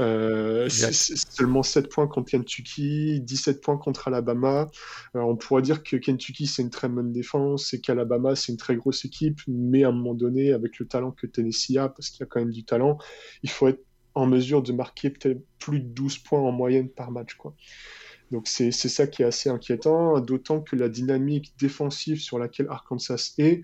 Euh, 0.00 0.68
seulement 0.68 1.62
7 1.62 1.88
points 1.88 2.06
contre 2.06 2.30
Kentucky, 2.30 3.20
17 3.20 3.60
points 3.60 3.78
contre 3.78 4.08
Alabama. 4.08 4.68
Euh, 5.16 5.20
on 5.20 5.36
pourrait 5.36 5.62
dire 5.62 5.82
que 5.82 5.96
Kentucky 5.96 6.46
c'est 6.46 6.62
une 6.62 6.70
très 6.70 6.88
bonne 6.88 7.12
défense 7.12 7.74
et 7.74 7.80
qu'Alabama 7.80 8.36
c'est 8.36 8.52
une 8.52 8.58
très 8.58 8.76
grosse 8.76 9.04
équipe, 9.04 9.40
mais 9.48 9.84
à 9.84 9.88
un 9.88 9.92
moment 9.92 10.14
donné, 10.14 10.52
avec 10.52 10.78
le 10.78 10.86
talent 10.86 11.10
que 11.10 11.26
Tennessee 11.26 11.76
a, 11.76 11.88
parce 11.88 12.10
qu'il 12.10 12.20
y 12.20 12.22
a 12.22 12.26
quand 12.26 12.40
même 12.40 12.52
du 12.52 12.64
talent, 12.64 12.98
il 13.42 13.50
faut 13.50 13.68
être 13.68 13.82
en 14.14 14.26
mesure 14.26 14.62
de 14.62 14.72
marquer 14.72 15.10
peut-être 15.10 15.40
plus 15.58 15.80
de 15.80 15.88
12 15.88 16.18
points 16.18 16.40
en 16.40 16.52
moyenne 16.52 16.88
par 16.88 17.10
match. 17.10 17.34
Quoi. 17.34 17.54
Donc 18.30 18.46
c'est 18.46 18.70
ça 18.72 19.06
qui 19.06 19.22
est 19.22 19.26
assez 19.26 19.48
inquiétant, 19.48 20.20
d'autant 20.20 20.60
que 20.60 20.76
la 20.76 20.88
dynamique 20.88 21.54
défensive 21.58 22.20
sur 22.20 22.38
laquelle 22.38 22.66
Arkansas 22.68 23.34
est 23.38 23.62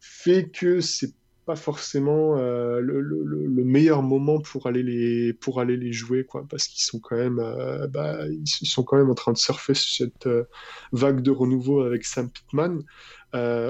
fait 0.00 0.48
que 0.48 0.80
c'est 0.80 1.12
pas 1.46 1.56
forcément 1.56 2.36
euh, 2.36 2.80
le, 2.80 3.00
le, 3.00 3.22
le, 3.22 3.64
meilleur 3.64 4.02
moment 4.02 4.40
pour 4.40 4.66
aller 4.66 4.82
les 4.82 5.32
pour 5.32 5.60
aller 5.60 5.76
les 5.76 5.92
jouer 5.92 6.24
quoi 6.24 6.44
parce 6.50 6.66
qu'ils 6.66 6.82
sont 6.82 6.98
quand 6.98 7.14
même 7.14 7.38
euh, 7.38 7.86
bah, 7.86 8.26
ils 8.28 8.66
sont 8.66 8.82
quand 8.82 8.96
même 8.96 9.10
en 9.10 9.14
train 9.14 9.32
de 9.32 9.38
surfer 9.38 9.72
sur 9.74 10.06
cette 10.06 10.26
euh, 10.26 10.42
vague 10.90 11.22
de 11.22 11.30
renouveau 11.30 11.82
avec 11.82 12.04
Sam 12.04 12.28
Pittman. 12.28 12.82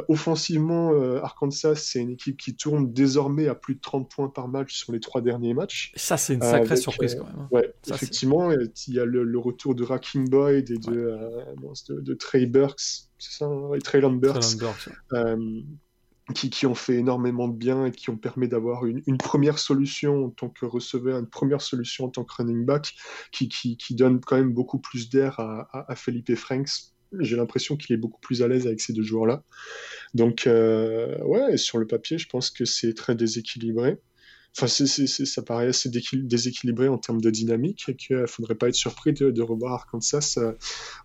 Offensivement 0.09 0.93
Arkansas 1.25 1.75
c'est 1.75 1.99
une 1.99 2.11
équipe 2.11 2.37
qui 2.37 2.55
tourne 2.55 2.93
désormais 2.93 3.49
à 3.49 3.57
plus 3.57 3.75
de 3.75 3.81
30 3.81 4.09
points 4.09 4.29
par 4.29 4.47
match 4.47 4.77
sur 4.77 4.93
les 4.93 5.01
trois 5.01 5.21
derniers 5.21 5.55
matchs. 5.55 5.93
Ça 5.97 6.17
c'est 6.17 6.35
une 6.35 6.43
sacrée 6.43 6.77
surprise 6.77 7.17
quand 7.17 7.25
même 7.25 7.35
hein. 7.37 7.49
ouais 7.51 7.75
effectivement 7.89 8.53
il 8.53 8.95
y 8.95 9.01
a 9.01 9.05
le, 9.05 9.39
retour 9.39 9.75
de 9.75 9.83
Racking 9.83 10.31
Boyd 10.31 10.71
et 10.71 10.79
de, 10.79 11.19
de, 11.89 12.01
de, 12.01 12.15
Trey 12.15 12.47
Burks 12.47 13.09
c'est 13.19 13.39
ça 13.39 13.47
hein, 13.47 13.77
Traylon 13.83 14.13
Burks, 14.13 14.57
Burks 14.57 14.89
qui, 16.35 16.67
ont 16.67 16.75
fait 16.75 16.97
énormément 16.97 17.47
de 17.49 17.57
bien 17.57 17.87
et 17.87 17.93
qui 17.93 18.11
ont 18.11 18.17
permis 18.17 18.49
d'avoir 18.49 18.85
une, 18.85 19.19
première 19.19 19.59
solution 19.59 20.27
en 20.27 20.31
tant 20.31 20.49
que 20.49 20.67
receveur, 20.67 21.19
une 21.19 21.29
première 21.29 21.61
solution 21.61 22.07
en 22.07 22.09
tant 22.09 22.25
que 22.25 22.35
running 22.35 22.65
back, 22.65 22.95
qui, 23.31 23.49
qui, 23.49 23.95
donne 23.95 24.21
quand 24.21 24.37
même 24.37 24.53
beaucoup 24.53 24.79
plus 24.79 25.09
d'air 25.09 25.39
à, 25.39 25.91
à, 25.91 25.95
Felipe 25.95 26.35
Franks. 26.35 26.71
J'ai 27.21 27.37
l'impression 27.37 27.77
qu'il 27.77 27.95
est 27.95 27.99
beaucoup 27.99 28.21
plus 28.21 28.43
à 28.43 28.49
l'aise 28.49 28.67
avec 28.67 28.81
ces 28.81 28.93
deux 28.93 29.05
joueurs-là. 29.05 29.45
Donc, 30.15 30.47
euh, 30.47 31.17
ouais, 31.25 31.57
sur 31.57 31.79
le 31.79 31.87
papier, 31.87 32.19
je 32.19 32.29
pense 32.29 32.51
que 32.51 32.65
c'est 32.65 32.95
très 32.95 33.15
déséquilibré. 33.15 33.99
Enfin, 34.59 34.69
ça 34.69 35.43
paraît 35.43 35.67
assez 35.67 35.91
déséquilibré 35.91 36.89
en 36.89 36.97
termes 36.97 37.21
de 37.21 37.29
dynamique 37.29 37.85
et 37.89 37.95
qu'il 37.95 38.17
ne 38.17 38.27
faudrait 38.27 38.55
pas 38.55 38.69
être 38.69 38.75
surpris 38.75 39.13
de, 39.13 39.43
revoir 39.43 39.75
Arkansas 39.75 40.37
euh, 40.39 40.53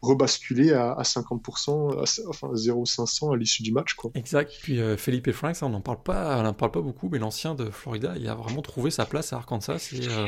rebasculer 0.01 0.71
à, 0.71 1.01
50%, 1.01 2.29
enfin 2.29 2.55
0,500 2.55 3.31
à 3.31 3.35
l'issue 3.35 3.61
du 3.61 3.73
match. 3.73 3.95
Quoi. 3.95 4.11
Exact. 4.15 4.53
Puis 4.61 4.79
euh, 4.79 4.95
Felipe 4.95 5.29
Franks, 5.33 5.57
on 5.63 5.69
n'en 5.69 5.81
parle, 5.81 6.01
pas, 6.01 6.53
parle 6.53 6.71
pas 6.71 6.79
beaucoup, 6.79 7.09
mais 7.09 7.19
l'ancien 7.19 7.53
de 7.53 7.69
Florida, 7.69 8.13
il 8.15 8.29
a 8.29 8.35
vraiment 8.35 8.61
trouvé 8.61 8.89
sa 8.89 9.05
place 9.05 9.33
à 9.33 9.37
Arkansas. 9.37 9.89
Euh, 9.95 10.27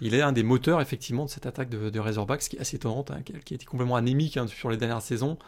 il 0.00 0.16
est 0.16 0.22
un 0.22 0.32
des 0.32 0.42
moteurs 0.42 0.80
effectivement 0.80 1.26
de 1.26 1.30
cette 1.30 1.46
attaque 1.46 1.70
de, 1.70 1.90
de 1.90 2.00
Razorbacks 2.00 2.40
qui 2.40 2.56
est 2.56 2.60
assez 2.60 2.74
étonnante, 2.74 3.12
hein, 3.12 3.22
qui, 3.22 3.34
a 3.34 3.54
été 3.54 3.64
complètement 3.64 3.94
anémique 3.94 4.36
hein, 4.36 4.48
sur 4.48 4.68
les 4.68 4.76
dernières 4.76 5.02
saisons. 5.02 5.38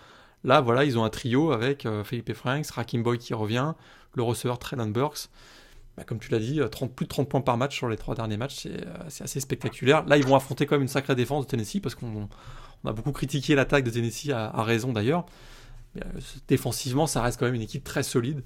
Là, 0.44 0.60
voilà, 0.60 0.84
ils 0.84 0.96
ont 0.96 1.02
un 1.02 1.10
trio 1.10 1.50
avec 1.50 1.88
Felipe 2.04 2.34
Franks, 2.34 2.68
Rakim 2.68 3.02
Boy 3.02 3.18
qui 3.18 3.34
revient, 3.34 3.72
le 4.14 4.22
receveur 4.22 4.60
Trelan 4.60 4.88
Burks. 4.88 5.28
Bah, 5.96 6.02
comme 6.04 6.18
tu 6.18 6.30
l'as 6.30 6.40
dit, 6.40 6.60
30, 6.70 6.90
euh, 6.90 6.92
plus 6.92 7.04
de 7.04 7.08
30 7.08 7.28
points 7.28 7.40
par 7.40 7.56
match 7.56 7.76
sur 7.76 7.88
les 7.88 7.96
trois 7.96 8.16
derniers 8.16 8.36
matchs, 8.36 8.62
c'est 8.62 8.86
euh, 8.86 9.24
assez 9.24 9.40
spectaculaire. 9.40 10.04
Là, 10.06 10.16
ils 10.16 10.26
vont 10.26 10.34
affronter 10.34 10.66
quand 10.66 10.74
même 10.74 10.82
une 10.82 10.88
sacrée 10.88 11.14
défense 11.14 11.46
de 11.46 11.50
Tennessee, 11.50 11.80
parce 11.80 11.94
qu'on 11.94 12.28
a 12.84 12.92
beaucoup 12.92 13.12
critiqué 13.12 13.54
l'attaque 13.54 13.84
de 13.84 13.90
Tennessee, 13.90 14.30
à, 14.30 14.62
raison 14.62 14.92
d'ailleurs. 14.92 15.24
Euh, 15.96 16.00
défensivement, 16.48 17.06
ça 17.06 17.22
reste 17.22 17.38
quand 17.38 17.46
même 17.46 17.54
une 17.54 17.62
équipe 17.62 17.84
très 17.84 18.02
solide. 18.02 18.42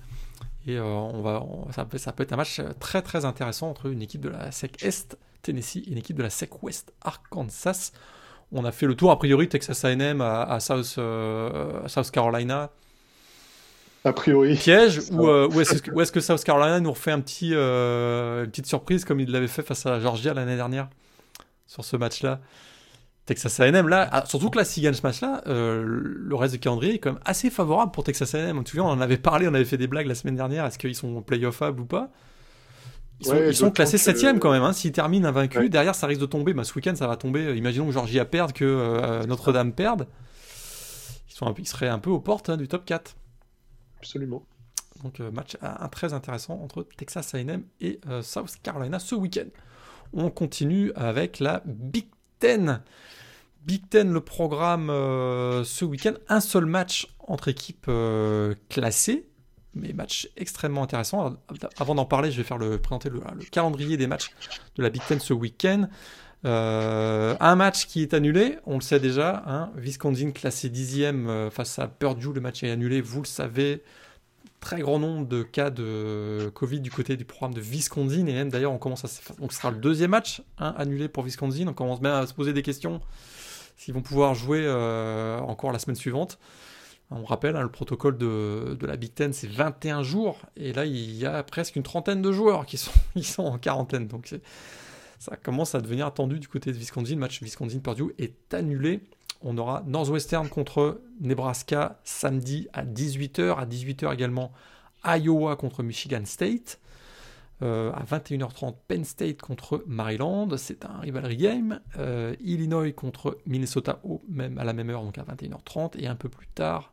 Et 0.66 0.78
on 0.78 1.22
va, 1.22 1.42
ça, 1.70 1.86
peut, 1.86 1.96
être 2.22 2.32
un 2.32 2.36
match 2.36 2.60
très 2.78 3.00
très 3.00 3.24
intéressant 3.24 3.70
entre 3.70 3.86
une 3.86 4.02
équipe 4.02 4.20
de 4.20 4.28
la 4.28 4.52
SEC 4.52 4.82
Est, 4.82 5.16
Tennessee, 5.40 5.76
et 5.76 5.92
une 5.92 5.96
équipe 5.96 6.18
de 6.18 6.22
la 6.22 6.28
SEC 6.28 6.62
Ouest, 6.62 6.92
Arkansas. 7.00 7.92
On 8.52 8.66
a 8.66 8.72
fait 8.72 8.84
le 8.84 8.94
tour, 8.94 9.10
a 9.10 9.18
priori, 9.18 9.48
Texas 9.48 9.86
AM 9.86 10.20
à, 10.20 10.60
South, 10.60 10.98
South 11.86 12.10
Carolina. 12.10 12.70
A 14.04 14.12
priori. 14.12 14.54
Piège 14.54 15.00
euh, 15.12 15.48
ou, 15.48 15.60
est-ce 15.60 16.12
que, 16.12 16.20
South 16.20 16.42
Carolina 16.44 16.80
nous 16.80 16.92
refait 16.92 17.10
un 17.10 17.20
petit, 17.20 17.50
euh, 17.52 18.44
une 18.44 18.50
petite 18.50 18.66
surprise 18.66 19.04
comme 19.04 19.20
il 19.20 19.30
l'avait 19.30 19.48
fait 19.48 19.62
face 19.62 19.86
à 19.86 19.98
Georgia 20.00 20.34
l'année 20.34 20.56
dernière 20.56 20.88
sur 21.66 21.84
ce 21.84 21.96
match-là? 21.96 22.40
Texas 23.26 23.60
A&M 23.60 23.88
là, 23.88 24.08
ah, 24.10 24.24
surtout 24.24 24.48
que 24.48 24.56
là, 24.56 24.64
s'il 24.64 24.82
gagne 24.82 24.94
ce 24.94 25.02
match-là, 25.02 25.42
euh, 25.48 25.84
le 25.84 26.34
reste 26.34 26.54
du 26.54 26.60
calendrier 26.60 26.94
est 26.94 26.98
quand 26.98 27.12
même 27.12 27.22
assez 27.26 27.50
favorable 27.50 27.92
pour 27.92 28.04
Texas 28.04 28.34
A&M. 28.34 28.56
En 28.56 28.62
tout 28.62 28.76
cas, 28.76 28.82
on 28.82 28.88
en 28.88 29.00
avait 29.02 29.18
parlé, 29.18 29.46
on 29.48 29.54
avait 29.54 29.66
fait 29.66 29.76
des 29.76 29.86
blagues 29.86 30.06
la 30.06 30.14
semaine 30.14 30.36
dernière. 30.36 30.64
Est-ce 30.64 30.78
qu'ils 30.78 30.94
sont 30.94 31.20
playoffable 31.20 31.80
ou 31.80 31.84
pas? 31.84 32.10
Ils 33.20 33.54
sont, 33.54 33.70
classés 33.72 33.98
7 33.98 34.38
quand 34.38 34.52
même. 34.52 34.62
Hein. 34.62 34.72
S'ils 34.72 34.92
terminent 34.92 35.28
invaincu 35.28 35.68
derrière 35.68 35.96
ça 35.96 36.06
risque 36.06 36.20
de 36.20 36.26
tomber. 36.26 36.54
Bah, 36.54 36.62
ce 36.64 36.72
week-end, 36.74 36.94
ça 36.94 37.08
va 37.08 37.16
tomber. 37.16 37.54
Imaginons 37.56 37.86
que 37.86 37.92
Georgia 37.92 38.24
perde, 38.24 38.52
que 38.52 39.26
Notre-Dame 39.26 39.72
perde. 39.72 40.06
Ils, 41.28 41.34
sont 41.34 41.52
ils 41.58 41.68
seraient 41.68 41.88
un 41.88 41.98
peu 41.98 42.10
aux 42.10 42.20
portes 42.20 42.48
hein, 42.48 42.56
du 42.56 42.68
top 42.68 42.86
4. 42.86 43.16
Absolument. 43.98 44.44
Donc 45.02 45.20
match 45.20 45.56
très 45.92 46.12
intéressant 46.12 46.60
entre 46.60 46.86
Texas 46.96 47.34
A&M 47.34 47.62
et 47.80 48.00
South 48.22 48.56
Carolina 48.62 48.98
ce 48.98 49.14
week-end. 49.14 49.46
On 50.12 50.30
continue 50.30 50.92
avec 50.94 51.38
la 51.38 51.62
Big 51.66 52.06
Ten. 52.38 52.82
Big 53.64 53.88
Ten, 53.90 54.12
le 54.12 54.20
programme 54.20 54.88
euh, 54.88 55.64
ce 55.64 55.84
week-end, 55.84 56.14
un 56.28 56.40
seul 56.40 56.64
match 56.64 57.08
entre 57.18 57.48
équipes 57.48 57.86
euh, 57.88 58.54
classées, 58.70 59.28
mais 59.74 59.92
match 59.92 60.28
extrêmement 60.36 60.82
intéressant. 60.82 61.36
Avant 61.78 61.94
d'en 61.94 62.06
parler, 62.06 62.30
je 62.30 62.38
vais 62.38 62.44
faire 62.44 62.58
le, 62.58 62.78
présenter 62.78 63.10
le, 63.10 63.20
calendrier 63.50 63.96
des 63.96 64.06
matchs 64.06 64.30
de 64.76 64.82
la 64.82 64.90
Big 64.90 65.02
Ten 65.06 65.20
ce 65.20 65.34
week-end. 65.34 65.88
Euh, 66.44 67.36
un 67.40 67.56
match 67.56 67.86
qui 67.86 68.02
est 68.02 68.14
annulé, 68.14 68.58
on 68.66 68.76
le 68.76 68.80
sait 68.80 69.00
déjà. 69.00 69.42
Hein, 69.46 69.70
Wisconsin 69.76 70.30
classé 70.30 70.68
dixième 70.68 71.50
face 71.50 71.78
à 71.78 71.88
Purdue, 71.88 72.32
le 72.32 72.40
match 72.40 72.62
est 72.62 72.70
annulé, 72.70 73.00
vous 73.00 73.22
le 73.22 73.26
savez 73.26 73.82
très 74.60 74.80
grand 74.80 74.98
nombre 74.98 75.26
de 75.26 75.42
cas 75.42 75.70
de 75.70 76.50
Covid 76.54 76.80
du 76.80 76.90
côté 76.90 77.16
du 77.16 77.24
programme 77.24 77.54
de 77.54 77.60
Wisconsin. 77.60 78.26
Et 78.26 78.32
même 78.32 78.50
d'ailleurs, 78.50 78.72
on 78.72 78.78
commence 78.78 79.04
à. 79.04 79.08
Donc, 79.40 79.52
ce 79.52 79.58
sera 79.58 79.70
le 79.70 79.78
deuxième 79.78 80.10
match 80.10 80.42
hein, 80.58 80.74
annulé 80.76 81.08
pour 81.08 81.24
Wisconsin. 81.24 81.66
On 81.68 81.74
commence 81.74 82.00
même 82.00 82.14
à 82.14 82.26
se 82.26 82.34
poser 82.34 82.52
des 82.52 82.62
questions 82.62 83.00
s'ils 83.76 83.94
vont 83.94 84.02
pouvoir 84.02 84.34
jouer 84.34 84.62
euh, 84.64 85.38
encore 85.40 85.72
la 85.72 85.78
semaine 85.78 85.96
suivante. 85.96 86.38
On 87.10 87.24
rappelle, 87.24 87.56
hein, 87.56 87.62
le 87.62 87.70
protocole 87.70 88.18
de, 88.18 88.76
la 88.82 88.96
Big 88.96 89.14
Ten, 89.14 89.32
c'est 89.32 89.48
21 89.48 90.02
jours. 90.02 90.40
Et 90.56 90.74
là, 90.74 90.84
il 90.84 91.16
y 91.16 91.24
a 91.24 91.42
presque 91.42 91.76
une 91.76 91.82
trentaine 91.82 92.20
de 92.20 92.32
joueurs 92.32 92.66
qui 92.66 92.76
sont, 92.76 92.90
sont 93.22 93.44
en 93.44 93.58
quarantaine. 93.58 94.08
Donc, 94.08 94.34
ça 95.18 95.36
commence 95.36 95.74
à 95.74 95.80
devenir 95.80 96.06
attendu 96.06 96.38
du 96.38 96.48
côté 96.48 96.72
de 96.72 96.76
Wisconsin. 96.76 97.14
Le 97.14 97.20
match 97.20 97.42
Wisconsin-Purdue 97.42 98.14
est 98.18 98.54
annulé 98.54 99.00
on 99.40 99.56
aura 99.56 99.82
Northwestern 99.86 100.48
contre 100.48 101.00
Nebraska 101.20 102.00
samedi 102.04 102.68
à 102.72 102.84
18h. 102.84 103.56
À 103.56 103.66
18h 103.66 104.12
également 104.12 104.52
Iowa 105.04 105.56
contre 105.56 105.82
Michigan 105.82 106.24
State. 106.24 106.80
Euh, 107.60 107.92
à 107.92 108.04
21h30, 108.04 108.74
Penn 108.86 109.04
State 109.04 109.40
contre 109.40 109.84
Maryland. 109.86 110.56
C'est 110.56 110.84
un 110.84 110.98
rivalry 110.98 111.36
game. 111.36 111.80
Euh, 111.98 112.34
Illinois 112.40 112.92
contre 112.92 113.38
Minnesota 113.46 114.00
au 114.04 114.22
même, 114.28 114.58
à 114.58 114.64
la 114.64 114.72
même 114.72 114.90
heure, 114.90 115.02
donc 115.02 115.18
à 115.18 115.22
21h30. 115.22 115.98
Et 115.98 116.06
un 116.08 116.16
peu 116.16 116.28
plus 116.28 116.48
tard, 116.48 116.92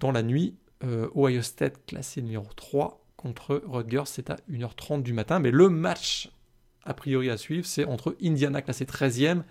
dans 0.00 0.12
la 0.12 0.22
nuit, 0.22 0.56
euh, 0.84 1.08
Ohio 1.14 1.42
State 1.42 1.84
classé 1.86 2.22
numéro 2.22 2.46
3 2.56 3.04
contre 3.16 3.62
Rutgers. 3.66 4.06
C'est 4.06 4.30
à 4.30 4.36
1h30 4.50 5.02
du 5.02 5.12
matin. 5.12 5.38
Mais 5.38 5.50
le 5.50 5.68
match, 5.68 6.30
a 6.88 6.94
priori 6.94 7.30
à 7.30 7.36
suivre, 7.36 7.66
c'est 7.66 7.84
entre 7.84 8.16
Indiana 8.22 8.62
classé 8.62 8.84
13e 8.84 9.42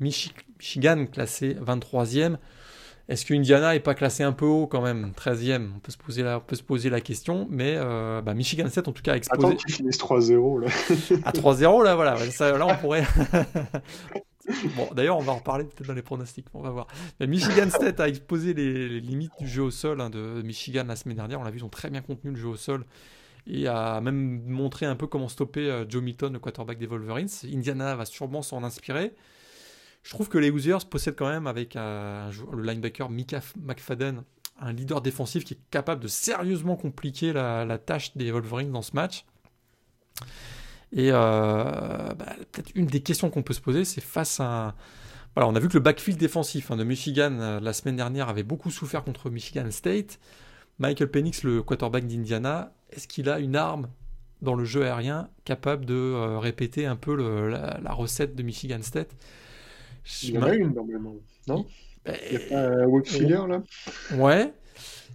Michigan 0.00 1.06
classé 1.06 1.56
23e. 1.64 2.36
Est-ce 3.08 3.26
que 3.26 3.34
Indiana 3.34 3.72
n'est 3.72 3.80
pas 3.80 3.94
classé 3.94 4.22
un 4.22 4.32
peu 4.32 4.46
haut 4.46 4.66
quand 4.66 4.80
même 4.80 5.12
13e 5.16 5.70
on 5.76 5.80
peut, 5.80 5.92
se 5.92 5.98
poser 5.98 6.22
la, 6.22 6.40
peut 6.40 6.56
se 6.56 6.62
poser 6.62 6.90
la 6.90 7.00
question, 7.00 7.46
mais 7.50 7.74
euh, 7.76 8.22
bah, 8.22 8.34
Michigan 8.34 8.68
7 8.68 8.88
en 8.88 8.92
tout 8.92 9.02
cas 9.02 9.12
a 9.12 9.16
exposé. 9.16 9.46
Attends 9.46 9.68
finissent 9.68 9.98
3-0 9.98 10.60
là. 10.60 10.68
à 11.24 11.32
3-0 11.32 11.84
là, 11.84 11.94
voilà. 11.96 12.14
là 12.58 12.66
on 12.66 12.76
pourrait. 12.76 13.04
bon, 14.76 14.88
d'ailleurs, 14.94 15.18
on 15.18 15.22
va 15.22 15.32
en 15.32 15.36
reparler 15.36 15.64
peut-être 15.64 15.88
dans 15.88 15.94
les 15.94 16.02
pronostics, 16.02 16.46
on 16.54 16.62
va 16.62 16.70
voir. 16.70 16.86
Mais 17.18 17.26
Michigan 17.26 17.68
State 17.68 18.00
a 18.00 18.08
exposé 18.08 18.54
les, 18.54 19.00
limites 19.00 19.32
du 19.40 19.48
jeu 19.48 19.62
au 19.62 19.70
sol 19.70 20.00
hein, 20.00 20.08
de 20.08 20.40
Michigan 20.42 20.84
la 20.86 20.96
semaine 20.96 21.16
dernière. 21.16 21.40
On 21.40 21.44
l'a 21.44 21.50
vu, 21.50 21.58
ils 21.58 21.64
ont 21.64 21.68
très 21.68 21.90
bien 21.90 22.00
contenu 22.00 22.30
le 22.30 22.36
jeu 22.36 22.48
au 22.48 22.56
sol 22.56 22.84
et 23.46 23.66
a 23.66 24.00
même 24.00 24.42
montré 24.46 24.86
un 24.86 24.96
peu 24.96 25.06
comment 25.06 25.28
stopper 25.28 25.70
euh, 25.70 25.84
Joe 25.88 26.02
Milton, 26.02 26.32
le 26.32 26.38
quarterback 26.38 26.78
des 26.78 26.86
Wolverines. 26.86 27.28
Indiana 27.44 27.96
va 27.96 28.04
sûrement 28.04 28.42
s'en 28.42 28.62
inspirer. 28.64 29.14
Je 30.02 30.10
trouve 30.10 30.28
que 30.28 30.38
les 30.38 30.50
Hoosiers 30.50 30.78
possèdent 30.88 31.16
quand 31.16 31.28
même, 31.28 31.46
avec 31.46 31.76
un, 31.76 32.30
le 32.52 32.62
linebacker 32.62 33.10
Mika 33.10 33.40
McFadden, 33.60 34.24
un 34.60 34.72
leader 34.72 35.00
défensif 35.00 35.44
qui 35.44 35.54
est 35.54 35.60
capable 35.70 36.02
de 36.02 36.08
sérieusement 36.08 36.76
compliquer 36.76 37.32
la, 37.32 37.78
tâche 37.78 38.16
des 38.16 38.30
Wolverines 38.30 38.72
dans 38.72 38.82
ce 38.82 38.92
match. 38.94 39.24
Et 40.92 41.10
euh, 41.12 42.14
bah, 42.14 42.36
peut-être 42.52 42.72
une 42.74 42.86
des 42.86 43.00
questions 43.00 43.30
qu'on 43.30 43.42
peut 43.42 43.54
se 43.54 43.60
poser, 43.60 43.84
c'est 43.84 44.00
face 44.00 44.40
à. 44.40 44.74
Voilà, 45.36 45.48
on 45.48 45.54
a 45.54 45.60
vu 45.60 45.68
que 45.68 45.74
le 45.74 45.80
backfield 45.80 46.18
défensif 46.18 46.72
hein, 46.72 46.76
de 46.76 46.82
Michigan 46.82 47.38
euh, 47.38 47.60
la 47.60 47.72
semaine 47.72 47.94
dernière 47.94 48.28
avait 48.28 48.42
beaucoup 48.42 48.70
souffert 48.70 49.04
contre 49.04 49.30
Michigan 49.30 49.70
State. 49.70 50.18
Michael 50.80 51.10
Penix, 51.10 51.44
le 51.44 51.62
quarterback 51.62 52.06
d'Indiana, 52.06 52.72
est-ce 52.92 53.08
qu'il 53.08 53.28
a 53.28 53.38
une 53.38 53.56
arme 53.56 53.88
dans 54.42 54.54
le 54.54 54.64
jeu 54.64 54.84
aérien 54.84 55.28
capable 55.44 55.84
de 55.84 55.94
euh, 55.94 56.38
répéter 56.38 56.86
un 56.86 56.96
peu 56.96 57.14
la, 57.14 57.92
recette 57.92 58.34
de 58.34 58.42
Michigan 58.42 58.80
State? 58.82 59.10
Il 60.22 60.30
y 60.30 60.38
en 60.38 60.42
a 60.42 60.54
une 60.54 60.72
normalement, 60.74 61.14
non? 61.46 61.66
Il 62.06 62.12
n'y 62.30 62.36
a 62.36 62.48
pas 62.48 62.84
un 62.84 63.02
filler 63.04 63.46
là? 63.48 63.62
Ouais. 64.14 64.52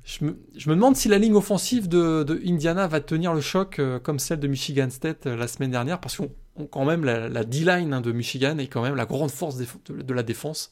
Je 0.04 0.24
me, 0.24 0.38
je 0.56 0.70
me, 0.70 0.76
demande 0.76 0.96
si 0.96 1.08
la 1.08 1.18
ligne 1.18 1.34
offensive 1.34 1.88
de, 1.88 2.22
de, 2.22 2.40
Indiana 2.46 2.86
va 2.86 3.02
tenir 3.02 3.34
le 3.34 3.42
choc 3.42 3.80
euh, 3.80 4.00
comme 4.00 4.20
celle 4.20 4.40
de 4.40 4.48
Michigan 4.48 4.90
State 4.92 5.26
euh, 5.26 5.36
la 5.36 5.48
semaine 5.48 5.72
dernière, 5.72 6.00
parce 6.00 6.18
qu'on 6.18 6.30
quand 6.68 6.86
même 6.86 7.04
la, 7.04 7.44
D-line 7.44 7.92
hein, 7.92 8.02
de 8.02 8.12
Michigan 8.12 8.60
est 8.60 8.68
quand 8.68 8.84
même 8.84 8.96
la 8.96 9.08
grande 9.08 9.32
force 9.32 9.58
de, 9.58 9.66
de 10.04 10.14
la 10.14 10.22
défense. 10.22 10.72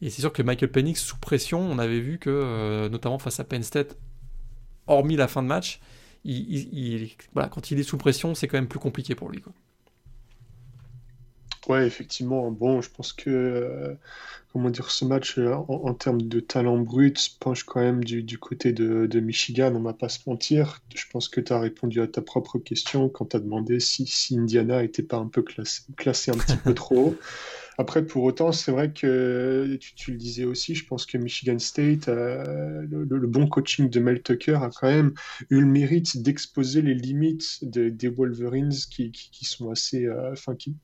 Et 0.00 0.10
c'est 0.10 0.20
sûr 0.20 0.32
que 0.32 0.42
Michael 0.42 0.70
Penix 0.70 1.00
sous 1.00 1.16
pression, 1.16 1.60
on 1.60 1.78
avait 1.78 2.00
vu 2.00 2.18
que 2.18 2.30
euh, 2.30 2.88
notamment 2.88 3.18
face 3.18 3.40
à 3.40 3.44
Penn 3.44 3.62
State, 3.62 3.96
hormis 4.86 5.16
la 5.16 5.28
fin 5.28 5.42
de 5.42 5.48
match, 5.48 5.80
il, 6.24 7.10
voilà, 7.32 7.48
quand 7.48 7.70
il 7.70 7.78
est 7.78 7.84
sous 7.84 7.98
pression, 7.98 8.34
c'est 8.34 8.48
quand 8.48 8.58
même 8.58 8.68
plus 8.68 8.78
compliqué 8.78 9.14
pour 9.14 9.30
lui. 9.30 9.40
Quoi. 9.40 9.52
Ouais, 11.68 11.86
effectivement. 11.86 12.50
Bon, 12.50 12.82
je 12.82 12.90
pense 12.90 13.12
que, 13.12 13.30
euh, 13.30 13.94
comment 14.52 14.70
dire, 14.70 14.90
ce 14.90 15.04
match, 15.04 15.38
euh, 15.38 15.54
en, 15.54 15.94
termes 15.94 16.22
de 16.22 16.40
talent 16.40 16.78
brut, 16.78 17.36
penche 17.40 17.64
quand 17.64 17.80
même 17.80 18.04
du, 18.04 18.22
du 18.22 18.38
côté 18.38 18.72
de, 18.72 19.06
de, 19.06 19.20
Michigan, 19.20 19.74
on 19.74 19.80
va 19.80 19.94
pas 19.94 20.08
se 20.08 20.18
mentir. 20.26 20.80
Je 20.94 21.04
pense 21.10 21.28
que 21.28 21.40
tu 21.40 21.52
as 21.52 21.60
répondu 21.60 22.00
à 22.02 22.06
ta 22.06 22.20
propre 22.20 22.58
question 22.58 23.08
quand 23.08 23.30
tu 23.30 23.36
as 23.36 23.40
demandé 23.40 23.80
si, 23.80 24.06
si 24.06 24.38
Indiana 24.38 24.82
était 24.82 25.02
pas 25.02 25.16
un 25.16 25.28
peu 25.28 25.42
classé, 25.42 25.82
classé 25.96 26.30
un 26.30 26.36
petit 26.36 26.56
peu 26.56 26.74
trop 26.74 26.96
haut. 26.96 27.16
Après, 27.78 28.04
pour 28.06 28.22
autant, 28.24 28.52
c'est 28.52 28.70
vrai 28.70 28.92
que 28.92 29.78
tu, 29.96 30.12
le 30.12 30.16
disais 30.16 30.44
aussi, 30.44 30.74
je 30.74 30.86
pense 30.86 31.06
que 31.06 31.18
Michigan 31.18 31.58
State, 31.58 32.08
euh, 32.08 32.86
le, 32.88 33.26
bon 33.26 33.48
coaching 33.48 33.90
de 33.90 34.00
Mel 34.00 34.22
Tucker 34.22 34.58
a 34.62 34.70
quand 34.70 34.88
même 34.88 35.12
eu 35.50 35.60
le 35.60 35.66
mérite 35.66 36.22
d'exposer 36.22 36.82
les 36.82 36.94
limites 36.94 37.58
des 37.62 38.08
Wolverines 38.08 38.72
qui, 38.90 39.12
sont 39.42 39.70
assez, 39.70 40.06
euh, 40.06 40.32
enfin, 40.32 40.54
qui, 40.54 40.76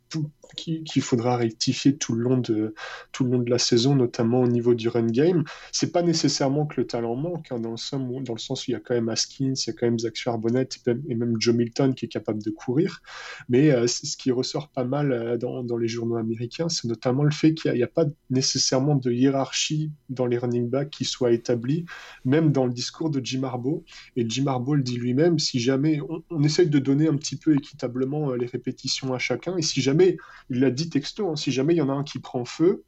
qu'il 0.57 1.03
faudra 1.03 1.37
rectifier 1.37 1.97
tout 1.97 2.15
le 2.15 2.23
long 2.23 2.39
de 2.39 2.75
tout 3.13 3.25
le 3.25 3.31
long 3.31 3.39
de 3.39 3.51
la 3.51 3.59
saison, 3.59 3.95
notamment 3.95 4.41
au 4.41 4.49
niveau 4.49 4.75
du 4.75 4.89
run 4.89 5.07
game. 5.07 5.45
C'est 5.73 5.93
pas 5.93 6.03
nécessairement 6.03 6.67
que 6.67 6.81
le 6.81 6.87
talent 6.87 7.15
manque, 7.15 7.53
hein, 7.53 7.61
dans, 7.61 7.71
le 7.71 7.77
sens, 7.77 8.67
où 8.67 8.71
il 8.71 8.73
y 8.73 8.75
a 8.75 8.81
quand 8.81 8.95
même 8.95 9.09
Haskins, 9.09 9.55
il 9.55 9.67
y 9.67 9.71
a 9.71 9.73
quand 9.73 9.87
même 9.87 9.99
Zach 9.99 10.17
Charbonnet 10.17 10.69
et 11.09 11.15
même 11.15 11.37
Joe 11.39 11.55
Milton 11.55 11.95
qui 11.95 12.07
est 12.07 12.09
capable 12.09 12.43
de 12.43 12.51
courir. 12.51 13.01
Mais 13.49 13.71
euh, 13.71 13.87
ce 13.87 14.17
qui 14.17 14.31
ressort 14.33 14.71
pas 14.71 14.85
mal 14.85 15.39
dans, 15.39 15.63
dans 15.63 15.77
les 15.77 15.89
journaux 15.89 16.17
américains, 16.17 16.69
c'est 16.81 16.89
notamment 16.89 17.25
le 17.25 17.31
fait 17.31 17.55
qu'il 17.55 17.73
n'y 17.73 17.83
a, 17.83 17.87
pas 17.87 18.07
nécessairement 18.31 18.95
de 18.95 19.11
hiérarchie 19.11 19.93
dans 20.09 20.27
les 20.27 20.39
running 20.39 20.69
backs 20.69 20.91
qui 20.91 21.05
soit 21.05 21.33
établie, 21.33 21.85
même 22.25 22.53
dans 22.53 22.67
le 22.67 22.73
discours 22.73 23.11
de 23.11 23.21
Jim 23.23 23.43
Harbaugh. 23.43 23.85
Et 24.17 24.29
Jim 24.29 24.47
Harbaugh 24.47 24.77
le 24.77 24.83
dit 24.83 24.97
lui-même, 24.97 25.39
si 25.39 25.61
jamais 25.61 26.01
on, 26.31 26.43
essaye 26.43 26.69
de 26.69 26.79
donner 26.79 27.09
un 27.09 27.17
petit 27.17 27.37
peu 27.37 27.55
équitablement 27.55 28.31
euh, 28.31 28.37
les 28.37 28.47
répétitions 28.47 29.13
à 29.13 29.19
chacun, 29.19 29.57
et 29.57 29.63
si 29.63 29.81
jamais, 29.83 30.17
il 30.49 30.61
l'a 30.61 30.71
dit 30.71 30.89
texto, 30.89 31.31
hein, 31.31 31.37
si 31.37 31.53
jamais 31.53 31.75
il 31.75 31.79
y 31.79 31.83
en 31.83 31.89
a 31.89 31.93
un 31.93 32.05
qui 32.05 32.19
prend 32.19 32.45
feu, 32.45 32.85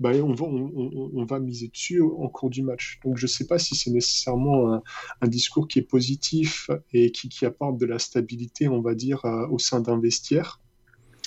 bah, 0.00 0.12
on, 0.12 0.32
va, 0.32 0.44
on, 0.44 1.40
miser 1.40 1.68
dessus 1.68 2.00
en 2.00 2.28
cours 2.28 2.50
du 2.50 2.62
match. 2.62 3.00
Donc 3.04 3.16
je 3.18 3.24
ne 3.24 3.28
sais 3.28 3.46
pas 3.46 3.58
si 3.58 3.74
c'est 3.74 3.90
nécessairement 3.90 4.80
un, 5.20 5.28
discours 5.28 5.66
qui 5.66 5.80
est 5.80 5.82
positif 5.82 6.70
et 6.92 7.10
qui, 7.10 7.28
qui, 7.28 7.44
apporte 7.44 7.78
de 7.78 7.86
la 7.86 7.98
stabilité, 7.98 8.68
on 8.68 8.80
va 8.80 8.94
dire, 8.94 9.24
au 9.50 9.58
sein 9.58 9.80
d'un 9.80 9.98
vestiaire. 9.98 10.60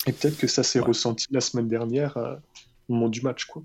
Et 0.07 0.13
peut-être 0.13 0.37
que 0.37 0.47
ça 0.47 0.63
s'est 0.63 0.79
ressenti 0.79 1.27
la 1.31 1.41
semaine 1.41 1.67
dernière 1.67 2.17
euh, 2.17 2.35
au 2.89 2.93
moment 2.93 3.09
du 3.09 3.21
match. 3.21 3.45
Quoi. 3.45 3.63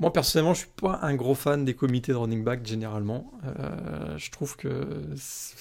Moi, 0.00 0.12
personnellement, 0.12 0.54
je 0.54 0.60
suis 0.60 0.70
pas 0.74 1.00
un 1.02 1.14
gros 1.14 1.34
fan 1.34 1.64
des 1.64 1.74
comités 1.74 2.12
de 2.12 2.16
running 2.16 2.42
back 2.42 2.66
généralement. 2.66 3.30
Euh, 3.44 4.16
je 4.16 4.30
trouve 4.30 4.56
que, 4.56 5.04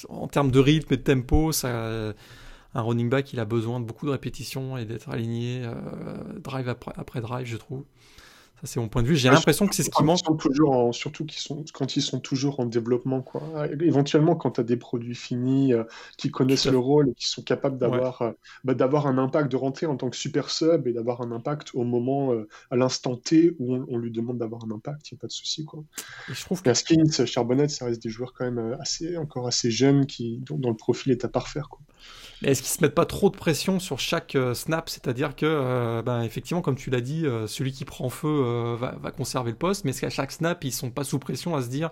en 0.10 0.28
termes 0.28 0.52
de 0.52 0.60
rythme 0.60 0.94
et 0.94 0.98
de 0.98 1.04
tempo, 1.04 1.52
ça, 1.52 2.14
un 2.74 2.82
running 2.82 3.10
back, 3.10 3.34
il 3.34 3.40
a 3.40 3.46
besoin 3.46 3.80
de 3.80 3.86
beaucoup 3.86 4.06
de 4.06 4.12
répétitions 4.12 4.78
et 4.78 4.86
d'être 4.86 5.10
aligné 5.10 5.64
euh, 5.66 5.74
drive 6.40 6.70
après, 6.70 7.22
drive, 7.22 7.46
je 7.46 7.58
trouve. 7.58 7.84
Ça, 8.62 8.68
c'est 8.68 8.80
mon 8.80 8.90
point 8.90 9.02
de 9.02 9.08
vue. 9.08 9.16
J'ai 9.16 9.30
l'impression 9.30 9.68
que 9.68 9.74
c'est 9.74 9.82
ce 9.82 9.90
qui 9.90 10.04
manque. 10.04 10.20
toujours 10.40 10.94
surtout 10.94 11.26
sont, 11.30 11.66
quand 11.74 11.96
ils 11.96 12.02
sont 12.02 12.20
toujours 12.20 12.60
en 12.60 12.66
développement. 12.66 13.22
Quoi. 13.22 13.42
Éventuellement, 13.80 14.36
quand 14.36 14.52
tu 14.52 14.62
as 14.62 14.64
des 14.64 14.78
produits 14.78 15.16
finis 15.16 15.74
euh, 15.74 15.84
qui 16.18 16.30
connaissent 16.30 16.68
le 16.68 16.78
rôle 16.78 17.10
et 17.10 17.14
qui 17.16 17.28
sont 17.28 17.42
capables 17.42 17.80
d'avoir 17.80 18.22
euh, 18.22 18.32
bah, 18.64 18.76
d'avoir 18.76 19.08
un 19.08 19.18
impact, 19.18 19.52
de 19.52 19.58
rentrer 19.58 19.88
en 19.88 19.96
tant 19.96 20.10
que 20.12 20.16
super 20.16 20.52
sub 20.52 20.88
et 20.88 20.94
d'avoir 20.94 21.22
un 21.22 21.32
impact 21.32 21.72
au 21.74 21.84
moment, 21.84 22.34
euh, 22.34 22.48
à 22.70 22.76
l'instant 22.76 23.16
T 23.16 23.56
où 23.58 23.76
on, 23.76 23.98
lui 23.98 24.12
demande 24.12 24.38
d'avoir 24.38 24.64
un 24.64 24.72
impact, 24.72 25.10
il 25.10 25.16
n'y 25.16 25.20
a 25.20 25.22
pas 25.22 25.28
de 25.28 25.32
souci. 25.32 25.66
Quoi. 25.66 25.84
Et 26.30 26.34
je 26.34 26.42
trouve 26.42 26.62
que... 26.62 26.72
Charbonnet, 27.26 27.68
ça 27.68 27.86
reste 27.86 28.02
des 28.04 28.10
joueurs 28.10 28.34
quand 28.34 28.46
même 28.46 28.78
assez, 28.80 29.18
encore 29.18 29.48
assez 29.48 29.72
jeunes 29.72 30.06
qui, 30.06 30.38
dont, 30.40 30.58
dont 30.58 30.70
le 30.70 30.76
profil 30.76 31.12
est 31.12 31.26
à 31.26 31.28
parfaire. 31.28 31.70
Quoi. 31.70 31.80
Mais 32.42 32.52
est-ce 32.52 32.62
qu'ils 32.62 32.72
se 32.72 32.82
mettent 32.82 32.96
pas 32.96 33.06
trop 33.06 33.30
de 33.30 33.38
pression 33.38 33.80
sur 33.80 34.00
chaque 34.00 34.36
snap? 34.56 34.90
C'est-à-dire 34.90 35.36
que, 35.36 36.02
ben, 36.02 36.24
effectivement, 36.24 36.62
comme 36.62 36.76
tu 36.76 36.90
l'as 36.90 37.02
dit, 37.02 37.26
celui 37.48 37.72
qui 37.72 37.86
prend 37.86 38.10
feu 38.10 38.28
va, 38.80 39.12
conserver 39.12 39.52
le 39.52 39.58
poste, 39.58 39.86
mais 39.86 39.92
est-ce 39.92 40.02
qu'à 40.02 40.10
chaque 40.10 40.32
snap, 40.32 40.64
ils 40.64 40.72
sont 40.72 40.92
pas 40.92 41.04
sous 41.04 41.20
pression 41.20 41.56
à 41.56 41.62
se 41.62 41.70
dire 41.70 41.90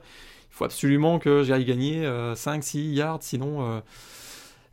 il 0.51 0.55
faut 0.55 0.65
absolument 0.65 1.19
que 1.19 1.43
j'aille 1.43 1.65
gagner 1.65 2.03
5-6 2.05 2.93
yards, 2.93 3.21
sinon. 3.21 3.81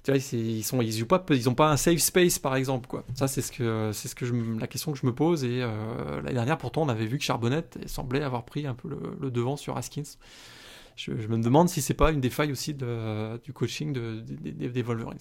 tu 0.02 0.10
vois, 0.10 0.18
ils 0.32 0.64
sont, 0.64 0.80
ils 0.80 0.92
jouent 0.92 1.06
pas, 1.06 1.22
ils 1.30 1.48
ont 1.50 1.54
pas 1.54 1.70
un 1.70 1.76
safe 1.76 1.98
space 1.98 2.38
par 2.38 2.56
exemple, 2.56 2.88
quoi. 2.88 3.04
Ça, 3.14 3.28
c'est 3.28 3.42
ce 3.42 3.52
que, 3.52 3.90
c'est 3.92 4.08
ce 4.08 4.14
que 4.14 4.24
je, 4.24 4.34
la 4.58 4.66
question 4.66 4.92
que 4.92 4.98
je 4.98 5.04
me 5.04 5.14
pose. 5.14 5.44
Et 5.44 5.60
l'année 5.60 6.32
dernière, 6.32 6.56
pourtant, 6.56 6.82
on 6.82 6.88
avait 6.88 7.06
vu 7.06 7.18
que 7.18 7.24
Charbonnet 7.24 7.64
semblait 7.86 8.22
avoir 8.22 8.44
pris 8.44 8.66
un 8.66 8.74
peu 8.74 8.88
le, 9.20 9.30
devant 9.30 9.56
sur 9.56 9.76
Haskins. 9.76 10.16
Je, 10.96 11.12
me 11.12 11.38
demande 11.42 11.68
si 11.68 11.82
c'est 11.82 11.94
pas 11.94 12.10
une 12.10 12.20
des 12.20 12.30
failles 12.30 12.52
aussi 12.52 12.72
du 12.72 13.52
coaching 13.52 13.92
de, 13.92 14.20
des 14.20 14.82
Wolverines. 14.82 15.18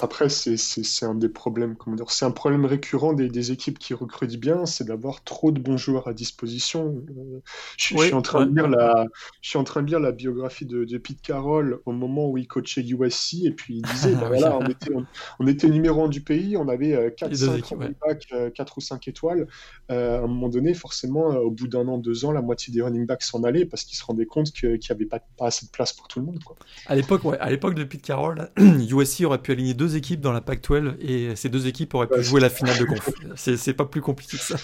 Après, 0.00 0.28
c'est 0.28 0.56
un 1.04 1.14
des 1.14 1.28
problèmes, 1.28 1.76
comment 1.76 1.94
dire, 1.94 2.10
c'est 2.10 2.24
un 2.24 2.32
problème 2.32 2.64
récurrent 2.64 3.12
des, 3.12 3.28
des, 3.28 3.52
équipes 3.52 3.78
qui 3.78 3.94
recrutent 3.94 4.36
bien, 4.36 4.66
c'est 4.66 4.84
d'avoir 4.84 5.22
trop 5.22 5.52
de 5.52 5.60
bons 5.60 5.76
joueurs 5.76 6.08
à 6.08 6.12
disposition. 6.12 7.04
Euh, 7.16 7.40
je, 7.76 7.96
suis 7.96 8.12
en 8.12 8.22
train 8.22 8.46
de 8.46 8.54
lire 8.54 8.68
la, 8.68 9.06
je 9.40 9.50
suis 9.50 9.58
en 9.58 9.62
train 9.62 9.82
de 9.82 9.88
lire 9.88 10.00
la 10.00 10.10
biographie 10.10 10.66
de, 10.66 10.84
de, 10.84 10.98
Pete 10.98 11.22
Carroll 11.22 11.80
au 11.86 11.92
moment 11.92 12.28
où 12.28 12.38
il 12.38 12.48
coachait 12.48 12.82
USC 12.82 13.44
et 13.44 13.52
puis 13.52 13.76
il 13.76 13.82
disait, 13.82 14.14
bah 14.20 14.28
voilà, 14.28 14.58
on 14.58 14.66
était, 14.66 14.90
on, 15.38 15.46
était 15.46 15.68
numéro 15.68 16.04
un 16.04 16.08
du 16.08 16.22
pays, 16.22 16.56
on 16.56 16.68
avait 16.68 17.14
4, 17.16 17.30
euh, 17.30 17.60
5 17.60 17.66
running 17.66 17.94
backs, 18.04 18.52
4 18.54 18.78
ou 18.78 18.80
5 18.80 19.08
étoiles. 19.08 19.46
Euh, 19.92 20.18
à 20.18 20.24
un 20.24 20.26
moment 20.26 20.48
donné, 20.48 20.74
forcément, 20.74 21.26
au 21.26 21.50
bout 21.50 21.68
d'un 21.68 21.86
an, 21.86 21.98
deux 21.98 22.24
ans, 22.24 22.32
la 22.32 22.42
moitié 22.42 22.72
des 22.72 22.82
running 22.82 23.06
backs 23.06 23.22
s'en 23.22 23.44
allaient 23.44 23.66
parce 23.66 23.84
qu'ils 23.84 23.96
se 23.96 24.04
rendaient 24.04 24.26
compte 24.26 24.50
qu'il 24.50 24.70
n'y 24.70 24.90
avait 24.90 25.06
pas, 25.06 25.20
pas, 25.36 25.46
assez 25.46 25.66
de 25.66 25.70
place 25.70 25.92
pour 25.92 26.08
tout 26.08 26.18
le 26.18 26.26
monde. 26.26 26.42
Quoi. 26.42 26.56
À 26.86 26.96
l'époque, 26.96 27.24
ouais, 27.24 27.38
à 27.38 27.50
de 27.50 27.84
Pete 27.84 28.02
Carroll, 28.02 28.50
USC 28.58 29.24
aurait 29.24 29.40
pu 29.40 29.52
aligner 29.52 29.74
deux 29.74 29.83
deux 29.84 29.96
équipes 29.96 30.20
dans 30.20 30.32
la 30.32 30.40
Pac-12 30.40 30.96
et 31.00 31.36
ces 31.36 31.50
deux 31.50 31.66
équipes 31.66 31.92
auraient 31.94 32.08
pu 32.08 32.22
jouer 32.22 32.40
la 32.40 32.48
finale 32.48 32.78
de 32.78 32.84
conf. 32.84 33.10
C'est 33.36 33.74
pas 33.74 33.84
plus 33.84 34.00
compliqué 34.00 34.38
que 34.38 34.42
ça. 34.42 34.56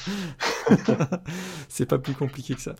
c'est 1.68 1.86
pas 1.86 1.98
plus 1.98 2.14
compliqué 2.14 2.54
que 2.54 2.60
ça. 2.60 2.74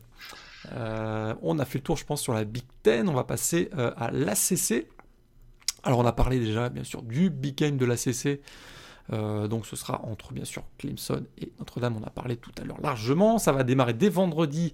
Euh, 0.73 1.35
on 1.43 1.59
a 1.59 1.65
fait 1.65 1.79
le 1.79 1.85
tour, 1.85 1.97
je 1.97 2.05
pense, 2.05 2.23
sur 2.23 2.33
la 2.33 2.45
Big 2.45 2.65
Ten. 2.83 3.09
On 3.09 3.13
va 3.13 3.25
passer 3.25 3.69
euh, 3.77 3.93
à 3.97 4.11
l'ACC. 4.11 4.87
Alors, 5.83 5.99
on 5.99 6.07
a 6.07 6.13
parlé 6.13 6.39
déjà, 6.39 6.69
bien 6.69 6.85
sûr, 6.85 7.03
du 7.03 7.31
Big 7.31 7.57
Game 7.57 7.77
de 7.77 7.85
l'ACC. 7.85 8.41
Euh, 9.13 9.49
donc, 9.49 9.67
ce 9.67 9.77
sera 9.77 10.03
entre, 10.05 10.33
bien 10.33 10.45
sûr, 10.45 10.63
Clemson 10.79 11.25
et 11.39 11.53
Notre-Dame. 11.59 11.97
On 12.01 12.07
a 12.07 12.11
parlé 12.11 12.37
tout 12.37 12.53
à 12.61 12.65
l'heure 12.65 12.81
largement. 12.81 13.39
Ça 13.39 13.53
va 13.53 13.65
démarrer 13.65 13.95
dès 13.95 14.09
vendredi 14.09 14.73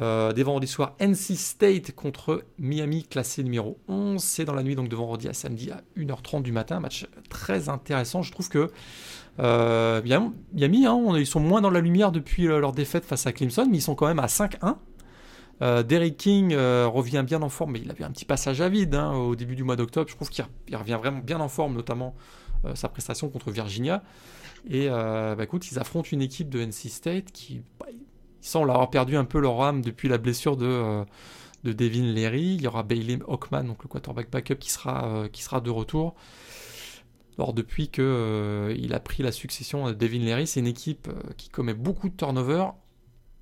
euh, 0.00 0.32
des 0.32 0.44
vendredis 0.44 0.68
soirs, 0.68 0.94
NC 1.00 1.36
State 1.36 1.92
contre 1.92 2.44
Miami, 2.58 3.04
classé 3.04 3.42
numéro 3.42 3.78
11. 3.88 4.22
C'est 4.22 4.44
dans 4.44 4.54
la 4.54 4.62
nuit, 4.62 4.76
donc 4.76 4.88
de 4.88 4.94
vendredi 4.94 5.28
à 5.28 5.32
samedi 5.32 5.70
à 5.70 5.82
1h30 5.96 6.42
du 6.42 6.52
matin. 6.52 6.78
Match 6.78 7.06
très 7.28 7.68
intéressant. 7.68 8.22
Je 8.22 8.30
trouve 8.30 8.48
que 8.48 8.70
euh, 9.40 10.00
Miami, 10.52 10.86
hein, 10.86 11.00
ils 11.16 11.26
sont 11.26 11.40
moins 11.40 11.60
dans 11.60 11.70
la 11.70 11.80
lumière 11.80 12.12
depuis 12.12 12.46
euh, 12.46 12.60
leur 12.60 12.72
défaite 12.72 13.04
face 13.04 13.26
à 13.26 13.32
Clemson, 13.32 13.66
mais 13.68 13.78
ils 13.78 13.82
sont 13.82 13.96
quand 13.96 14.06
même 14.06 14.20
à 14.20 14.26
5-1. 14.26 14.76
Derrick 15.60 16.16
King 16.16 16.54
revient 16.54 17.24
bien 17.26 17.42
en 17.42 17.48
forme, 17.48 17.72
mais 17.72 17.80
il 17.80 17.90
avait 17.90 18.04
un 18.04 18.12
petit 18.12 18.24
passage 18.24 18.60
à 18.60 18.68
vide 18.68 18.94
hein, 18.94 19.14
au 19.14 19.34
début 19.34 19.56
du 19.56 19.64
mois 19.64 19.74
d'octobre. 19.74 20.08
Je 20.08 20.14
trouve 20.14 20.30
qu'il 20.30 20.44
revient 20.72 20.96
vraiment 21.00 21.18
bien 21.18 21.40
en 21.40 21.48
forme, 21.48 21.74
notamment 21.74 22.14
sa 22.74 22.88
prestation 22.88 23.28
contre 23.28 23.50
Virginia. 23.50 24.04
Et 24.70 24.86
bah, 24.88 25.42
écoute, 25.42 25.68
ils 25.72 25.80
affrontent 25.80 26.10
une 26.12 26.22
équipe 26.22 26.48
de 26.48 26.60
NC 26.60 26.90
State 26.90 27.32
qui, 27.32 27.62
bah, 27.80 27.86
ils 28.48 28.50
semblent 28.50 28.70
avoir 28.70 28.88
perdu 28.88 29.14
un 29.16 29.26
peu 29.26 29.40
leur 29.40 29.60
âme 29.60 29.82
depuis 29.82 30.08
la 30.08 30.16
blessure 30.16 30.56
de, 30.56 30.66
euh, 30.66 31.04
de 31.64 31.72
Devin 31.74 32.12
Leary. 32.12 32.54
Il 32.54 32.62
y 32.62 32.66
aura 32.66 32.82
Bailey 32.82 33.18
Hockman, 33.26 33.64
donc 33.64 33.82
le 33.82 33.88
quarterback 33.88 34.30
backup, 34.30 34.56
qui 34.56 34.70
sera, 34.70 35.06
euh, 35.06 35.28
qui 35.28 35.42
sera 35.42 35.60
de 35.60 35.68
retour. 35.68 36.14
Or, 37.36 37.52
depuis 37.52 37.88
qu'il 37.88 38.02
euh, 38.04 38.88
a 38.90 39.00
pris 39.00 39.22
la 39.22 39.32
succession 39.32 39.86
de 39.86 39.92
Devin 39.92 40.20
Leary, 40.20 40.46
c'est 40.46 40.60
une 40.60 40.66
équipe 40.66 41.08
qui 41.36 41.50
commet 41.50 41.74
beaucoup 41.74 42.08
de 42.08 42.16
turnovers. 42.16 42.72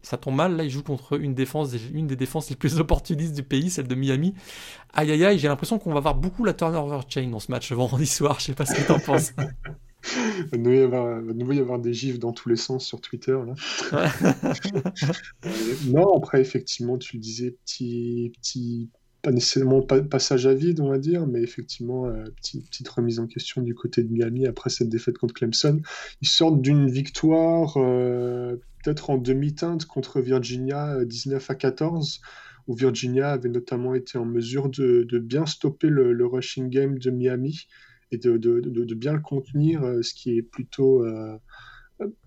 Ça 0.02 0.16
tombe 0.16 0.34
mal, 0.34 0.56
là 0.56 0.64
il 0.64 0.70
joue 0.70 0.82
contre 0.82 1.18
une, 1.18 1.34
défense, 1.34 1.72
une 1.92 2.06
des 2.06 2.16
défenses 2.16 2.50
les 2.50 2.56
plus 2.56 2.78
opportunistes 2.80 3.34
du 3.34 3.42
pays, 3.44 3.70
celle 3.70 3.88
de 3.88 3.94
Miami. 3.94 4.34
Aïe 4.92 5.10
aïe 5.12 5.24
aïe, 5.24 5.38
j'ai 5.38 5.48
l'impression 5.48 5.78
qu'on 5.78 5.94
va 5.94 6.00
voir 6.00 6.14
beaucoup 6.16 6.44
la 6.44 6.52
turnover 6.52 7.00
chain 7.08 7.28
dans 7.28 7.40
ce 7.40 7.50
match 7.50 7.72
vendredi 7.72 8.06
soir, 8.06 8.38
je 8.38 8.46
sais 8.46 8.54
pas 8.54 8.66
ce 8.66 8.74
que 8.74 8.86
tu 8.86 8.92
en 8.92 8.98
penses. 8.98 9.32
Il 10.52 10.62
va 10.62 10.74
y, 10.74 10.78
avoir, 10.80 11.20
y 11.22 11.58
avoir 11.58 11.78
des 11.78 11.92
gifs 11.92 12.18
dans 12.18 12.32
tous 12.32 12.48
les 12.48 12.56
sens 12.56 12.86
sur 12.86 13.00
Twitter. 13.00 13.36
Là. 13.46 14.12
non, 15.86 16.16
après, 16.16 16.40
effectivement, 16.40 16.98
tu 16.98 17.16
le 17.16 17.20
disais, 17.22 17.56
petit, 17.64 18.32
petit 18.40 18.90
pas 19.26 19.32
nécessairement 19.32 19.82
passage 19.82 20.46
à 20.46 20.54
vide, 20.54 20.78
on 20.78 20.88
va 20.88 20.98
dire, 20.98 21.26
mais 21.26 21.42
effectivement, 21.42 22.06
euh, 22.06 22.26
petite 22.40 22.88
remise 22.88 23.18
en 23.18 23.26
question 23.26 23.60
du 23.60 23.74
côté 23.74 24.04
de 24.04 24.12
Miami 24.12 24.46
après 24.46 24.70
cette 24.70 24.88
défaite 24.88 25.18
contre 25.18 25.34
Clemson. 25.34 25.80
Ils 26.22 26.28
sortent 26.28 26.62
d'une 26.62 26.88
victoire 26.88 27.76
euh, 27.76 28.54
peut-être 28.84 29.10
en 29.10 29.18
demi-teinte 29.18 29.84
contre 29.86 30.20
Virginia 30.20 31.04
19 31.04 31.42
euh, 31.42 31.52
à 31.52 31.56
14, 31.56 32.20
où 32.68 32.74
Virginia 32.76 33.32
avait 33.32 33.48
notamment 33.48 33.96
été 33.96 34.16
en 34.16 34.24
mesure 34.24 34.68
de, 34.68 35.18
bien 35.18 35.44
stopper 35.44 35.88
le, 35.88 36.24
rushing 36.24 36.70
game 36.70 36.96
de 37.00 37.10
Miami 37.10 37.66
et 38.12 38.18
de, 38.18 38.36
de, 38.36 38.60
de, 38.60 38.94
bien 38.94 39.12
le 39.12 39.20
contenir, 39.20 39.82
euh, 39.82 40.02
ce 40.02 40.14
qui 40.14 40.36
est 40.36 40.42
plutôt 40.42 41.04
euh, 41.04 41.36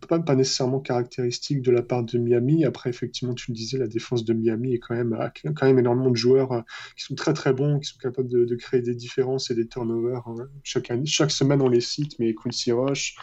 pas, 0.08 0.20
pas, 0.20 0.36
nécessairement 0.36 0.80
caractéristique 0.80 1.62
de 1.62 1.72
la 1.72 1.84
part 1.84 2.04
de 2.04 2.18
Miami. 2.18 2.66
Après, 2.66 2.90
effectivement, 2.90 3.34
tu 3.34 3.52
le 3.52 3.56
disais, 3.56 3.78
la 3.78 3.88
défense 3.88 4.26
de 4.26 4.34
Miami 4.34 4.74
est 4.74 4.80
quand 4.80 4.96
même, 4.96 5.14
a 5.14 5.30
quand 5.30 5.68
même 5.68 5.80
énormément 5.80 6.10
de 6.12 6.18
joueurs 6.18 6.52
euh, 6.52 6.62
qui 6.98 7.04
sont 7.04 7.16
très 7.16 7.34
très 7.34 7.54
bons, 7.54 7.80
qui 7.80 7.88
sont 7.88 7.98
capables 7.98 8.28
de, 8.28 8.56
créer 8.56 8.82
des 8.82 8.96
différences 8.96 9.52
et 9.52 9.56
des 9.56 9.68
turnovers. 9.68 10.28
Hein. 10.28 10.50
Chaque, 10.64 10.92
chaque 11.06 11.32
semaine, 11.32 11.62
on 11.62 11.70
les 11.70 11.82
cite, 11.82 12.20
mais 12.20 12.34
Quincy 12.34 12.74
Roche, 12.74 13.16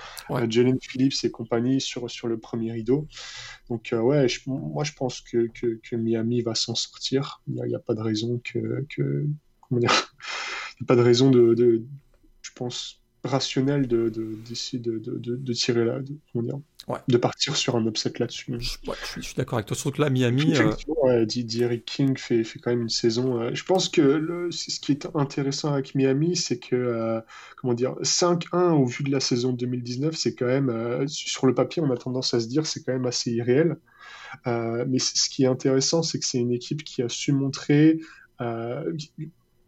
Jalen 0.48 0.78
Phillips 0.80 1.24
et 1.24 1.30
compagnie 1.30 1.80
sur, 1.80 2.10
sur 2.10 2.26
le 2.26 2.38
premier 2.38 2.72
rideau. 2.72 3.06
Donc, 3.68 3.92
ouais, 3.92 4.26
moi 4.46 4.84
je 4.84 4.92
pense 4.92 5.20
que, 5.20 5.48
que, 5.48 5.78
que 5.82 5.96
Miami 5.96 6.40
va 6.40 6.54
s'en 6.54 6.74
sortir. 6.74 7.42
Il 7.48 7.54
n'y 7.54 7.74
a, 7.74 7.76
a, 7.76 7.80
pas 7.80 7.94
de 7.94 8.00
raison 8.00 8.40
que. 8.42 8.86
que 8.88 9.26
comment 9.60 9.80
dire 9.80 10.14
il 10.78 10.82
n'y 10.82 10.86
a 10.86 10.88
pas 10.88 10.96
de 10.96 11.02
raison 11.02 11.30
de, 11.30 11.82
pense, 12.56 13.00
rationnel 13.26 13.86
de, 13.86 14.08
d'essayer 14.48 14.78
de, 14.78 14.98
de, 14.98 15.52
tirer 15.52 15.84
là, 15.84 15.98
de, 16.00 16.40
dire, 16.40 16.58
de 17.08 17.16
partir 17.16 17.56
sur 17.56 17.76
un 17.76 17.84
upset 17.86 18.12
là-dessus. 18.18 18.54
Je, 18.58 19.20
suis, 19.20 19.34
d'accord 19.36 19.58
avec 19.58 19.66
toi, 19.66 19.76
surtout 19.76 19.96
que 19.96 20.02
là, 20.02 20.10
Miami. 20.10 20.54
Euh... 20.56 21.26
Eric 21.58 21.84
King 21.84 22.16
fait, 22.16 22.44
fait 22.44 22.58
quand 22.58 22.70
même 22.70 22.82
une 22.82 22.88
saison. 22.88 23.40
Euh, 23.40 23.50
je 23.52 23.64
pense 23.64 23.88
que 23.88 24.00
le, 24.00 24.50
ce 24.50 24.80
qui 24.80 24.92
est 24.92 25.08
intéressant 25.14 25.72
avec 25.72 25.94
Miami, 25.94 26.36
c'est 26.36 26.58
que, 26.58 26.76
euh, 26.76 27.20
comment 27.56 27.74
dire, 27.74 27.94
5-1 28.02 28.72
au 28.72 28.86
vu 28.86 29.04
de 29.04 29.10
la 29.10 29.20
saison 29.20 29.52
2019, 29.52 30.14
c'est 30.14 30.34
quand 30.34 30.46
même, 30.46 30.70
euh, 30.70 31.06
sur 31.06 31.46
le 31.46 31.54
papier, 31.54 31.82
on 31.82 31.90
a 31.90 31.96
tendance 31.96 32.34
à 32.34 32.40
se 32.40 32.46
dire, 32.46 32.66
c'est 32.66 32.82
quand 32.82 32.92
même 32.92 33.06
assez 33.06 33.32
irréel. 33.32 33.76
mais 34.44 34.98
ce 34.98 35.28
qui 35.28 35.44
est 35.44 35.48
intéressant, 35.48 36.02
c'est 36.02 36.18
que 36.18 36.26
c'est 36.26 36.38
une 36.38 36.52
équipe 36.52 36.84
qui 36.84 37.02
a 37.02 37.08
su 37.08 37.32
montrer 37.32 38.00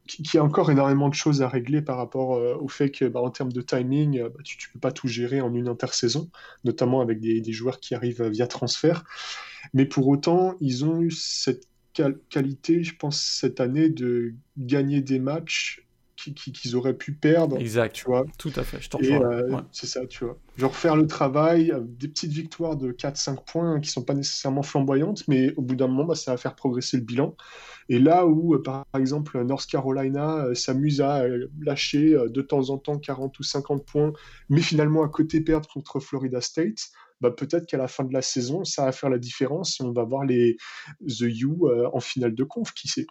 qui, 0.08 0.38
a 0.38 0.42
encore 0.42 0.70
énormément 0.70 1.08
de 1.08 1.14
choses 1.14 1.42
à 1.42 1.48
régler 1.48 1.82
par 1.82 1.96
rapport 1.96 2.34
euh, 2.34 2.56
au 2.60 2.68
fait 2.68 2.90
que, 2.90 3.04
bah, 3.04 3.20
en 3.20 3.30
termes 3.30 3.52
de 3.52 3.60
timing, 3.60 4.18
euh, 4.18 4.28
bah, 4.30 4.40
tu 4.42 4.56
ne 4.56 4.72
peux 4.72 4.80
pas 4.80 4.90
tout 4.90 5.06
gérer 5.06 5.40
en 5.40 5.54
une 5.54 5.68
intersaison, 5.68 6.30
notamment 6.64 7.00
avec 7.00 7.20
des, 7.20 7.52
joueurs 7.52 7.78
qui 7.80 7.94
arrivent 7.94 8.24
via 8.24 8.46
transfert. 8.46 9.04
Mais 9.74 9.84
pour 9.84 10.08
autant, 10.08 10.56
ils 10.60 10.84
ont 10.84 11.00
eu 11.00 11.10
cette 11.10 11.68
qualité, 12.30 12.84
je 12.84 12.96
pense, 12.96 13.20
cette 13.20 13.60
année 13.60 13.88
de 13.88 14.34
gagner 14.56 15.00
des 15.00 15.18
matchs 15.18 15.87
qu'ils 16.18 16.76
auraient 16.76 16.96
pu 16.96 17.12
perdre. 17.12 17.58
Exact. 17.58 17.94
Tu 17.94 18.04
vois. 18.04 18.24
Tout 18.38 18.52
à 18.56 18.64
fait. 18.64 18.80
Je 18.80 18.90
t'en 18.90 18.98
euh, 19.02 19.60
C'est 19.72 19.86
ça, 19.86 20.06
tu 20.06 20.24
vois. 20.24 20.38
Genre 20.56 20.74
faire 20.74 20.96
le 20.96 21.06
travail, 21.06 21.72
des 21.84 22.08
petites 22.08 22.32
victoires 22.32 22.76
de 22.76 22.92
4-5 22.92 23.44
points 23.44 23.80
qui 23.80 23.88
qui 23.88 23.92
sont 23.94 24.02
pas 24.04 24.12
nécessairement 24.12 24.62
flamboyantes, 24.62 25.26
mais 25.28 25.54
au 25.54 25.62
bout 25.62 25.74
d'un 25.74 25.86
moment, 25.86 26.04
bah, 26.04 26.14
ça 26.14 26.32
va 26.32 26.36
faire 26.36 26.54
progresser 26.54 26.98
le 26.98 27.04
bilan. 27.04 27.34
Et 27.88 27.98
là 27.98 28.26
où, 28.26 28.54
euh, 28.54 28.62
par 28.62 28.84
exemple, 28.98 29.42
North 29.44 29.66
Carolina 29.66 30.44
euh, 30.44 30.54
s'amuse 30.54 31.00
à 31.00 31.22
lâcher 31.58 32.14
de 32.28 32.42
temps 32.42 32.68
en 32.68 32.76
temps 32.76 32.98
40 32.98 33.38
ou 33.38 33.42
50 33.42 33.86
points, 33.86 34.12
mais 34.50 34.60
finalement 34.60 35.02
à 35.02 35.08
côté 35.08 35.40
perdre 35.40 35.66
contre 35.70 36.00
Florida 36.00 36.42
State, 36.42 36.90
bah, 37.22 37.30
peut-être 37.30 37.64
qu'à 37.66 37.78
la 37.78 37.88
fin 37.88 38.04
de 38.04 38.12
la 38.12 38.20
saison, 38.20 38.64
ça 38.64 38.84
va 38.84 38.92
faire 38.92 39.08
la 39.08 39.18
différence 39.18 39.80
et 39.80 39.84
on 39.84 39.92
va 39.92 40.04
voir 40.04 40.26
les 40.26 40.58
The 41.00 41.22
U 41.22 41.48
en 41.90 42.00
finale 42.00 42.34
de 42.34 42.44
conf, 42.44 42.74
qui 42.74 42.88
sait 42.88 43.06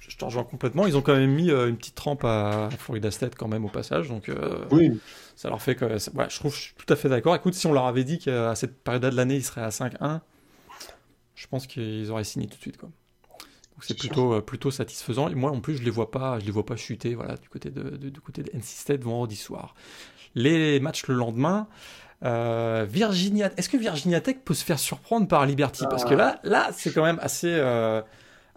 je 0.00 0.16
te 0.16 0.24
rejoins 0.24 0.44
complètement. 0.44 0.86
Ils 0.86 0.96
ont 0.96 1.02
quand 1.02 1.14
même 1.14 1.30
mis 1.30 1.50
euh, 1.50 1.68
une 1.68 1.76
petite 1.76 1.94
trempe 1.94 2.24
à 2.24 2.70
Florida 2.76 3.10
State 3.10 3.34
quand 3.36 3.48
même 3.48 3.64
au 3.64 3.68
passage, 3.68 4.08
donc 4.08 4.28
euh, 4.28 4.64
oui. 4.70 4.98
ça 5.36 5.48
leur 5.48 5.62
fait 5.62 5.76
que. 5.76 5.96
je 5.96 6.38
trouve, 6.38 6.54
je 6.54 6.60
suis 6.60 6.74
tout 6.74 6.92
à 6.92 6.96
fait 6.96 7.08
d'accord. 7.08 7.34
Écoute, 7.34 7.54
si 7.54 7.66
on 7.66 7.72
leur 7.72 7.86
avait 7.86 8.04
dit 8.04 8.18
qu'à 8.18 8.54
cette 8.54 8.82
période 8.82 9.02
de 9.02 9.16
l'année, 9.16 9.36
ils 9.36 9.44
seraient 9.44 9.62
à 9.62 9.68
5-1, 9.68 10.20
je 11.36 11.46
pense 11.46 11.66
qu'ils 11.66 12.10
auraient 12.10 12.24
signé 12.24 12.48
tout 12.48 12.56
de 12.56 12.60
suite. 12.60 12.78
Quoi. 12.78 12.88
Donc 13.78 13.84
c'est 13.84 13.96
plutôt, 13.96 14.34
euh, 14.34 14.40
plutôt 14.40 14.72
satisfaisant. 14.72 15.28
Et 15.28 15.36
moi, 15.36 15.52
en 15.52 15.60
plus, 15.60 15.76
je 15.76 15.84
les 15.84 15.90
vois 15.90 16.10
pas, 16.10 16.40
je 16.40 16.44
les 16.44 16.50
vois 16.50 16.66
pas 16.66 16.74
chuter 16.74 17.14
voilà, 17.14 17.36
du, 17.36 17.48
côté 17.48 17.70
de, 17.70 17.96
du 17.96 18.20
côté 18.20 18.42
de 18.42 18.50
NC 18.52 18.64
State 18.64 19.02
vendredi 19.04 19.36
soir. 19.36 19.76
Les 20.34 20.80
matchs 20.80 21.06
le 21.06 21.14
lendemain. 21.14 21.68
Euh, 22.24 22.84
Virginia, 22.88 23.52
est-ce 23.56 23.68
que 23.68 23.76
Virginia 23.76 24.20
Tech 24.20 24.38
peut 24.44 24.54
se 24.54 24.64
faire 24.64 24.80
surprendre 24.80 25.28
par 25.28 25.46
Liberty? 25.46 25.84
Parce 25.88 26.04
que 26.04 26.14
là, 26.14 26.40
là, 26.42 26.70
c'est 26.72 26.92
quand 26.92 27.04
même 27.04 27.20
assez, 27.22 27.56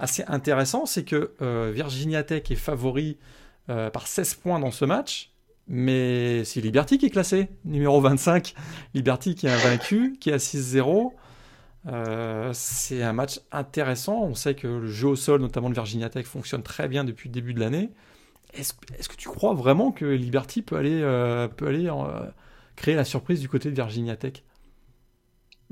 assez 0.01 0.23
intéressant. 0.27 0.85
C'est 0.85 1.03
que 1.03 1.31
Virginia 1.71 2.23
Tech 2.23 2.43
est 2.49 2.55
favori 2.55 3.17
par 3.67 4.07
16 4.07 4.35
points 4.35 4.59
dans 4.59 4.71
ce 4.71 4.85
match. 4.85 5.31
Mais 5.67 6.43
c'est 6.43 6.59
Liberty 6.59 6.97
qui 6.97 7.05
est 7.05 7.11
classé, 7.11 7.47
numéro 7.63 8.01
25. 8.01 8.53
Liberty 8.93 9.35
qui 9.35 9.47
est 9.47 9.51
invaincu, 9.51 10.17
qui 10.19 10.29
est 10.29 10.33
à 10.33 10.37
6-0. 10.37 11.13
Euh, 11.87 12.51
c'est 12.53 13.01
un 13.01 13.13
match 13.13 13.39
intéressant. 13.51 14.21
On 14.21 14.35
sait 14.35 14.55
que 14.55 14.67
le 14.67 14.87
jeu 14.87 15.09
au 15.09 15.15
sol, 15.15 15.41
notamment 15.41 15.69
de 15.69 15.73
Virginia 15.73 16.09
Tech, 16.09 16.25
fonctionne 16.25 16.63
très 16.63 16.87
bien 16.87 17.03
depuis 17.03 17.29
le 17.29 17.33
début 17.33 17.53
de 17.53 17.59
l'année. 17.59 17.89
Est-ce 18.53 18.73
que 19.07 19.15
tu 19.15 19.29
crois 19.29 19.53
vraiment 19.53 19.91
que 19.91 20.03
Liberty 20.03 20.61
peut 20.61 20.75
aller, 20.75 21.01
euh, 21.01 21.47
peut 21.47 21.67
aller 21.67 21.87
euh, 21.87 22.29
créer 22.75 22.95
la 22.95 23.05
surprise 23.05 23.39
du 23.39 23.47
côté 23.47 23.69
de 23.69 23.75
Virginia 23.75 24.15
Tech? 24.15 24.43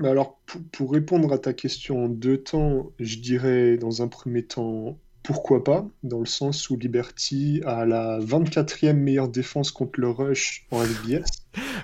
Alors, 0.08 0.38
pour, 0.72 0.92
répondre 0.92 1.32
à 1.32 1.38
ta 1.38 1.52
question 1.52 2.04
en 2.04 2.08
deux 2.08 2.38
temps, 2.38 2.90
je 2.98 3.18
dirais 3.18 3.76
dans 3.76 4.02
un 4.02 4.08
premier 4.08 4.42
temps 4.42 4.98
pourquoi 5.22 5.62
pas, 5.62 5.86
dans 6.02 6.20
le 6.20 6.26
sens 6.26 6.70
où 6.70 6.76
Liberty 6.76 7.60
a 7.66 7.84
la 7.84 8.18
24e 8.20 8.94
meilleure 8.94 9.28
défense 9.28 9.70
contre 9.70 10.00
le 10.00 10.08
rush 10.08 10.66
en 10.70 10.80
FBS. 10.80 11.24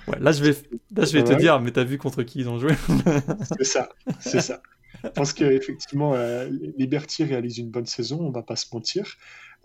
Ouais, 0.07 0.17
là, 0.19 0.31
je 0.31 0.43
vais, 0.43 0.57
là, 0.95 1.05
je 1.05 1.13
vais 1.13 1.23
te 1.23 1.33
dire, 1.33 1.59
mais 1.59 1.71
t'as 1.71 1.83
vu 1.83 1.97
contre 1.97 2.23
qui 2.23 2.39
ils 2.39 2.49
ont 2.49 2.57
joué 2.57 2.71
C'est 3.57 3.63
ça, 3.65 3.89
c'est 4.19 4.41
ça. 4.41 4.61
Je 5.03 5.09
pense 5.09 5.33
qu'effectivement, 5.33 6.13
euh, 6.13 6.49
Liberty 6.77 7.23
réalise 7.23 7.57
une 7.57 7.69
bonne 7.69 7.85
saison, 7.85 8.19
on 8.21 8.31
va 8.31 8.43
pas 8.43 8.55
se 8.55 8.65
mentir. 8.73 9.15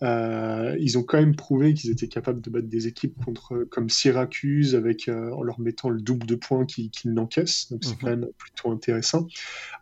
Euh, 0.03 0.77
ils 0.81 0.99
ont 0.99 1.05
quand 1.05 1.19
même 1.19 1.37
prouvé 1.37 1.75
qu'ils 1.75 1.91
étaient 1.91 2.09
capables 2.09 2.41
de 2.41 2.51
battre 2.51 2.67
des 2.67 2.89
équipes 2.89 3.15
contre, 3.25 3.65
comme 3.71 3.89
Syracuse 3.89 4.75
avec, 4.75 5.09
euh, 5.09 5.31
en 5.33 5.43
leur 5.43 5.61
mettant 5.61 5.91
le 5.91 6.01
double 6.01 6.27
de 6.27 6.35
points 6.35 6.67
qu'ils 6.67 6.91
n'encaissent. 7.05 7.71
Donc 7.71 7.85
c'est 7.85 7.93
mhm. 7.93 7.99
quand 8.01 8.09
même 8.09 8.27
plutôt 8.37 8.71
intéressant. 8.73 9.27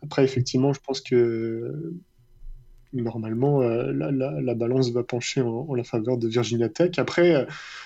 Après, 0.03 0.25
effectivement, 0.25 0.73
je 0.73 0.81
pense 0.81 1.01
que 1.01 1.95
normalement, 2.93 3.63
euh, 3.63 3.93
la, 3.93 4.55
balance 4.55 4.91
va 4.91 5.03
pencher 5.03 5.41
en, 5.41 5.75
la 5.75 5.85
faveur 5.85 6.19
de 6.19 6.29
Virginia 6.29 6.69
Tech. 6.69 6.99
Après, 6.99 7.35
euh, 7.35 7.45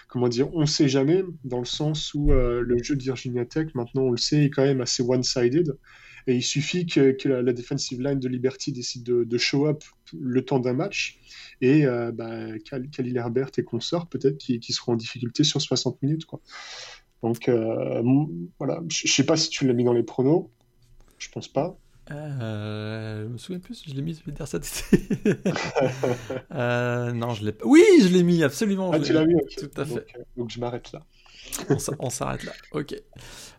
comment 0.09 0.29
dire, 0.29 0.55
on 0.55 0.63
ne 0.63 0.67
sait 0.67 0.89
jamais, 0.89 1.25
dans 1.45 1.59
le 1.59 1.65
sens 1.65 2.15
où 2.15 2.33
euh, 2.33 2.63
le 2.63 2.83
jeu 2.83 2.97
de 2.97 3.03
Virginia 3.03 3.45
Tech, 3.45 3.69
maintenant 3.75 4.03
on 4.03 4.11
le 4.11 4.17
sait, 4.17 4.45
est 4.45 4.51
quand 4.51 4.65
même 4.65 4.81
assez 4.81 5.03
one-sided. 5.03 5.77
Et 6.27 6.37
il 6.37 6.43
suffit 6.43 6.87
que, 6.87 7.17
la, 7.29 7.53
defensive 7.53 8.01
line 8.01 8.19
de 8.19 8.29
Liberty 8.29 8.73
décide 8.73 9.05
de, 9.05 9.39
show 9.39 9.67
up 9.67 9.85
le 10.19 10.45
temps 10.45 10.59
d'un 10.59 10.73
match. 10.73 11.21
Et 11.61 11.85
bah, 11.85 12.59
Khalil 12.65 13.17
Herbert 13.17 13.51
et 13.59 13.65
consorts, 13.65 14.09
peut-être, 14.09 14.39
qui, 14.39 14.73
seront 14.73 14.93
en 14.93 14.97
difficulté 14.97 15.45
sur 15.45 15.61
60 15.61 16.03
minutes. 16.03 16.25
Quoi. 16.25 16.41
Donc, 17.23 17.51
voilà, 18.59 18.83
je 18.89 19.07
ne 19.07 19.11
sais 19.11 19.25
pas 19.25 19.37
si 19.37 19.51
tu 19.51 19.67
l'as 19.67 19.75
mis 19.75 19.85
dans 19.85 19.93
les 19.93 20.03
pronos. 20.03 20.49
Je 21.19 21.29
pense 21.29 21.49
pas. 21.49 21.79
Euh, 22.11 23.25
je 23.25 23.29
me 23.29 23.39
souviens 23.39 23.61
plus 23.61 23.75
si 23.75 23.91
je 23.91 23.95
l'ai 23.95 24.03
mis, 24.03 24.13
dire 24.13 24.47
ça 24.47 24.59
euh, 26.53 27.13
non, 27.13 27.31
je 27.31 27.45
l'ai 27.45 27.53
pas. 27.53 27.65
Oui, 27.67 27.83
je 28.03 28.09
l'ai 28.09 28.23
mis, 28.23 28.43
absolument. 28.43 28.91
Ah, 28.93 29.01
tu 29.01 29.13
l'as 29.13 29.25
mis, 29.25 29.37
Tout 29.57 29.71
à 29.77 29.85
fait. 29.87 30.07
Euh, 30.17 30.23
donc, 30.37 30.51
je 30.51 30.61
m'arrête 30.61 30.93
là. 30.93 31.01
On 31.99 32.11
s'arrête 32.11 32.45
là, 32.45 32.53
ok. 32.73 32.95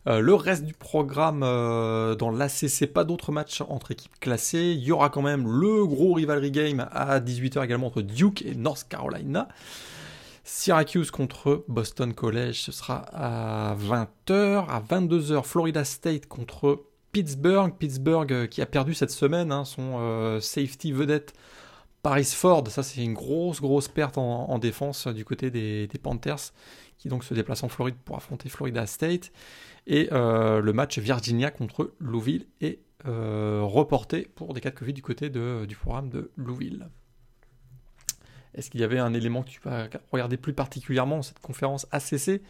Euh, 0.08 0.20
le 0.20 0.36
reste 0.36 0.64
du 0.64 0.74
programme 0.74 1.40
dans 1.40 2.30
l'ACC, 2.30 2.86
pas 2.94 3.04
d'autres 3.04 3.32
matchs 3.32 3.62
entre 3.62 3.92
équipes 3.92 4.20
classées. 4.20 4.74
Il 4.78 4.84
y 4.84 4.92
aura 4.92 5.10
quand 5.10 5.24
même 5.24 5.48
le 5.48 5.86
gros 5.86 6.14
rivalry 6.14 6.52
game 6.52 6.88
à 6.92 7.20
18h 7.20 7.64
également 7.64 7.88
entre 7.88 8.02
Duke 8.02 8.44
et 8.44 8.54
North 8.56 8.86
Carolina. 8.88 9.48
Syracuse 10.48 11.10
contre 11.10 11.66
Boston 11.68 12.14
College, 12.14 12.62
ce 12.62 12.72
sera 12.72 12.98
à 13.14 13.76
20h. 13.76 14.68
À 14.70 14.80
22h, 14.80 15.44
Florida 15.44 15.84
State 15.84 16.28
contre 16.28 16.84
Pittsburgh. 17.12 17.74
Pittsburgh 17.80 18.32
euh, 18.32 18.46
qui 18.46 18.62
a 18.62 18.68
perdu 18.68 18.94
cette 18.94 19.10
semaine 19.10 19.52
hein, 19.52 19.66
son 19.66 19.96
euh, 20.00 20.40
safety 20.40 20.92
vedette 20.92 21.34
Paris 22.04 22.26
Ford. 22.26 22.68
Ça, 22.68 22.84
c'est 22.84 23.04
une 23.04 23.16
grosse, 23.16 23.60
grosse 23.60 23.88
perte 23.88 24.20
en, 24.20 24.60
défense 24.60 25.08
euh, 25.08 25.14
du 25.14 25.26
côté 25.26 25.50
des, 25.50 25.90
Panthers 26.04 26.54
qui 27.06 27.10
donc 27.10 27.24
se 27.24 27.36
déplacent 27.36 27.62
en 27.62 27.70
Floride 27.70 27.98
pour 28.04 28.18
affronter 28.18 28.50
Florida 28.50 28.88
State. 28.88 29.32
Et 29.86 30.10
le 30.10 30.72
match 30.72 30.98
Virginia 30.98 31.52
contre 31.52 31.94
Louisville 32.00 32.48
est 32.62 32.80
reporté 33.06 34.28
pour 34.34 34.56
des 34.56 34.62
cas 34.62 34.72
de 34.72 34.76
Covid 34.76 34.94
du 34.94 35.04
côté 35.04 35.30
de, 35.30 35.66
du 35.68 35.76
programme 35.76 36.10
de 36.10 36.32
Louisville. 36.36 36.90
Est-ce 38.56 38.72
qu'il 38.72 38.82
y 38.82 38.84
avait 38.84 38.98
un 38.98 39.14
élément 39.14 39.44
que 39.44 39.50
tu 39.50 39.60
vas 39.64 39.88
regarder 40.12 40.38
plus 40.38 40.54
particulièrement 40.54 41.22
cette 41.22 41.38
conférence 41.38 41.86
ACC 41.92 42.42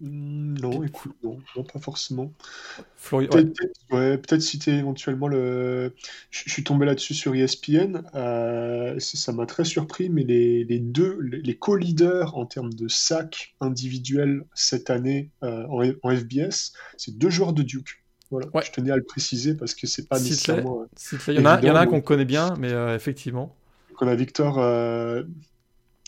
non, 0.00 0.84
écoute, 0.84 1.12
non, 1.24 1.38
pas 1.64 1.80
forcément. 1.80 2.32
Peut-être 3.10 4.40
citer 4.40 4.72
éventuellement 4.72 5.26
le. 5.26 5.94
Je, 6.30 6.48
suis 6.48 6.62
tombé 6.62 6.86
là-dessus 6.86 7.14
sur 7.14 7.34
ESPN. 7.34 8.02
Euh, 8.14 8.98
ça 9.00 9.32
m'a 9.32 9.46
très 9.46 9.64
surpris, 9.64 10.08
mais 10.08 10.22
les, 10.22 10.78
deux, 10.78 11.18
les, 11.20 11.56
co-leaders 11.56 12.36
en 12.36 12.46
termes 12.46 12.72
de 12.72 12.86
sacs 12.86 13.54
individuels 13.60 14.44
cette 14.54 14.90
année 14.90 15.30
euh, 15.42 15.66
en, 15.68 16.16
FBS, 16.16 16.72
c'est 16.96 17.18
deux 17.18 17.30
joueurs 17.30 17.52
de 17.52 17.62
Duke. 17.62 18.04
Voilà, 18.30 18.46
je 18.62 18.70
tenais 18.70 18.90
à 18.90 18.96
le 18.96 19.04
préciser 19.04 19.54
parce 19.54 19.74
que 19.74 19.86
c'est 19.86 20.06
pas 20.06 20.20
nécessairement. 20.20 20.86
Il 21.28 21.34
y, 21.34 21.38
en 21.38 21.46
a, 21.46 21.60
y 21.60 21.70
en 21.70 21.74
a 21.74 21.80
un 21.80 21.86
qu'on 21.86 22.02
connaît 22.02 22.26
bien, 22.26 22.54
mais 22.58 22.72
euh, 22.72 22.94
effectivement. 22.94 23.56
On 24.00 24.06
a 24.06 24.14
Victor 24.14 24.58
euh, 24.58 25.24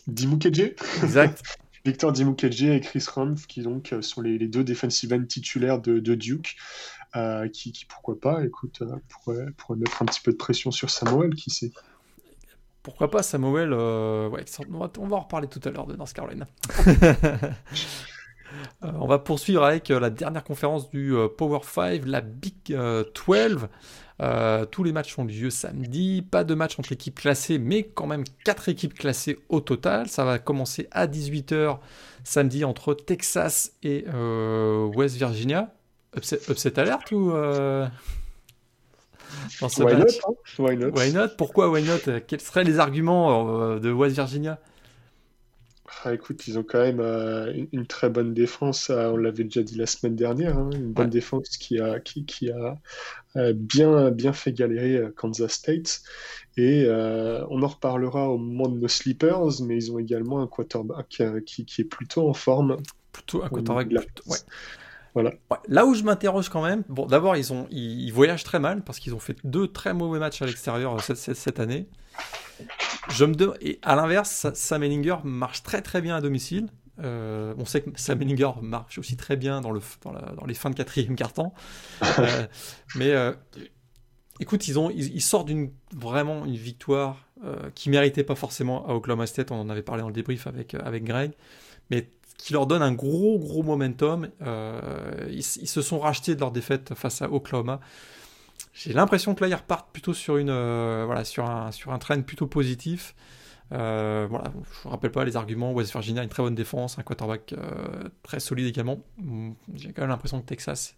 Dimukeje. 0.07 0.74
Exact. 1.03 1.43
Victor 1.85 2.12
Dimukeje 2.12 2.64
et 2.64 2.81
Chris 2.81 3.05
Rumpf, 3.14 3.47
qui 3.47 3.62
donc 3.62 3.93
euh, 3.93 4.03
sont 4.03 4.20
les, 4.20 4.39
deux 4.39 4.64
defensive 4.64 5.12
end 5.12 5.24
titulaires 5.24 5.81
de, 5.81 6.14
Duke, 6.14 6.57
euh, 7.16 7.49
qui, 7.49 7.87
pourquoi 7.89 8.20
pas, 8.20 8.45
écoute, 8.45 8.83
euh, 8.83 8.97
pourraient, 9.09 9.76
mettre 9.76 10.03
un 10.03 10.07
petit 10.07 10.20
peu 10.20 10.33
de 10.33 10.37
pression 10.37 10.70
sur 10.70 10.91
Samuel, 10.91 11.35
qui 11.35 11.51
sait. 11.51 11.72
Pourquoi 12.83 13.11
pas 13.11 13.22
Samuel 13.22 13.72
ouais, 13.72 14.45
on, 14.70 14.78
va, 14.78 14.91
on 14.99 15.07
va 15.07 15.16
en 15.16 15.20
reparler 15.20 15.49
tout 15.49 15.61
à 15.64 15.70
l'heure 15.70 15.87
de 15.87 15.97
North 15.97 16.12
Carolina. 16.12 16.47
on 18.82 19.07
va 19.07 19.18
poursuivre 19.18 19.64
avec 19.64 19.88
la 19.88 20.11
dernière 20.11 20.44
conférence 20.44 20.90
du 20.90 21.14
Power 21.36 21.61
5, 21.62 22.03
la 22.07 22.20
Big 22.20 22.55
12. 22.66 23.68
Euh, 24.22 24.66
tous 24.66 24.84
les 24.84 24.92
matchs 24.92 25.18
ont 25.18 25.24
lieu 25.24 25.51
samedi. 25.51 26.22
Pas 26.22 26.44
de 26.44 26.55
match 26.55 26.78
entre 26.78 26.92
équipes 26.92 27.18
classées, 27.18 27.59
mais 27.59 27.84
quand 27.84 28.07
même 28.07 28.24
4 28.44 28.68
équipes 28.68 28.94
classées 28.94 29.38
au 29.48 29.61
total. 29.61 30.09
Ça 30.09 30.24
va 30.24 30.38
commencer 30.38 30.88
à 30.90 31.07
18h 31.07 31.78
samedi 32.24 32.64
entre 32.64 32.94
Texas 32.94 33.72
et 33.82 34.05
euh, 34.12 34.84
West 34.94 35.16
Virginia. 35.16 35.72
Upset, 36.16 36.78
alert 36.78 37.12
ou. 37.12 37.30
Euh, 37.32 37.86
why, 39.62 39.96
not, 39.96 40.05
hein? 40.26 40.34
Why, 40.59 40.76
not, 40.76 40.90
why, 40.90 41.12
not, 41.12 41.28
Pourquoi 41.38 41.70
why 41.70 41.82
not? 41.82 42.20
Quels 42.26 42.40
seraient 42.40 42.64
les 42.64 42.78
arguments 42.78 43.78
de 43.78 43.92
West 43.92 44.16
Virginia? 44.16 44.59
Ah, 46.05 46.14
écoute, 46.14 46.47
ils 46.47 46.59
ont 46.59 46.62
quand 46.62 46.80
même 46.80 47.01
euh, 47.01 47.53
une, 47.72 47.86
très 47.86 48.09
bonne 48.09 48.32
défense. 48.32 48.91
Euh, 48.91 49.11
on 49.11 49.16
l'avait 49.16 49.45
déjà 49.45 49.62
dit 49.62 49.76
la 49.76 49.86
semaine 49.86 50.16
dernière, 50.16 50.57
hein, 50.57 50.70
une 50.72 50.93
bonne 50.93 51.11
défense 51.11 51.49
qui 51.59 51.78
a, 51.78 52.01
qui, 52.01 52.24
qui 52.24 52.51
a 52.51 52.78
euh, 53.36 53.53
bien, 53.55 54.11
bien 54.11 54.32
fait 54.32 54.53
galérer 54.53 55.03
Kansas 55.16 55.53
State. 55.53 56.03
Et 56.57 56.86
on 56.88 57.62
en 57.62 57.66
reparlera 57.66 58.28
au 58.28 58.38
moment 58.38 58.68
de 58.68 58.78
nos 58.78 58.88
sleepers, 58.88 59.62
mais 59.62 59.76
ils 59.76 59.93
ont 59.93 59.99
également 59.99 60.41
un 60.41 60.47
quarterback 60.47 61.22
qui, 61.45 61.64
qui 61.64 61.80
est 61.82 61.84
plutôt 61.84 62.28
en 62.28 62.34
forme. 62.34 62.76
Plutôt 63.12 63.43
un 63.43 63.49
quarterback. 63.49 64.09
Ouais. 64.26 64.38
Voilà. 65.14 65.32
là 65.68 65.86
où 65.86 65.94
je 65.94 66.02
m'interroge 66.04 66.48
quand 66.48 66.62
même, 66.62 66.84
bon, 66.88 67.06
d'abord 67.06 67.36
ils 67.36 67.52
ont, 67.52 67.66
ils, 67.70 68.12
voyagent 68.12 68.44
très 68.44 68.61
mal 68.61 68.82
parce 68.82 69.00
qu'ils 69.00 69.14
ont 69.14 69.18
fait 69.18 69.36
deux 69.44 69.66
très 69.68 69.92
mauvais 69.92 70.18
matchs 70.18 70.40
à 70.42 70.46
l'extérieur 70.46 71.00
cette, 71.02 71.16
cette, 71.16 71.61
année. 71.61 71.88
Je 73.08 73.24
me 73.24 73.34
et 73.61 73.78
à 73.82 73.96
l'inverse, 73.96 74.46
Sam 74.54 74.82
Ellinger 74.82 75.16
marche 75.24 75.62
très 75.62 75.82
très 75.82 76.00
bien 76.00 76.16
à 76.16 76.20
domicile. 76.20 76.68
Euh, 77.02 77.54
on 77.58 77.64
sait 77.64 77.82
que 77.82 77.90
Sam 77.98 78.20
Ellinger 78.22 78.52
marche 78.61 78.98
aussi 78.98 79.16
très 79.16 79.36
bien 79.36 79.61
dans, 79.61 79.70
le, 79.70 79.80
dans, 80.04 80.46
les 80.46 80.54
fins 80.54 80.70
de 80.70 80.74
quatrième 80.74 81.16
quart-temps. 81.16 81.54
Euh, 82.18 82.46
mais 82.94 83.11
euh, 83.11 83.32
écoute, 84.38 84.68
ils, 84.68 84.78
ont, 84.78 84.90
ils, 84.90 85.22
sortent 85.22 85.46
d'une 85.46 85.72
vraiment 85.94 86.44
une 86.44 86.56
victoire 86.56 87.26
qui 87.74 87.88
méritait 87.88 88.22
pas 88.22 88.34
forcément 88.34 88.86
à 88.86 88.92
Oklahoma 88.92 89.26
State. 89.26 89.50
On 89.50 89.58
en 89.58 89.70
avait 89.70 89.82
parlé 89.82 90.02
dans 90.02 90.08
le 90.08 90.14
débrief 90.14 90.46
avec, 90.46 90.74
avec 90.74 91.04
Greg. 91.04 91.32
Mais 91.90 92.11
qui 92.43 92.53
leur 92.53 92.66
donne 92.66 92.82
un 92.82 92.93
gros 92.93 93.38
gros 93.38 93.62
momentum. 93.62 94.28
Ils, 94.41 95.38
ils, 95.38 95.43
se 95.68 95.82
sont 95.82 95.99
rachetés 95.99 96.34
de 96.34 96.41
leur 96.41 96.51
défaite 96.53 96.95
face 96.95 97.22
à 97.22 97.30
Oklahoma. 97.30 97.80
J'ai 98.72 98.93
l'impression 98.93 99.34
que 99.34 99.43
là, 99.43 99.49
ils 99.49 99.55
repartent 99.55 99.91
plutôt 99.93 100.14
sur, 100.14 100.36
une, 100.36 100.51
euh, 100.51 101.05
voilà, 101.07 101.24
sur, 101.24 101.49
un, 101.49 101.72
sur 101.72 101.93
un 101.93 101.99
trend 101.99 102.22
plutôt 102.22 102.47
positif. 102.47 103.14
Euh, 103.72 104.26
voilà, 104.28 104.53
je 104.82 104.88
ne 104.88 104.93
rappelle 104.93 105.11
pas 105.11 105.24
les 105.24 105.36
arguments. 105.36 105.72
West 105.72 105.93
Virginia 105.93 106.22
une 106.22 106.28
très 106.28 106.43
bonne 106.43 106.55
défense, 106.55 106.99
un 106.99 107.03
quarterback 107.03 107.53
euh, 107.53 108.09
très 108.22 108.41
solide 108.41 108.66
également. 108.66 109.01
J'ai 109.74 109.93
quand 109.93 110.03
même 110.03 110.11
l'impression 110.11 110.41
que 110.41 110.47
Texas 110.47 110.97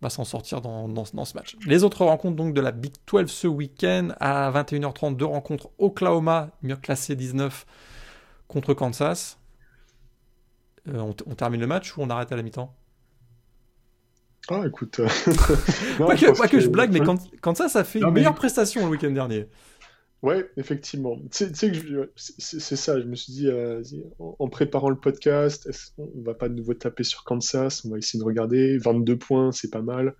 va 0.00 0.10
s'en 0.10 0.24
sortir 0.24 0.60
dans, 0.60 0.88
dans, 0.88 1.04
ce 1.04 1.36
match. 1.36 1.56
Les 1.64 1.84
autres 1.84 2.04
rencontres 2.04 2.34
donc 2.34 2.54
de 2.54 2.60
la 2.60 2.72
Big 2.72 2.92
12 3.06 3.30
ce 3.30 3.46
week-end 3.46 4.08
à 4.18 4.50
21h30, 4.50 5.14
deux 5.14 5.26
rencontres 5.26 5.70
Oklahoma, 5.78 6.50
mieux 6.62 6.76
classé 6.76 7.14
19 7.14 7.66
contre 8.48 8.74
Kansas. 8.74 9.38
Euh, 10.88 10.98
on, 10.98 11.34
termine 11.34 11.60
le 11.60 11.66
match 11.66 11.96
ou 11.96 12.02
on 12.02 12.10
arrête 12.10 12.32
à 12.32 12.36
la 12.36 12.42
mi-temps? 12.42 12.74
Ah, 14.48 14.64
écoute. 14.66 14.98
Euh, 15.00 15.06
pas, 15.98 16.48
que, 16.48 16.58
je 16.58 16.68
blague, 16.68 16.92
mais 16.92 17.00
Kansas 17.40 17.76
a 17.76 17.84
fait 17.84 18.00
une 18.00 18.10
meilleure 18.10 18.34
prestation 18.34 18.84
le 18.84 18.90
week-end 18.90 19.10
dernier. 19.10 19.46
Ouais, 20.22 20.48
effectivement. 20.56 21.16
Tu 21.32 21.52
sais 21.52 21.72
que 21.72 22.12
c'est 22.16 22.76
ça, 22.76 23.00
je 23.00 23.06
me 23.06 23.16
suis 23.16 23.32
dit, 23.32 23.48
euh, 23.48 23.82
en 24.18 24.48
préparant 24.48 24.88
le 24.88 24.96
podcast, 24.96 25.68
on 25.98 26.22
va 26.22 26.34
pas 26.34 26.48
de 26.48 26.54
nouveau 26.54 26.74
taper 26.74 27.02
sur 27.02 27.24
Kansas, 27.24 27.84
on 27.84 27.90
va 27.90 27.98
essayer 27.98 28.20
de 28.20 28.24
regarder, 28.24 28.78
22 28.78 29.18
points, 29.18 29.50
c'est 29.50 29.70
pas 29.70 29.82
mal. 29.82 30.14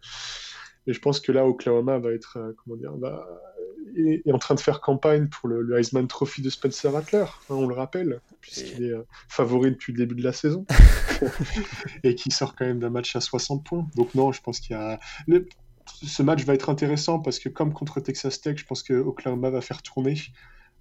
Et 0.89 0.93
je 0.93 1.01
pense 1.01 1.21
que 1.21 1.31
là, 1.31 1.47
Oklahoma 1.47 1.99
va 1.99 2.13
être, 2.13 2.39
euh, 2.39 2.53
comment 2.57 2.77
dire, 2.77 2.97
va, 2.97 3.25
est, 3.97 4.33
en 4.33 4.39
train 4.39 4.55
de 4.55 4.61
faire 4.61 4.81
campagne 4.81 5.29
pour 5.29 5.49
le, 5.49 5.79
Heisman 5.79 6.07
Trophy 6.07 6.43
de 6.43 6.51
Spencer 6.51 6.93
Rattler, 6.93 7.25
hein, 7.25 7.55
on 7.55 7.67
le 7.67 7.75
rappelle, 7.75 8.21
puisqu'il 8.41 8.85
est 8.85 8.93
euh, 8.93 9.07
favori 9.29 9.71
depuis 9.71 9.93
le 9.93 9.99
début 9.99 10.15
de 10.15 10.25
la 10.25 10.33
saison, 10.33 10.67
et 12.05 12.15
qui 12.15 12.31
sort 12.31 12.55
quand 12.57 12.67
même 12.67 12.81
d'un 12.81 12.91
match 12.91 13.15
à 13.17 13.21
60 13.21 13.65
points. 13.65 13.87
Donc 13.97 14.15
non, 14.15 14.33
je 14.33 14.41
pense 14.41 14.61
qu'il 14.61 14.77
y 14.77 14.79
a 14.79 14.99
ce 15.87 16.23
match 16.23 16.45
va 16.45 16.55
être 16.55 16.71
intéressant 16.71 17.19
parce 17.19 17.39
que 17.39 17.49
comme 17.49 17.73
contre 17.73 18.01
Texas 18.01 18.41
Tech, 18.41 18.57
je 18.57 18.65
pense 18.65 18.83
que 18.83 18.95
Oklahoma 18.95 19.51
va 19.51 19.61
faire 19.61 19.83
tourner. 19.83 20.15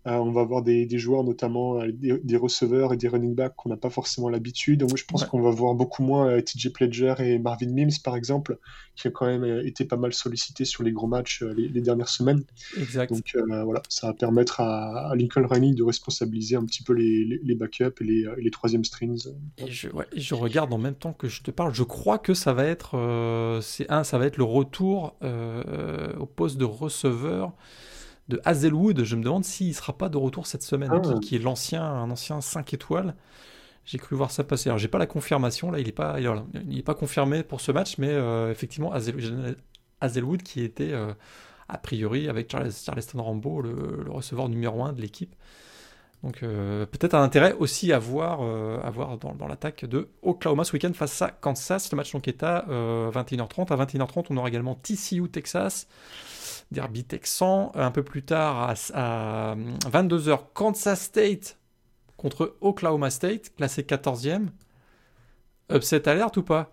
Euh, 0.07 0.15
on 0.15 0.31
va 0.31 0.41
avoir 0.41 0.63
des, 0.63 0.87
joueurs, 0.97 1.23
notamment 1.23 1.79
euh, 1.79 1.91
des, 1.91 2.37
receveurs 2.37 2.91
et 2.91 2.97
des 2.97 3.07
running 3.07 3.35
backs 3.35 3.55
qu'on 3.55 3.69
n'a 3.69 3.77
pas 3.77 3.91
forcément 3.91 4.29
l'habitude. 4.29 4.79
Donc, 4.79 4.97
je 4.97 5.05
pense 5.05 5.25
qu'on 5.25 5.41
va 5.41 5.51
voir 5.51 5.75
beaucoup 5.75 6.01
moins 6.01 6.27
euh, 6.27 6.41
TJ 6.41 6.73
Pledger 6.73 7.13
et 7.19 7.37
Marvin 7.37 7.71
Mims, 7.71 7.99
par 8.03 8.15
exemple, 8.15 8.57
qui 8.95 9.07
ont 9.07 9.11
quand 9.11 9.27
même 9.27 9.61
été 9.63 9.85
pas 9.85 9.97
mal 9.97 10.11
sollicités 10.13 10.65
sur 10.65 10.83
les 10.83 10.91
gros 10.91 11.05
matchs 11.05 11.43
les, 11.43 11.81
dernières 11.81 12.09
semaines. 12.09 12.43
Exact. 12.77 13.13
Donc, 13.13 13.35
voilà, 13.63 13.83
ça 13.89 14.07
va 14.07 14.13
permettre 14.13 14.61
à, 14.61 15.13
Lincoln 15.15 15.45
Riley 15.45 15.73
de 15.73 15.83
responsabiliser 15.83 16.55
un 16.55 16.65
petit 16.65 16.83
peu 16.83 16.93
les, 16.93 17.39
les, 17.43 17.55
backups 17.55 18.01
et 18.01 18.03
les, 18.03 18.25
les 18.37 18.51
troisième 18.51 18.83
strings. 18.83 19.27
Et 19.57 19.69
je, 19.69 19.87
je, 20.15 20.33
regarde 20.33 20.73
en 20.73 20.77
même 20.79 20.95
temps 20.95 21.13
que 21.13 21.27
je 21.27 21.43
te 21.43 21.51
parle. 21.51 21.75
Je 21.75 21.83
crois 21.83 22.17
que 22.17 22.33
ça 22.33 22.53
va 22.53 22.65
être, 22.65 23.59
c'est 23.61 23.89
un, 23.91 24.03
ça 24.03 24.17
va 24.17 24.25
être 24.25 24.37
le 24.37 24.43
retour 24.43 25.15
au 26.19 26.25
poste 26.25 26.57
de 26.57 26.65
receveur 26.65 27.53
de 28.31 28.41
Hazelwood. 28.45 29.03
Je 29.03 29.15
me 29.15 29.23
demande 29.23 29.43
s'il 29.43 29.69
ne 29.69 29.73
sera 29.73 29.93
pas 29.93 30.09
de 30.09 30.17
retour 30.17 30.47
cette 30.47 30.63
semaine, 30.63 30.89
ah. 30.91 31.19
qui, 31.21 31.35
est 31.35 31.39
l'ancien, 31.39 31.83
un 31.83 32.09
ancien 32.09 32.41
5 32.41 32.73
étoiles. 32.73 33.15
J'ai 33.85 33.97
cru 33.97 34.15
voir 34.15 34.31
ça 34.31 34.43
passer. 34.43 34.69
Alors, 34.69 34.77
j'ai 34.77 34.87
pas 34.87 34.99
la 34.99 35.07
confirmation, 35.07 35.71
là, 35.71 35.79
il 35.79 35.85
n'est 35.85 35.91
pas, 35.91 36.19
il, 36.19 36.77
est 36.77 36.83
pas 36.83 36.93
confirmé 36.93 37.43
pour 37.43 37.61
ce 37.61 37.71
match, 37.71 37.97
mais 37.97 38.09
euh, 38.09 38.51
effectivement, 38.51 38.93
Hazelwood, 40.01 40.43
qui 40.43 40.61
était 40.61 40.91
euh, 40.91 41.13
a 41.67 41.77
priori 41.77 42.29
avec 42.29 42.51
Charles, 42.51 42.71
Charleston 42.71 43.21
Rambo, 43.21 43.61
le, 43.61 44.05
receveur 44.09 44.49
numéro 44.49 44.83
1 44.83 44.93
de 44.93 45.01
l'équipe. 45.01 45.35
Donc 46.23 46.43
euh, 46.43 46.85
peut-être 46.85 47.15
un 47.15 47.23
intérêt 47.23 47.53
aussi 47.53 47.91
à 47.91 47.97
voir, 47.97 48.41
à 48.41 48.89
voir 48.91 49.17
dans, 49.17 49.33
dans 49.33 49.47
l'attaque 49.47 49.85
de 49.85 50.09
Oklahoma 50.21 50.63
ce 50.63 50.73
week-end 50.73 50.93
face 50.93 51.19
à 51.23 51.29
Kansas. 51.31 51.91
Le 51.91 51.95
match 51.95 52.11
donc 52.11 52.27
est 52.27 52.43
à 52.43 52.63
21h30. 53.11 53.73
À 53.73 53.83
21h30, 53.83 54.27
on 54.29 54.37
aura 54.37 54.47
également 54.47 54.75
TCU 54.75 55.27
Texas. 55.31 55.87
Derby 56.71 57.03
Texan. 57.03 57.71
Un 57.75 57.91
peu 57.91 58.03
plus 58.03 58.23
tard, 58.23 58.69
à, 58.93 59.55
22h, 59.55 60.39
Kansas 60.53 61.01
State 61.01 61.57
contre 62.17 62.55
Oklahoma 62.61 63.09
State, 63.09 63.55
classé 63.55 63.83
14e. 63.83 64.47
Upset 65.71 66.07
alert 66.07 66.35
ou 66.37 66.43
pas? 66.43 66.71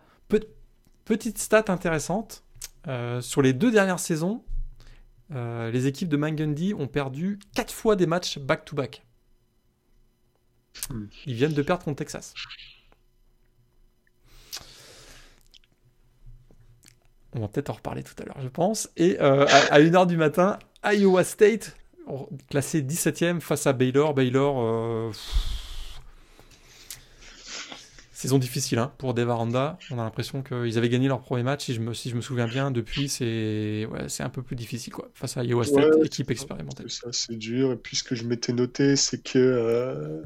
Petite 1.08 1.38
stat 1.38 1.64
intéressante. 1.68 2.44
Euh, 2.86 3.22
sur 3.22 3.40
les 3.40 3.54
deux 3.54 3.70
dernières 3.70 3.98
saisons, 3.98 4.44
euh, 5.34 5.70
les 5.70 5.86
équipes 5.86 6.10
de 6.10 6.18
Mangundy 6.18 6.74
ont 6.74 6.86
perdu 6.86 7.38
4 7.54 7.72
fois 7.72 7.96
des 7.96 8.06
matchs 8.06 8.38
back-to-back. 8.38 9.06
Hmm. 10.90 11.06
Ils 11.24 11.34
viennent 11.34 11.54
de 11.54 11.62
perdre 11.62 11.84
contre 11.84 11.96
Texas. 11.96 12.34
On 17.34 17.40
va 17.40 17.48
peut-être 17.48 17.70
en 17.70 17.74
reparler 17.74 18.02
tout 18.02 18.14
à 18.22 18.24
l'heure, 18.24 18.40
je 18.40 18.48
pense. 18.48 18.90
Et 18.96 19.18
euh, 19.20 19.46
à, 19.70 19.80
1h 19.80 20.06
du 20.06 20.16
matin, 20.16 20.58
Iowa 20.84 21.24
State, 21.24 21.76
classé 22.48 22.82
17ème 22.82 23.40
face 23.40 23.66
à 23.66 23.72
Baylor. 23.72 24.14
Baylor, 24.14 24.60
euh, 24.60 25.12
Saison 28.18 28.38
difficile 28.38 28.80
hein, 28.80 28.92
pour 28.98 29.14
Devaranda. 29.14 29.78
On 29.92 29.98
a 30.00 30.02
l'impression 30.02 30.42
qu'ils 30.42 30.76
avaient 30.76 30.88
gagné 30.88 31.06
leur 31.06 31.20
premier 31.20 31.44
match, 31.44 31.66
si 31.66 31.74
je 31.74 31.80
me, 31.80 31.94
si 31.94 32.10
je 32.10 32.16
me 32.16 32.20
souviens 32.20 32.48
bien. 32.48 32.72
Depuis, 32.72 33.08
c'est 33.08 33.86
ouais, 33.86 34.06
un 34.18 34.28
peu 34.28 34.42
plus 34.42 34.56
difficile 34.56 34.92
quoi, 34.92 35.08
face 35.14 35.36
à 35.36 35.44
Iowa 35.44 35.62
State, 35.62 36.04
équipe 36.04 36.28
expérimentée. 36.32 36.82
C'est 37.12 37.36
dur. 37.36 37.70
Et 37.70 37.76
puis 37.76 37.94
ce 37.94 38.02
que 38.02 38.16
je 38.16 38.24
m'étais 38.24 38.52
noté, 38.52 38.96
c'est 38.96 39.22
que 39.22 39.38
euh, 39.38 40.22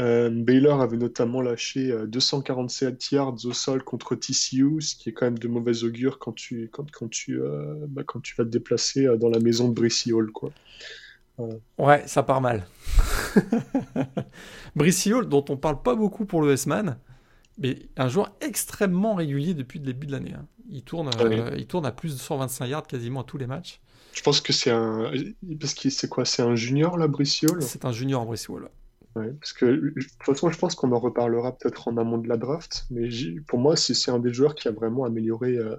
euh, 0.00 0.28
Baylor 0.28 0.80
avait 0.80 0.96
notamment 0.96 1.40
lâché 1.40 1.94
247 2.08 2.88
euh, 2.88 3.16
yards 3.16 3.36
au 3.44 3.52
sol 3.52 3.84
contre 3.84 4.16
TCU, 4.16 4.80
ce 4.80 4.96
qui 4.96 5.10
est 5.10 5.12
quand 5.12 5.26
même 5.26 5.38
de 5.38 5.46
mauvais 5.46 5.84
augure 5.84 6.18
quand 6.18 6.32
tu, 6.32 6.68
quand, 6.72 6.90
quand 6.90 7.08
tu, 7.08 7.40
bah, 7.86 8.02
quand 8.04 8.18
tu 8.18 8.34
vas 8.36 8.42
te 8.42 8.50
déplacer 8.50 9.06
dans 9.20 9.28
la 9.28 9.38
maison 9.38 9.68
de 9.68 9.74
Brissy 9.74 10.12
Hall. 10.12 10.32
Quoi. 10.32 10.50
Ouais, 11.78 12.02
ça 12.08 12.24
part 12.24 12.40
mal. 12.40 12.66
Brissy 14.74 15.12
Hall, 15.12 15.28
dont 15.28 15.44
on 15.48 15.56
parle 15.56 15.80
pas 15.80 15.94
beaucoup 15.94 16.24
pour 16.24 16.42
le 16.42 16.54
S-Man, 16.54 16.98
mais 17.60 17.78
un 17.96 18.08
joueur 18.08 18.34
extrêmement 18.40 19.14
régulier 19.14 19.54
depuis 19.54 19.78
le 19.78 19.84
début 19.84 20.06
de 20.06 20.12
l'année. 20.12 20.34
Hein. 20.34 20.46
Il, 20.68 20.82
tourne, 20.82 21.10
euh, 21.20 21.54
il 21.56 21.66
tourne 21.66 21.86
à 21.86 21.92
plus 21.92 22.14
de 22.14 22.20
125 22.20 22.66
yards 22.66 22.86
quasiment 22.86 23.20
à 23.20 23.24
tous 23.24 23.38
les 23.38 23.46
matchs. 23.46 23.80
Je 24.12 24.22
pense 24.22 24.40
que 24.40 24.52
c'est 24.52 24.70
un. 24.70 25.12
Parce 25.60 25.74
que 25.74 25.88
c'est 25.90 26.08
quoi? 26.08 26.24
C'est 26.24 26.42
un 26.42 26.56
junior, 26.56 26.98
là, 26.98 27.06
Briciol 27.06 27.62
C'est 27.62 27.84
un 27.84 27.92
junior, 27.92 28.26
Briciol. 28.26 28.68
Ouais, 29.16 29.32
parce 29.40 29.52
que 29.52 29.66
de 29.66 29.92
toute 29.94 30.22
façon, 30.24 30.50
je 30.50 30.58
pense 30.58 30.74
qu'on 30.74 30.92
en 30.92 30.98
reparlera 30.98 31.56
peut-être 31.56 31.88
en 31.88 31.96
amont 31.96 32.18
de 32.18 32.28
la 32.28 32.36
draft, 32.36 32.86
mais 32.90 33.08
pour 33.46 33.58
moi, 33.58 33.76
c'est 33.76 34.10
un 34.10 34.20
des 34.20 34.32
joueurs 34.32 34.54
qui 34.54 34.68
a 34.68 34.70
vraiment 34.70 35.04
amélioré 35.04 35.56
euh, 35.56 35.76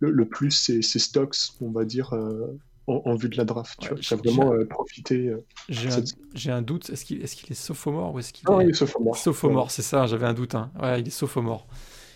le, 0.00 0.24
plus 0.26 0.50
ses, 0.50 0.82
stocks, 0.82 1.36
on 1.62 1.70
va 1.70 1.84
dire, 1.86 2.12
euh, 2.12 2.46
en, 2.86 3.14
vue 3.14 3.28
de 3.28 3.36
la 3.36 3.44
draft. 3.44 3.80
tu 4.00 4.14
as 4.14 4.16
vraiment 4.16 4.52
euh, 4.52 4.64
profité. 4.64 5.28
Euh, 5.28 5.44
j'ai 5.68 6.50
un, 6.50 6.62
doute. 6.62 6.90
Est-ce 6.90 7.04
qu'il 7.04 7.22
est, 7.22 7.34
qu'il 7.34 7.50
est, 7.50 7.54
sophomore 7.54 8.14
ou 8.14 8.18
est-ce 8.18 8.32
qu'il 8.32 8.46
ah, 8.48 8.58
est... 8.60 8.64
il 8.64 8.70
est 8.70 8.74
sophomore. 8.74 9.16
Sophomore, 9.16 9.70
c'est 9.70 9.82
ça. 9.82 10.06
J'avais 10.06 10.26
un 10.26 10.34
doute. 10.34 10.54
Hein. 10.54 10.70
Ouais, 10.80 11.00
il 11.00 11.06
est 11.06 11.10
sophomore. 11.10 11.66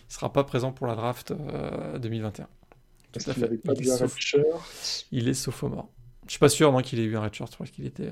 Il 0.09 0.15
sera 0.15 0.33
pas 0.33 0.45
présent 0.45 0.73
pour 0.73 0.87
la 0.87 0.95
draft 0.95 1.33
2021. 2.01 2.45
Euh, 2.45 2.47
Tout 3.13 3.31
à 3.31 3.35
fait. 3.35 3.61
Il, 3.65 3.71
est 3.71 5.07
il 5.11 5.29
est 5.29 5.35
sophomore. 5.35 5.89
Je 6.27 6.33
suis 6.33 6.39
pas 6.39 6.49
sûr 6.49 6.73
non, 6.73 6.81
qu'il 6.83 7.01
ait 7.01 7.05
eu 7.05 7.17
un 7.17 7.23
redshirt. 7.23 7.51
Je 7.51 7.57
crois 7.57 7.67
qu'il 7.67 7.87
était, 7.87 8.11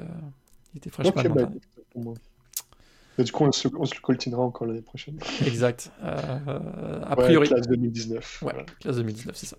il 0.75 0.79
était 0.79 0.91
freshman. 0.91 1.21
Okay, 1.21 1.29
bah, 1.29 3.25
du 3.25 3.33
coup, 3.33 3.45
on 3.45 3.53
se, 3.53 3.67
on 3.77 3.85
se 3.85 3.97
le 3.97 4.01
coltinera 4.01 4.43
encore 4.43 4.67
l'année 4.67 4.83
prochaine. 4.83 5.19
Exact. 5.45 5.93
a 6.03 7.17
priori. 7.17 7.49
Classe 7.49 7.69
2019. 7.69 8.43
Ouais, 8.43 8.67
classe 8.81 8.97
2019, 8.97 9.37
c'est 9.37 9.47
ça. 9.47 9.57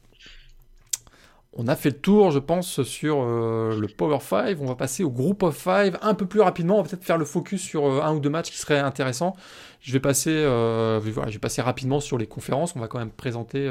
On 1.53 1.67
a 1.67 1.75
fait 1.75 1.89
le 1.89 1.99
tour, 1.99 2.29
je 2.29 2.37
pense, 2.37 2.83
sur 2.83 3.21
euh, 3.21 3.75
le 3.79 3.87
Power 3.87 4.19
5. 4.19 4.57
On 4.61 4.65
va 4.65 4.75
passer 4.75 5.03
au 5.03 5.09
Group 5.09 5.41
of 5.41 5.57
5 5.57 5.95
un 6.01 6.13
peu 6.13 6.27
plus 6.27 6.41
rapidement. 6.41 6.77
On 6.77 6.83
va 6.83 6.89
peut-être 6.89 7.03
faire 7.03 7.17
le 7.17 7.25
focus 7.25 7.61
sur 7.61 7.87
euh, 7.87 8.01
un 8.01 8.13
ou 8.13 8.19
deux 8.19 8.29
matchs 8.29 8.51
qui 8.51 8.57
seraient 8.57 8.79
intéressants. 8.79 9.35
Je 9.81 9.91
vais 9.91 9.99
passer, 9.99 10.29
euh, 10.29 11.01
je 11.01 11.09
vais 11.09 11.39
passer 11.39 11.61
rapidement 11.63 11.99
sur 11.99 12.19
les 12.19 12.27
conférences. 12.27 12.75
On 12.75 12.79
va 12.79 12.87
quand 12.87 12.99
même 12.99 13.09
présenter, 13.09 13.67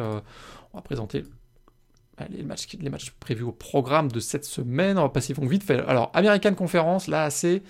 les 2.31 2.43
matchs, 2.43 2.67
les 2.81 2.91
matchs 2.91 3.11
prévus 3.21 3.45
au 3.45 3.53
programme 3.53 4.11
de 4.11 4.19
cette 4.19 4.45
semaine. 4.45 4.99
On 4.99 5.03
va 5.03 5.09
passer 5.11 5.33
vite 5.41 5.63
fait. 5.63 5.79
Alors, 5.87 6.11
American 6.15 6.55
Conference, 6.55 7.07
là, 7.07 7.23
assez. 7.23 7.63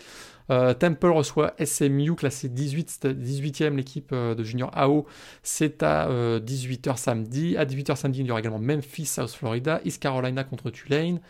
Euh, 0.51 0.74
Temple 0.74 1.09
reçoit 1.09 1.55
SMU, 1.62 2.14
classé 2.14 2.49
18, 2.49 3.07
18e, 3.07 3.76
l'équipe 3.76 4.11
euh, 4.12 4.34
de 4.34 4.42
Junior 4.42 4.70
AO. 4.74 5.07
C'est 5.42 5.82
à 5.82 6.09
18h 6.09 6.90
euh, 6.90 6.96
samedi. 6.96 7.57
À 7.57 7.64
18h 7.64 7.96
samedi, 7.96 8.20
il 8.20 8.26
y 8.26 8.30
aura 8.30 8.40
également 8.40 8.59
Memphis, 8.59 9.07
South 9.07 9.30
Florida, 9.30 9.80
East 9.84 10.01
Carolina 10.03 10.44
contre 10.44 10.70
Tulane. 10.70 11.20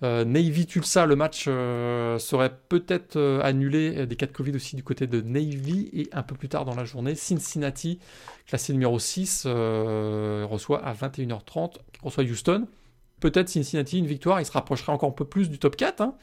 Navy 0.00 0.64
Tulsa, 0.66 1.06
le 1.06 1.16
match 1.16 1.46
serait 1.46 2.52
peut-être 2.68 3.18
annulé 3.42 4.06
des 4.06 4.14
cas 4.14 4.26
de 4.26 4.32
Covid 4.32 4.54
aussi 4.54 4.76
du 4.76 4.84
côté 4.84 5.08
de 5.08 5.20
Navy. 5.20 5.90
Et 5.92 6.08
un 6.12 6.22
peu 6.22 6.36
plus 6.36 6.48
tard 6.48 6.64
dans 6.64 6.76
la 6.76 6.84
journée, 6.84 7.16
Cincinnati, 7.16 7.98
classé 8.46 8.72
numéro 8.72 9.00
6, 9.00 9.46
reçoit 9.46 10.86
à 10.86 10.92
21h30, 10.94 11.78
reçoit 12.00 12.22
Houston. 12.22 12.68
Peut-être 13.18 13.48
Cincinnati, 13.48 13.98
une 13.98 14.06
victoire, 14.06 14.40
il 14.40 14.46
se 14.46 14.52
rapprocherait 14.52 14.92
encore 14.92 15.08
un 15.08 15.12
peu 15.12 15.24
plus 15.24 15.50
du 15.50 15.58
top 15.58 15.74
4. 15.74 16.00
Hein, 16.00 16.14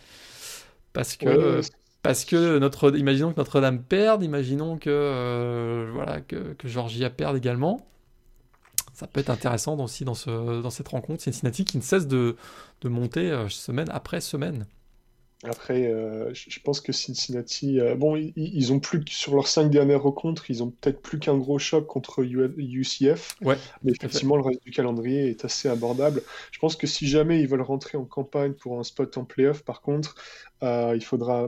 parce 0.94 1.18
que 1.18 1.60
parce 2.06 2.26
que 2.26 2.60
notre, 2.60 2.96
imaginons 2.98 3.32
que 3.32 3.38
Notre-Dame 3.38 3.82
perde, 3.82 4.24
imaginons 4.24 4.78
que, 4.78 4.90
euh, 4.90 5.90
voilà, 5.94 6.22
que, 6.22 6.54
que, 6.54 6.68
Georgia 6.68 7.10
perde 7.10 7.36
également. 7.36 7.86
Ça 8.94 9.08
peut 9.08 9.20
être 9.20 9.30
intéressant 9.30 9.78
aussi 9.80 10.06
dans, 10.06 10.14
ce, 10.14 10.62
dans 10.62 10.70
cette 10.70 10.88
rencontre. 10.88 11.24
Cincinnati 11.24 11.66
qui 11.66 11.78
ne 11.78 11.82
cesse 11.82 12.08
de, 12.08 12.36
de 12.82 12.90
monter 12.90 13.32
euh, 13.32 13.50
semaine 13.50 13.90
après 13.90 14.22
semaine. 14.22 14.66
Après, 15.44 15.88
euh, 15.88 16.34
je 16.34 16.60
pense 16.60 16.82
que 16.82 16.92
Cincinnati, 16.92 17.80
euh, 17.80 17.96
bon, 17.96 18.16
ils, 18.16 18.74
ont 18.74 18.80
plus 18.80 19.04
sur 19.08 19.36
leurs 19.36 19.48
cinq 19.48 19.70
dernières 19.70 20.02
rencontres, 20.02 20.50
ils 20.50 20.64
ont 20.64 20.72
peut-être 20.72 21.02
plus 21.02 21.20
qu'un 21.20 21.38
gros 21.38 21.60
choc 21.60 21.86
contre 21.88 22.24
UCF. 22.24 23.36
Ouais, 23.42 23.58
mais 23.84 23.92
effectivement, 23.92 24.38
le 24.38 24.44
reste 24.44 24.64
du 24.64 24.72
calendrier 24.72 25.30
est 25.30 25.46
assez 25.46 25.68
abordable. 25.68 26.22
Je 26.52 26.60
pense 26.60 26.76
que 26.76 26.88
si 26.88 27.08
jamais 27.08 27.42
ils 27.42 27.48
veulent 27.48 27.62
rentrer 27.62 27.98
en 27.98 28.06
campagne 28.06 28.54
pour 28.54 28.80
un 28.80 28.84
spot 28.84 29.18
en 29.18 29.26
playoff, 29.26 29.64
par 29.64 29.82
contre, 29.82 30.16
euh, 30.64 30.94
il 30.96 31.04
faudra 31.04 31.48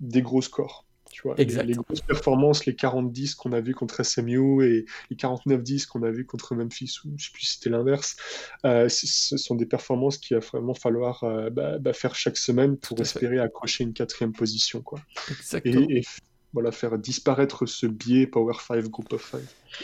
des 0.00 0.22
gros 0.22 0.42
scores. 0.42 0.86
Tu 1.10 1.22
vois, 1.22 1.34
Les, 1.36 1.74
grosses 1.74 2.02
performances, 2.02 2.66
les 2.66 2.72
40-10 2.72 3.34
qu'on 3.34 3.52
a 3.52 3.60
vu 3.60 3.74
contre 3.74 4.04
SMU 4.04 4.64
et 4.64 4.86
les 5.10 5.16
49-10 5.16 5.86
qu'on 5.86 6.04
a 6.04 6.10
vu 6.10 6.24
contre 6.24 6.54
Memphis, 6.54 6.98
ou 7.04 7.10
je 7.16 7.24
sais 7.24 7.30
plus 7.32 7.46
si 7.46 7.54
c'était 7.54 7.70
l'inverse, 7.70 8.16
euh, 8.64 8.88
ce 8.88 9.36
sont 9.36 9.56
des 9.56 9.66
performances 9.66 10.18
qu'il 10.18 10.36
va 10.36 10.40
vraiment 10.40 10.74
falloir 10.74 11.24
euh, 11.24 11.50
bah, 11.50 11.78
bah, 11.78 11.92
faire 11.92 12.14
chaque 12.14 12.36
semaine 12.36 12.76
pour 12.76 13.00
espérer 13.00 13.40
accrocher 13.40 13.84
une 13.84 13.92
quatrième 13.92 14.32
position. 14.32 14.82
Quoi. 14.82 15.00
Et, 15.64 16.02
voilà, 16.52 16.72
faire 16.72 16.98
disparaître 16.98 17.66
ce 17.66 17.86
biais 17.86 18.26
Power 18.26 18.54
5, 18.66 18.84
Group 18.88 19.12
of 19.12 19.30
5. 19.30 19.40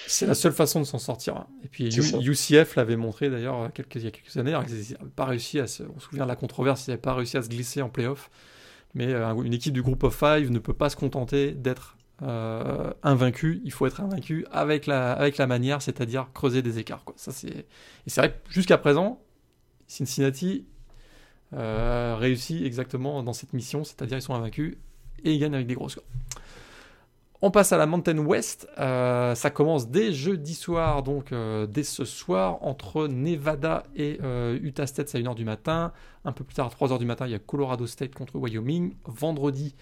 C'est 0.07 0.27
la 0.27 0.35
seule 0.35 0.53
façon 0.53 0.81
de 0.81 0.85
s'en 0.85 0.99
sortir. 0.99 1.37
Hein. 1.37 1.47
Et 1.65 1.69
puis 1.69 1.89
UCF 1.89 2.75
l'avait 2.75 2.97
montré 2.97 3.31
d'ailleurs 3.31 3.71
il 3.95 4.03
y 4.03 4.07
a 4.07 4.11
quelques 4.11 4.37
années. 4.37 4.51
Ils 4.51 4.95
n'avaient 4.95 5.11
pas 5.15 5.27
réussi 5.27 5.61
à 5.61 5.67
se... 5.67 5.85
On 5.85 6.01
se 6.01 6.07
souvient 6.07 6.25
de 6.25 6.29
la 6.29 6.37
controverse, 6.37 6.87
ils 6.87 6.91
n'avaient 6.91 7.03
pas 7.03 7.15
réussi 7.15 7.37
à 7.37 7.43
se 7.43 7.49
glisser 7.49 7.83
en 7.83 7.89
playoff. 7.89 8.31
Mais 8.95 9.13
euh, 9.13 9.35
une 9.43 9.53
équipe 9.53 9.75
du 9.75 9.83
groupe 9.83 10.03
of 10.05 10.15
five 10.17 10.51
ne 10.51 10.59
peut 10.59 10.73
pas 10.73 10.89
se 10.89 10.97
contenter 10.97 11.53
d'être 11.53 11.97
euh, 12.23 12.93
invaincu. 13.03 13.61
Il 13.65 13.73
faut 13.73 13.87
être 13.87 14.01
invaincu 14.01 14.47
avec 14.51 14.87
la, 14.87 15.13
avec 15.13 15.37
la 15.37 15.47
manière, 15.47 15.83
c'est-à-dire 15.83 16.29
creuser 16.33 16.63
des 16.63 16.79
écarts. 16.79 17.05
Ça, 17.17 17.33
c'est... 17.33 17.49
Et 17.49 17.67
c'est 18.07 18.21
vrai 18.21 18.31
que 18.31 18.53
jusqu'à 18.53 18.79
présent, 18.79 19.21
Cincinnati 19.87 20.67
euh, 21.53 22.17
réussit 22.19 22.65
exactement 22.65 23.23
dans 23.23 23.33
cette 23.33 23.53
mission, 23.53 23.85
c'est-à-dire 23.85 24.19
ils 24.19 24.23
sont 24.23 24.35
invaincus 24.35 24.77
et 25.25 25.35
ils 25.35 25.39
gagnent 25.39 25.55
avec 25.55 25.67
des 25.67 25.75
gros 25.75 25.89
scores. 25.89 26.05
On 27.43 27.51
passe 27.51 27.73
à 27.73 27.77
la 27.77 27.87
Mountain 27.87 28.19
West. 28.19 28.67
Euh, 28.79 29.35
ça 29.35 29.51
commence 29.51 29.91
dès 29.91 30.13
jeudi 30.13 30.55
soir, 30.55 31.03
donc 31.03 31.33
euh, 31.33 31.67
dès 31.67 31.83
ce 31.83 32.07
soir, 32.07 32.59
entre 32.63 33.09
Nevada 33.09 33.83
et 33.95 34.19
euh, 34.23 34.59
Utah 34.63 34.87
State, 34.87 35.11
c'est 35.11 35.19
à 35.19 35.21
1h 35.21 35.35
du 35.35 35.45
matin. 35.45 35.93
Un 36.25 36.33
peu 36.33 36.45
plus 36.45 36.55
tard, 36.55 36.67
à 36.67 36.85
3h 36.85 36.99
du 36.99 37.05
matin, 37.05 37.27
il 37.27 37.33
y 37.33 37.35
a 37.35 37.39
Colorado 37.39 37.87
State 37.87 38.15
contre 38.15 38.37
Wyoming. 38.37 38.95
Vendredi, 39.05 39.75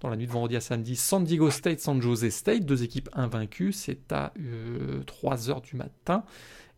dans 0.00 0.08
la 0.08 0.16
nuit 0.16 0.26
de 0.26 0.32
vendredi 0.32 0.56
à 0.56 0.60
samedi, 0.60 0.96
San 0.96 1.22
Diego 1.24 1.48
State, 1.50 1.80
San 1.80 2.02
Jose 2.02 2.28
State, 2.30 2.64
deux 2.64 2.82
équipes 2.82 3.08
invaincues. 3.12 3.72
C'est 3.72 4.12
à 4.12 4.32
3h 5.06 5.62
du 5.62 5.76
matin. 5.76 6.24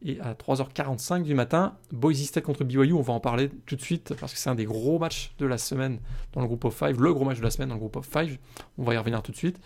Et 0.00 0.20
à 0.20 0.34
3h45 0.34 1.24
du 1.24 1.34
matin, 1.34 1.74
Boise 1.90 2.22
State 2.22 2.44
contre 2.44 2.62
BYU, 2.62 2.92
on 2.92 3.00
va 3.00 3.12
en 3.12 3.18
parler 3.18 3.50
tout 3.66 3.74
de 3.74 3.80
suite 3.80 4.14
parce 4.20 4.32
que 4.32 4.38
c'est 4.38 4.48
un 4.48 4.54
des 4.54 4.64
gros 4.64 5.00
matchs 5.00 5.32
de 5.38 5.46
la 5.46 5.58
semaine 5.58 5.98
dans 6.32 6.40
le 6.40 6.46
groupe 6.46 6.64
of 6.66 6.76
5, 6.76 6.96
le 6.96 7.12
gros 7.12 7.24
match 7.24 7.38
de 7.38 7.42
la 7.42 7.50
semaine 7.50 7.70
dans 7.70 7.74
le 7.74 7.80
groupe 7.80 7.96
of 7.96 8.08
5. 8.08 8.38
On 8.78 8.84
va 8.84 8.94
y 8.94 8.96
revenir 8.96 9.22
tout 9.22 9.32
de 9.32 9.36
suite. 9.36 9.58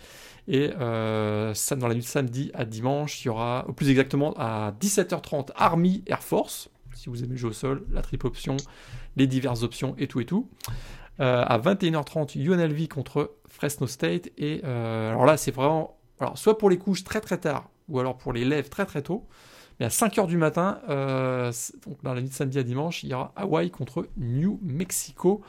Et 0.47 0.71
euh, 0.79 1.53
dans 1.77 1.87
la 1.87 1.93
nuit 1.93 2.01
de 2.01 2.05
samedi 2.05 2.51
à 2.53 2.65
dimanche, 2.65 3.23
il 3.23 3.27
y 3.27 3.29
aura, 3.29 3.65
ou 3.67 3.73
plus 3.73 3.89
exactement 3.89 4.33
à 4.37 4.73
17h30, 4.79 5.49
Army 5.55 6.03
Air 6.07 6.21
Force, 6.21 6.69
si 6.93 7.09
vous 7.09 7.23
aimez 7.23 7.37
jeu 7.37 7.49
au 7.49 7.53
sol, 7.53 7.85
la 7.91 8.01
triple 8.01 8.27
option, 8.27 8.57
les 9.15 9.27
diverses 9.27 9.63
options 9.63 9.95
et 9.97 10.07
tout 10.07 10.19
et 10.19 10.25
tout. 10.25 10.49
Euh, 11.19 11.43
à 11.45 11.59
21h30, 11.59 12.39
UNLV 12.39 12.87
contre 12.87 13.35
Fresno 13.47 13.87
State. 13.87 14.31
Et 14.37 14.61
euh, 14.63 15.11
alors 15.11 15.25
là, 15.25 15.37
c'est 15.37 15.51
vraiment, 15.51 15.97
alors 16.19 16.37
soit 16.37 16.57
pour 16.57 16.69
les 16.69 16.77
couches 16.77 17.03
très 17.03 17.21
très 17.21 17.37
tard, 17.37 17.69
ou 17.87 17.99
alors 17.99 18.17
pour 18.17 18.33
les 18.33 18.45
lèvres 18.45 18.69
très 18.69 18.85
très 18.85 19.01
tôt. 19.01 19.27
Mais 19.79 19.85
à 19.85 19.89
5h 19.89 20.27
du 20.27 20.37
matin, 20.37 20.79
euh, 20.89 21.51
donc 21.85 22.01
dans 22.03 22.13
la 22.13 22.21
nuit 22.21 22.29
de 22.29 22.33
samedi 22.33 22.59
à 22.59 22.63
dimanche, 22.63 23.03
il 23.03 23.09
y 23.09 23.13
aura 23.13 23.31
Hawaii 23.35 23.71
contre 23.71 24.07
New 24.17 24.59
Mexico. 24.63 25.41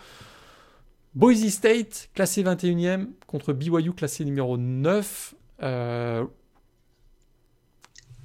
Boise 1.14 1.48
State, 1.48 2.10
classé 2.12 2.42
21e, 2.42 3.10
contre 3.28 3.52
BYU, 3.52 3.92
classé 3.92 4.24
numéro 4.24 4.56
9. 4.56 5.34
Euh, 5.62 6.24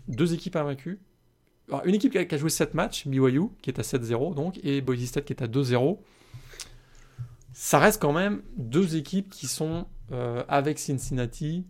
deux 0.07 0.33
équipes 0.33 0.55
invaincues. 0.55 0.99
une 1.85 1.93
équipe 1.93 2.11
qui 2.11 2.17
a, 2.33 2.37
joué 2.37 2.49
7 2.49 2.73
matchs, 2.73 3.07
BYU, 3.07 3.49
qui 3.61 3.69
est 3.69 3.79
à 3.79 3.83
7-0, 3.83 4.33
donc, 4.33 4.59
et 4.63 4.81
Boise 4.81 5.05
State 5.05 5.25
qui 5.25 5.33
est 5.33 5.43
à 5.43 5.47
2-0. 5.47 5.99
Ça 7.53 7.77
reste 7.77 8.01
quand 8.01 8.13
même 8.13 8.41
deux 8.57 8.95
équipes 8.95 9.29
qui 9.29 9.45
sont 9.45 9.85
euh, 10.11 10.43
avec 10.47 10.79
Cincinnati 10.79 11.67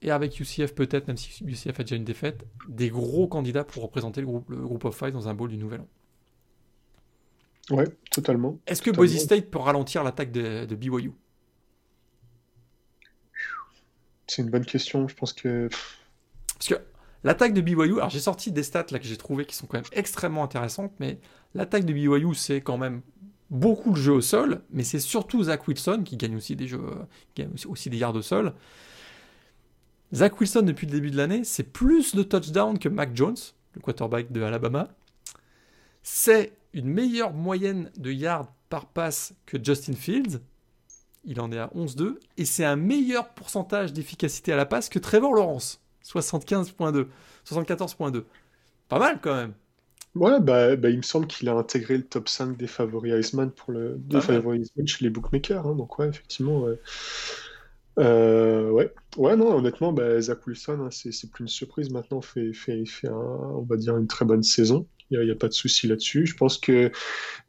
et 0.00 0.10
avec 0.10 0.40
UCF 0.40 0.74
peut-être, 0.74 1.08
même 1.08 1.18
si 1.18 1.44
UCF 1.44 1.80
a 1.80 1.82
déjà 1.82 1.96
une 1.96 2.04
défaite, 2.04 2.46
des 2.66 2.88
gros 2.88 3.28
candidats 3.28 3.64
pour 3.64 3.82
représenter 3.82 4.22
le 4.22 4.26
groupe, 4.26 4.48
le 4.48 4.56
groupe 4.56 4.86
of 4.86 4.96
five 4.96 5.12
dans 5.12 5.28
un 5.28 5.34
bowl 5.34 5.50
du 5.50 5.58
Nouvel 5.58 5.82
An. 5.82 5.88
Ouais, 7.70 7.86
totalement. 8.10 8.58
Est-ce 8.66 8.82
que 8.82 8.90
Boise 8.90 9.16
State 9.16 9.50
peut 9.50 9.58
ralentir 9.58 10.02
l'attaque 10.02 10.32
de, 10.32 10.64
de 10.64 10.74
BYU 10.74 11.12
C'est 14.26 14.42
une 14.42 14.50
bonne 14.50 14.64
question. 14.64 15.06
Je 15.08 15.14
pense 15.14 15.32
que. 15.32 15.68
Parce 16.54 16.68
que 16.68 16.74
l'attaque 17.24 17.54
de 17.54 17.60
BYU, 17.60 17.98
alors 17.98 18.10
j'ai 18.10 18.20
sorti 18.20 18.50
des 18.52 18.62
stats 18.62 18.86
là 18.90 18.98
que 18.98 19.06
j'ai 19.06 19.16
trouvé 19.16 19.44
qui 19.44 19.54
sont 19.54 19.66
quand 19.66 19.78
même 19.78 19.90
extrêmement 19.92 20.42
intéressantes, 20.42 20.92
mais 20.98 21.20
l'attaque 21.54 21.84
de 21.84 21.92
BYU, 21.92 22.34
c'est 22.34 22.60
quand 22.60 22.78
même 22.78 23.02
beaucoup 23.50 23.90
le 23.90 24.00
jeu 24.00 24.12
au 24.12 24.20
sol, 24.20 24.62
mais 24.70 24.84
c'est 24.84 25.00
surtout 25.00 25.44
Zach 25.44 25.66
Wilson 25.66 26.02
qui 26.04 26.16
gagne 26.16 26.36
aussi 26.36 26.56
des 26.56 26.68
jeux, 26.68 26.80
qui 27.34 27.42
gagne 27.42 27.52
aussi 27.66 27.90
des 27.90 27.98
yards 27.98 28.14
au 28.14 28.22
sol. 28.22 28.54
Zach 30.14 30.40
Wilson, 30.40 30.62
depuis 30.62 30.86
le 30.86 30.92
début 30.92 31.10
de 31.10 31.16
l'année, 31.16 31.44
c'est 31.44 31.64
plus 31.64 32.14
de 32.14 32.22
touchdowns 32.22 32.78
que 32.78 32.88
Mac 32.88 33.10
Jones, 33.14 33.36
le 33.74 33.80
quarterback 33.80 34.32
de 34.32 34.42
Alabama. 34.42 34.88
C'est 36.02 36.52
une 36.72 36.88
meilleure 36.88 37.32
moyenne 37.32 37.90
de 37.96 38.10
yards 38.10 38.52
par 38.68 38.86
passe 38.86 39.34
que 39.46 39.62
Justin 39.62 39.94
Fields. 39.94 40.40
Il 41.24 41.40
en 41.40 41.52
est 41.52 41.58
à 41.58 41.70
11-2. 41.74 42.18
Et 42.36 42.44
c'est 42.44 42.64
un 42.64 42.76
meilleur 42.76 43.28
pourcentage 43.30 43.92
d'efficacité 43.92 44.52
à 44.52 44.56
la 44.56 44.66
passe 44.66 44.88
que 44.88 44.98
Trevor 44.98 45.34
Lawrence. 45.34 45.80
75.2. 46.04 47.06
74.2. 47.46 48.24
Pas 48.88 48.98
mal 48.98 49.20
quand 49.20 49.34
même. 49.34 49.52
Ouais, 50.14 50.40
bah, 50.40 50.74
bah 50.76 50.90
il 50.90 50.96
me 50.96 51.02
semble 51.02 51.26
qu'il 51.26 51.48
a 51.48 51.54
intégré 51.54 51.96
le 51.96 52.04
top 52.04 52.28
5 52.28 52.56
des 52.56 52.66
favoris 52.66 53.12
Iceman 53.12 53.50
pour 53.52 53.72
le 53.72 53.96
des 53.96 54.20
favoris 54.20 54.72
chez 54.86 55.04
les 55.04 55.10
bookmakers. 55.10 55.66
Hein. 55.66 55.76
donc 55.76 55.98
ouais, 55.98 56.08
effectivement. 56.08 56.66
Euh, 57.98 58.70
ouais. 58.70 58.92
ouais, 59.16 59.36
non, 59.36 59.54
honnêtement, 59.56 59.92
bah, 59.92 60.20
Zach 60.20 60.46
Wilson, 60.46 60.80
hein, 60.80 60.88
c'est 60.90 61.30
plus 61.30 61.42
une 61.42 61.48
surprise 61.48 61.90
maintenant, 61.90 62.20
fait, 62.20 62.52
fait, 62.52 62.84
fait 62.86 63.08
on 63.08 63.62
va 63.62 63.76
dire 63.76 63.96
une 63.96 64.06
très 64.06 64.24
bonne 64.24 64.42
saison. 64.42 64.86
Il 65.10 65.20
n'y 65.20 65.30
a, 65.30 65.34
pas 65.34 65.48
de 65.48 65.52
souci 65.52 65.88
là-dessus. 65.88 66.26
Je 66.26 66.36
pense 66.36 66.56
que 66.56 66.92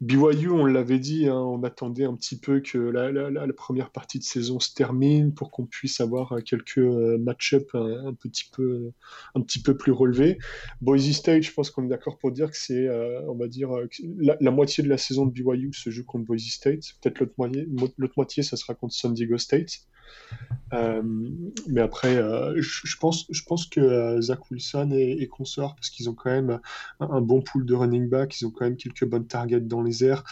BYU, 0.00 0.50
on 0.50 0.66
l'avait 0.66 0.98
dit, 0.98 1.28
hein, 1.28 1.36
on 1.36 1.62
attendait 1.62 2.04
un 2.04 2.14
petit 2.14 2.36
peu 2.36 2.60
que 2.60 2.78
la, 2.78 3.12
la, 3.12 3.52
première 3.52 3.90
partie 3.90 4.18
de 4.18 4.24
saison 4.24 4.58
se 4.58 4.74
termine 4.74 5.32
pour 5.32 5.50
qu'on 5.50 5.66
puisse 5.66 6.00
avoir 6.00 6.32
euh, 6.32 6.40
quelques 6.40 6.78
euh, 6.78 7.18
match-up 7.18 7.68
un, 7.74 8.14
petit 8.14 8.50
peu, 8.52 8.90
un 9.34 9.40
petit 9.42 9.62
peu 9.62 9.76
plus 9.76 9.92
relevés. 9.92 10.38
Boise 10.80 11.12
State, 11.12 11.42
je 11.42 11.52
pense 11.52 11.70
qu'on 11.70 11.84
est 11.84 11.88
d'accord 11.88 12.18
pour 12.18 12.32
dire 12.32 12.50
que 12.50 12.56
c'est, 12.56 12.88
euh, 12.88 13.20
on 13.28 13.36
va 13.36 13.46
dire, 13.46 13.70
la, 14.18 14.50
moitié 14.50 14.82
de 14.82 14.88
la 14.88 14.98
saison 14.98 15.26
de 15.26 15.32
BYU 15.32 15.72
se 15.72 15.90
joue 15.90 16.04
contre 16.04 16.24
Boise 16.24 16.42
State. 16.42 16.94
Peut-être 17.00 17.20
l'autre 17.20 17.34
moitié, 17.38 17.68
l'autre 17.96 18.14
moitié, 18.16 18.42
ça 18.42 18.56
sera 18.56 18.74
contre 18.74 18.94
San 18.94 19.14
Diego 19.14 19.38
State. 19.38 19.82
Euh, 20.72 21.02
mais 21.68 21.80
après, 21.80 22.16
euh, 22.16 22.54
je, 22.56 22.96
pense, 22.96 23.26
que 23.66 23.80
euh, 23.80 24.20
Zach 24.20 24.50
Wilson 24.50 24.90
est, 24.92 25.26
consort 25.26 25.74
parce 25.74 25.90
qu'ils 25.90 26.08
ont 26.08 26.14
quand 26.14 26.30
même 26.30 26.60
un, 27.00 27.20
bon 27.20 27.42
pool 27.42 27.66
de 27.66 27.74
running 27.74 28.08
back, 28.08 28.40
ils 28.40 28.46
ont 28.46 28.50
quand 28.50 28.64
même 28.64 28.76
quelques 28.76 29.04
bonnes 29.04 29.26
targets 29.26 29.60
dans 29.60 29.82
les 29.82 30.04
airs 30.04 30.24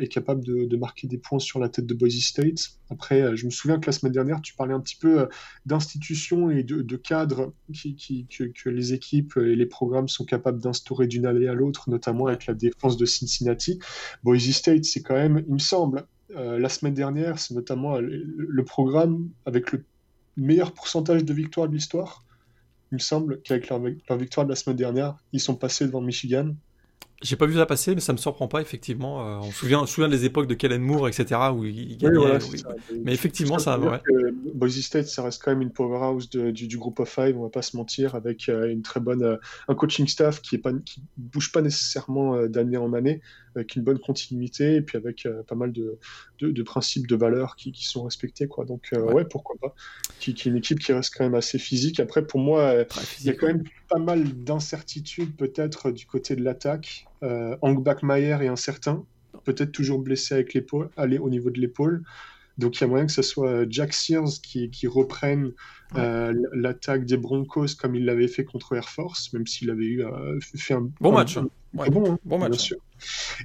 et 0.00 0.08
capable 0.08 0.44
de, 0.44 0.76
marquer 0.76 1.06
des 1.06 1.18
points 1.18 1.38
sur 1.38 1.58
la 1.58 1.68
tête 1.68 1.86
de 1.86 1.94
Boise 1.94 2.18
State. 2.20 2.78
Après, 2.90 3.36
je 3.36 3.46
me 3.46 3.50
souviens 3.50 3.78
que 3.78 3.86
la 3.86 3.92
semaine 3.92 4.12
dernière, 4.12 4.40
tu 4.40 4.54
parlais 4.54 4.74
un 4.74 4.80
petit 4.80 4.96
peu 4.96 5.28
d'institutions 5.64 6.50
et 6.50 6.62
de, 6.62 6.96
cadres 6.96 7.52
qui, 7.72 8.26
que, 8.26 8.44
que, 8.44 8.68
les 8.68 8.92
équipes 8.92 9.36
et 9.36 9.54
les 9.56 9.66
programmes 9.66 10.08
sont 10.08 10.24
capables 10.24 10.60
d'instaurer 10.60 11.06
d'une 11.06 11.26
année 11.26 11.48
à 11.48 11.54
l'autre, 11.54 11.88
notamment 11.88 12.26
avec 12.26 12.46
la 12.46 12.54
défense 12.54 12.96
de 12.96 13.06
Cincinnati. 13.06 13.78
Boise 14.22 14.50
State, 14.50 14.84
c'est 14.84 15.02
quand 15.02 15.14
même, 15.14 15.44
il 15.46 15.54
me 15.54 15.58
semble, 15.58 16.06
euh, 16.36 16.58
la 16.58 16.68
semaine 16.68 16.94
dernière, 16.94 17.38
c'est 17.38 17.54
notamment 17.54 17.96
euh, 17.96 18.00
le, 18.00 18.64
programme 18.64 19.30
avec 19.46 19.72
le 19.72 19.84
meilleur 20.36 20.72
pourcentage 20.72 21.24
de 21.24 21.34
victoires 21.34 21.68
de 21.68 21.74
l'histoire. 21.74 22.24
Il 22.90 22.96
me 22.96 23.00
semble 23.00 23.40
qu'avec 23.42 23.68
leur, 23.68 23.80
victoire 24.18 24.46
de 24.46 24.50
la 24.50 24.56
semaine 24.56 24.76
dernière, 24.76 25.16
ils 25.32 25.40
sont 25.40 25.54
passés 25.54 25.86
devant 25.86 26.00
Michigan. 26.00 26.54
J'ai 27.22 27.36
pas 27.36 27.46
vu 27.46 27.54
ça 27.54 27.66
passer, 27.66 27.94
mais 27.94 28.00
ça 28.00 28.12
me 28.12 28.18
surprend 28.18 28.48
pas, 28.48 28.60
effectivement. 28.60 29.26
Euh, 29.26 29.38
on, 29.38 29.50
se 29.50 29.58
souvient, 29.58 29.80
on 29.80 29.86
se 29.86 29.94
souvient 29.94 30.08
des 30.08 30.24
époques 30.24 30.46
de 30.46 30.54
Kellen 30.54 30.82
Moore, 30.82 31.08
etc., 31.08 31.40
où 31.54 31.64
il 31.64 31.96
gagnait. 31.96 32.38
Mais 33.02 33.12
effectivement, 33.12 33.58
ça. 33.58 33.78
Ouais. 33.78 34.00
Boise 34.54 34.80
State, 34.80 35.06
ça 35.06 35.22
reste 35.22 35.42
quand 35.42 35.52
même 35.52 35.62
une 35.62 35.72
powerhouse 35.72 36.28
du, 36.28 36.52
du 36.52 36.78
groupe 36.78 37.00
of 37.00 37.08
five, 37.08 37.38
on 37.38 37.42
va 37.42 37.48
pas 37.48 37.62
se 37.62 37.76
mentir, 37.76 38.14
avec 38.14 38.48
une 38.48 38.82
très 38.82 39.00
bonne, 39.00 39.38
un 39.68 39.74
coaching 39.74 40.06
staff 40.06 40.42
qui 40.42 40.56
est 40.56 40.58
pas, 40.58 40.72
qui 40.84 41.02
bouge 41.16 41.52
pas 41.52 41.62
nécessairement 41.62 42.46
d'année 42.46 42.76
en 42.76 42.92
année, 42.92 43.20
avec 43.56 43.76
une 43.76 43.82
bonne 43.82 43.98
continuité 43.98 44.76
et 44.76 44.82
puis 44.82 44.96
avec 44.96 45.26
euh, 45.26 45.42
pas 45.42 45.54
mal 45.54 45.72
de, 45.72 45.98
de, 46.40 46.62
principes, 46.62 47.06
de 47.06 47.16
valeurs 47.16 47.56
qui, 47.56 47.72
qui, 47.72 47.84
sont 47.84 48.04
respectés. 48.04 48.48
Quoi. 48.48 48.64
Donc, 48.64 48.88
euh, 48.92 49.12
ouais. 49.12 49.24
pourquoi 49.24 49.56
pas. 49.60 49.74
Qui, 50.20 50.34
qui, 50.34 50.48
est 50.48 50.50
une 50.50 50.58
équipe 50.58 50.78
qui 50.78 50.92
reste 50.92 51.14
quand 51.16 51.24
même 51.24 51.34
assez 51.34 51.58
physique. 51.58 52.00
Après, 52.00 52.26
pour 52.26 52.40
moi, 52.40 52.60
euh, 52.62 52.84
il 53.20 53.26
y 53.26 53.30
a 53.30 53.34
quand 53.34 53.46
même 53.46 53.64
pas 53.88 53.98
mal 53.98 54.24
d'incertitudes 54.44 55.36
peut-être 55.36 55.90
du 55.90 56.06
côté 56.06 56.36
de 56.36 56.42
l'attaque. 56.42 57.06
Hank 57.22 57.82
Backmeyer 57.82 58.38
est 58.42 58.48
incertain. 58.48 59.04
peut-être 59.44 59.72
toujours 59.72 59.98
blessé 59.98 60.34
avec 60.34 60.54
l'épaule, 60.54 60.90
aller 60.96 61.18
au 61.18 61.30
niveau 61.30 61.50
de 61.50 61.60
l'épaule. 61.60 62.02
Donc 62.58 62.78
il 62.78 62.82
y 62.82 62.84
a 62.84 62.86
moyen 62.86 63.06
que 63.06 63.12
ce 63.12 63.22
soit 63.22 63.64
Jack 63.68 63.94
Sears 63.94 64.40
qui, 64.42 64.70
qui 64.70 64.86
reprenne 64.86 65.52
euh, 65.96 66.34
l'attaque 66.52 67.04
des 67.04 67.16
Broncos 67.16 67.74
comme 67.78 67.94
il 67.94 68.04
l'avait 68.04 68.28
fait 68.28 68.44
contre 68.44 68.74
Air 68.74 68.88
Force, 68.88 69.32
même 69.32 69.46
s'il 69.46 69.70
avait 69.70 69.84
eu 69.84 70.04
euh, 70.04 70.38
fait 70.40 70.74
un 70.74 70.90
bon 71.00 71.12
match. 71.12 71.36
Un, 71.36 71.48
bon, 71.74 72.12
hein, 72.12 72.18
bon, 72.24 72.38
match, 72.38 72.58
sûr. 72.58 72.76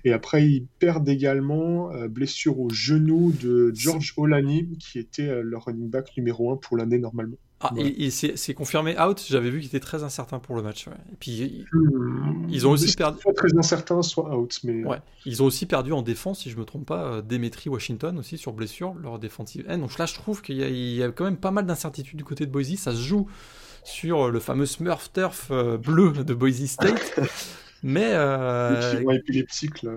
Et 0.04 0.14
après, 0.14 0.48
ils 0.48 0.66
perdent 0.80 1.10
également 1.10 1.92
euh, 1.92 2.08
blessure 2.08 2.60
au 2.60 2.70
genou 2.70 3.32
de 3.32 3.72
George 3.74 4.14
Olani, 4.18 4.78
qui 4.78 5.00
était 5.00 5.28
euh, 5.28 5.42
le 5.42 5.58
running 5.58 5.90
back 5.90 6.12
numéro 6.18 6.52
1 6.54 6.58
pour 6.58 6.78
l'année 6.78 7.00
normalement. 7.00 7.38
Ah, 7.60 7.72
et, 7.76 8.12
c'est 8.12 8.54
confirmé 8.54 9.00
out. 9.00 9.24
J'avais 9.28 9.50
vu 9.50 9.60
qu'il 9.60 9.68
était 9.68 9.80
très 9.80 10.04
incertain 10.04 10.38
pour 10.38 10.56
le 10.56 10.62
match. 10.62 10.88
Et 10.88 11.16
puis 11.20 11.66
hmm. 11.74 12.48
ils 12.50 12.68
ont 12.68 12.72
aussi 12.72 12.96
perdu. 12.96 13.20
Soit 13.20 13.34
très 13.34 13.58
incertain, 13.58 14.02
soit 14.04 14.36
out. 14.36 14.60
Mais 14.64 14.84
ouais. 14.84 15.00
Ils 15.26 15.42
ont 15.42 15.46
aussi 15.46 15.66
perdu 15.66 15.92
en 15.92 16.04
défense, 16.04 16.42
si 16.42 16.52
je 16.52 16.58
me 16.58 16.66
trompe 16.66 16.86
pas, 16.86 17.06
euh, 17.06 17.22
Demetri 17.24 17.70
Washington 17.70 18.18
aussi 18.20 18.38
sur 18.38 18.54
blessure, 18.54 18.94
leur 19.02 19.18
défensive 19.18 19.66
end. 19.70 19.80
Donc 19.80 19.98
là, 19.98 20.06
je 20.06 20.14
trouve 20.14 20.44
qu'il 20.44 20.58
y, 20.58 20.96
y, 20.98 21.04
a 21.04 21.10
quand 21.10 21.26
même 21.26 21.38
pas 21.38 21.52
mal 21.52 21.66
d'incertitudes 21.66 22.18
du 22.18 22.24
côté 22.24 22.46
de 22.46 22.52
Boise. 22.52 22.76
Ça 22.76 22.92
se 22.92 23.02
joue 23.02 23.28
sur 23.84 24.30
le 24.30 24.40
fameux 24.40 24.68
Smurf 24.68 25.12
turf 25.12 25.52
bleu 25.52 26.12
de 26.12 26.34
Boise 26.36 26.64
State. 26.66 27.20
Mais. 27.84 28.12
Euh... 28.14 29.00
Les 29.00 29.16
épileptiques, 29.16 29.82
là. 29.82 29.94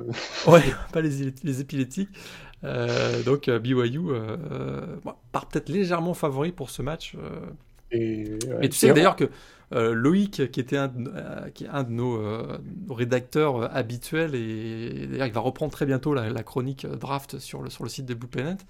ouais, 0.46 0.62
pas 0.92 1.00
les, 1.00 1.32
les 1.42 1.60
épileptiques. 1.60 2.10
Euh, 2.64 3.22
donc 3.22 3.48
euh, 3.48 3.58
BYU 3.58 4.10
euh, 4.10 4.86
part 5.32 5.46
peut-être 5.46 5.68
légèrement 5.68 6.14
favori 6.14 6.52
pour 6.52 6.70
ce 6.70 6.82
match. 6.82 7.16
Et, 7.90 8.38
Mais 8.60 8.68
tu 8.68 8.76
sais 8.76 8.92
d'ailleurs 8.92 9.16
que 9.16 9.28
Loïc, 9.72 10.50
qui 10.50 10.60
était 10.60 10.76
un, 10.76 10.92
qui 11.54 11.64
est 11.64 11.68
un 11.68 11.84
de 11.84 11.90
nos, 11.90 12.20
rédacteurs 12.88 13.74
habituels, 13.74 14.34
et 14.34 15.06
d'ailleurs 15.06 15.26
il 15.26 15.32
va 15.32 15.40
reprendre 15.40 15.72
très 15.72 15.86
bientôt 15.86 16.14
la, 16.14 16.42
chronique 16.42 16.86
draft 16.86 17.38
sur 17.38 17.62
le, 17.62 17.70
sur 17.70 17.84
le 17.84 17.90
site 17.90 18.06
de 18.06 18.14
Blue 18.14 18.28
Planet, 18.28 18.64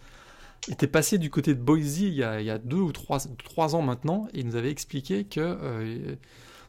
était 0.69 0.87
passé 0.87 1.19
du 1.19 1.31
côté 1.31 1.55
de 1.55 1.61
Boise 1.61 2.01
il 2.01 2.15
y 2.15 2.23
a, 2.23 2.41
il 2.41 2.47
y 2.47 2.51
a 2.51 2.59
deux 2.59 2.79
ou 2.79 2.93
trois, 2.93 3.19
trois, 3.45 3.75
ans 3.75 3.83
maintenant, 3.83 4.29
et 4.33 4.41
il 4.41 4.47
nous 4.47 4.57
avait 4.57 4.71
expliqué 4.71 5.25
que 5.25 6.17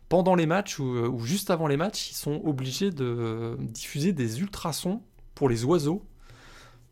pendant 0.09 0.36
les 0.36 0.45
matchs 0.45 0.80
ou, 0.80 1.19
juste 1.24 1.51
avant 1.51 1.67
les 1.67 1.78
matchs, 1.78 2.11
ils 2.11 2.15
sont 2.15 2.41
obligés 2.43 2.91
de 2.91 3.55
diffuser 3.59 4.11
des 4.11 4.41
ultrasons 4.41 5.01
pour 5.36 5.47
les 5.47 5.63
oiseaux 5.63 6.03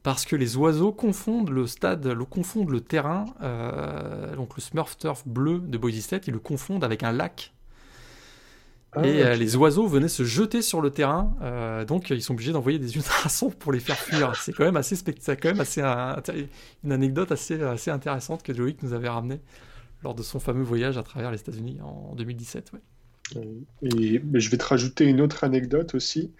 parce 0.04 0.26
que 0.26 0.36
les 0.36 0.56
oiseaux 0.56 0.92
confondent 0.92 1.50
le 1.50 1.68
stade, 1.68 2.06
le 2.08 2.26
confondent 2.26 2.70
le 2.70 2.82
terrain, 2.82 3.26
euh, 3.42 4.36
donc 4.36 4.56
le 4.56 4.62
Smurf 4.62 4.98
Turf 4.98 5.28
bleu 5.28 5.60
de 5.60 5.78
Boise 5.78 6.00
State, 6.00 6.28
ils 6.28 6.34
le 6.34 6.40
confondent 6.40 6.84
avec 6.84 7.04
un 7.04 7.12
lac. 7.12 7.54
Ah, 8.94 9.06
et 9.06 9.24
euh, 9.24 9.36
les 9.36 9.56
oiseaux 9.56 9.86
venaient 9.86 10.08
se 10.08 10.24
jeter 10.24 10.64
sur 10.64 10.82
le 10.82 10.90
terrain, 10.90 11.36
euh, 11.42 11.86
donc 11.86 12.10
ils 12.10 12.24
sont 12.24 12.34
obligés 12.34 12.54
d'envoyer 12.54 12.80
des 12.80 12.96
ultrasons 12.96 13.52
pour 13.52 13.72
les 13.72 13.80
faire 13.80 13.98
fuir. 13.98 14.36
C'est 14.36 14.54
quand 14.54 14.64
même 14.64 14.78
assez 14.78 14.96
spectaculaire, 14.96 15.38
quand 15.42 15.50
même 15.50 15.62
assez 15.62 15.82
une 16.84 16.92
anecdote 16.92 17.32
assez, 17.32 17.62
assez 17.62 17.92
intéressante 17.92 18.42
que 18.42 18.52
Loïc 18.52 18.82
nous 18.82 18.94
avait 18.94 19.10
ramenée 19.10 19.42
lors 20.02 20.16
de 20.16 20.24
son 20.24 20.40
fameux 20.40 20.64
voyage 20.64 20.98
à 20.98 21.04
travers 21.04 21.30
les 21.30 21.40
États-Unis 21.40 21.80
en 21.82 22.16
2017. 22.16 22.72
Ouais. 22.74 22.80
Et 23.82 24.22
je 24.34 24.50
vais 24.50 24.58
te 24.58 24.66
rajouter 24.66 25.06
une 25.06 25.22
autre 25.22 25.44
anecdote 25.44 25.96
aussi, 25.96 26.32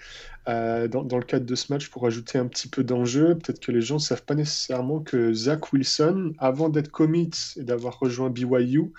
euh, 0.48 0.88
dans, 0.88 1.04
dans, 1.04 1.18
le 1.18 1.24
cadre 1.24 1.46
de 1.46 1.56
ce 1.56 1.72
match, 1.72 1.90
pour 1.90 2.06
ajouter 2.06 2.38
un 2.38 2.48
petit 2.48 2.68
peu 2.68 2.84
d'enjeu. 2.84 3.36
Peut-être 3.36 3.60
que 3.60 3.72
les 3.72 3.82
gens 3.82 3.96
ne 3.96 4.00
savent 4.00 4.24
pas 4.24 4.36
nécessairement 4.36 5.00
que 5.00 5.34
Zach 5.34 5.72
Wilson, 5.72 6.34
avant 6.40 6.70
d'être 6.70 6.90
commit 6.90 7.32
et 7.58 7.64
d'avoir 7.64 8.00
rejoint 8.00 8.30
BYU, 8.30 8.92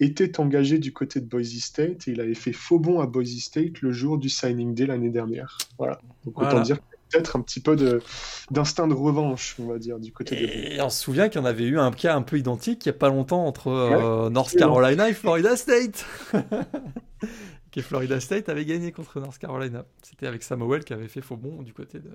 était 0.00 0.40
engagé 0.40 0.78
du 0.78 0.92
côté 0.92 1.20
de 1.20 1.26
Boise 1.26 1.58
State 1.58 2.08
et 2.08 2.12
il 2.12 2.20
avait 2.20 2.34
fait 2.34 2.52
faux 2.52 2.78
bond 2.78 3.00
à 3.00 3.06
Boise 3.06 3.38
State 3.38 3.80
le 3.80 3.92
jour 3.92 4.18
du 4.18 4.28
signing 4.28 4.74
day 4.74 4.86
l'année 4.86 5.10
dernière. 5.10 5.58
Voilà. 5.78 6.00
Donc 6.24 6.40
autant 6.40 6.60
dire 6.60 6.78
peut-être 7.14 7.36
un 7.36 7.40
petit 7.40 7.60
peu 7.60 7.76
d'instinct 8.50 8.88
de, 8.88 8.94
revanche, 8.94 9.56
on 9.58 9.66
va 9.66 9.78
dire, 9.78 9.98
du 9.98 10.12
côté 10.12 10.74
et 10.74 10.80
on 10.80 10.90
se 10.90 11.02
souvient 11.02 11.28
qu'il 11.28 11.40
y 11.40 11.44
en 11.44 11.46
avait 11.46 11.64
eu 11.64 11.78
un 11.78 11.92
cas 11.92 12.14
un 12.14 12.22
peu 12.22 12.38
identique 12.38 12.84
il 12.84 12.88
n'y 12.88 12.96
a 12.96 12.98
pas 12.98 13.08
longtemps 13.08 13.46
entre 13.46 13.68
euh, 13.68 14.30
North 14.30 14.54
Carolina 14.56 15.08
et 15.08 15.14
Florida 15.14 15.56
State. 15.56 16.04
que 17.72 17.82
Florida 17.82 18.20
State 18.20 18.48
avait 18.48 18.64
gagné 18.64 18.92
contre 18.92 19.20
North 19.20 19.38
Carolina. 19.38 19.84
C'était 20.02 20.26
avec 20.26 20.42
Samuel 20.42 20.84
qui 20.84 20.92
avait 20.92 21.08
fait 21.08 21.20
faux 21.20 21.36
bond 21.36 21.62
du 21.62 21.72
côté 21.72 21.98
de, 21.98 22.10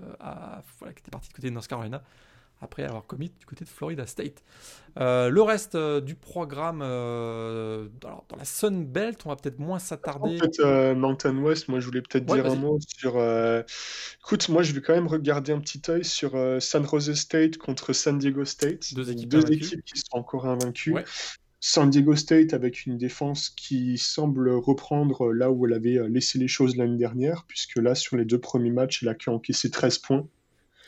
voilà, 0.79 0.93
qui 0.93 1.01
était 1.01 1.11
parti 1.11 1.29
du 1.29 1.33
côté 1.33 1.49
de 1.49 1.53
North 1.53 1.67
Carolina 1.67 2.01
après 2.61 2.83
avoir 2.83 3.05
commis 3.05 3.31
du 3.39 3.45
côté 3.45 3.63
de 3.63 3.69
Florida 3.69 4.05
State. 4.05 4.43
Euh, 4.99 5.29
le 5.29 5.41
reste 5.41 5.75
euh, 5.75 6.01
du 6.01 6.15
programme, 6.15 6.81
euh, 6.83 7.87
alors, 8.03 8.25
dans 8.27 8.35
la 8.35 8.45
Sun 8.45 8.85
Belt, 8.85 9.21
on 9.25 9.29
va 9.29 9.35
peut-être 9.35 9.59
moins 9.59 9.79
s'attarder. 9.79 10.37
En 10.37 10.39
fait, 10.39 10.93
Mountain 10.95 11.37
West, 11.37 11.69
moi 11.69 11.79
je 11.79 11.85
voulais 11.85 12.01
peut-être 12.01 12.25
dire 12.25 12.45
un 12.45 12.55
mot 12.55 12.79
sur. 12.85 13.17
Écoute, 14.21 14.49
moi 14.49 14.63
je 14.63 14.73
vais 14.73 14.81
quand 14.81 14.93
même 14.93 15.07
regarder 15.07 15.53
un 15.53 15.59
petit 15.59 15.81
œil 15.89 16.03
sur 16.03 16.31
San 16.59 16.85
Jose 16.85 17.13
State 17.13 17.57
contre 17.57 17.93
San 17.93 18.17
Diego 18.17 18.45
State. 18.45 18.93
Deux 18.93 19.11
équipes, 19.11 19.29
Deux 19.29 19.51
équipes 19.51 19.83
qui 19.85 19.99
sont 19.99 20.17
encore 20.17 20.45
invaincues. 20.45 20.95
San 21.61 21.89
Diego 21.89 22.15
State 22.15 22.53
avec 22.53 22.85
une 22.85 22.97
défense 22.97 23.49
qui 23.49 23.97
semble 23.97 24.49
reprendre 24.49 25.33
là 25.33 25.51
où 25.51 25.65
elle 25.65 25.73
avait 25.73 25.99
laissé 26.07 26.39
les 26.39 26.47
choses 26.47 26.77
l'année 26.77 26.97
dernière, 26.97 27.43
puisque 27.47 27.75
là, 27.75 27.95
sur 27.95 28.15
les 28.15 28.23
deux 28.23 28.39
premiers 28.39 28.71
matchs, 28.71 29.03
elle 29.03 29.09
a 29.09 29.31
encaissé 29.31 29.69
13 29.69 29.97
points. 29.99 30.27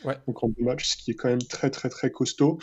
Ouais. 0.03 0.17
Donc 0.27 0.43
en 0.43 0.49
deux 0.49 0.63
matchs, 0.63 0.89
ce 0.89 0.97
qui 0.97 1.11
est 1.11 1.13
quand 1.13 1.29
même 1.29 1.41
très 1.41 1.69
très 1.69 1.89
très 1.89 2.11
costaud. 2.11 2.59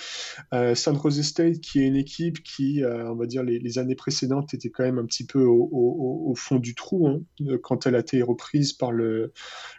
Euh, 0.52 0.74
San 0.74 0.98
Jose 1.00 1.22
State, 1.22 1.60
qui 1.60 1.80
est 1.80 1.86
une 1.86 1.96
équipe 1.96 2.42
qui, 2.42 2.82
euh, 2.82 3.10
on 3.10 3.14
va 3.14 3.26
dire, 3.26 3.42
les, 3.42 3.78
années 3.78 3.94
précédentes 3.94 4.54
était 4.54 4.70
quand 4.70 4.82
même 4.82 4.98
un 4.98 5.04
petit 5.04 5.24
peu 5.24 5.44
au, 5.44 6.34
fond 6.36 6.56
du 6.56 6.74
trou 6.74 7.08
hein, 7.08 7.20
euh, 7.42 7.58
quand 7.62 7.86
elle 7.86 7.94
a 7.94 8.00
été 8.00 8.22
reprise 8.22 8.72
par 8.72 8.92
le, 8.92 9.32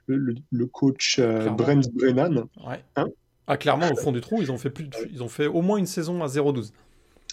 le, 0.07 0.65
coach 0.67 1.19
Brent 1.19 1.89
Brennan. 1.93 2.45
Ouais. 2.65 2.83
Hein? 2.95 3.07
Ah, 3.47 3.57
clairement, 3.57 3.91
au 3.91 3.95
fond 3.95 4.11
du 4.11 4.21
trou, 4.21 4.41
ils 4.41 4.51
ont 4.51 4.57
fait, 4.57 4.69
plus 4.69 4.89
ils 5.11 5.23
ont 5.23 5.29
fait 5.29 5.47
au 5.47 5.61
moins 5.61 5.77
une 5.77 5.87
saison 5.87 6.21
à 6.23 6.27
0-12. 6.27 6.71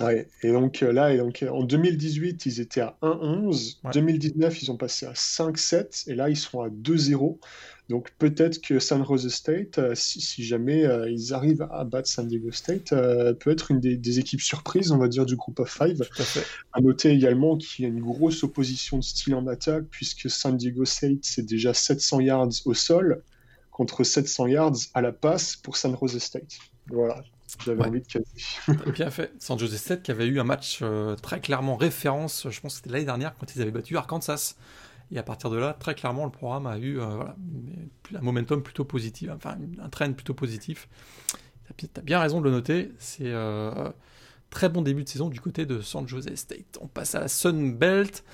Ouais, 0.00 0.28
et 0.42 0.52
donc 0.52 0.80
là, 0.80 1.12
et 1.12 1.18
donc, 1.18 1.44
en 1.48 1.62
2018, 1.62 2.44
ils 2.46 2.60
étaient 2.60 2.82
à 2.82 2.96
1-11. 3.02 3.78
En 3.82 3.90
2019, 3.90 4.62
ils 4.62 4.70
ont 4.70 4.76
passé 4.76 5.06
à 5.06 5.12
5-7. 5.12 6.10
Et 6.10 6.14
là, 6.14 6.28
ils 6.28 6.36
sont 6.36 6.60
à 6.60 6.68
2-0. 6.68 7.38
Donc 7.88 8.10
peut-être 8.18 8.60
que 8.60 8.80
San 8.80 9.04
Jose 9.04 9.28
State, 9.28 9.78
euh, 9.78 9.94
si, 9.94 10.42
jamais 10.42 10.84
euh, 10.84 11.08
ils 11.08 11.32
arrivent 11.32 11.68
à 11.70 11.84
battre 11.84 12.08
San 12.08 12.26
Diego 12.26 12.50
State, 12.50 12.92
euh, 12.92 13.32
peut 13.32 13.50
être 13.50 13.70
une 13.70 13.78
des, 13.78 14.18
équipes 14.18 14.40
surprises, 14.40 14.90
on 14.90 14.98
va 14.98 15.06
dire, 15.06 15.24
du 15.24 15.36
groupe 15.36 15.60
of 15.60 15.70
five. 15.70 16.02
À, 16.72 16.80
noter 16.80 17.10
également 17.10 17.56
qu'il 17.56 17.84
y 17.84 17.86
a 17.86 17.88
une 17.88 18.00
grosse 18.00 18.42
opposition 18.42 18.98
de 18.98 19.04
style 19.04 19.36
en 19.36 19.46
attaque, 19.46 19.84
puisque 19.90 20.28
San 20.28 20.56
Diego 20.56 20.84
State, 20.84 21.20
c'est 21.22 21.46
déjà 21.46 21.74
700 21.74 22.20
yards 22.20 22.48
au 22.64 22.74
sol 22.74 23.22
contre 23.70 24.02
700 24.02 24.46
yards 24.48 24.76
à 24.94 25.02
la 25.02 25.12
passe 25.12 25.54
pour 25.54 25.76
San 25.76 25.96
Jose 26.00 26.18
State. 26.18 26.58
Voilà. 26.88 27.22
J'avais 27.64 27.84
envie 27.84 28.00
de 28.00 28.06
casser. 28.06 28.92
Bien 28.92 29.10
fait. 29.10 29.32
San 29.38 29.56
Jose 29.58 29.76
State 29.76 30.02
qui 30.02 30.10
avait 30.10 30.26
eu 30.26 30.40
un 30.40 30.44
match 30.44 30.82
très 31.22 31.40
clairement 31.40 31.76
référence, 31.76 32.48
je 32.50 32.60
pense 32.60 32.74
que 32.74 32.76
c'était 32.78 32.90
l'année 32.90 33.04
dernière 33.04 33.36
quand 33.38 33.54
ils 33.54 33.62
avaient 33.62 33.70
battu 33.70 33.96
Arkansas. 33.96 34.56
Et 35.12 35.18
à 35.18 35.22
partir 35.22 35.50
de 35.50 35.56
là, 35.56 35.72
très 35.72 35.94
clairement, 35.94 36.24
le 36.24 36.30
programme 36.30 36.66
a 36.66 36.78
eu 36.78 36.98
euh, 36.98 37.22
un 38.14 38.20
momentum 38.20 38.62
plutôt 38.62 38.84
positif, 38.84 39.30
enfin 39.32 39.56
un 39.80 39.88
trend 39.88 40.12
plutôt 40.12 40.34
positif. 40.34 40.88
Tu 41.76 41.86
as 41.96 42.00
bien 42.00 42.20
raison 42.20 42.40
de 42.40 42.44
le 42.44 42.50
noter. 42.50 42.92
C'est 42.98 43.26
euh, 43.26 43.90
très 44.50 44.68
bon 44.68 44.82
début 44.82 45.04
de 45.04 45.08
saison 45.08 45.28
du 45.28 45.40
côté 45.40 45.64
de 45.64 45.80
San 45.80 46.06
Jose 46.08 46.34
State. 46.34 46.78
On 46.80 46.88
passe 46.88 47.14
à 47.14 47.20
la 47.20 47.28
Sun 47.28 47.74
Belt. 47.74 48.24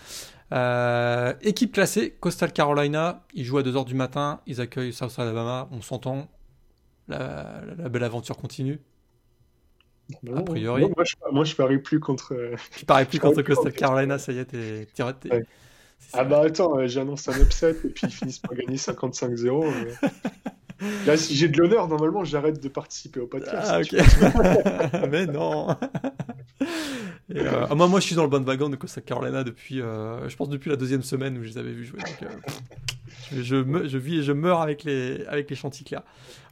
Euh, 0.53 1.33
équipe 1.43 1.73
classée, 1.73 2.17
Coastal 2.21 2.53
Carolina. 2.53 3.25
Ils 3.35 3.45
jouent 3.45 3.59
à 3.59 3.63
2h 3.63 3.85
du 3.85 3.95
matin. 3.95 4.41
Ils 4.47 4.61
accueillent 4.61 4.93
South 4.93 5.19
Alabama. 5.19 5.69
On 5.73 5.83
s'entend. 5.83 6.29
La, 7.09 7.63
belle 7.91 8.05
aventure 8.05 8.37
continue. 8.37 8.81
a 10.35 10.43
priori. 10.43 10.87
moi, 11.33 11.45
je, 11.45 11.55
parie 11.55 11.79
plus 11.79 12.01
contre. 12.01 12.35
Tu 12.77 12.87
paries 12.87 13.07
plus 13.07 13.19
contre 13.19 13.43
Coastal 13.43 13.73
Carolina, 13.73 14.19
ça 14.19 14.33
y 14.33 14.39
est, 14.39 14.45
t'es, 14.47 14.87
ah 16.13 16.25
bah 16.25 16.43
attends, 16.45 16.79
euh, 16.79 16.87
j'annonce 16.87 17.29
un 17.29 17.41
upset 17.41 17.71
et 17.85 17.89
puis 17.89 18.07
ils 18.07 18.13
finissent 18.13 18.39
par 18.39 18.55
gagner 18.55 18.77
55-0. 18.77 19.65
Là, 21.07 21.17
si 21.17 21.37
j'ai 21.37 21.49
de 21.49 21.57
l'honneur, 21.59 21.87
normalement, 21.87 22.25
j'arrête 22.25 22.61
de 22.61 22.69
participer 22.69 23.21
au 23.21 23.29
podcast. 23.29 23.69
Ah, 23.71 23.81
ok. 23.81 25.09
mais 25.11 25.27
non. 25.27 25.69
Euh, 27.35 27.67
ah, 27.71 27.75
moi, 27.77 27.87
moi, 27.87 28.01
je 28.01 28.07
suis 28.07 28.17
dans 28.17 28.25
le 28.25 28.29
bon 28.29 28.45
wagon 28.45 28.69
de 28.69 28.75
Costa 28.75 29.01
Carolina 29.01 29.45
depuis, 29.45 29.81
euh, 29.81 30.29
je 30.29 30.35
pense, 30.35 30.49
depuis 30.49 30.71
la 30.71 30.77
deuxième 30.77 31.03
semaine 31.03 31.39
où 31.39 31.45
je 31.45 31.51
les 31.51 31.59
avais 31.59 31.71
vus 31.71 31.85
jouer. 31.85 32.01
je, 33.33 33.41
je, 33.41 33.99
vis 33.99 34.19
et 34.19 34.23
je 34.23 34.33
meurs 34.33 34.61
avec 34.61 34.83
les, 34.83 35.25
avec 35.27 35.49
les 35.49 35.57
chanticleers. 35.57 36.03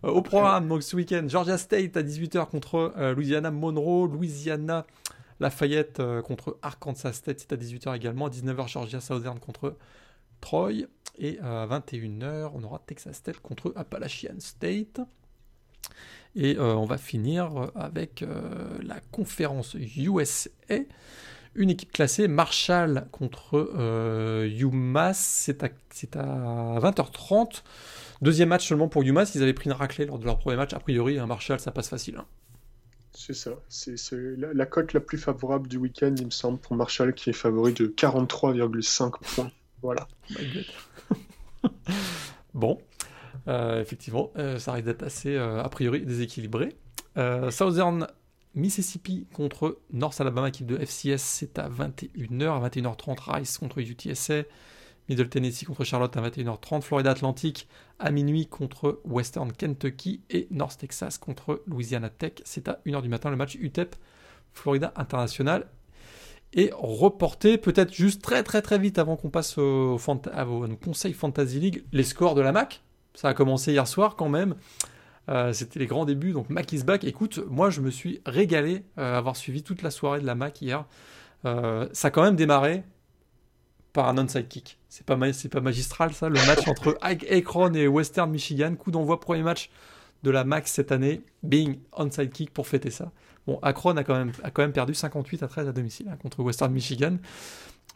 au 0.04 0.22
programme, 0.22 0.68
donc 0.68 0.84
ce 0.84 0.94
week-end, 0.94 1.24
Georgia 1.26 1.58
State 1.58 1.96
à 1.96 2.02
18h 2.02 2.46
contre 2.46 2.94
Louisiana 3.16 3.50
Monroe. 3.50 4.06
Louisiana 4.06 4.86
Lafayette 5.40 6.00
euh, 6.00 6.22
contre 6.22 6.58
Arkansas 6.62 7.14
State, 7.14 7.40
c'est 7.40 7.52
à 7.52 7.56
18h 7.56 7.96
également. 7.96 8.26
À 8.26 8.30
19h, 8.30 8.68
Georgia 8.68 9.00
Southern 9.00 9.38
contre 9.40 9.76
Troy. 10.40 10.86
Et 11.18 11.38
à 11.40 11.66
21h, 11.66 12.52
on 12.54 12.62
aura 12.62 12.80
Texas 12.86 13.16
State 13.16 13.40
contre 13.40 13.72
Appalachian 13.76 14.38
State. 14.38 15.00
Et 16.36 16.56
euh, 16.56 16.74
on 16.76 16.84
va 16.84 16.98
finir 16.98 17.70
avec 17.74 18.22
euh, 18.22 18.78
la 18.82 19.00
conférence 19.10 19.74
USA. 19.74 20.50
Une 21.56 21.70
équipe 21.70 21.90
classée, 21.90 22.28
Marshall 22.28 23.08
contre 23.10 23.72
euh, 23.76 24.48
UMass, 24.48 25.18
c'est 25.18 25.64
à, 26.16 26.20
à 26.20 26.78
20h30. 26.78 27.62
Deuxième 28.22 28.50
match 28.50 28.68
seulement 28.68 28.86
pour 28.88 29.02
UMass, 29.02 29.34
ils 29.34 29.42
avaient 29.42 29.52
pris 29.52 29.66
une 29.66 29.72
raclée 29.72 30.06
lors 30.06 30.20
de 30.20 30.24
leur 30.24 30.38
premier 30.38 30.56
match. 30.56 30.72
A 30.72 30.78
priori, 30.78 31.18
un 31.18 31.26
Marshall, 31.26 31.58
ça 31.58 31.72
passe 31.72 31.88
facile. 31.88 32.16
Hein. 32.18 32.26
C'est 33.12 33.34
ça. 33.34 33.50
C'est 33.68 33.96
la, 34.12 34.66
cote 34.66 34.92
la 34.92 35.00
plus 35.00 35.18
favorable 35.18 35.68
du 35.68 35.76
week-end, 35.76 36.14
il 36.16 36.26
me 36.26 36.30
semble, 36.30 36.58
pour 36.58 36.76
Marshall, 36.76 37.14
qui 37.14 37.30
est 37.30 37.34
favori 37.34 37.72
de 37.72 37.86
43,5 37.86 39.12
points. 39.34 39.50
Voilà. 39.82 40.06
bon, 42.54 42.78
euh, 43.48 43.80
effectivement, 43.80 44.30
euh, 44.36 44.58
ça 44.58 44.72
risque 44.72 44.86
d'être 44.86 45.02
assez, 45.02 45.34
euh, 45.34 45.62
a 45.62 45.68
priori, 45.68 46.02
déséquilibré. 46.02 46.76
Southern 47.50 48.06
Mississippi 48.54 49.26
contre 49.32 49.78
North 49.92 50.20
Alabama, 50.20 50.48
équipe 50.48 50.66
de 50.66 50.76
FCS, 50.76 51.18
c'est 51.18 51.58
à 51.58 51.68
21h. 51.68 52.64
À 52.64 52.68
21h30, 52.68 53.32
Rice 53.32 53.58
contre 53.58 53.78
UTSA. 53.78 54.42
Middle 55.10 55.28
Tennessee 55.28 55.64
contre 55.64 55.82
Charlotte 55.82 56.16
à 56.16 56.22
21h30. 56.22 56.82
Florida 56.82 57.10
Atlantic 57.10 57.68
à 57.98 58.12
minuit 58.12 58.46
contre 58.46 59.00
Western 59.04 59.52
Kentucky. 59.52 60.20
Et 60.30 60.46
North 60.52 60.78
Texas 60.78 61.18
contre 61.18 61.62
Louisiana 61.66 62.08
Tech. 62.08 62.34
C'est 62.44 62.68
à 62.68 62.80
1h 62.86 63.02
du 63.02 63.08
matin 63.08 63.28
le 63.28 63.36
match 63.36 63.56
UTEP 63.56 63.96
Florida 64.52 64.92
International. 64.94 65.66
Et 66.52 66.70
reporté 66.72 67.58
peut-être 67.58 67.92
juste 67.92 68.22
très 68.22 68.44
très 68.44 68.62
très 68.62 68.78
vite 68.78 69.00
avant 69.00 69.16
qu'on 69.16 69.30
passe 69.30 69.58
au, 69.58 69.98
à, 70.32 70.46
conseils 70.82 71.12
Fantasy 71.12 71.58
League 71.58 71.84
les 71.92 72.04
scores 72.04 72.36
de 72.36 72.40
la 72.40 72.52
MAC. 72.52 72.80
Ça 73.14 73.28
a 73.28 73.34
commencé 73.34 73.72
hier 73.72 73.88
soir 73.88 74.14
quand 74.14 74.28
même. 74.28 74.54
Euh, 75.28 75.52
c'était 75.52 75.80
les 75.80 75.86
grands 75.86 76.04
débuts, 76.04 76.32
donc 76.32 76.50
Mac 76.50 76.72
is 76.72 76.84
back. 76.84 77.02
Écoute, 77.02 77.40
moi 77.48 77.70
je 77.70 77.80
me 77.80 77.90
suis 77.90 78.20
régalé 78.26 78.84
euh, 78.98 79.14
à 79.14 79.18
avoir 79.18 79.36
suivi 79.36 79.64
toute 79.64 79.82
la 79.82 79.90
soirée 79.90 80.20
de 80.20 80.26
la 80.26 80.36
Mac 80.36 80.62
hier. 80.62 80.86
Euh, 81.44 81.88
ça 81.92 82.08
a 82.08 82.10
quand 82.10 82.22
même 82.22 82.36
démarré 82.36 82.84
par 83.92 84.08
un 84.08 84.18
onside 84.18 84.48
kick. 84.48 84.78
C'est 84.88 85.06
pas, 85.06 85.16
magistral 85.16 86.12
ça, 86.12 86.28
le 86.28 86.34
match 86.46 86.66
entre 86.66 86.98
Akron 87.00 87.72
et 87.74 87.86
Western 87.86 88.30
Michigan. 88.30 88.74
Coup 88.74 88.90
d'envoi, 88.90 89.20
premier 89.20 89.42
match 89.42 89.70
de 90.22 90.30
la 90.30 90.44
Mac 90.44 90.68
cette 90.68 90.92
année. 90.92 91.22
Bing, 91.42 91.78
onside 91.92 92.30
kick 92.30 92.52
pour 92.52 92.66
fêter 92.66 92.90
ça. 92.90 93.12
Bon, 93.46 93.58
Akron 93.62 93.96
a 93.96 94.04
quand 94.04 94.16
même, 94.58 94.72
perdu 94.72 94.94
58 94.94 95.42
à 95.42 95.48
13 95.48 95.68
à 95.68 95.72
domicile 95.72 96.08
hein, 96.10 96.16
contre 96.20 96.40
Western 96.42 96.72
Michigan 96.72 97.16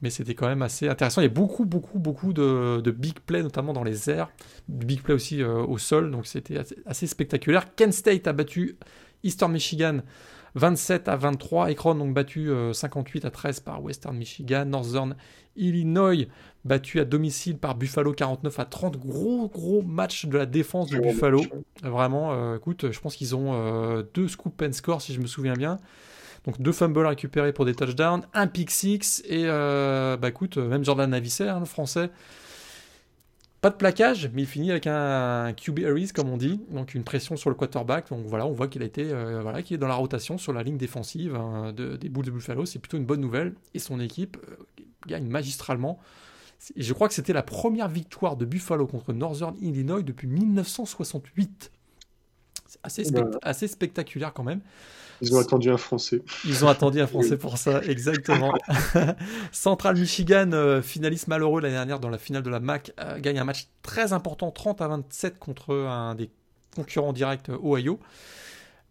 mais 0.03 0.11
c'était 0.11 0.35
quand 0.35 0.49
même 0.49 0.63
assez 0.63 0.89
intéressant. 0.89 1.21
Il 1.21 1.25
y 1.25 1.29
a 1.29 1.31
beaucoup, 1.31 1.65
beaucoup, 1.65 1.99
beaucoup 1.99 2.33
de, 2.33 2.91
big 2.91 3.21
play, 3.21 3.43
notamment 3.43 3.73
dans 3.73 3.85
les 3.85 4.11
airs, 4.11 4.31
big 4.69 5.03
play 5.03 5.15
aussi 5.15 5.43
euh, 5.43 5.65
au 5.65 5.79
sol, 5.79 6.11
donc 6.11 6.27
c'était 6.27 6.59
assez, 6.87 7.07
spectaculaire. 7.07 7.75
Kent 7.75 7.93
State 7.93 8.27
a 8.27 8.33
battu 8.33 8.77
Eastern 9.23 9.53
Michigan 9.53 10.01
27 10.55 11.09
à 11.09 11.17
23, 11.17 11.67
Akron 11.67 11.95
donc 11.95 12.15
battu 12.15 12.51
58 12.73 13.25
euh, 13.25 13.29
à 13.29 13.31
13 13.31 13.61
par 13.61 13.83
Western 13.83 14.17
Michigan, 14.17 14.65
Northern 14.65 15.17
Illinois 15.57 16.29
battu 16.65 17.01
à 17.01 17.05
domicile 17.05 17.59
par 17.59 17.75
Buffalo 17.75 18.13
49 18.13 18.59
à 18.59 18.65
30, 18.65 18.99
gros 18.99 19.49
gros 19.49 19.83
match 19.83 20.27
de 20.27 20.39
la 20.39 20.47
défense 20.47 20.91
de 20.91 20.99
Buffalo. 20.99 21.43
Vraiment, 21.83 22.33
euh, 22.33 22.57
écoute, 22.57 22.91
je 22.91 23.01
pense 23.01 23.17
qu'ils 23.17 23.37
ont 23.37 24.05
deux 24.15 24.29
scoop 24.29 24.63
and 24.63 24.73
score 24.73 25.03
si 25.03 25.13
je 25.13 25.21
me 25.21 25.27
souviens 25.27 25.55
bien. 25.55 25.79
Donc 26.45 26.61
deux 26.61 26.73
fumbles 26.73 27.07
récupérés 27.07 27.53
pour 27.53 27.65
des 27.65 27.75
touchdowns, 27.75 28.23
un 28.35 28.47
pick 28.47 28.71
six 28.71 29.23
et 29.27 29.45
euh, 29.47 30.17
bah 30.19 30.29
écoute, 30.29 30.59
même 30.59 30.85
Jordan 30.85 31.09
Navisser, 31.09 31.49
hein, 31.49 31.61
le 31.61 31.65
français, 31.65 32.11
pas 33.65 33.71
de 33.71 33.77
plaquage, 33.77 34.31
mais 34.35 34.43
il 34.43 34.47
finit 34.47 34.71
avec 34.71 34.87
un 34.87 35.55
QB 35.55 35.87
Harris 35.87 36.11
comme 36.15 36.29
on 36.29 36.37
dit, 36.37 36.61
donc 36.69 36.95
une 36.95 37.03
pression 37.03 37.35
sur 37.35 37.49
le 37.49 37.57
quarterback. 37.57 38.11
Donc 38.11 38.27
voilà, 38.27 38.47
on 38.47 38.53
voit 38.53 38.69
qu'il 38.69 38.83
a 38.83 38.85
été, 38.85 39.11
euh, 39.11 39.41
voilà, 39.41 39.63
qu'il 39.63 39.75
est 39.75 39.79
dans 39.79 39.89
la 39.89 39.95
rotation 39.95 40.37
sur 40.37 40.53
la 40.53 40.63
ligne 40.63 40.77
défensive 40.77 41.35
hein, 41.35 41.73
des 41.73 42.11
Bulls 42.11 42.27
de 42.27 42.31
Buffalo. 42.31 42.67
C'est 42.67 42.79
plutôt 42.79 42.99
une 42.99 43.07
bonne 43.07 43.23
nouvelle 43.23 43.55
et 43.73 43.79
son 43.79 44.01
équipe 44.01 44.37
euh, 44.51 44.85
gagne 45.07 45.27
magistralement. 45.29 45.99
Et 46.77 46.83
je 46.83 46.93
crois 46.93 47.09
que 47.09 47.15
c'était 47.15 47.33
la 47.33 47.43
première 47.43 47.89
victoire 47.89 48.37
de 48.37 48.45
Buffalo 48.45 48.87
contre 48.87 49.15
Northern 49.15 49.57
Illinois 49.63 50.03
depuis 50.03 50.29
1968. 50.29 51.73
C'est 52.67 52.81
assez, 52.83 53.05
assez 53.41 53.67
spectaculaire 53.67 54.35
quand 54.35 54.45
même. 54.45 54.61
Ils 55.21 55.35
ont 55.35 55.39
attendu 55.39 55.71
un 55.71 55.77
Français. 55.77 56.23
Ils 56.45 56.65
ont 56.65 56.69
attendu 56.69 57.01
un 57.01 57.07
Français 57.07 57.37
pour 57.37 57.59
ça, 57.59 57.83
exactement. 57.83 58.53
Central 59.53 59.97
Michigan, 59.97 60.51
euh, 60.53 60.83
finaliste 60.83 61.29
malheureux 61.29 61.61
l'année 61.61 61.75
dernière 61.75 62.01
dans 62.01 62.11
la 62.11 62.19
finale 62.19 62.43
de 62.43 62.51
la 62.51 62.61
MAC, 62.61 62.93
euh, 63.01 63.19
gagne 63.21 63.39
un 63.39 63.45
match 63.45 63.69
très 63.83 64.13
important, 64.13 64.51
30 64.51 64.81
à 64.81 64.89
27 64.89 65.39
contre 65.39 65.75
un 65.75 66.15
des 66.15 66.31
concurrents 66.75 67.13
directs 67.13 67.49
euh, 67.49 67.59
Ohio. 67.63 68.01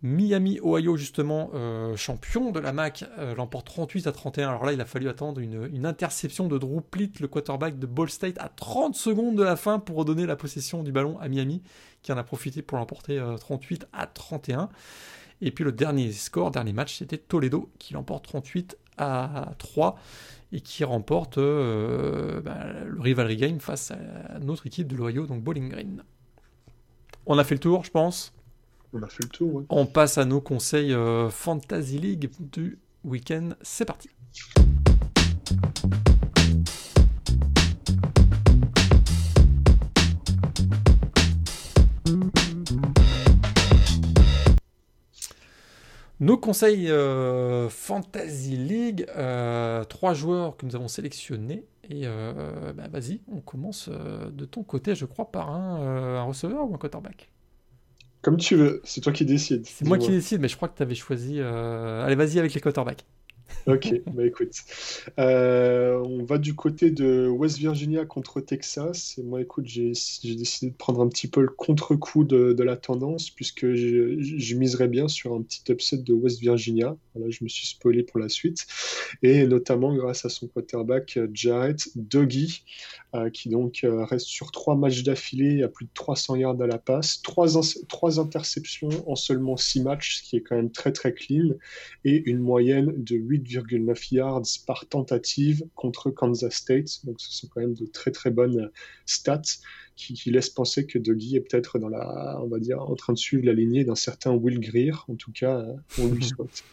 Miami, 0.05 0.59
Ohio, 0.61 0.97
justement, 0.97 1.51
champion 1.95 2.51
de 2.51 2.59
la 2.59 2.73
MAC, 2.73 3.05
l'emporte 3.37 3.67
38 3.67 4.05
à 4.07 4.11
31. 4.11 4.49
Alors 4.49 4.65
là, 4.65 4.73
il 4.73 4.81
a 4.81 4.85
fallu 4.85 5.07
attendre 5.07 5.39
une, 5.39 5.85
interception 5.85 6.49
de 6.49 6.57
Drew 6.57 6.81
Plitt, 6.81 7.21
le 7.21 7.29
quarterback 7.29 7.79
de 7.79 7.85
Ball 7.85 8.09
State, 8.09 8.35
à 8.37 8.49
30 8.49 8.95
secondes 8.95 9.37
de 9.37 9.43
la 9.43 9.55
fin 9.55 9.79
pour 9.79 9.95
redonner 9.95 10.25
la 10.25 10.35
possession 10.35 10.83
du 10.83 10.91
ballon 10.91 11.17
à 11.21 11.29
Miami, 11.29 11.63
qui 12.01 12.11
en 12.11 12.17
a 12.17 12.23
profité 12.25 12.61
pour 12.61 12.77
l'emporter 12.77 13.23
38 13.39 13.87
à 13.93 14.05
31. 14.05 14.67
Et 15.45 15.51
puis 15.51 15.65
le 15.65 15.73
dernier 15.73 16.11
score, 16.13 16.51
dernier 16.51 16.71
match, 16.71 16.99
c'était 16.99 17.17
Toledo 17.17 17.69
qui 17.77 17.93
l'emporte 17.93 18.23
38 18.23 18.77
à 18.97 19.51
3 19.57 19.99
et 20.53 20.61
qui 20.61 20.85
remporte 20.85 21.37
euh, 21.37 22.39
bah, 22.39 22.65
le 22.85 23.01
rivalry 23.01 23.35
game 23.35 23.59
face 23.59 23.91
à 23.91 24.39
notre 24.39 24.67
équipe 24.67 24.87
de 24.87 24.95
l'Ohio, 24.95 25.27
donc 25.27 25.43
Bowling 25.43 25.69
Green. 25.69 26.03
On 27.25 27.37
a 27.37 27.43
fait 27.43 27.55
le 27.55 27.59
tour, 27.59 27.83
je 27.83 27.91
pense. 27.91 28.33
On 28.93 29.03
a 29.03 29.07
fait 29.07 29.23
le 29.23 29.29
tour. 29.29 29.63
On 29.67 29.85
passe 29.85 30.17
à 30.17 30.23
nos 30.23 30.39
conseils 30.39 30.93
euh, 30.93 31.29
Fantasy 31.29 31.97
League 31.97 32.29
du 32.39 32.79
week-end. 33.03 33.49
C'est 33.61 33.85
parti. 33.85 34.09
Nos 46.23 46.37
conseils 46.37 46.89
euh, 46.89 47.67
Fantasy 47.67 48.55
League, 48.55 49.05
euh, 49.17 49.83
trois 49.83 50.13
joueurs 50.13 50.55
que 50.55 50.65
nous 50.65 50.73
avons 50.73 50.87
sélectionnés. 50.87 51.65
Et 51.89 52.03
euh, 52.05 52.71
bah, 52.71 52.87
vas-y, 52.89 53.19
on 53.29 53.41
commence 53.41 53.89
de 53.89 54.45
ton 54.45 54.63
côté, 54.63 54.95
je 54.95 55.03
crois, 55.03 55.29
par 55.29 55.49
un, 55.49 56.15
un 56.19 56.23
receveur 56.23 56.71
ou 56.71 56.73
un 56.73 56.77
quarterback? 56.77 57.29
Comme 58.21 58.37
tu 58.37 58.55
veux, 58.55 58.79
c'est 58.85 59.01
toi 59.01 59.11
qui 59.11 59.25
décides. 59.25 59.65
C'est 59.65 59.85
moi 59.85 59.97
qui 59.97 60.11
décide, 60.11 60.39
mais 60.39 60.47
je 60.47 60.55
crois 60.55 60.69
que 60.69 60.77
tu 60.77 60.81
avais 60.81 60.95
choisi. 60.95 61.41
Allez, 61.41 62.15
vas-y 62.15 62.39
avec 62.39 62.53
les 62.53 62.61
quarterbacks. 62.61 63.05
Ok, 63.65 64.01
bah 64.13 64.25
écoute. 64.25 64.51
Euh, 65.19 65.97
on 66.05 66.23
va 66.25 66.37
du 66.37 66.53
côté 66.53 66.91
de 66.91 67.27
West 67.27 67.57
Virginia 67.59 68.05
contre 68.05 68.41
Texas. 68.41 69.17
Et 69.17 69.23
moi, 69.23 69.41
écoute, 69.41 69.65
j'ai 69.67 69.91
décidé 69.91 70.71
de 70.71 70.75
prendre 70.75 71.01
un 71.01 71.07
petit 71.07 71.27
peu 71.27 71.41
le 71.41 71.47
contre-coup 71.47 72.25
de, 72.25 72.63
la 72.63 72.75
tendance, 72.77 73.29
puisque 73.29 73.73
je, 73.73 74.17
je, 74.19 74.55
miserais 74.55 74.87
bien 74.87 75.07
sur 75.07 75.33
un 75.33 75.41
petit 75.41 75.63
upset 75.71 75.97
de 75.97 76.13
West 76.13 76.39
Virginia. 76.41 76.97
Voilà, 77.13 77.29
je 77.29 77.43
me 77.43 77.49
suis 77.49 77.67
spoilé 77.67 78.03
pour 78.03 78.19
la 78.19 78.29
suite. 78.29 78.65
Et 79.21 79.45
notamment 79.47 79.93
grâce 79.95 80.25
à 80.25 80.29
son 80.29 80.47
quarterback 80.47 81.19
Jarrett 81.33 81.89
Doggy, 81.95 82.63
euh, 82.63 83.02
qui 83.31 83.49
donc 83.49 83.83
euh, 83.83 84.05
reste 84.05 84.25
sur 84.25 84.51
trois 84.51 84.75
matchs 84.75 85.03
d'affilée 85.03 85.61
à 85.61 85.67
plus 85.67 85.85
de 85.85 85.91
300 85.93 86.37
yards 86.37 86.61
à 86.61 86.67
la 86.67 86.79
passe, 86.79 87.21
trois, 87.21 87.47
trois 87.87 88.19
interceptions 88.19 88.89
en 89.07 89.15
seulement 89.15 89.55
six 89.55 89.81
matchs, 89.81 90.17
ce 90.17 90.23
qui 90.23 90.37
est 90.37 90.41
quand 90.41 90.55
même 90.55 90.71
très 90.71 90.91
très 90.91 91.13
clean, 91.13 91.55
et 92.05 92.23
une 92.29 92.39
moyenne 92.39 92.91
de 92.97 93.15
8,9 93.15 94.15
yards 94.15 94.41
par 94.65 94.87
tentative 94.87 95.63
contre 95.75 96.09
Kansas 96.09 96.53
State. 96.53 97.05
Donc 97.05 97.21
ce 97.21 97.31
sont 97.31 97.47
quand 97.53 97.61
même 97.61 97.75
de 97.75 97.85
très 97.85 98.11
très 98.11 98.31
bonnes 98.31 98.71
stats 99.05 99.41
qui, 99.95 100.13
qui 100.13 100.31
laissent 100.31 100.49
penser 100.49 100.87
que 100.87 100.97
Dougie 100.97 101.35
est 101.35 101.41
peut-être 101.41 101.77
dans 101.77 101.89
la, 101.89 102.39
on 102.41 102.47
va 102.47 102.59
dire, 102.59 102.81
en 102.81 102.95
train 102.95 103.13
de 103.13 103.19
suivre 103.19 103.45
la 103.45 103.53
lignée 103.53 103.83
d'un 103.83 103.95
certain 103.95 104.31
Will 104.31 104.59
Greer. 104.59 105.05
En 105.07 105.15
tout 105.15 105.31
cas, 105.31 105.63
on 105.99 106.07
lui 106.07 106.23
souhaite. 106.25 106.63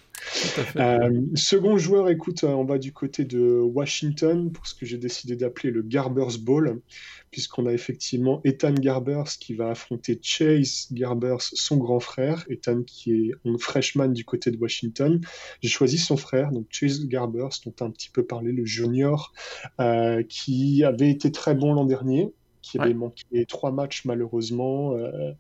Euh, 0.77 1.23
second 1.35 1.79
joueur, 1.79 2.09
écoute, 2.09 2.45
on 2.45 2.65
va 2.65 2.79
du 2.79 2.93
côté 2.93 3.25
de 3.25 3.61
Washington 3.61 4.51
pour 4.53 4.67
ce 4.67 4.75
que 4.75 4.87
j'ai 4.87 4.99
décidé 4.99 5.37
d'appeler 5.37 5.71
le 5.71 5.83
Garbers 5.83 6.39
Bowl, 6.41 6.81
puisqu'on 7.31 7.67
a 7.67 7.73
effectivement 7.73 8.41
Ethan 8.45 8.73
Garbers 8.75 9.39
qui 9.41 9.55
va 9.55 9.71
affronter 9.71 10.19
Chase 10.23 10.89
Garbers, 10.93 11.41
son 11.41 11.77
grand 11.77 12.01
frère, 12.01 12.45
Ethan 12.49 12.83
qui 12.83 13.13
est 13.13 13.33
un 13.45 13.59
freshman 13.59 14.09
du 14.09 14.25
côté 14.25 14.51
de 14.51 14.59
Washington. 14.59 15.21
J'ai 15.63 15.69
choisi 15.69 15.99
son 15.99 16.17
frère, 16.17 16.51
donc 16.51 16.67
Chase 16.71 17.07
Garbers, 17.07 17.49
dont 17.65 17.75
a 17.81 17.85
un 17.85 17.91
petit 17.91 18.11
peu 18.11 18.25
parlé, 18.25 18.53
le 18.53 18.65
junior, 18.65 19.33
euh, 19.81 20.23
qui 20.29 20.85
avait 20.85 21.11
été 21.11 21.33
très 21.33 21.55
bon 21.55 21.73
l'an 21.73 21.85
dernier, 21.85 22.33
qui 22.63 22.79
avait 22.79 22.95
manqué 22.95 23.47
trois 23.47 23.73
matchs 23.73 24.05
malheureusement 24.05 24.95
euh, 24.95 25.33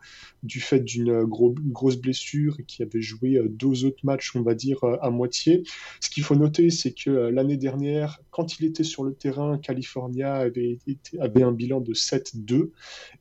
du 0.42 0.60
fait 0.60 0.80
d'une 0.80 1.24
grosse 1.24 1.96
blessure 1.96 2.56
et 2.58 2.64
qui 2.64 2.82
avait 2.82 3.02
joué 3.02 3.36
euh, 3.36 3.48
deux 3.48 3.84
autres 3.84 4.04
matchs, 4.04 4.34
on 4.34 4.42
va 4.42 4.54
dire, 4.54 4.82
euh, 4.84 4.96
à 5.02 5.10
moitié. 5.10 5.62
Ce 6.00 6.08
qu'il 6.10 6.22
faut 6.22 6.34
noter, 6.34 6.70
c'est 6.70 6.92
que 6.92 7.10
l'année 7.10 7.56
dernière, 7.56 8.20
quand 8.30 8.58
il 8.58 8.66
était 8.66 8.84
sur 8.84 9.04
le 9.04 9.14
terrain, 9.14 9.58
California 9.58 10.34
avait, 10.34 10.78
avait 11.18 11.42
un 11.42 11.52
bilan 11.52 11.80
de 11.80 11.92
7-2 11.92 12.70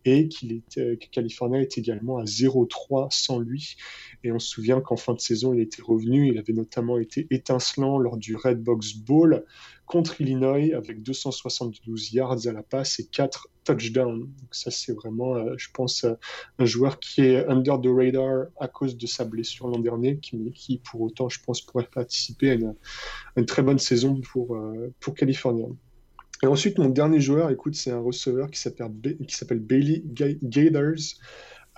et 0.05 0.27
qu'il 0.27 0.53
était, 0.53 0.97
que 0.97 1.09
California 1.11 1.61
est 1.61 1.77
également 1.77 2.17
à 2.17 2.23
0-3 2.23 3.07
sans 3.11 3.39
lui. 3.39 3.75
Et 4.23 4.31
on 4.31 4.39
se 4.39 4.49
souvient 4.49 4.81
qu'en 4.81 4.97
fin 4.97 5.13
de 5.13 5.19
saison, 5.19 5.53
il 5.53 5.61
était 5.61 5.81
revenu. 5.81 6.29
Il 6.29 6.37
avait 6.37 6.53
notamment 6.53 6.97
été 6.97 7.27
étincelant 7.31 7.97
lors 7.97 8.17
du 8.17 8.35
Red 8.35 8.61
Box 8.61 8.93
Bowl 8.93 9.45
contre 9.89 10.21
Illinois 10.21 10.75
avec 10.75 11.01
272 11.01 12.13
yards 12.13 12.45
à 12.45 12.51
la 12.51 12.61
passe 12.61 12.99
et 12.99 13.07
4 13.07 13.47
touchdowns. 13.63 14.19
Donc 14.19 14.49
ça, 14.51 14.69
c'est 14.69 14.93
vraiment, 14.93 15.35
euh, 15.35 15.55
je 15.57 15.69
pense, 15.73 16.03
euh, 16.03 16.13
un 16.59 16.65
joueur 16.65 16.99
qui 16.99 17.21
est 17.21 17.43
under 17.47 17.81
the 17.81 17.87
radar 17.87 18.45
à 18.59 18.67
cause 18.67 18.95
de 18.95 19.07
sa 19.07 19.25
blessure 19.25 19.67
l'an 19.67 19.79
dernier, 19.79 20.19
qui, 20.19 20.51
qui, 20.51 20.77
pour 20.77 21.01
autant, 21.01 21.27
je 21.27 21.39
pense, 21.43 21.61
pourrait 21.61 21.89
participer 21.91 22.51
à 22.51 22.53
une, 22.53 23.45
très 23.47 23.63
bonne 23.63 23.79
saison 23.79 24.21
pour, 24.21 24.55
euh, 24.55 24.93
pour 24.99 25.15
California. 25.15 25.65
Et 26.43 26.45
ensuite, 26.45 26.77
mon 26.77 26.89
dernier 26.89 27.19
joueur, 27.19 27.49
écoute, 27.49 27.73
c'est 27.73 27.91
un 27.91 27.99
receveur 27.99 28.51
qui 28.51 28.59
s'appelle 28.59 29.59
Bailey 29.59 30.03
Gators. 30.05 31.15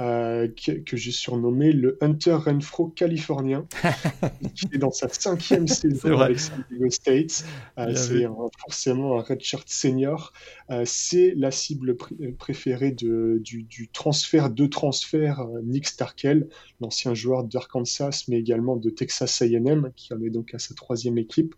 Euh, 0.01 0.47
que, 0.47 0.97
j'ai 0.97 1.11
surnommé 1.11 1.71
le 1.71 1.97
Hunter 2.01 2.33
Renfro 2.33 2.87
californien, 2.87 3.67
qui 4.55 4.65
est 4.73 4.79
dans 4.79 4.91
sa 4.91 5.07
cinquième 5.09 5.67
saison 5.67 6.17
avec 6.17 6.39
San 6.39 6.63
Diego 6.69 6.89
State. 6.89 7.45
Euh, 7.77 7.93
c'est 7.93 8.25
forcément 8.57 9.19
un 9.19 9.21
redshirt 9.21 9.69
senior. 9.69 10.33
Euh, 10.71 10.83
c'est 10.85 11.35
la 11.37 11.51
cible 11.51 11.97
préférée 12.39 12.91
de, 12.91 13.39
du, 13.43 13.61
du, 13.63 13.89
transfert 13.89 14.49
de 14.49 14.65
transfert 14.65 15.45
Nick 15.63 15.85
Starkel, 15.87 16.49
l'ancien 16.79 17.13
joueur 17.13 17.43
d'Arkansas, 17.43 18.23
mais 18.27 18.39
également 18.39 18.77
de 18.77 18.89
Texas 18.89 19.43
A&M, 19.43 19.91
qui 19.95 20.13
en 20.15 20.21
est 20.23 20.31
donc 20.31 20.55
à 20.55 20.59
sa 20.59 20.73
troisième 20.73 21.19
équipe. 21.19 21.53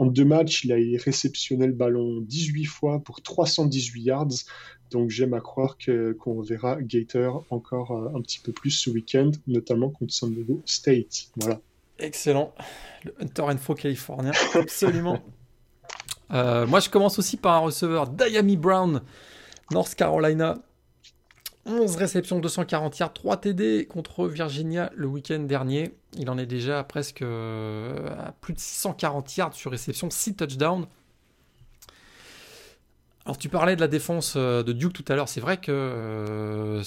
En 0.00 0.06
deux 0.06 0.24
matchs, 0.24 0.64
il 0.64 0.72
a 0.72 0.76
réceptionné 1.00 1.68
le 1.68 1.72
ballon 1.72 2.22
18 2.22 2.64
fois 2.64 2.98
pour 3.04 3.22
318 3.22 4.02
yards, 4.02 4.28
donc 4.94 5.10
j'aime 5.10 5.34
à 5.34 5.40
croire 5.40 5.76
qu'on 6.20 6.40
verra 6.40 6.80
Gator 6.80 7.44
encore 7.50 7.90
euh, 7.90 8.16
un 8.16 8.22
petit 8.22 8.38
peu 8.38 8.52
plus 8.52 8.70
ce 8.70 8.90
week-end, 8.90 9.32
notamment 9.48 9.90
contre 9.90 10.14
San 10.14 10.32
Diego 10.32 10.62
State. 10.66 11.30
Voilà. 11.36 11.60
Excellent. 11.98 12.54
Le 13.04 13.12
Hunter 13.20 13.42
Info 13.48 13.74
californien, 13.74 14.32
absolument. 14.54 15.18
Euh, 16.32 16.66
moi, 16.66 16.80
je 16.80 16.88
commence 16.88 17.18
aussi 17.18 17.36
par 17.36 17.52
un 17.52 17.58
receveur, 17.58 18.08
Diami 18.08 18.56
Brown, 18.56 19.02
North 19.70 19.94
Carolina. 19.94 20.56
11 21.66 21.96
réceptions, 21.96 22.40
240 22.40 22.98
yards, 22.98 23.12
3 23.12 23.36
TD 23.36 23.86
contre 23.86 24.26
Virginia 24.26 24.90
le 24.96 25.06
week-end 25.06 25.40
dernier. 25.40 25.94
Il 26.14 26.30
en 26.30 26.38
est 26.38 26.46
déjà 26.46 26.82
presque 26.82 27.20
euh, 27.20 28.08
à 28.18 28.32
plus 28.32 28.54
de 28.54 28.58
640 28.58 29.36
yards 29.36 29.54
sur 29.54 29.70
réception, 29.70 30.08
6 30.10 30.34
touchdowns. 30.34 30.86
Alors 33.26 33.38
tu 33.38 33.48
parlais 33.48 33.74
de 33.74 33.80
la 33.80 33.88
défense 33.88 34.34
euh, 34.36 34.62
de 34.62 34.72
Duke 34.72 34.92
tout 34.92 35.04
à 35.08 35.16
l'heure, 35.16 35.30
c'est 35.30 35.40
vrai 35.40 35.56
que 35.56 35.72
euh, 35.72 36.82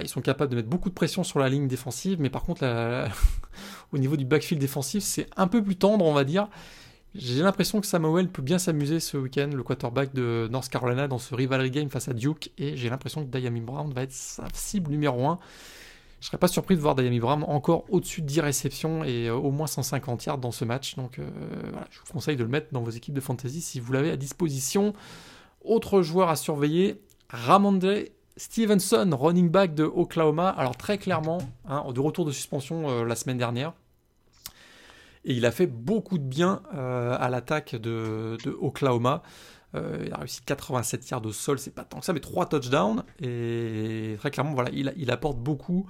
ils 0.00 0.08
sont 0.08 0.22
capables 0.22 0.50
de 0.50 0.56
mettre 0.56 0.68
beaucoup 0.68 0.88
de 0.88 0.94
pression 0.94 1.22
sur 1.22 1.38
la 1.38 1.50
ligne 1.50 1.68
défensive, 1.68 2.18
mais 2.18 2.30
par 2.30 2.44
contre 2.44 2.64
au 3.92 3.98
niveau 3.98 4.16
du 4.16 4.24
backfield 4.24 4.60
défensif, 4.60 5.02
c'est 5.02 5.26
un 5.36 5.48
peu 5.48 5.62
plus 5.62 5.76
tendre, 5.76 6.04
on 6.04 6.14
va 6.14 6.24
dire. 6.24 6.48
J'ai 7.14 7.42
l'impression 7.42 7.82
que 7.82 7.86
Samuel 7.86 8.30
peut 8.30 8.40
bien 8.40 8.58
s'amuser 8.58 8.98
ce 8.98 9.18
week-end, 9.18 9.50
le 9.52 9.62
quarterback 9.62 10.14
de 10.14 10.48
North 10.50 10.70
Carolina, 10.70 11.08
dans 11.08 11.18
ce 11.18 11.34
rivalry 11.34 11.70
game 11.70 11.90
face 11.90 12.08
à 12.08 12.14
Duke, 12.14 12.50
et 12.56 12.74
j'ai 12.74 12.88
l'impression 12.88 13.22
que 13.22 13.30
Diami 13.30 13.60
Brown 13.60 13.92
va 13.92 14.04
être 14.04 14.12
sa 14.12 14.46
cible 14.54 14.90
numéro 14.90 15.26
1. 15.26 15.38
Je 16.20 16.28
serais 16.28 16.38
pas 16.38 16.48
surpris 16.48 16.74
de 16.74 16.80
voir 16.80 16.94
Diami 16.94 17.20
Brown 17.20 17.44
encore 17.46 17.84
au-dessus 17.90 18.22
de 18.22 18.26
10 18.28 18.40
réceptions 18.40 19.04
et 19.04 19.28
euh, 19.28 19.34
au 19.34 19.50
moins 19.50 19.66
150 19.66 20.24
yards 20.24 20.38
dans 20.38 20.52
ce 20.52 20.64
match. 20.64 20.94
Donc 20.94 21.18
voilà, 21.18 21.86
je 21.90 21.98
vous 21.98 22.10
conseille 22.10 22.36
de 22.36 22.44
le 22.44 22.48
mettre 22.48 22.68
dans 22.72 22.80
vos 22.80 22.90
équipes 22.90 23.14
de 23.14 23.20
fantasy 23.20 23.60
si 23.60 23.78
vous 23.78 23.92
l'avez 23.92 24.10
à 24.10 24.16
disposition. 24.16 24.94
Autre 25.64 26.02
joueur 26.02 26.28
à 26.28 26.36
surveiller, 26.36 27.00
Ramondre 27.28 28.04
Stevenson, 28.36 29.10
running 29.12 29.50
back 29.50 29.74
de 29.74 29.84
Oklahoma. 29.84 30.48
Alors 30.48 30.76
très 30.76 30.98
clairement, 30.98 31.38
hein, 31.68 31.84
de 31.92 32.00
retour 32.00 32.24
de 32.24 32.32
suspension 32.32 32.88
euh, 32.88 33.04
la 33.04 33.14
semaine 33.14 33.38
dernière. 33.38 33.72
Et 35.24 35.34
il 35.34 35.46
a 35.46 35.52
fait 35.52 35.66
beaucoup 35.66 36.18
de 36.18 36.24
bien 36.24 36.62
euh, 36.74 37.16
à 37.18 37.30
l'attaque 37.30 37.76
de, 37.76 38.36
Oklahoma. 38.60 39.22
Euh, 39.74 40.02
il 40.04 40.12
a 40.12 40.16
réussi 40.16 40.42
87 40.44 41.08
yards 41.10 41.24
au 41.24 41.32
sol, 41.32 41.58
c'est 41.58 41.74
pas 41.74 41.84
tant 41.84 42.00
que 42.00 42.04
ça, 42.04 42.12
mais 42.12 42.20
3 42.20 42.46
touchdowns. 42.46 43.04
Et 43.20 44.16
très 44.18 44.30
clairement, 44.30 44.54
voilà, 44.54 44.70
il, 44.72 45.10
apporte 45.10 45.38
beaucoup. 45.38 45.86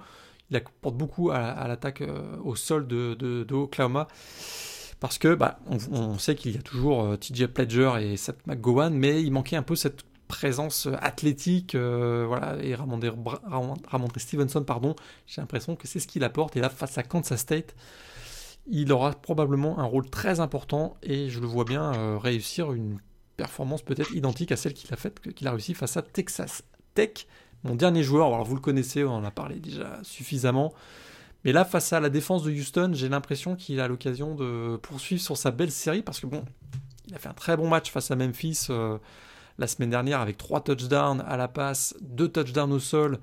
Il 0.50 0.56
apporte 0.56 0.96
beaucoup 0.96 1.30
à, 1.30 1.66
l'attaque 1.66 2.02
au 2.44 2.54
sol 2.54 2.86
de, 2.86 3.14
de 3.14 3.54
Oklahoma 3.54 4.06
parce 5.02 5.18
que 5.18 5.34
bah, 5.34 5.58
on, 5.66 6.16
sait 6.16 6.36
qu'il 6.36 6.54
y 6.54 6.58
a 6.58 6.62
toujours 6.62 7.02
euh, 7.02 7.16
TJ 7.16 7.46
Pledger 7.48 7.94
et 8.00 8.16
Seth 8.16 8.46
McGowan, 8.46 8.94
mais 8.94 9.20
il 9.20 9.32
manquait 9.32 9.56
un 9.56 9.64
peu 9.64 9.74
cette 9.74 10.04
présence 10.28 10.86
euh, 10.86 10.94
athlétique, 11.00 11.74
euh, 11.74 12.24
voilà, 12.28 12.56
et 12.62 12.76
Ramondre, 12.76 13.12
Stevenson, 14.18 14.62
pardon, 14.62 14.94
j'ai 15.26 15.40
l'impression 15.40 15.74
que 15.74 15.88
c'est 15.88 15.98
ce 15.98 16.06
qu'il 16.06 16.22
apporte, 16.22 16.56
et 16.56 16.60
là, 16.60 16.68
face 16.68 16.98
à 16.98 17.02
Kansas 17.02 17.40
State, 17.40 17.74
il 18.68 18.92
aura 18.92 19.10
probablement 19.10 19.80
un 19.80 19.84
rôle 19.86 20.08
très 20.08 20.38
important, 20.38 20.96
et 21.02 21.30
je 21.30 21.40
le 21.40 21.48
vois 21.48 21.64
bien 21.64 22.16
réussir 22.20 22.72
une 22.72 23.00
performance 23.36 23.82
peut-être 23.82 24.14
identique 24.14 24.52
à 24.52 24.56
celle 24.56 24.72
qu'il 24.72 24.94
a 24.94 24.96
faite, 24.96 25.18
qu'il 25.34 25.48
a 25.48 25.50
réussi 25.50 25.74
face 25.74 25.96
à 25.96 26.02
Texas 26.02 26.62
Tech, 26.94 27.26
mon 27.64 27.74
dernier 27.74 28.04
joueur, 28.04 28.28
alors 28.28 28.44
vous 28.44 28.54
le 28.54 28.60
connaissez, 28.60 29.02
on 29.02 29.14
en 29.14 29.24
a 29.24 29.32
parlé 29.32 29.56
déjà 29.56 29.98
suffisamment, 30.04 30.72
mais 31.44 31.52
là, 31.52 31.64
face 31.64 31.92
à 31.92 32.00
la 32.00 32.08
défense 32.08 32.44
de 32.44 32.52
Houston, 32.52 32.92
j'ai 32.94 33.08
l'impression 33.08 33.56
qu'il 33.56 33.80
a 33.80 33.88
l'occasion 33.88 34.34
de 34.34 34.76
poursuivre 34.76 35.20
sur 35.20 35.36
sa 35.36 35.50
belle 35.50 35.72
série 35.72 36.02
parce 36.02 36.20
que 36.20 36.26
bon, 36.26 36.44
il 37.08 37.14
a 37.14 37.18
fait 37.18 37.28
un 37.28 37.34
très 37.34 37.56
bon 37.56 37.68
match 37.68 37.90
face 37.90 38.10
à 38.10 38.16
Memphis 38.16 38.66
euh, 38.70 38.98
la 39.58 39.66
semaine 39.66 39.90
dernière 39.90 40.20
avec 40.20 40.38
3 40.38 40.62
touchdowns 40.62 41.22
à 41.26 41.36
la 41.36 41.48
passe, 41.48 41.96
2 42.00 42.28
touchdowns 42.28 42.72
au 42.72 42.78
sol, 42.78 43.18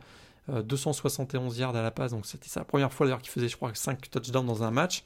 271 0.50 1.56
euh, 1.56 1.62
yards 1.62 1.76
à 1.76 1.82
la 1.82 1.92
passe. 1.92 2.12
Donc 2.12 2.26
c'était 2.26 2.50
sa 2.50 2.66
première 2.66 2.92
fois 2.92 3.06
d'ailleurs 3.06 3.22
qu'il 3.22 3.32
faisait, 3.32 3.48
je 3.48 3.56
crois, 3.56 3.72
5 3.74 4.10
touchdowns 4.12 4.46
dans 4.46 4.64
un 4.64 4.72
match. 4.72 5.04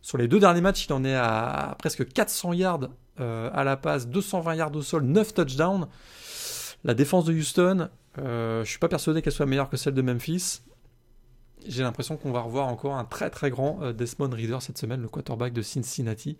Sur 0.00 0.18
les 0.18 0.26
deux 0.26 0.40
derniers 0.40 0.60
matchs, 0.60 0.86
il 0.86 0.92
en 0.92 1.04
est 1.04 1.14
à, 1.14 1.76
presque 1.78 2.12
400 2.12 2.54
yards 2.54 2.88
euh, 3.20 3.50
à 3.52 3.62
la 3.62 3.76
passe, 3.76 4.08
220 4.08 4.54
yards 4.56 4.74
au 4.74 4.82
sol, 4.82 5.04
9 5.04 5.32
touchdowns. 5.32 5.86
La 6.82 6.94
défense 6.94 7.24
de 7.24 7.32
Houston, 7.32 7.88
je 8.16 8.58
ne 8.58 8.64
suis 8.64 8.80
pas 8.80 8.88
persuadé 8.88 9.22
qu'elle 9.22 9.32
soit 9.32 9.46
meilleure 9.46 9.70
que 9.70 9.76
celle 9.76 9.94
de 9.94 10.02
Memphis 10.02 10.62
j'ai 11.66 11.82
l'impression 11.82 12.16
qu'on 12.16 12.32
va 12.32 12.40
revoir 12.40 12.68
encore 12.68 12.96
un 12.96 13.04
très 13.04 13.30
très 13.30 13.50
grand 13.50 13.82
euh, 13.82 13.92
Desmond 13.92 14.30
Reader 14.30 14.58
cette 14.60 14.78
semaine, 14.78 15.02
le 15.02 15.08
quarterback 15.08 15.52
de 15.52 15.62
Cincinnati. 15.62 16.36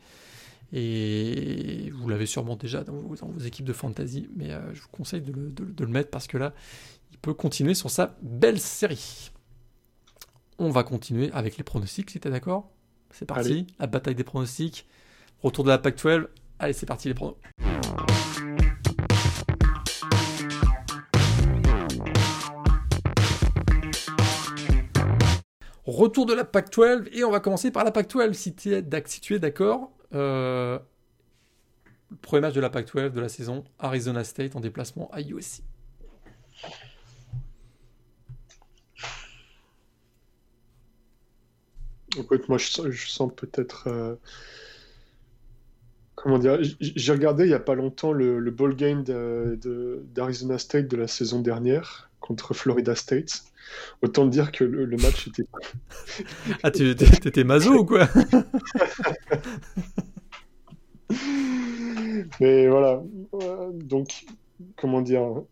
Et 0.73 1.90
vous 1.94 2.09
l'avez 2.09 2.24
sûrement 2.24 2.57
déjà 2.57 2.82
dans 2.82 2.94
vos, 2.94 3.39
équipes 3.40 3.66
de 3.66 3.74
fantasy, 3.74 4.28
mais 4.35 4.53
euh, 4.53 4.73
je 4.73 4.81
vous 4.81 4.89
conseille 4.90 5.20
de 5.20 5.32
le, 5.32 5.86
mettre 5.86 6.11
parce 6.11 6.27
que 6.27 6.39
là, 6.39 6.55
il 7.11 7.19
peut 7.19 7.35
continuer 7.35 7.74
sur 7.74 7.90
sa 7.90 8.16
belle 8.23 8.59
série. 8.59 9.31
On 10.59 10.70
va 10.70 10.82
continuer 10.82 11.31
avec 11.32 11.59
les 11.59 11.65
pronostics, 11.65 12.11
si 12.11 12.20
tu 12.20 12.28
es 12.28 12.31
d'accord? 12.31 12.70
C'est 13.11 13.27
parti, 13.27 13.66
la 13.78 13.86
bataille 13.86 14.15
des 14.15 14.24
pronostics. 14.24 14.86
Retour 15.43 15.65
de 15.65 15.69
la 15.69 15.78
PAC 15.78 16.03
12. 16.03 16.28
Allez, 16.59 16.73
c'est 16.73 16.86
parti 16.86 17.09
les 17.09 17.15
pronostics. 17.15 17.44
Retour 25.84 26.26
de 26.26 26.34
la 26.34 26.44
PAC-12 26.44 27.09
et 27.12 27.24
on 27.24 27.30
va 27.30 27.40
commencer 27.40 27.72
par 27.72 27.84
la 27.84 27.90
PAC-12 27.90 28.32
si 28.34 28.54
tu 28.54 28.72
es, 28.72 29.38
d'accord. 29.38 29.90
Euh, 30.14 30.78
premier 32.20 32.42
match 32.42 32.54
de 32.54 32.60
la 32.60 32.70
PAC-12 32.70 33.10
de 33.10 33.20
la 33.20 33.28
saison, 33.28 33.64
Arizona 33.80 34.22
State 34.22 34.54
en 34.54 34.60
déplacement 34.60 35.10
à 35.12 35.20
USC. 35.20 35.64
Écoute, 42.16 42.48
moi 42.48 42.59
je 42.59 43.09
sens, 43.09 43.32
peut-être. 43.34 43.88
Euh, 43.88 44.14
comment 46.14 46.38
dire 46.38 46.59
J'ai 46.78 47.12
regardé 47.12 47.44
il 47.44 47.48
n'y 47.48 47.54
a 47.54 47.59
pas 47.59 47.74
longtemps 47.74 48.12
le, 48.12 48.38
le 48.38 48.50
ball 48.50 48.76
game 48.76 49.02
d'Arizona 49.02 50.59
State 50.59 50.86
de 50.86 50.96
la 50.96 51.09
saison 51.09 51.40
dernière 51.40 52.10
contre 52.20 52.54
Florida 52.54 52.94
State. 52.94 53.42
Autant 54.02 54.26
dire 54.26 54.52
que 54.52 54.64
le, 54.64 54.97
match 54.97 55.28
était. 55.28 55.44
ah, 56.62 56.70
tu 56.70 56.90
étais 56.90 57.44
mazo 57.44 57.72
ou 57.74 57.84
quoi? 57.84 58.09
Mais 62.40 62.68
voilà. 62.68 63.02
Donc, 63.74 64.24
comment 64.76 65.02
dire 65.02 65.43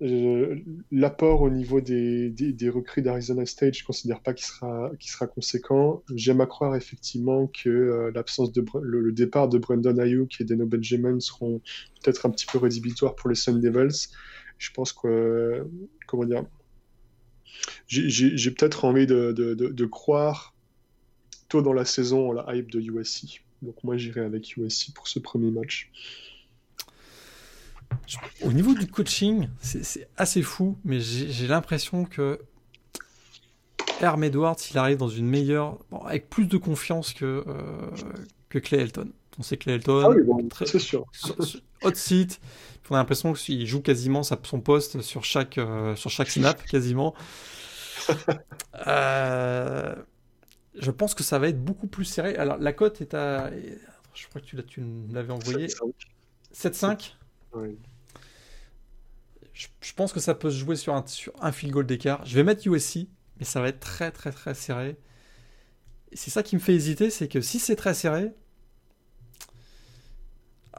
L'apport 0.90 1.42
au 1.42 1.50
niveau 1.50 1.80
des, 1.80 2.30
des, 2.30 2.68
recrues 2.68 3.02
d'Arizona 3.02 3.46
State, 3.46 3.74
je 3.74 3.82
ne 3.82 3.86
considère 3.86 4.20
pas 4.20 4.34
qu'il 4.34 4.46
sera, 4.46 4.90
sera 5.00 5.26
conséquent. 5.26 6.02
J'aime 6.14 6.40
à 6.40 6.46
croire 6.46 6.74
effectivement 6.76 7.46
que 7.46 7.68
euh, 7.68 8.10
l'absence 8.14 8.52
de 8.52 8.64
le, 8.82 9.12
départ 9.12 9.48
de 9.48 9.58
Brandon 9.58 9.98
Ayuk 9.98 10.40
et 10.40 10.44
Deno 10.44 10.66
Benjamin 10.66 11.20
seront 11.20 11.60
peut-être 12.02 12.26
un 12.26 12.30
petit 12.30 12.46
peu 12.46 12.58
rédhibitoires 12.58 13.14
pour 13.14 13.28
les 13.28 13.36
Sun 13.36 13.60
Devils 13.60 14.08
je 14.60 14.70
pense 14.72 14.92
que, 14.92 15.66
comment 16.06 16.24
dire, 16.24 16.44
j'ai 17.86 18.50
peut-être 18.50 18.84
envie 18.84 19.06
de, 19.06 19.84
croire 19.86 20.54
tôt 21.48 21.62
dans 21.62 21.72
la 21.72 21.84
saison 21.84 22.32
la 22.32 22.54
hype 22.54 22.70
de 22.70 22.80
USC. 22.80 23.42
Donc 23.62 23.82
moi 23.84 23.96
j'irai 23.96 24.20
avec 24.20 24.56
USC 24.56 24.94
pour 24.94 25.08
ce 25.08 25.18
premier 25.18 25.50
match. 25.50 25.90
Au 28.42 28.52
niveau 28.52 28.74
du 28.74 28.86
coaching, 28.86 29.48
c'est 29.60 30.08
assez 30.16 30.42
fou, 30.42 30.78
mais 30.84 31.00
j'ai 31.00 31.46
l'impression 31.48 32.04
que 32.04 32.40
Herm 34.00 34.24
Edwards, 34.24 34.56
il 34.70 34.78
arrive 34.78 34.98
dans 34.98 35.08
une 35.08 35.26
meilleure, 35.26 35.78
avec 36.06 36.30
plus 36.30 36.46
de 36.46 36.56
confiance 36.56 37.12
que, 37.12 37.44
euh, 37.46 37.90
que 38.48 38.58
Clay 38.58 38.78
Elton. 38.78 39.10
On 39.38 39.42
sait 39.42 39.56
Clay 39.56 39.74
Elton, 39.74 40.02
ah 40.04 40.10
oui, 40.10 40.48
c'est 40.66 40.78
sûr. 40.78 41.06
hot 41.82 41.94
seat. 41.94 42.40
On 42.90 42.96
a 42.96 42.98
l'impression 42.98 43.32
qu'il 43.32 43.64
joue 43.66 43.80
quasiment 43.80 44.22
son 44.24 44.60
poste 44.60 45.00
sur 45.00 45.24
chaque, 45.24 45.58
euh, 45.58 45.94
sur 45.94 46.10
chaque 46.10 46.28
snap, 46.28 46.62
quasiment. 46.66 47.14
Euh, 48.86 49.94
je 50.74 50.90
pense 50.90 51.14
que 51.14 51.22
ça 51.22 51.38
va 51.38 51.48
être 51.48 51.62
beaucoup 51.62 51.86
plus 51.86 52.04
serré. 52.04 52.34
Alors, 52.34 52.58
la 52.58 52.72
cote 52.72 53.00
est 53.00 53.14
à. 53.14 53.50
Je 54.14 54.26
crois 54.26 54.40
que 54.40 54.46
tu, 54.46 54.56
tu 54.64 54.82
l'avais 55.10 55.32
envoyé. 55.32 55.68
7-5 56.52 57.14
Oui. 57.52 57.78
Je, 59.52 59.92
pense 59.94 60.12
que 60.12 60.20
ça 60.20 60.34
peut 60.34 60.50
se 60.50 60.56
jouer 60.56 60.74
sur 60.74 60.94
un, 60.94 61.06
sur 61.06 61.32
un 61.40 61.52
field 61.52 61.72
goal 61.72 61.86
d'écart. 61.86 62.24
Je 62.24 62.34
vais 62.34 62.42
mettre 62.42 62.66
USC, 62.66 63.06
mais 63.38 63.44
ça 63.44 63.60
va 63.60 63.68
être 63.68 63.78
très, 63.78 64.10
très, 64.10 64.32
très 64.32 64.54
serré. 64.54 64.96
C'est 66.12 66.30
ça 66.30 66.42
qui 66.42 66.56
me 66.56 66.60
fait 66.60 66.74
hésiter, 66.74 67.10
c'est 67.10 67.28
que 67.28 67.40
si 67.40 67.60
c'est 67.60 67.76
très 67.76 67.94
serré, 67.94 68.32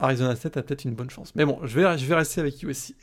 Arizona 0.02 0.34
State 0.34 0.56
a 0.56 0.62
peut-être 0.62 0.84
une 0.84 0.94
bonne 0.94 1.10
chance. 1.10 1.34
Mais 1.36 1.44
bon, 1.44 1.60
je 1.62 1.80
vais, 1.80 1.96
je 1.96 2.04
vais 2.06 2.16
rester 2.16 2.40
avec 2.40 2.60
USC. 2.62 2.94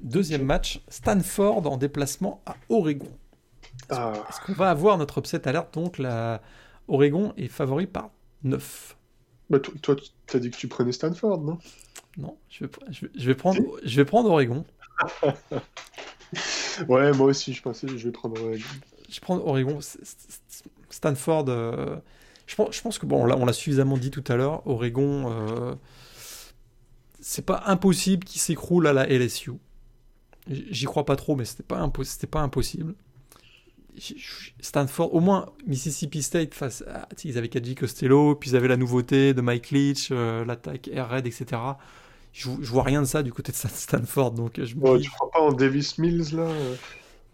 Deuxième 0.00 0.44
match, 0.44 0.80
Stanford 0.88 1.66
en 1.66 1.76
déplacement 1.76 2.40
à 2.46 2.54
Oregon. 2.68 3.10
Ah. 3.90 4.12
Est-ce 4.28 4.40
qu'on 4.40 4.52
va 4.52 4.70
avoir 4.70 4.98
notre 4.98 5.18
upset 5.18 5.46
alerte 5.48 5.74
Donc, 5.74 5.98
la 5.98 6.40
Oregon 6.86 7.34
est 7.36 7.48
favori 7.48 7.86
par 7.86 8.10
9. 8.44 8.96
Bah, 9.50 9.58
toi, 9.58 9.96
tu 10.26 10.36
as 10.36 10.40
dit 10.40 10.50
que 10.50 10.56
tu 10.56 10.68
prenais 10.68 10.92
Stanford, 10.92 11.42
non? 11.42 11.58
Non, 12.16 12.36
je 12.48 12.64
vais, 12.64 12.70
je 12.90 13.26
vais, 13.26 13.34
prendre, 13.34 13.60
je 13.84 13.96
vais 13.96 14.04
prendre 14.04 14.30
Oregon. 14.30 14.64
ouais, 16.88 17.12
moi 17.12 17.26
aussi, 17.26 17.52
je 17.52 17.62
pensais 17.62 17.88
je 17.88 18.04
vais 18.04 18.12
prendre 18.12 18.40
Oregon. 18.40 18.64
Je 19.08 19.20
prends 19.20 19.36
Oregon. 19.38 19.78
Stanford. 20.90 21.46
Euh, 21.48 21.96
je, 22.46 22.54
pense, 22.54 22.74
je 22.74 22.82
pense 22.82 22.98
que, 22.98 23.06
bon, 23.06 23.24
là, 23.24 23.36
on 23.38 23.44
l'a 23.44 23.52
suffisamment 23.52 23.96
dit 23.96 24.10
tout 24.10 24.24
à 24.28 24.36
l'heure, 24.36 24.66
Oregon, 24.66 25.30
euh, 25.30 25.74
c'est 27.20 27.46
pas 27.46 27.64
impossible 27.66 28.24
qu'il 28.24 28.40
s'écroule 28.40 28.86
à 28.86 28.92
la 28.92 29.06
LSU. 29.06 29.52
J'y 30.48 30.86
crois 30.86 31.04
pas 31.04 31.16
trop, 31.16 31.36
mais 31.36 31.44
c'était 31.44 31.62
pas, 31.62 31.88
pas 32.30 32.40
impossible. 32.40 32.94
Stanford, 34.60 35.14
au 35.14 35.20
moins 35.20 35.50
Mississippi 35.66 36.22
State, 36.22 36.54
face 36.54 36.82
à, 36.88 37.06
ils 37.24 37.38
avaient 37.38 37.48
Kaji 37.48 37.74
Costello, 37.74 38.34
puis 38.34 38.50
ils 38.50 38.56
avaient 38.56 38.68
la 38.68 38.78
nouveauté 38.78 39.34
de 39.34 39.40
Mike 39.40 39.70
Leach, 39.70 40.08
euh, 40.10 40.44
l'attaque 40.44 40.88
Air 40.88 41.10
Red, 41.10 41.26
etc. 41.26 41.60
Je, 42.32 42.48
je, 42.60 42.70
vois 42.70 42.84
rien 42.84 43.02
de 43.02 43.06
ça 43.06 43.22
du 43.22 43.32
côté 43.32 43.52
de 43.52 43.56
Stanford. 43.56 44.32
Donc 44.32 44.54
je 44.56 44.74
me 44.74 44.98
Tu 44.98 45.10
crois 45.10 45.30
pas 45.30 45.40
en 45.40 45.52
Davis 45.52 45.98
Mills 45.98 46.34
là 46.34 46.44
euh 46.44 46.74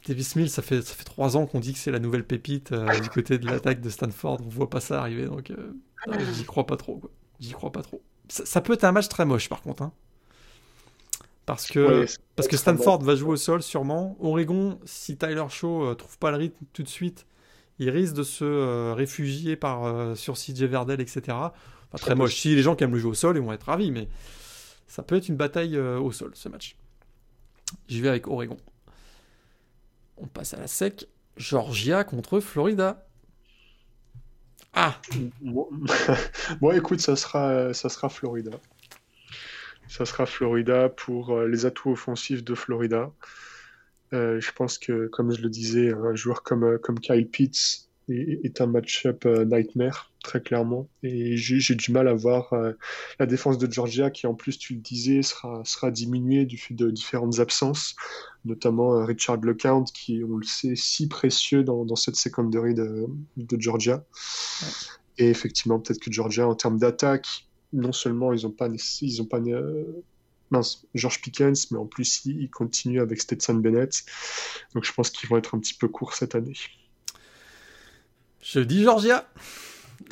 Davis 0.06 0.36
Mills, 0.36 0.50
ça 0.50 0.62
fait, 0.62 0.82
ça 0.82 0.94
fait 0.94 1.04
trois 1.04 1.36
ans 1.36 1.46
qu'on 1.46 1.60
dit 1.60 1.72
que 1.72 1.78
c'est 1.78 1.90
la 1.90 1.98
nouvelle 1.98 2.24
pépite 2.24 2.72
euh, 2.72 2.98
du 3.00 3.10
côté 3.10 3.38
de 3.38 3.46
l'attaque 3.46 3.80
de 3.80 3.90
Stanford. 3.90 4.40
On 4.44 4.48
voit 4.48 4.70
pas 4.70 4.80
ça 4.80 5.00
arriver, 5.00 5.26
donc 5.26 5.52
j'y 6.34 6.44
crois 6.44 6.66
pas 6.66 6.76
trop. 6.76 7.00
J'y 7.40 7.52
crois 7.52 7.72
pas 7.72 7.82
trop. 7.82 8.02
Ça, 8.28 8.44
ça, 8.46 8.60
peut 8.60 8.74
être 8.74 8.84
un 8.84 8.92
match 8.92 9.08
très 9.08 9.24
moche 9.24 9.48
par 9.48 9.62
contre. 9.62 9.82
Hein. 9.82 9.92
Parce 11.48 11.66
que, 11.66 12.04
parce 12.36 12.46
que 12.46 12.58
Stanford 12.58 13.02
va 13.02 13.14
jouer 13.14 13.30
au 13.30 13.36
sol 13.36 13.62
sûrement. 13.62 14.18
Oregon, 14.20 14.78
si 14.84 15.16
Tyler 15.16 15.46
Shaw 15.48 15.82
euh, 15.82 15.94
trouve 15.94 16.18
pas 16.18 16.30
le 16.30 16.36
rythme 16.36 16.62
tout 16.74 16.82
de 16.82 16.88
suite, 16.88 17.24
il 17.78 17.88
risque 17.88 18.12
de 18.12 18.22
se 18.22 18.44
euh, 18.44 18.92
réfugier 18.92 19.56
par, 19.56 19.84
euh, 19.84 20.14
sur 20.14 20.34
CJ 20.34 20.64
Verdel, 20.64 21.00
etc. 21.00 21.22
Enfin, 21.28 21.48
très 21.94 22.14
moche. 22.14 22.36
Si 22.36 22.54
les 22.54 22.60
gens 22.60 22.76
qui 22.76 22.84
aiment 22.84 22.92
le 22.92 22.98
jeu 22.98 23.08
au 23.08 23.14
sol, 23.14 23.38
ils 23.38 23.42
vont 23.42 23.54
être 23.54 23.62
ravis, 23.62 23.90
mais 23.90 24.08
ça 24.88 25.02
peut 25.02 25.16
être 25.16 25.30
une 25.30 25.36
bataille 25.36 25.78
au 25.78 26.12
sol, 26.12 26.32
ce 26.34 26.50
match. 26.50 26.76
J'y 27.88 28.02
vais 28.02 28.10
avec 28.10 28.26
Oregon. 28.26 28.58
On 30.20 30.26
passe 30.26 30.54
à 30.54 30.58
la 30.58 30.66
sec. 30.66 31.08
Georgia 31.36 32.04
contre 32.04 32.40
Florida. 32.40 33.06
Ah 34.74 35.00
Bon, 35.40 36.72
écoute, 36.72 37.00
ça 37.00 37.16
sera, 37.16 37.72
ça 37.72 37.88
sera 37.88 38.08
Florida 38.08 38.50
ça 39.88 40.04
sera 40.04 40.26
Florida 40.26 40.88
pour 40.88 41.30
euh, 41.30 41.48
les 41.48 41.66
atouts 41.66 41.90
offensifs 41.90 42.44
de 42.44 42.54
Florida. 42.54 43.10
Euh, 44.12 44.40
je 44.40 44.52
pense 44.52 44.78
que, 44.78 45.06
comme 45.08 45.32
je 45.32 45.42
le 45.42 45.48
disais, 45.48 45.92
un 45.92 46.14
joueur 46.14 46.42
comme, 46.42 46.64
euh, 46.64 46.78
comme 46.78 47.00
Kyle 47.00 47.28
Pitts 47.28 47.88
est, 48.08 48.60
un 48.60 48.66
match-up 48.66 49.26
nightmare, 49.26 50.10
très 50.22 50.40
clairement. 50.40 50.88
Et 51.02 51.36
j'ai 51.36 51.74
du 51.74 51.92
mal 51.92 52.08
à 52.08 52.14
voir 52.14 52.52
la 53.18 53.26
défense 53.26 53.58
de 53.58 53.70
Georgia, 53.70 54.10
qui 54.10 54.26
en 54.26 54.34
plus, 54.34 54.58
tu 54.58 54.74
le 54.74 54.80
disais, 54.80 55.22
sera, 55.22 55.62
sera 55.64 55.90
diminuée 55.90 56.44
du 56.44 56.58
fait 56.58 56.74
de 56.74 56.90
différentes 56.90 57.38
absences, 57.38 57.96
notamment 58.44 59.04
Richard 59.04 59.40
LeCount, 59.40 59.84
qui, 59.84 60.22
on 60.24 60.36
le 60.36 60.46
sait, 60.46 60.76
si 60.76 61.08
précieux 61.08 61.62
dans, 61.64 61.84
dans 61.84 61.96
cette 61.96 62.16
secondary 62.16 62.74
de, 62.74 63.06
de 63.36 63.60
Georgia. 63.60 64.04
Et 65.18 65.28
effectivement, 65.28 65.80
peut-être 65.80 66.00
que 66.00 66.12
Georgia, 66.12 66.46
en 66.46 66.54
termes 66.54 66.78
d'attaque, 66.78 67.48
non 67.72 67.92
seulement 67.92 68.32
ils 68.32 68.44
n'ont 68.44 68.52
pas, 68.52 68.68
ils 69.02 69.22
ont 69.22 69.26
pas 69.26 69.38
euh, 69.38 70.02
mince, 70.50 70.86
George 70.94 71.20
Pickens, 71.20 71.70
mais 71.70 71.78
en 71.78 71.86
plus 71.86 72.24
ils, 72.24 72.50
continuent 72.50 73.00
avec 73.00 73.20
Stetson 73.20 73.54
Bennett. 73.54 74.04
Donc 74.74 74.84
je 74.84 74.92
pense 74.92 75.10
qu'ils 75.10 75.28
vont 75.28 75.36
être 75.36 75.54
un 75.54 75.58
petit 75.58 75.74
peu 75.74 75.88
courts 75.88 76.14
cette 76.14 76.34
année. 76.34 76.56
Je 78.40 78.60
dis 78.60 78.82
Georgia. 78.82 79.28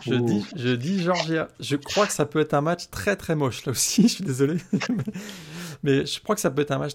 Je 0.04 0.14
dis, 0.14 0.44
je 0.56 0.68
dis 0.70 1.02
Georgia. 1.02 1.48
Je 1.60 1.76
crois 1.76 2.06
que 2.06 2.12
ça 2.12 2.26
peut 2.26 2.40
être 2.40 2.54
un 2.54 2.60
match 2.60 2.90
très 2.90 3.16
très 3.16 3.34
moche 3.34 3.64
là 3.66 3.72
aussi. 3.72 4.02
Je 4.08 4.14
suis 4.14 4.24
désolé, 4.24 4.56
mais 5.82 6.04
je 6.06 6.20
crois 6.20 6.34
que 6.34 6.40
ça 6.40 6.50
peut 6.50 6.62
être 6.62 6.72
un 6.72 6.78
match. 6.78 6.92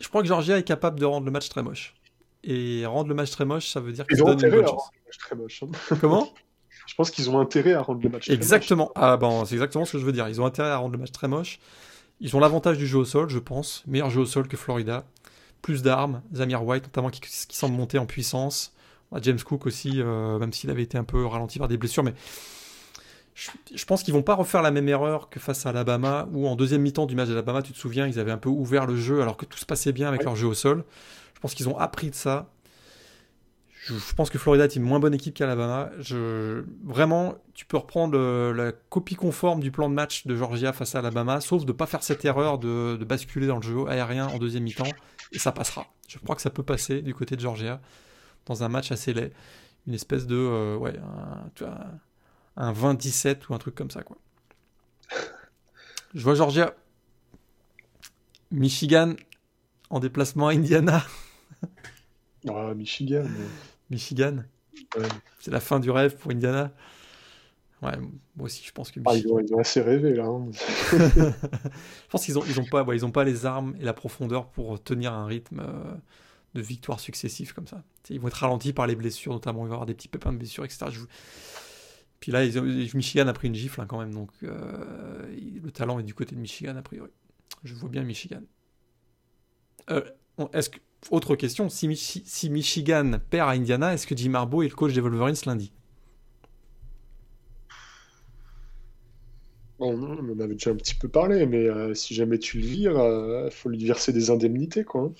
Je 0.00 0.08
crois 0.08 0.22
que 0.22 0.28
Georgia 0.28 0.58
est 0.58 0.62
capable 0.64 0.98
de 0.98 1.04
rendre 1.04 1.24
le 1.24 1.32
match 1.32 1.48
très 1.48 1.62
moche. 1.62 1.94
Et 2.44 2.84
rendre 2.86 3.08
le 3.08 3.14
match 3.14 3.30
très 3.30 3.44
moche, 3.44 3.68
ça 3.68 3.80
veut 3.80 3.92
dire 3.92 4.06
qu'ils 4.06 4.18
donnent 4.18 4.42
une 4.42 4.50
bonne 4.50 4.66
chance. 4.66 4.90
Très 5.18 5.36
moche, 5.36 5.62
hein. 5.62 5.96
Comment? 6.00 6.28
Je 6.86 6.94
pense 6.96 7.10
qu'ils 7.12 7.30
ont 7.30 7.38
intérêt 7.38 7.74
à 7.74 7.80
rendre 7.80 8.02
le 8.02 8.08
match 8.08 8.28
exactement. 8.28 8.86
très 8.86 9.00
moche. 9.00 9.10
Ah 9.12 9.16
bon, 9.16 9.44
c'est 9.44 9.54
exactement 9.54 9.84
ce 9.84 9.92
que 9.92 9.98
je 9.98 10.04
veux 10.04 10.12
dire. 10.12 10.28
Ils 10.28 10.40
ont 10.40 10.46
intérêt 10.46 10.70
à 10.70 10.78
rendre 10.78 10.92
le 10.92 10.98
match 10.98 11.12
très 11.12 11.28
moche. 11.28 11.60
Ils 12.20 12.36
ont 12.36 12.40
l'avantage 12.40 12.76
du 12.76 12.86
jeu 12.86 12.98
au 12.98 13.04
sol, 13.04 13.28
je 13.28 13.38
pense. 13.38 13.82
Meilleur 13.86 14.10
jeu 14.10 14.20
au 14.20 14.26
sol 14.26 14.48
que 14.48 14.56
Florida. 14.56 15.04
Plus 15.60 15.82
d'armes. 15.82 16.22
Zamir 16.32 16.64
White, 16.64 16.84
notamment, 16.84 17.10
qui, 17.10 17.20
semble 17.50 17.76
monter 17.76 17.98
en 17.98 18.06
puissance. 18.06 18.74
James 19.20 19.40
Cook 19.40 19.66
aussi, 19.66 19.94
euh, 19.96 20.38
même 20.38 20.52
s'il 20.52 20.70
avait 20.70 20.82
été 20.82 20.96
un 20.96 21.04
peu 21.04 21.26
ralenti 21.26 21.58
par 21.58 21.68
des 21.68 21.76
blessures. 21.76 22.02
Mais 22.02 22.14
je, 23.34 23.84
pense 23.84 24.02
qu'ils 24.02 24.14
vont 24.14 24.22
pas 24.22 24.34
refaire 24.34 24.62
la 24.62 24.70
même 24.70 24.88
erreur 24.88 25.28
que 25.28 25.40
face 25.40 25.66
à 25.66 25.70
Alabama, 25.70 26.28
où 26.32 26.46
en 26.46 26.56
deuxième 26.56 26.82
mi-temps 26.82 27.06
du 27.06 27.14
match 27.14 27.28
d'Alabama, 27.28 27.62
tu 27.62 27.72
te 27.72 27.78
souviens, 27.78 28.06
ils 28.06 28.18
avaient 28.18 28.32
un 28.32 28.38
peu 28.38 28.48
ouvert 28.48 28.86
le 28.86 28.96
jeu 28.96 29.22
alors 29.22 29.36
que 29.36 29.44
tout 29.44 29.58
se 29.58 29.66
passait 29.66 29.92
bien 29.92 30.08
avec 30.08 30.24
leur 30.24 30.36
jeu 30.36 30.46
au 30.46 30.54
sol. 30.54 30.84
Je 31.34 31.40
pense 31.40 31.54
qu'ils 31.54 31.68
ont 31.68 31.78
appris 31.78 32.10
de 32.10 32.14
ça. 32.14 32.50
Je, 33.84 34.14
pense 34.14 34.30
que 34.30 34.38
Florida 34.38 34.64
est 34.64 34.76
une 34.76 34.84
moins 34.84 35.00
bonne 35.00 35.14
équipe 35.14 35.34
qu'Alabama. 35.34 35.90
Je, 35.98 36.64
vraiment, 36.84 37.34
tu 37.52 37.64
peux 37.64 37.76
reprendre 37.76 38.16
la 38.52 38.70
copie 38.70 39.16
conforme 39.16 39.58
du 39.58 39.72
plan 39.72 39.88
de 39.88 39.94
match 39.94 40.24
de 40.24 40.36
Georgia 40.36 40.72
face 40.72 40.94
à 40.94 41.00
Alabama, 41.00 41.40
sauf 41.40 41.62
de 41.62 41.72
ne 41.72 41.76
pas 41.76 41.86
faire 41.86 42.04
cette 42.04 42.24
erreur 42.24 42.58
de, 42.58 42.96
basculer 43.04 43.48
dans 43.48 43.56
le 43.56 43.62
jeu 43.62 43.88
aérien 43.88 44.28
en 44.28 44.38
deuxième 44.38 44.62
mi-temps, 44.62 44.84
et 45.32 45.40
ça 45.40 45.50
passera. 45.50 45.86
Je 46.06 46.18
crois 46.18 46.36
que 46.36 46.42
ça 46.42 46.50
peut 46.50 46.62
passer 46.62 47.02
du 47.02 47.12
côté 47.12 47.34
de 47.34 47.40
Georgia 47.40 47.80
dans 48.46 48.62
un 48.62 48.68
match 48.68 48.92
assez 48.92 49.12
laid. 49.12 49.32
Une 49.86 49.94
espèce 49.94 50.26
de. 50.26 50.36
Euh, 50.36 50.76
ouais, 50.76 50.98
un, 50.98 51.50
un 52.56 52.72
20-17 52.72 53.48
ou 53.48 53.54
un 53.54 53.58
truc 53.58 53.74
comme 53.74 53.90
ça, 53.90 54.02
quoi. 54.02 54.16
Je 56.14 56.22
vois 56.22 56.34
Georgia. 56.34 56.74
Michigan 58.50 59.14
en 59.90 60.00
déplacement 60.00 60.48
à 60.48 60.52
Indiana. 60.52 61.04
Ah, 62.48 62.74
Michigan. 62.74 63.28
Michigan. 63.88 64.42
C'est 65.38 65.52
la 65.52 65.60
fin 65.60 65.78
du 65.78 65.92
rêve 65.92 66.16
pour 66.16 66.32
Indiana. 66.32 66.72
Ouais, 67.82 67.96
moi 68.34 68.46
aussi, 68.46 68.64
je 68.64 68.72
pense 68.72 68.90
que 68.90 68.98
ah, 69.04 69.16
ils, 69.16 69.28
ont, 69.28 69.58
assez 69.60 69.80
rêvé 69.80 70.14
là. 70.14 70.26
Hein. 70.26 70.50
je 70.92 72.08
pense 72.08 72.24
qu'ils 72.24 72.34
n'ont 72.34 72.44
ils 72.48 72.58
ont 72.58 72.64
pas, 72.64 72.84
ils 72.94 73.04
ont 73.04 73.12
pas 73.12 73.22
les 73.22 73.46
armes 73.46 73.76
et 73.78 73.84
la 73.84 73.92
profondeur 73.92 74.48
pour 74.48 74.82
tenir 74.82 75.12
un 75.12 75.26
rythme 75.26 75.60
euh, 75.60 75.94
de 76.54 76.60
victoires 76.60 77.00
successives 77.00 77.54
comme 77.54 77.66
ça. 77.66 77.82
ils 78.10 78.20
vont 78.20 78.28
être 78.28 78.34
ralentis 78.34 78.72
par 78.72 78.86
les 78.86 78.96
blessures, 78.96 79.32
notamment 79.32 79.64
il 79.64 79.68
va 79.68 79.72
y 79.72 79.74
avoir 79.74 79.86
des 79.86 79.94
petits 79.94 80.08
pépins 80.08 80.32
de 80.32 80.38
blessures, 80.38 80.64
etc. 80.64 80.86
Puis 82.20 82.30
là, 82.30 82.44
Michigan 82.94 83.26
a 83.26 83.32
pris 83.32 83.48
une 83.48 83.54
gifle 83.54 83.80
hein, 83.80 83.86
quand 83.86 83.98
même, 83.98 84.14
donc 84.14 84.30
euh, 84.42 85.26
le 85.62 85.70
talent 85.72 85.98
est 85.98 86.04
du 86.04 86.14
côté 86.14 86.34
de 86.34 86.40
Michigan 86.40 86.76
a 86.76 86.82
priori. 86.82 87.10
Je 87.64 87.74
vois 87.74 87.88
bien 87.88 88.04
Michigan. 88.04 88.42
Euh, 89.90 90.02
est-ce 90.52 90.70
autre 91.10 91.34
question, 91.34 91.68
si, 91.68 91.88
Michigan 92.48 93.18
perd 93.28 93.48
à 93.48 93.52
Indiana, 93.52 93.92
est-ce 93.92 94.06
que 94.06 94.16
Jim 94.16 94.34
Harbaugh 94.34 94.62
est 94.62 94.68
le 94.68 94.74
coach 94.74 94.92
des 94.92 95.00
Wolverines 95.00 95.34
lundi? 95.46 95.72
On 99.80 100.00
en 100.00 100.38
avait 100.38 100.54
déjà 100.54 100.70
un 100.70 100.76
petit 100.76 100.94
peu 100.94 101.08
parlé, 101.08 101.44
mais 101.44 101.66
euh, 101.66 101.92
si 101.94 102.14
jamais 102.14 102.38
tu 102.38 102.60
le 102.60 102.66
vires, 102.66 103.44
il 103.46 103.50
faut 103.50 103.68
lui 103.68 103.84
verser 103.84 104.12
des 104.12 104.30
indemnités, 104.30 104.84
quoi. 104.84 105.12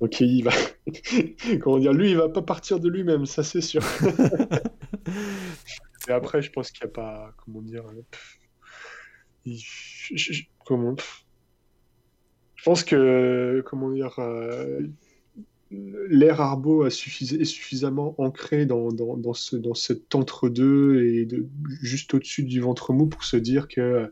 Ok, 0.00 0.20
il 0.20 0.42
va. 0.42 0.52
Comment 1.60 1.78
dire 1.78 1.92
Lui, 1.92 2.10
il 2.10 2.16
va 2.16 2.28
pas 2.28 2.42
partir 2.42 2.80
de 2.80 2.88
lui-même, 2.88 3.26
ça 3.26 3.42
c'est 3.42 3.60
sûr. 3.60 3.82
Et 6.08 6.12
après, 6.12 6.42
je 6.42 6.50
pense 6.50 6.70
qu'il 6.70 6.84
n'y 6.84 6.90
a 6.90 6.94
pas. 6.94 7.32
Comment 7.38 7.62
dire 7.62 7.84
Comment 10.64 10.96
Je 12.56 12.62
pense 12.62 12.84
que. 12.84 13.62
Comment 13.66 13.90
dire 13.90 14.18
L'air 15.70 16.40
Arbo 16.40 16.86
est 16.86 16.90
suffisamment 16.90 18.14
ancré 18.18 18.66
dans, 18.66 18.92
dans, 18.92 19.34
ce, 19.34 19.56
dans 19.56 19.74
cet 19.74 20.14
entre-deux 20.14 21.02
et 21.02 21.28
juste 21.82 22.14
au-dessus 22.14 22.44
du 22.44 22.60
ventre 22.60 22.92
mou 22.92 23.06
pour 23.06 23.24
se 23.24 23.36
dire 23.36 23.66
que 23.66 24.08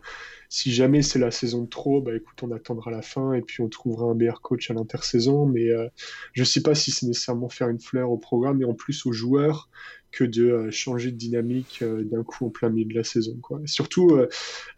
si 0.48 0.72
jamais 0.72 1.02
c'est 1.02 1.18
la 1.18 1.31
saison 1.31 1.62
de 1.62 1.68
trop, 1.68 2.01
bah 2.01 2.14
écoute, 2.14 2.40
on 2.43 2.52
attendra 2.52 2.90
la 2.90 3.02
fin 3.02 3.32
et 3.32 3.40
puis 3.40 3.60
on 3.60 3.68
trouvera 3.68 4.06
un 4.06 4.14
meilleur 4.14 4.40
coach 4.40 4.70
à 4.70 4.74
l'intersaison. 4.74 5.47
Mais 5.47 5.68
euh, 5.70 5.89
je 6.32 6.43
ne 6.43 6.44
sais 6.44 6.62
pas 6.62 6.74
si 6.74 6.93
c'est 6.93 7.06
nécessairement 7.06 7.48
faire 7.48 7.68
une 7.68 7.81
fleur 7.81 8.10
au 8.10 8.18
programme 8.18 8.62
et 8.62 8.64
en 8.64 8.74
plus 8.74 9.05
aux 9.06 9.12
joueurs 9.12 9.68
que 10.15 10.24
de 10.24 10.45
euh, 10.45 10.70
changer 10.70 11.11
de 11.11 11.16
dynamique 11.16 11.81
euh, 11.82 12.05
d'un 12.05 12.23
coup 12.23 12.47
en 12.47 12.51
plein 12.51 12.69
milieu 12.69 12.89
de 12.89 12.95
la 12.95 13.05
saison. 13.05 13.36
Quoi. 13.43 13.61
surtout, 13.66 14.19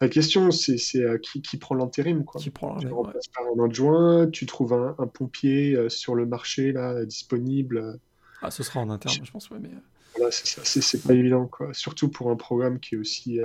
la 0.00 0.08
question, 0.08 0.50
c'est 0.50 0.76
qui, 1.22 1.42
qui, 1.42 1.56
prend 1.56 1.74
l'intérim. 1.74 2.24
Qui 2.38 2.50
prend 2.50 2.78
Tu 2.78 2.88
remplaces 2.88 3.28
par 3.28 3.44
un 3.46 3.64
adjoint, 3.64 4.28
tu 4.28 4.46
trouves 4.46 4.72
un, 4.72 4.94
pompier 5.06 5.88
sur 5.88 6.14
le 6.14 6.26
marché 6.26 6.72
là, 6.72 7.04
disponible. 7.04 7.98
Ah, 8.42 8.50
ce 8.50 8.62
sera 8.62 8.80
en 8.80 8.90
interne, 8.90 9.24
je 9.24 9.30
pense, 9.30 9.50
ouais, 9.50 9.58
mais... 9.60 9.70
Voilà, 10.16 10.30
c'est 10.30 11.02
pas 11.02 11.12
évident, 11.12 11.46
quoi. 11.46 11.74
Surtout 11.74 12.08
pour 12.08 12.30
un 12.30 12.36
programme 12.36 12.80
qui 12.80 12.94
est 12.94 12.98
aussi 12.98 13.38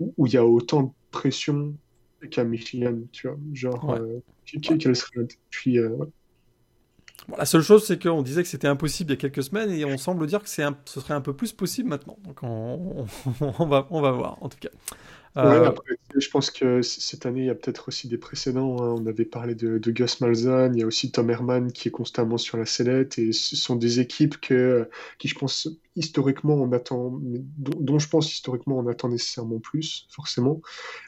où 0.00 0.26
il 0.26 0.32
y 0.32 0.36
a 0.36 0.44
autant 0.44 0.92
pression 1.12 1.74
qu'à 2.30 2.44
Michigan, 2.44 2.98
tu 3.12 3.28
vois. 3.28 3.38
Genre, 3.52 3.90
euh, 3.94 4.20
Puis, 5.50 5.78
euh, 5.78 5.96
la 7.38 7.46
seule 7.46 7.62
chose, 7.62 7.84
c'est 7.86 8.02
qu'on 8.02 8.22
disait 8.22 8.42
que 8.42 8.48
c'était 8.48 8.68
impossible 8.68 9.10
il 9.10 9.14
y 9.14 9.16
a 9.16 9.20
quelques 9.20 9.42
semaines 9.42 9.70
et 9.70 9.84
on 9.84 9.96
semble 9.96 10.26
dire 10.26 10.42
que 10.42 10.48
c'est 10.48 10.64
ce 10.84 11.00
serait 11.00 11.14
un 11.14 11.20
peu 11.20 11.32
plus 11.32 11.52
possible 11.52 11.88
maintenant. 11.88 12.18
Donc 12.24 12.42
on, 12.42 13.06
on, 13.40 13.66
va, 13.66 13.86
on 13.90 14.00
va 14.00 14.10
voir, 14.10 14.42
en 14.42 14.48
tout 14.48 14.58
cas. 14.60 14.70
Euh, 15.36 15.72
je 16.16 16.28
pense 16.30 16.50
que 16.50 16.80
cette 16.82 17.26
année, 17.26 17.40
il 17.40 17.46
y 17.46 17.50
a 17.50 17.56
peut-être 17.56 17.88
aussi 17.88 18.06
des 18.06 18.18
précédents. 18.18 18.80
Hein. 18.80 18.94
On 19.00 19.06
avait 19.06 19.24
parlé 19.24 19.56
de, 19.56 19.78
Gus 19.90 20.20
Malzahn, 20.20 20.74
il 20.76 20.80
y 20.80 20.82
a 20.84 20.86
aussi 20.86 21.10
Tom 21.10 21.28
Herman 21.28 21.72
qui 21.72 21.88
est 21.88 21.90
constamment 21.90 22.38
sur 22.38 22.56
la 22.56 22.66
sellette. 22.66 23.18
Et 23.18 23.32
ce 23.32 23.56
sont 23.56 23.74
des 23.74 23.98
équipes 23.98 24.40
que, 24.40 24.88
qui, 25.18 25.26
je 25.26 25.36
pense, 25.36 25.68
historiquement, 25.96 26.54
on 26.54 26.70
attend, 26.72 27.18
dont, 27.20 27.98
je 27.98 28.08
pense 28.08 28.32
historiquement, 28.32 28.78
on 28.78 28.86
attend 28.86 29.08
nécessairement 29.08 29.58
plus, 29.58 30.06
forcément. 30.10 30.60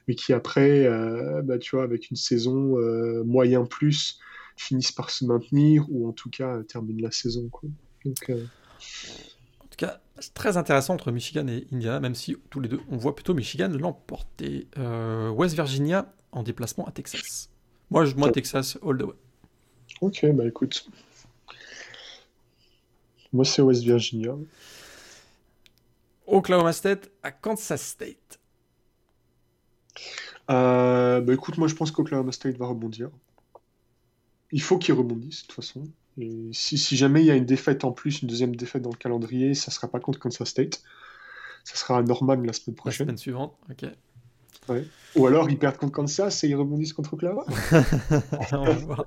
Mais 0.09 0.17
qui 0.17 0.33
après, 0.33 0.85
euh, 0.87 1.43
bah, 1.43 1.59
tu 1.59 1.77
vois, 1.77 1.85
avec 1.85 2.11
une 2.11 2.17
saison 2.17 2.79
euh, 2.79 3.23
moyen 3.23 3.65
plus, 3.65 4.19
finissent 4.57 4.93
par 4.93 5.11
se 5.11 5.25
maintenir 5.25 5.87
ou 5.91 6.09
en 6.09 6.13
tout 6.13 6.31
cas 6.31 6.63
terminent 6.65 7.03
la 7.03 7.11
saison. 7.11 7.49
Quoi. 7.49 7.69
Donc, 8.05 8.31
En 8.31 9.67
tout 9.69 9.77
cas, 9.77 10.01
c'est 10.19 10.35
très 10.35 10.57
intéressant 10.57 10.95
entre 10.95 11.13
Michigan 11.13 11.47
et 11.49 11.67
Indiana, 11.73 12.01
même 12.01 12.15
si 12.15 12.37
tous 12.51 12.61
les 12.61 12.69
deux, 12.69 12.81
on 12.91 12.97
voit 12.97 13.15
plutôt 13.15 13.35
Michigan 13.35 13.69
l'emporter. 13.69 14.69
Euh, 14.79 15.31
West 15.31 15.55
Virginia 15.55 16.13
en 16.33 16.43
déplacement 16.43 16.87
à 16.87 16.93
Texas. 16.93 17.51
Moi, 17.91 18.05
je, 18.05 18.15
moi 18.15 18.31
Texas, 18.31 18.79
all 18.87 18.99
the 18.99 19.03
way. 19.03 19.15
Ok, 20.01 20.27
bah 20.35 20.47
écoute. 20.47 20.89
Moi, 23.33 23.45
c'est 23.45 23.63
West 23.63 23.83
Virginia. 23.83 24.35
Oklahoma 26.27 26.73
State 26.73 27.11
à 27.23 27.31
Kansas 27.31 27.83
State. 27.83 28.41
Euh, 30.51 31.21
bah 31.21 31.35
écoute, 31.35 31.59
moi, 31.59 31.69
je 31.69 31.75
pense 31.75 31.91
qu'Oklahoma 31.91 32.33
State 32.33 32.57
va 32.57 32.67
rebondir. 32.67 33.11
Il 34.53 34.63
faut 34.63 34.79
qu'il 34.79 34.95
rebondisse, 34.95 35.43
de 35.43 35.47
toute 35.47 35.57
façon 35.57 35.85
si, 36.53 36.97
jamais 36.97 37.23
il 37.23 37.27
y 37.27 37.31
a 37.31 37.35
une 37.35 37.45
défaite 37.45 37.85
en 37.85 37.93
plus, 37.93 38.23
une 38.23 38.29
deuxième 38.29 38.57
défaite 38.57 38.83
dans 38.83 38.91
le 38.91 38.97
calendrier, 38.97 39.55
ça 39.55 39.71
sera 39.71 39.89
pas 39.89 40.01
contre 40.01 40.19
Kansas 40.19 40.49
State. 40.49 40.83
Ça 41.65 41.77
sera 41.77 41.99
à 41.99 42.03
Norman 42.03 42.37
la 42.37 42.53
semaine 42.53 42.77
prochaine. 42.77 43.07
La 43.07 43.11
semaine 43.11 43.19
suivante, 43.19 43.55
ok. 43.71 43.87
Ou 45.15 45.27
alors 45.29 45.49
ils 45.49 45.59
perdent 45.59 45.77
contre 45.77 45.93
Kansas 45.93 46.43
et 46.43 46.49
ils 46.49 46.57
rebondissent 46.57 46.93
contre 46.93 47.15
Oklahoma. 47.15 47.45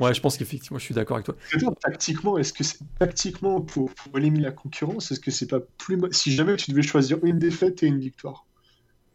ouais, 0.00 0.12
je 0.12 0.20
pense 0.20 0.36
qu'effectivement, 0.36 0.78
je 0.78 0.84
suis 0.84 0.94
d'accord 0.94 1.16
avec 1.16 1.24
toi. 1.24 1.34
Tactiquement, 1.80 2.36
est-ce 2.36 2.52
que 2.52 2.62
c'est 2.62 2.78
tactiquement 2.98 3.62
pour, 3.62 3.90
éliminer 4.14 4.44
la 4.44 4.52
concurrence, 4.52 5.10
est-ce 5.10 5.20
que 5.20 5.30
c'est 5.30 5.46
pas 5.46 5.60
plus 5.78 5.98
si 6.10 6.32
jamais 6.32 6.56
tu 6.56 6.70
devais 6.72 6.82
choisir 6.82 7.18
une 7.24 7.38
défaite 7.38 7.82
et 7.82 7.86
une 7.86 8.00
victoire, 8.00 8.44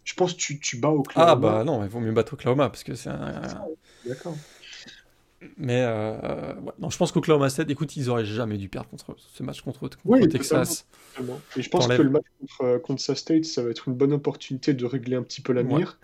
je 0.03 0.15
pense 0.15 0.33
que 0.33 0.39
tu, 0.39 0.59
tu 0.59 0.77
bats 0.77 0.89
Oklahoma. 0.89 1.31
Ah 1.31 1.35
bah 1.35 1.63
non, 1.63 1.83
il 1.83 1.89
vaut 1.89 1.99
mieux 1.99 2.11
battre 2.11 2.33
Oklahoma 2.33 2.69
parce 2.69 2.83
que 2.83 2.95
c'est 2.95 3.09
un. 3.09 3.41
D'accord. 4.05 4.35
Mais 5.57 5.83
euh, 5.85 6.53
non, 6.79 6.89
je 6.89 6.97
pense 6.97 7.11
qu'Oklahoma 7.11 7.49
State, 7.49 7.69
écoute, 7.69 7.95
ils 7.95 8.09
auraient 8.09 8.25
jamais 8.25 8.57
dû 8.57 8.69
perdre 8.69 8.89
contre 8.89 9.15
ce 9.17 9.43
match 9.43 9.61
contre, 9.61 9.87
contre 9.87 10.25
Texas. 10.27 10.87
Et 11.55 11.61
je 11.61 11.69
pense 11.69 11.87
que 11.87 12.01
le 12.01 12.09
match 12.09 12.25
contre, 12.39 12.61
euh, 12.61 12.79
contre 12.79 13.15
State, 13.15 13.45
ça 13.45 13.63
va 13.63 13.69
être 13.69 13.87
une 13.87 13.93
bonne 13.93 14.13
opportunité 14.13 14.73
de 14.73 14.85
régler 14.85 15.15
un 15.15 15.23
petit 15.23 15.41
peu 15.41 15.53
la 15.53 15.63
mire, 15.63 15.99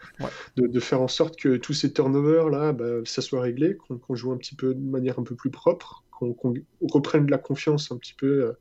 De, 0.55 0.79
faire 0.79 1.01
en 1.01 1.07
sorte 1.07 1.35
que 1.37 1.57
tous 1.57 1.73
ces 1.73 1.91
turnovers 1.91 2.49
là, 2.49 2.73
bah, 2.73 2.85
ça 3.05 3.21
soit 3.21 3.41
réglé, 3.41 3.77
qu'on 3.77 4.15
joue 4.15 4.31
un 4.31 4.37
petit 4.37 4.55
peu 4.55 4.75
de 4.75 4.79
manière 4.79 5.17
un 5.17 5.23
peu 5.23 5.35
plus 5.35 5.49
propre, 5.49 6.03
qu'on 6.11 6.35
reprenne 6.89 7.25
de 7.25 7.31
la 7.31 7.37
confiance 7.37 7.91
un 7.91 7.97
petit 7.97 8.13
peu. 8.13 8.27
Euh, 8.27 8.51
euh, 8.51 8.53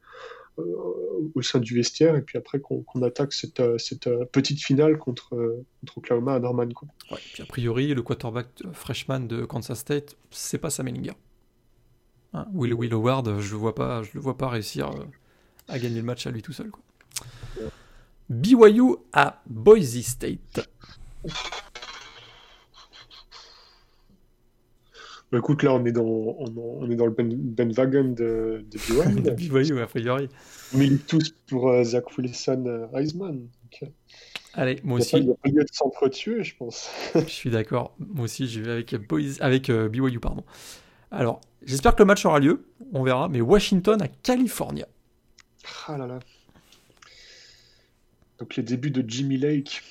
au 0.57 1.43
sein 1.43 1.61
du 1.61 1.74
vestiaire 1.74 2.16
et 2.16 2.23
puis 2.23 2.39
après 2.39 2.61
qu'on 2.61 3.03
attaque 3.03 3.33
cette, 3.33 3.61
euh, 3.61 3.79
cette, 3.79 4.07
euh, 4.07 4.24
petite 4.24 4.61
finale 4.62 4.99
contre, 4.99 5.31
contre 5.81 5.99
Oklahoma 5.99 6.35
à 6.35 6.39
Norman. 6.39 6.69
Quoi. 6.70 6.89
Ouais, 7.11 7.19
puis 7.33 7.43
a 7.43 7.47
priori, 7.47 7.95
le 7.95 8.03
quarterback 8.03 8.49
freshman 8.73 9.20
de 9.20 9.45
Kansas 9.45 9.79
State, 9.79 10.16
c'est 10.31 10.59
pas 10.59 10.70
Sam 10.70 10.89
Ellinger. 10.89 11.15
Hein, 12.35 12.47
Will, 12.53 12.74
Will 12.74 12.93
Howard, 12.93 13.41
je 13.41 13.55
ne 13.55 13.61
vois 13.61 13.74
pas, 13.74 14.03
je 14.03 14.11
le 14.15 14.20
vois 14.20 14.37
pas 14.37 14.49
réussir 14.49 14.91
à 15.69 15.79
gagner 15.79 15.97
le 15.97 16.03
match 16.03 16.27
à 16.27 16.31
lui 16.31 16.43
tout 16.43 16.53
seul. 16.53 16.70
Quoi. 16.70 16.83
BYU 18.29 18.97
à 19.12 19.43
Boise 19.47 20.01
State. 20.01 20.69
Écoute, 25.39 25.63
là, 25.63 25.73
on 25.73 25.85
est 25.85 25.93
dans, 25.93 26.05
on, 26.05 26.91
est 26.91 26.97
dans 26.97 27.07
le 27.07 27.13
Ben, 27.13 27.35
ben 27.35 27.73
Wagon 27.73 28.09
de, 28.09 28.65
de 28.71 28.79
BYU. 28.79 29.21
de 29.23 29.31
BYU, 29.31 29.81
a 29.81 29.87
priori. 29.87 30.29
Tous 31.07 31.35
pour 31.47 31.71
euh, 31.71 31.85
Zach 31.85 32.17
Wilson 32.17 32.65
euh, 32.67 32.87
Heisman. 32.99 33.49
Euh, 33.83 33.87
Allez, 34.55 34.79
moi 34.85 34.99
aussi. 34.99 35.17
Il 35.17 35.25
n'y 35.25 35.31
a 35.31 35.35
pas 35.35 35.49
lieu 35.49 35.65
de 35.65 35.73
s'entretuer, 35.73 36.43
je 36.45 36.57
pense. 36.57 36.91
je 37.15 37.21
suis 37.21 37.51
d'accord. 37.51 37.95
Moi 37.99 38.25
aussi, 38.25 38.47
je 38.47 38.61
vais 38.61 38.73
avec, 38.73 38.95
avec 39.41 39.71
BYU. 39.71 40.21
Pardon. 40.21 40.45
Alors, 41.11 41.41
j'espère 41.65 41.95
que 41.95 42.03
le 42.03 42.07
match 42.07 42.25
aura 42.27 42.39
lieu. 42.39 42.65
On 42.93 43.03
verra. 43.03 43.29
Mais 43.29 43.41
Washington 43.41 44.01
à 44.03 44.09
California. 44.09 44.87
Ah 45.89 45.97
là 45.97 46.07
là. 46.07 46.19
Donc, 48.39 48.57
les 48.57 48.63
débuts 48.63 48.91
de 48.91 49.09
Jimmy 49.09 49.37
Lake 49.37 49.83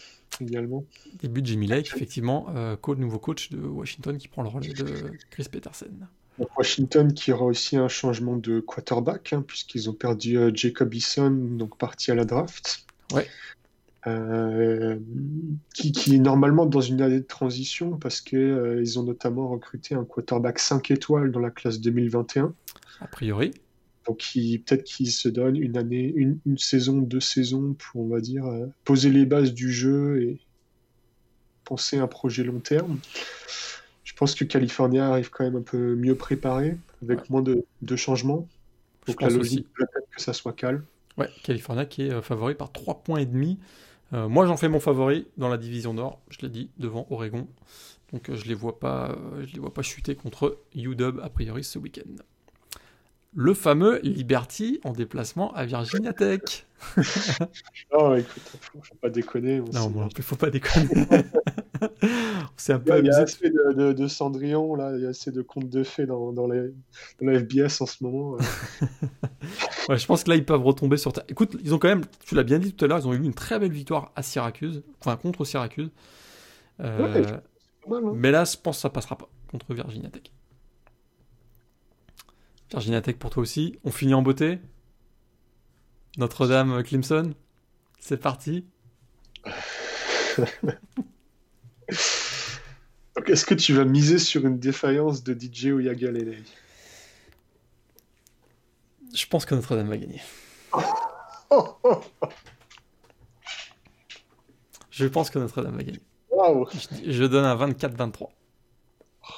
également. 0.41 0.85
Début 1.19 1.41
de 1.41 1.47
Jimmy 1.47 1.67
Lake, 1.67 1.91
effectivement, 1.95 2.47
euh, 2.55 2.75
nouveau 2.97 3.19
coach 3.19 3.49
de 3.49 3.59
Washington 3.59 4.17
qui 4.17 4.27
prend 4.27 4.43
le 4.43 4.49
relais 4.49 4.73
de 4.73 5.11
Chris 5.29 5.45
Peterson. 5.51 5.91
Washington 6.57 7.13
qui 7.13 7.31
aura 7.31 7.45
aussi 7.45 7.77
un 7.77 7.87
changement 7.87 8.35
de 8.35 8.59
quarterback, 8.59 9.33
hein, 9.33 9.43
puisqu'ils 9.45 9.89
ont 9.89 9.93
perdu 9.93 10.37
euh, 10.37 10.51
Jacob 10.53 10.93
Eason, 10.93 11.29
donc 11.29 11.77
parti 11.77 12.11
à 12.11 12.15
la 12.15 12.25
draft. 12.25 12.85
Ouais. 13.13 13.27
Euh, 14.07 14.97
qui, 15.75 15.91
qui, 15.91 16.15
est 16.15 16.19
normalement 16.19 16.65
dans 16.65 16.81
une 16.81 17.03
année 17.03 17.19
de 17.19 17.27
transition 17.27 17.97
parce 17.97 18.19
qu'ils 18.19 18.39
euh, 18.39 18.81
ils 18.81 18.97
ont 18.97 19.03
notamment 19.03 19.47
recruté 19.47 19.93
un 19.93 20.03
quarterback 20.05 20.57
5 20.57 20.89
étoiles 20.89 21.31
dans 21.31 21.39
la 21.39 21.51
classe 21.51 21.79
2021. 21.79 22.51
A 22.99 23.07
priori. 23.07 23.53
Donc 24.07 24.23
peut-être 24.33 24.83
qu'ils 24.83 25.11
se 25.11 25.29
donnent 25.29 25.57
une 25.57 25.77
année, 25.77 26.11
une, 26.15 26.39
saison, 26.57 26.97
deux 26.97 27.19
saisons 27.19 27.73
pour, 27.73 28.01
on 28.01 28.07
va 28.07 28.19
dire, 28.19 28.45
euh, 28.45 28.65
poser 28.83 29.11
les 29.11 29.25
bases 29.25 29.53
du 29.53 29.71
jeu 29.71 30.23
et 30.23 30.39
penser 31.65 31.99
à 31.99 32.03
un 32.03 32.07
projet 32.07 32.43
long 32.43 32.59
terme. 32.59 32.99
Je 34.03 34.13
pense 34.13 34.33
que 34.33 34.43
California 34.43 35.07
arrive 35.07 35.29
quand 35.29 35.43
même 35.43 35.55
un 35.55 35.61
peu 35.61 35.95
mieux 35.95 36.15
préparé, 36.15 36.77
avec 37.03 37.29
moins 37.29 37.43
de, 37.43 37.63
changements. 37.95 38.47
Donc 39.07 39.21
la 39.21 39.29
logique, 39.29 39.67
que 40.11 40.21
ça 40.21 40.33
soit 40.33 40.53
calme. 40.53 40.83
Ouais, 41.17 41.29
California 41.43 41.85
qui 41.85 42.03
est 42.03 42.11
euh, 42.11 42.21
favori 42.21 42.55
par 42.55 42.71
3 42.71 43.03
points 43.03 43.19
et 43.19 43.25
demi. 43.25 43.59
Euh, 44.13 44.27
moi, 44.27 44.45
j'en 44.45 44.57
fais 44.57 44.69
mon 44.69 44.79
favori 44.79 45.27
dans 45.37 45.49
la 45.49 45.57
division 45.57 45.93
Nord, 45.93 46.19
je 46.29 46.39
l'ai 46.41 46.49
dit, 46.49 46.69
devant 46.77 47.05
Oregon. 47.09 47.47
Donc 48.11 48.33
je 48.33 48.45
les 48.45 48.53
vois 48.53 48.79
pas, 48.79 49.17
je 49.45 49.53
les 49.53 49.59
vois 49.59 49.73
pas 49.73 49.83
chuter 49.83 50.15
contre 50.15 50.59
UW 50.75 51.21
a 51.21 51.29
priori 51.29 51.63
ce 51.63 51.79
week-end 51.79 52.21
le 53.33 53.53
fameux 53.53 53.99
Liberty 54.03 54.79
en 54.83 54.91
déplacement 54.91 55.53
à 55.53 55.65
Virginia 55.65 56.13
Tech. 56.13 56.67
non, 57.93 58.15
écoute, 58.17 58.43
faut, 58.59 58.79
faut 58.81 58.95
pas 58.95 59.09
déconner. 59.09 59.61
Non, 59.73 60.09
il 60.15 60.23
faut 60.23 60.35
pas 60.35 60.49
déconner. 60.49 60.87
C'est 62.57 62.73
un 62.73 62.79
peu 62.79 62.99
il 62.99 63.05
y 63.05 63.09
a, 63.09 63.17
assez 63.17 63.49
de, 63.49 63.93
de, 63.93 64.07
Cendrillon, 64.07 64.75
là, 64.75 64.95
il 64.95 65.03
y 65.03 65.05
a 65.05 65.09
assez 65.09 65.31
de 65.31 65.41
contes 65.41 65.69
de 65.69 65.83
fées 65.83 66.05
dans, 66.05 66.31
dans, 66.31 66.47
les, 66.47 66.73
dans 67.19 67.31
la 67.31 67.39
FBS 67.39 67.81
en 67.81 67.85
ce 67.85 68.03
moment. 68.03 68.37
Ouais, 69.89 69.97
je 69.97 70.05
pense 70.05 70.23
que 70.23 70.29
là, 70.29 70.35
ils 70.35 70.45
peuvent 70.45 70.61
retomber 70.61 70.95
sur. 70.95 71.11
Écoute, 71.27 71.57
ils 71.63 71.73
ont 71.73 71.79
quand 71.79 71.87
même, 71.87 72.03
tu 72.23 72.35
l'as 72.35 72.43
bien 72.43 72.59
dit 72.59 72.71
tout 72.71 72.85
à 72.85 72.87
l'heure, 72.87 72.99
ils 72.99 73.07
ont 73.07 73.13
eu 73.13 73.23
une 73.23 73.33
très 73.33 73.57
belle 73.57 73.71
victoire 73.71 74.11
à 74.15 74.21
Syracuse, 74.21 74.83
enfin 74.99 75.17
contre 75.17 75.43
Syracuse. 75.43 75.89
Euh, 76.81 77.25
hein. 77.89 78.13
Mais 78.13 78.29
là, 78.29 78.45
je 78.45 78.57
pense 78.57 78.77
que 78.77 78.81
ça 78.81 78.91
passera 78.91 79.17
pas 79.17 79.27
contre 79.49 79.73
Virginia 79.73 80.09
Tech. 80.09 80.31
Virginia 82.71 83.01
Tech 83.01 83.17
pour 83.17 83.29
toi 83.29 83.43
aussi. 83.43 83.77
On 83.83 83.91
finit 83.91 84.13
en 84.13 84.21
beauté. 84.21 84.59
Notre-Dame 86.17 86.83
Clemson. 86.83 87.33
C'est 87.99 88.17
parti. 88.17 88.65
est-ce 93.27 93.45
que 93.45 93.53
tu 93.53 93.73
vas 93.73 93.85
miser 93.85 94.19
sur 94.19 94.45
une 94.45 94.59
défaillance 94.59 95.23
de 95.23 95.33
DJ 95.33 95.67
ou 95.67 95.79
Yagalele 95.79 96.43
Je 99.13 99.25
pense 99.27 99.45
que 99.45 99.55
Notre-Dame 99.55 99.89
va 99.89 99.97
gagner. 99.97 100.21
je 104.91 105.05
pense 105.05 105.29
que 105.29 105.39
Notre-Dame 105.39 105.75
va 105.75 105.83
gagner. 105.83 106.01
Je, 106.31 107.11
je, 107.11 107.23
donne 107.25 107.45
un 107.45 107.55
24-23. 107.55 108.29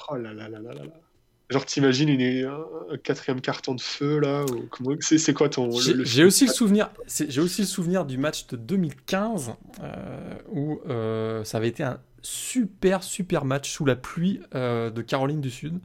Oh 0.10 0.16
là 0.16 0.34
là 0.34 0.48
là 0.48 0.60
là 0.60 0.74
là. 0.74 1.03
Genre, 1.49 1.65
t'imagines 1.65 2.10
un, 2.45 2.98
quatrième 2.98 3.41
carton 3.41 3.76
de 3.76 3.82
feu 3.82 4.20
là 4.20 4.45
ou 4.45 4.95
c'est, 5.02 5.34
quoi 5.34 5.49
ton 5.49 5.70
J'ai 5.72 6.24
aussi 6.24 6.48
le 6.48 6.53
souvenir. 6.53 6.90
J'ai 7.07 7.41
aussi 7.41 7.61
le 7.61 7.68
souvenir 7.68 8.06
du 8.06 8.18
match 8.18 8.48
de 8.48 8.56
2015 8.56 9.53
euh, 9.82 10.36
où 10.49 10.80
euh, 10.88 11.44
ça 11.44 11.57
avait 11.57 11.68
été 11.68 11.84
un 11.84 11.99
super 12.22 13.03
super 13.03 13.44
match 13.44 13.70
sous 13.70 13.86
la 13.86 13.95
pluie 13.95 14.40
euh, 14.56 14.90
de 14.90 15.02
Caroline 15.02 15.41
du 15.41 15.52
Sud. 15.52 15.80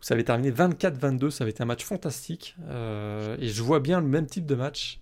ça 0.00 0.14
avait 0.14 0.24
terminé 0.24 0.50
24-22. 0.50 1.30
Ça 1.30 1.44
avait 1.44 1.52
été 1.52 1.62
un 1.62 1.66
match 1.66 1.84
fantastique 1.84 2.56
et 2.68 3.48
je 3.48 3.62
vois 3.62 3.80
bien 3.80 4.00
le 4.00 4.08
même 4.08 4.26
type 4.26 4.46
de 4.46 4.56
match, 4.56 5.00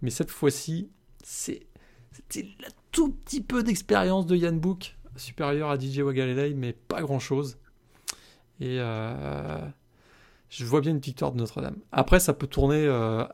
mais 0.00 0.10
cette 0.10 0.30
fois-ci 0.30 0.88
c'est 1.22 1.60
c'était 2.12 2.48
un 2.66 2.72
tout 2.90 3.12
petit 3.12 3.42
peu 3.42 3.62
d'expérience 3.62 4.26
de 4.26 4.34
Yann 4.36 4.58
Book 4.58 4.96
supérieur 5.16 5.70
à 5.70 5.78
DJ 5.78 5.98
Wagalelei, 5.98 6.54
mais 6.54 6.72
pas 6.72 7.02
grand 7.02 7.18
chose. 7.18 7.58
Et 8.60 8.76
euh, 8.78 9.58
je 10.50 10.64
vois 10.64 10.80
bien 10.80 10.92
une 10.92 11.00
victoire 11.00 11.32
de 11.32 11.38
Notre-Dame. 11.38 11.76
Après, 11.92 12.20
ça 12.20 12.34
peut 12.34 12.46
tourner. 12.46 12.84
Euh, 12.86 13.24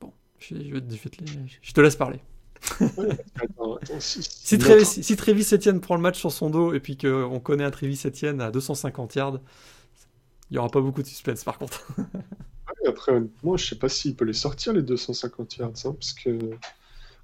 bon, 0.00 0.12
je, 0.38 0.54
je, 0.54 1.72
te 1.72 1.80
laisse 1.80 1.96
parler. 1.96 2.20
si, 3.98 4.58
Trévis, 4.58 5.44
si 5.44 5.54
Etienne 5.54 5.80
prend 5.80 5.96
le 5.96 6.02
match 6.02 6.18
sur 6.18 6.30
son 6.30 6.48
dos 6.48 6.74
et 6.74 6.80
puis 6.80 6.96
qu'on 6.96 7.40
connaît 7.40 7.64
un 7.64 7.72
Trévis 7.72 8.02
Etienne 8.06 8.40
à 8.40 8.52
250 8.52 9.16
yards, 9.16 9.40
il 10.50 10.54
n'y 10.54 10.58
aura 10.58 10.68
pas 10.68 10.80
beaucoup 10.80 11.02
de 11.02 11.08
suspense 11.08 11.42
par 11.42 11.58
contre. 11.58 11.86
après, 12.86 13.20
moi, 13.42 13.56
je 13.56 13.66
sais 13.66 13.76
pas 13.76 13.88
s'il 13.88 14.14
peut 14.14 14.24
les 14.24 14.32
sortir 14.32 14.72
les 14.72 14.82
250 14.82 15.56
yards, 15.56 15.72
hein, 15.84 15.96
parce 15.98 16.12
que 16.12 16.38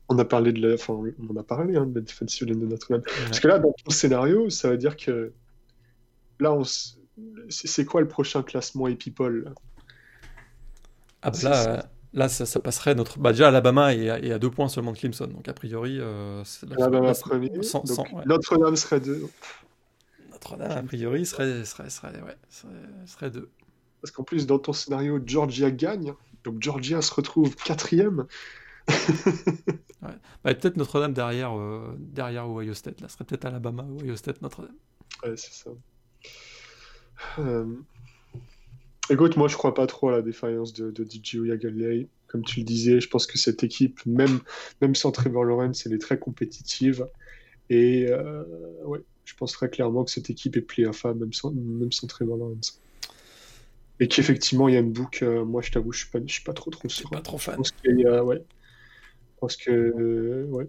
on 0.08 0.18
a 0.18 0.24
parlé 0.24 0.52
de 0.52 0.66
la, 0.66 0.74
enfin, 0.74 0.98
on 1.30 1.36
a 1.36 1.42
parlé 1.42 1.76
hein, 1.76 1.86
de 1.86 1.96
la 1.96 2.00
defensive 2.00 2.46
de 2.46 2.54
Notre-Dame. 2.54 3.02
Parce 3.26 3.40
que 3.40 3.48
là, 3.48 3.58
dans 3.58 3.72
ton 3.72 3.90
scénario, 3.90 4.48
ça 4.50 4.70
veut 4.70 4.78
dire 4.78 4.96
que 4.96 5.32
là, 6.40 6.52
on 6.52 6.62
c'est 7.48 7.84
quoi 7.84 8.00
le 8.00 8.08
prochain 8.08 8.42
classement 8.42 8.86
Epipol 8.86 9.44
là? 9.44 9.50
Ah, 11.22 11.32
là, 11.42 11.84
là 12.12 12.28
ça, 12.28 12.60
passerait 12.60 12.94
notre. 12.94 13.18
Bah, 13.18 13.32
déjà, 13.32 13.48
Alabama 13.48 13.94
est 13.94 14.08
à, 14.08 14.34
à 14.34 14.38
deux 14.38 14.50
points 14.50 14.68
seulement 14.68 14.92
de 14.92 14.98
Clemson. 14.98 15.26
Donc, 15.26 15.48
a 15.48 15.52
priori. 15.52 15.98
Euh, 16.00 16.44
Alabama 16.76 17.12
premier. 17.14 17.50
Notre-Dame 18.26 18.76
serait 18.76 19.00
deux. 19.00 19.26
Notre-Dame, 20.30 20.70
a 20.70 20.82
priori, 20.82 21.26
serait, 21.26 21.64
serait, 21.64 21.90
serait, 21.90 22.12
ouais, 22.22 22.36
serait, 23.06 23.30
deux. 23.30 23.50
Parce 24.00 24.12
qu'en 24.12 24.22
plus, 24.22 24.46
dans 24.46 24.60
ton 24.60 24.72
scénario, 24.72 25.18
Georgia 25.24 25.70
gagne. 25.72 26.14
Donc, 26.44 26.62
Georgia 26.62 27.02
se 27.02 27.12
retrouve 27.12 27.56
quatrième. 27.56 28.26
ouais. 28.88 30.14
bah, 30.44 30.54
peut-être 30.54 30.76
Notre-Dame 30.76 31.12
derrière, 31.12 31.58
euh, 31.58 31.96
derrière 31.98 32.48
Ohio 32.48 32.74
State. 32.74 33.00
Là, 33.00 33.08
serait 33.08 33.24
peut-être 33.24 33.44
Alabama, 33.44 33.84
Ohio 34.00 34.14
State, 34.14 34.40
Notre-Dame. 34.40 34.76
Ouais, 35.24 35.36
c'est 35.36 35.52
ça. 35.52 35.70
Euh, 37.38 37.66
écoute, 39.10 39.36
moi 39.36 39.48
je 39.48 39.56
crois 39.56 39.74
pas 39.74 39.86
trop 39.86 40.08
à 40.08 40.12
la 40.12 40.22
défaillance 40.22 40.72
de, 40.72 40.90
de 40.90 41.04
DJ 41.04 41.34
Yagalei. 41.46 42.08
Comme 42.26 42.44
tu 42.44 42.60
le 42.60 42.64
disais, 42.64 43.00
je 43.00 43.08
pense 43.08 43.26
que 43.26 43.38
cette 43.38 43.64
équipe, 43.64 44.04
même, 44.04 44.40
même 44.82 44.94
sans 44.94 45.10
Trevor 45.12 45.44
Lawrence, 45.44 45.86
elle 45.86 45.94
est 45.94 45.98
très 45.98 46.18
compétitive. 46.18 47.06
Et 47.70 48.06
euh, 48.10 48.44
ouais, 48.84 49.00
je 49.24 49.34
pense 49.34 49.52
très 49.52 49.70
clairement 49.70 50.04
que 50.04 50.10
cette 50.10 50.28
équipe 50.28 50.56
est 50.56 50.62
playoff 50.62 51.04
même 51.04 51.32
sans, 51.32 51.52
même 51.52 51.92
sans 51.92 52.06
Trevor 52.06 52.36
Lawrence. 52.36 52.80
Et 54.00 54.08
qu'effectivement, 54.08 54.68
Yann 54.68 54.92
Book, 54.92 55.20
euh, 55.22 55.44
moi 55.44 55.62
je 55.62 55.72
t'avoue, 55.72 55.92
je 55.92 56.00
suis 56.00 56.10
pas, 56.10 56.20
je 56.24 56.32
suis 56.32 56.44
pas 56.44 56.52
trop 56.52 56.70
trop 56.70 56.88
sûr. 56.88 57.10
pas 57.10 57.20
trop 57.20 57.38
fan. 57.38 57.54
Je 57.54 57.58
pense. 57.58 57.72
Parce 59.40 59.56
que, 59.56 60.44
ouais, 60.50 60.68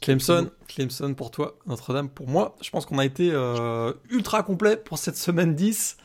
Clemson. 0.00 0.50
Clemson, 0.68 1.14
pour 1.14 1.30
toi, 1.30 1.58
Notre-Dame 1.66 2.08
pour 2.08 2.28
moi. 2.28 2.56
Je 2.62 2.70
pense 2.70 2.86
qu'on 2.86 2.98
a 2.98 3.04
été 3.04 3.30
euh, 3.32 3.92
ultra 4.10 4.42
complet 4.42 4.76
pour 4.76 4.98
cette 4.98 5.16
semaine 5.16 5.54
10. 5.54 5.96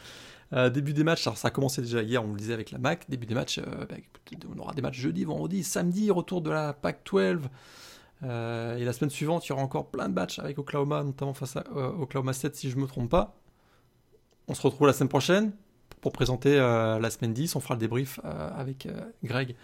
Euh, 0.54 0.70
début 0.70 0.94
des 0.94 1.04
matchs, 1.04 1.24
ça 1.36 1.48
a 1.48 1.52
commencé 1.52 1.82
déjà 1.82 2.02
hier, 2.02 2.24
on 2.24 2.32
le 2.32 2.38
disait 2.38 2.54
avec 2.54 2.72
la 2.72 2.78
MAC. 2.78 3.10
Début 3.10 3.26
des 3.26 3.36
matchs, 3.36 3.60
euh, 3.60 3.86
bah, 3.90 3.96
on 4.54 4.60
aura 4.60 4.74
des 4.74 4.82
matchs 4.82 5.00
jeudi, 5.00 5.24
vendredi, 5.24 5.64
samedi, 5.64 6.12
retour 6.12 6.42
de 6.42 6.50
la 6.50 6.74
PAC 6.74 7.00
12. 7.10 7.40
et 8.24 8.28
la 8.86 8.94
semaine 8.94 9.10
suivante, 9.10 9.46
il 9.46 9.50
y 9.50 9.52
aura 9.54 9.62
encore 9.62 9.90
plein 9.90 10.10
de 10.10 10.14
matchs 10.14 10.40
avec 10.40 10.58
Oklahoma, 10.60 11.04
notamment 11.04 11.34
face 11.34 11.56
à 11.56 11.64
Oklahoma 12.00 12.34
7, 12.34 12.56
si 12.56 12.70
je 12.70 12.76
ne 12.76 12.82
me 12.82 12.88
trompe 12.88 13.10
pas. 13.10 13.38
On 14.48 14.54
se 14.54 14.62
retrouve 14.62 14.88
la 14.88 14.94
semaine 14.94 15.10
prochaine 15.10 15.54
pour 16.02 16.12
présenter 16.12 16.58
la 16.58 17.10
semaine 17.10 17.34
10. 17.34 17.56
On 17.56 17.60
fera 17.60 17.76
le 17.76 17.80
débrief 17.80 18.20
avec 18.24 18.88
Greg 19.24 19.56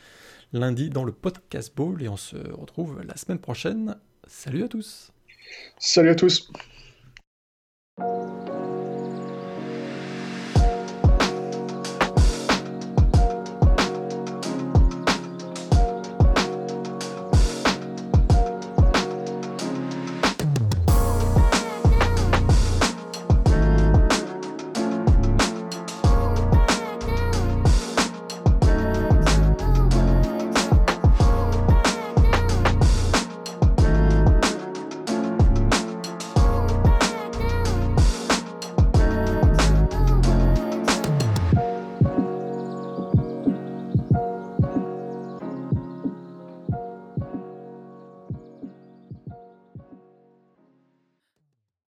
lundi 0.53 0.89
dans 0.89 1.03
le 1.03 1.11
podcast 1.11 1.75
Ball 1.75 2.01
et 2.01 2.09
on 2.09 2.17
se 2.17 2.37
retrouve 2.51 3.01
la 3.01 3.17
semaine 3.17 3.39
prochaine. 3.39 3.97
Salut 4.27 4.63
à 4.63 4.67
tous. 4.67 5.11
Salut 5.77 6.09
à 6.09 6.15
tous. 6.15 6.51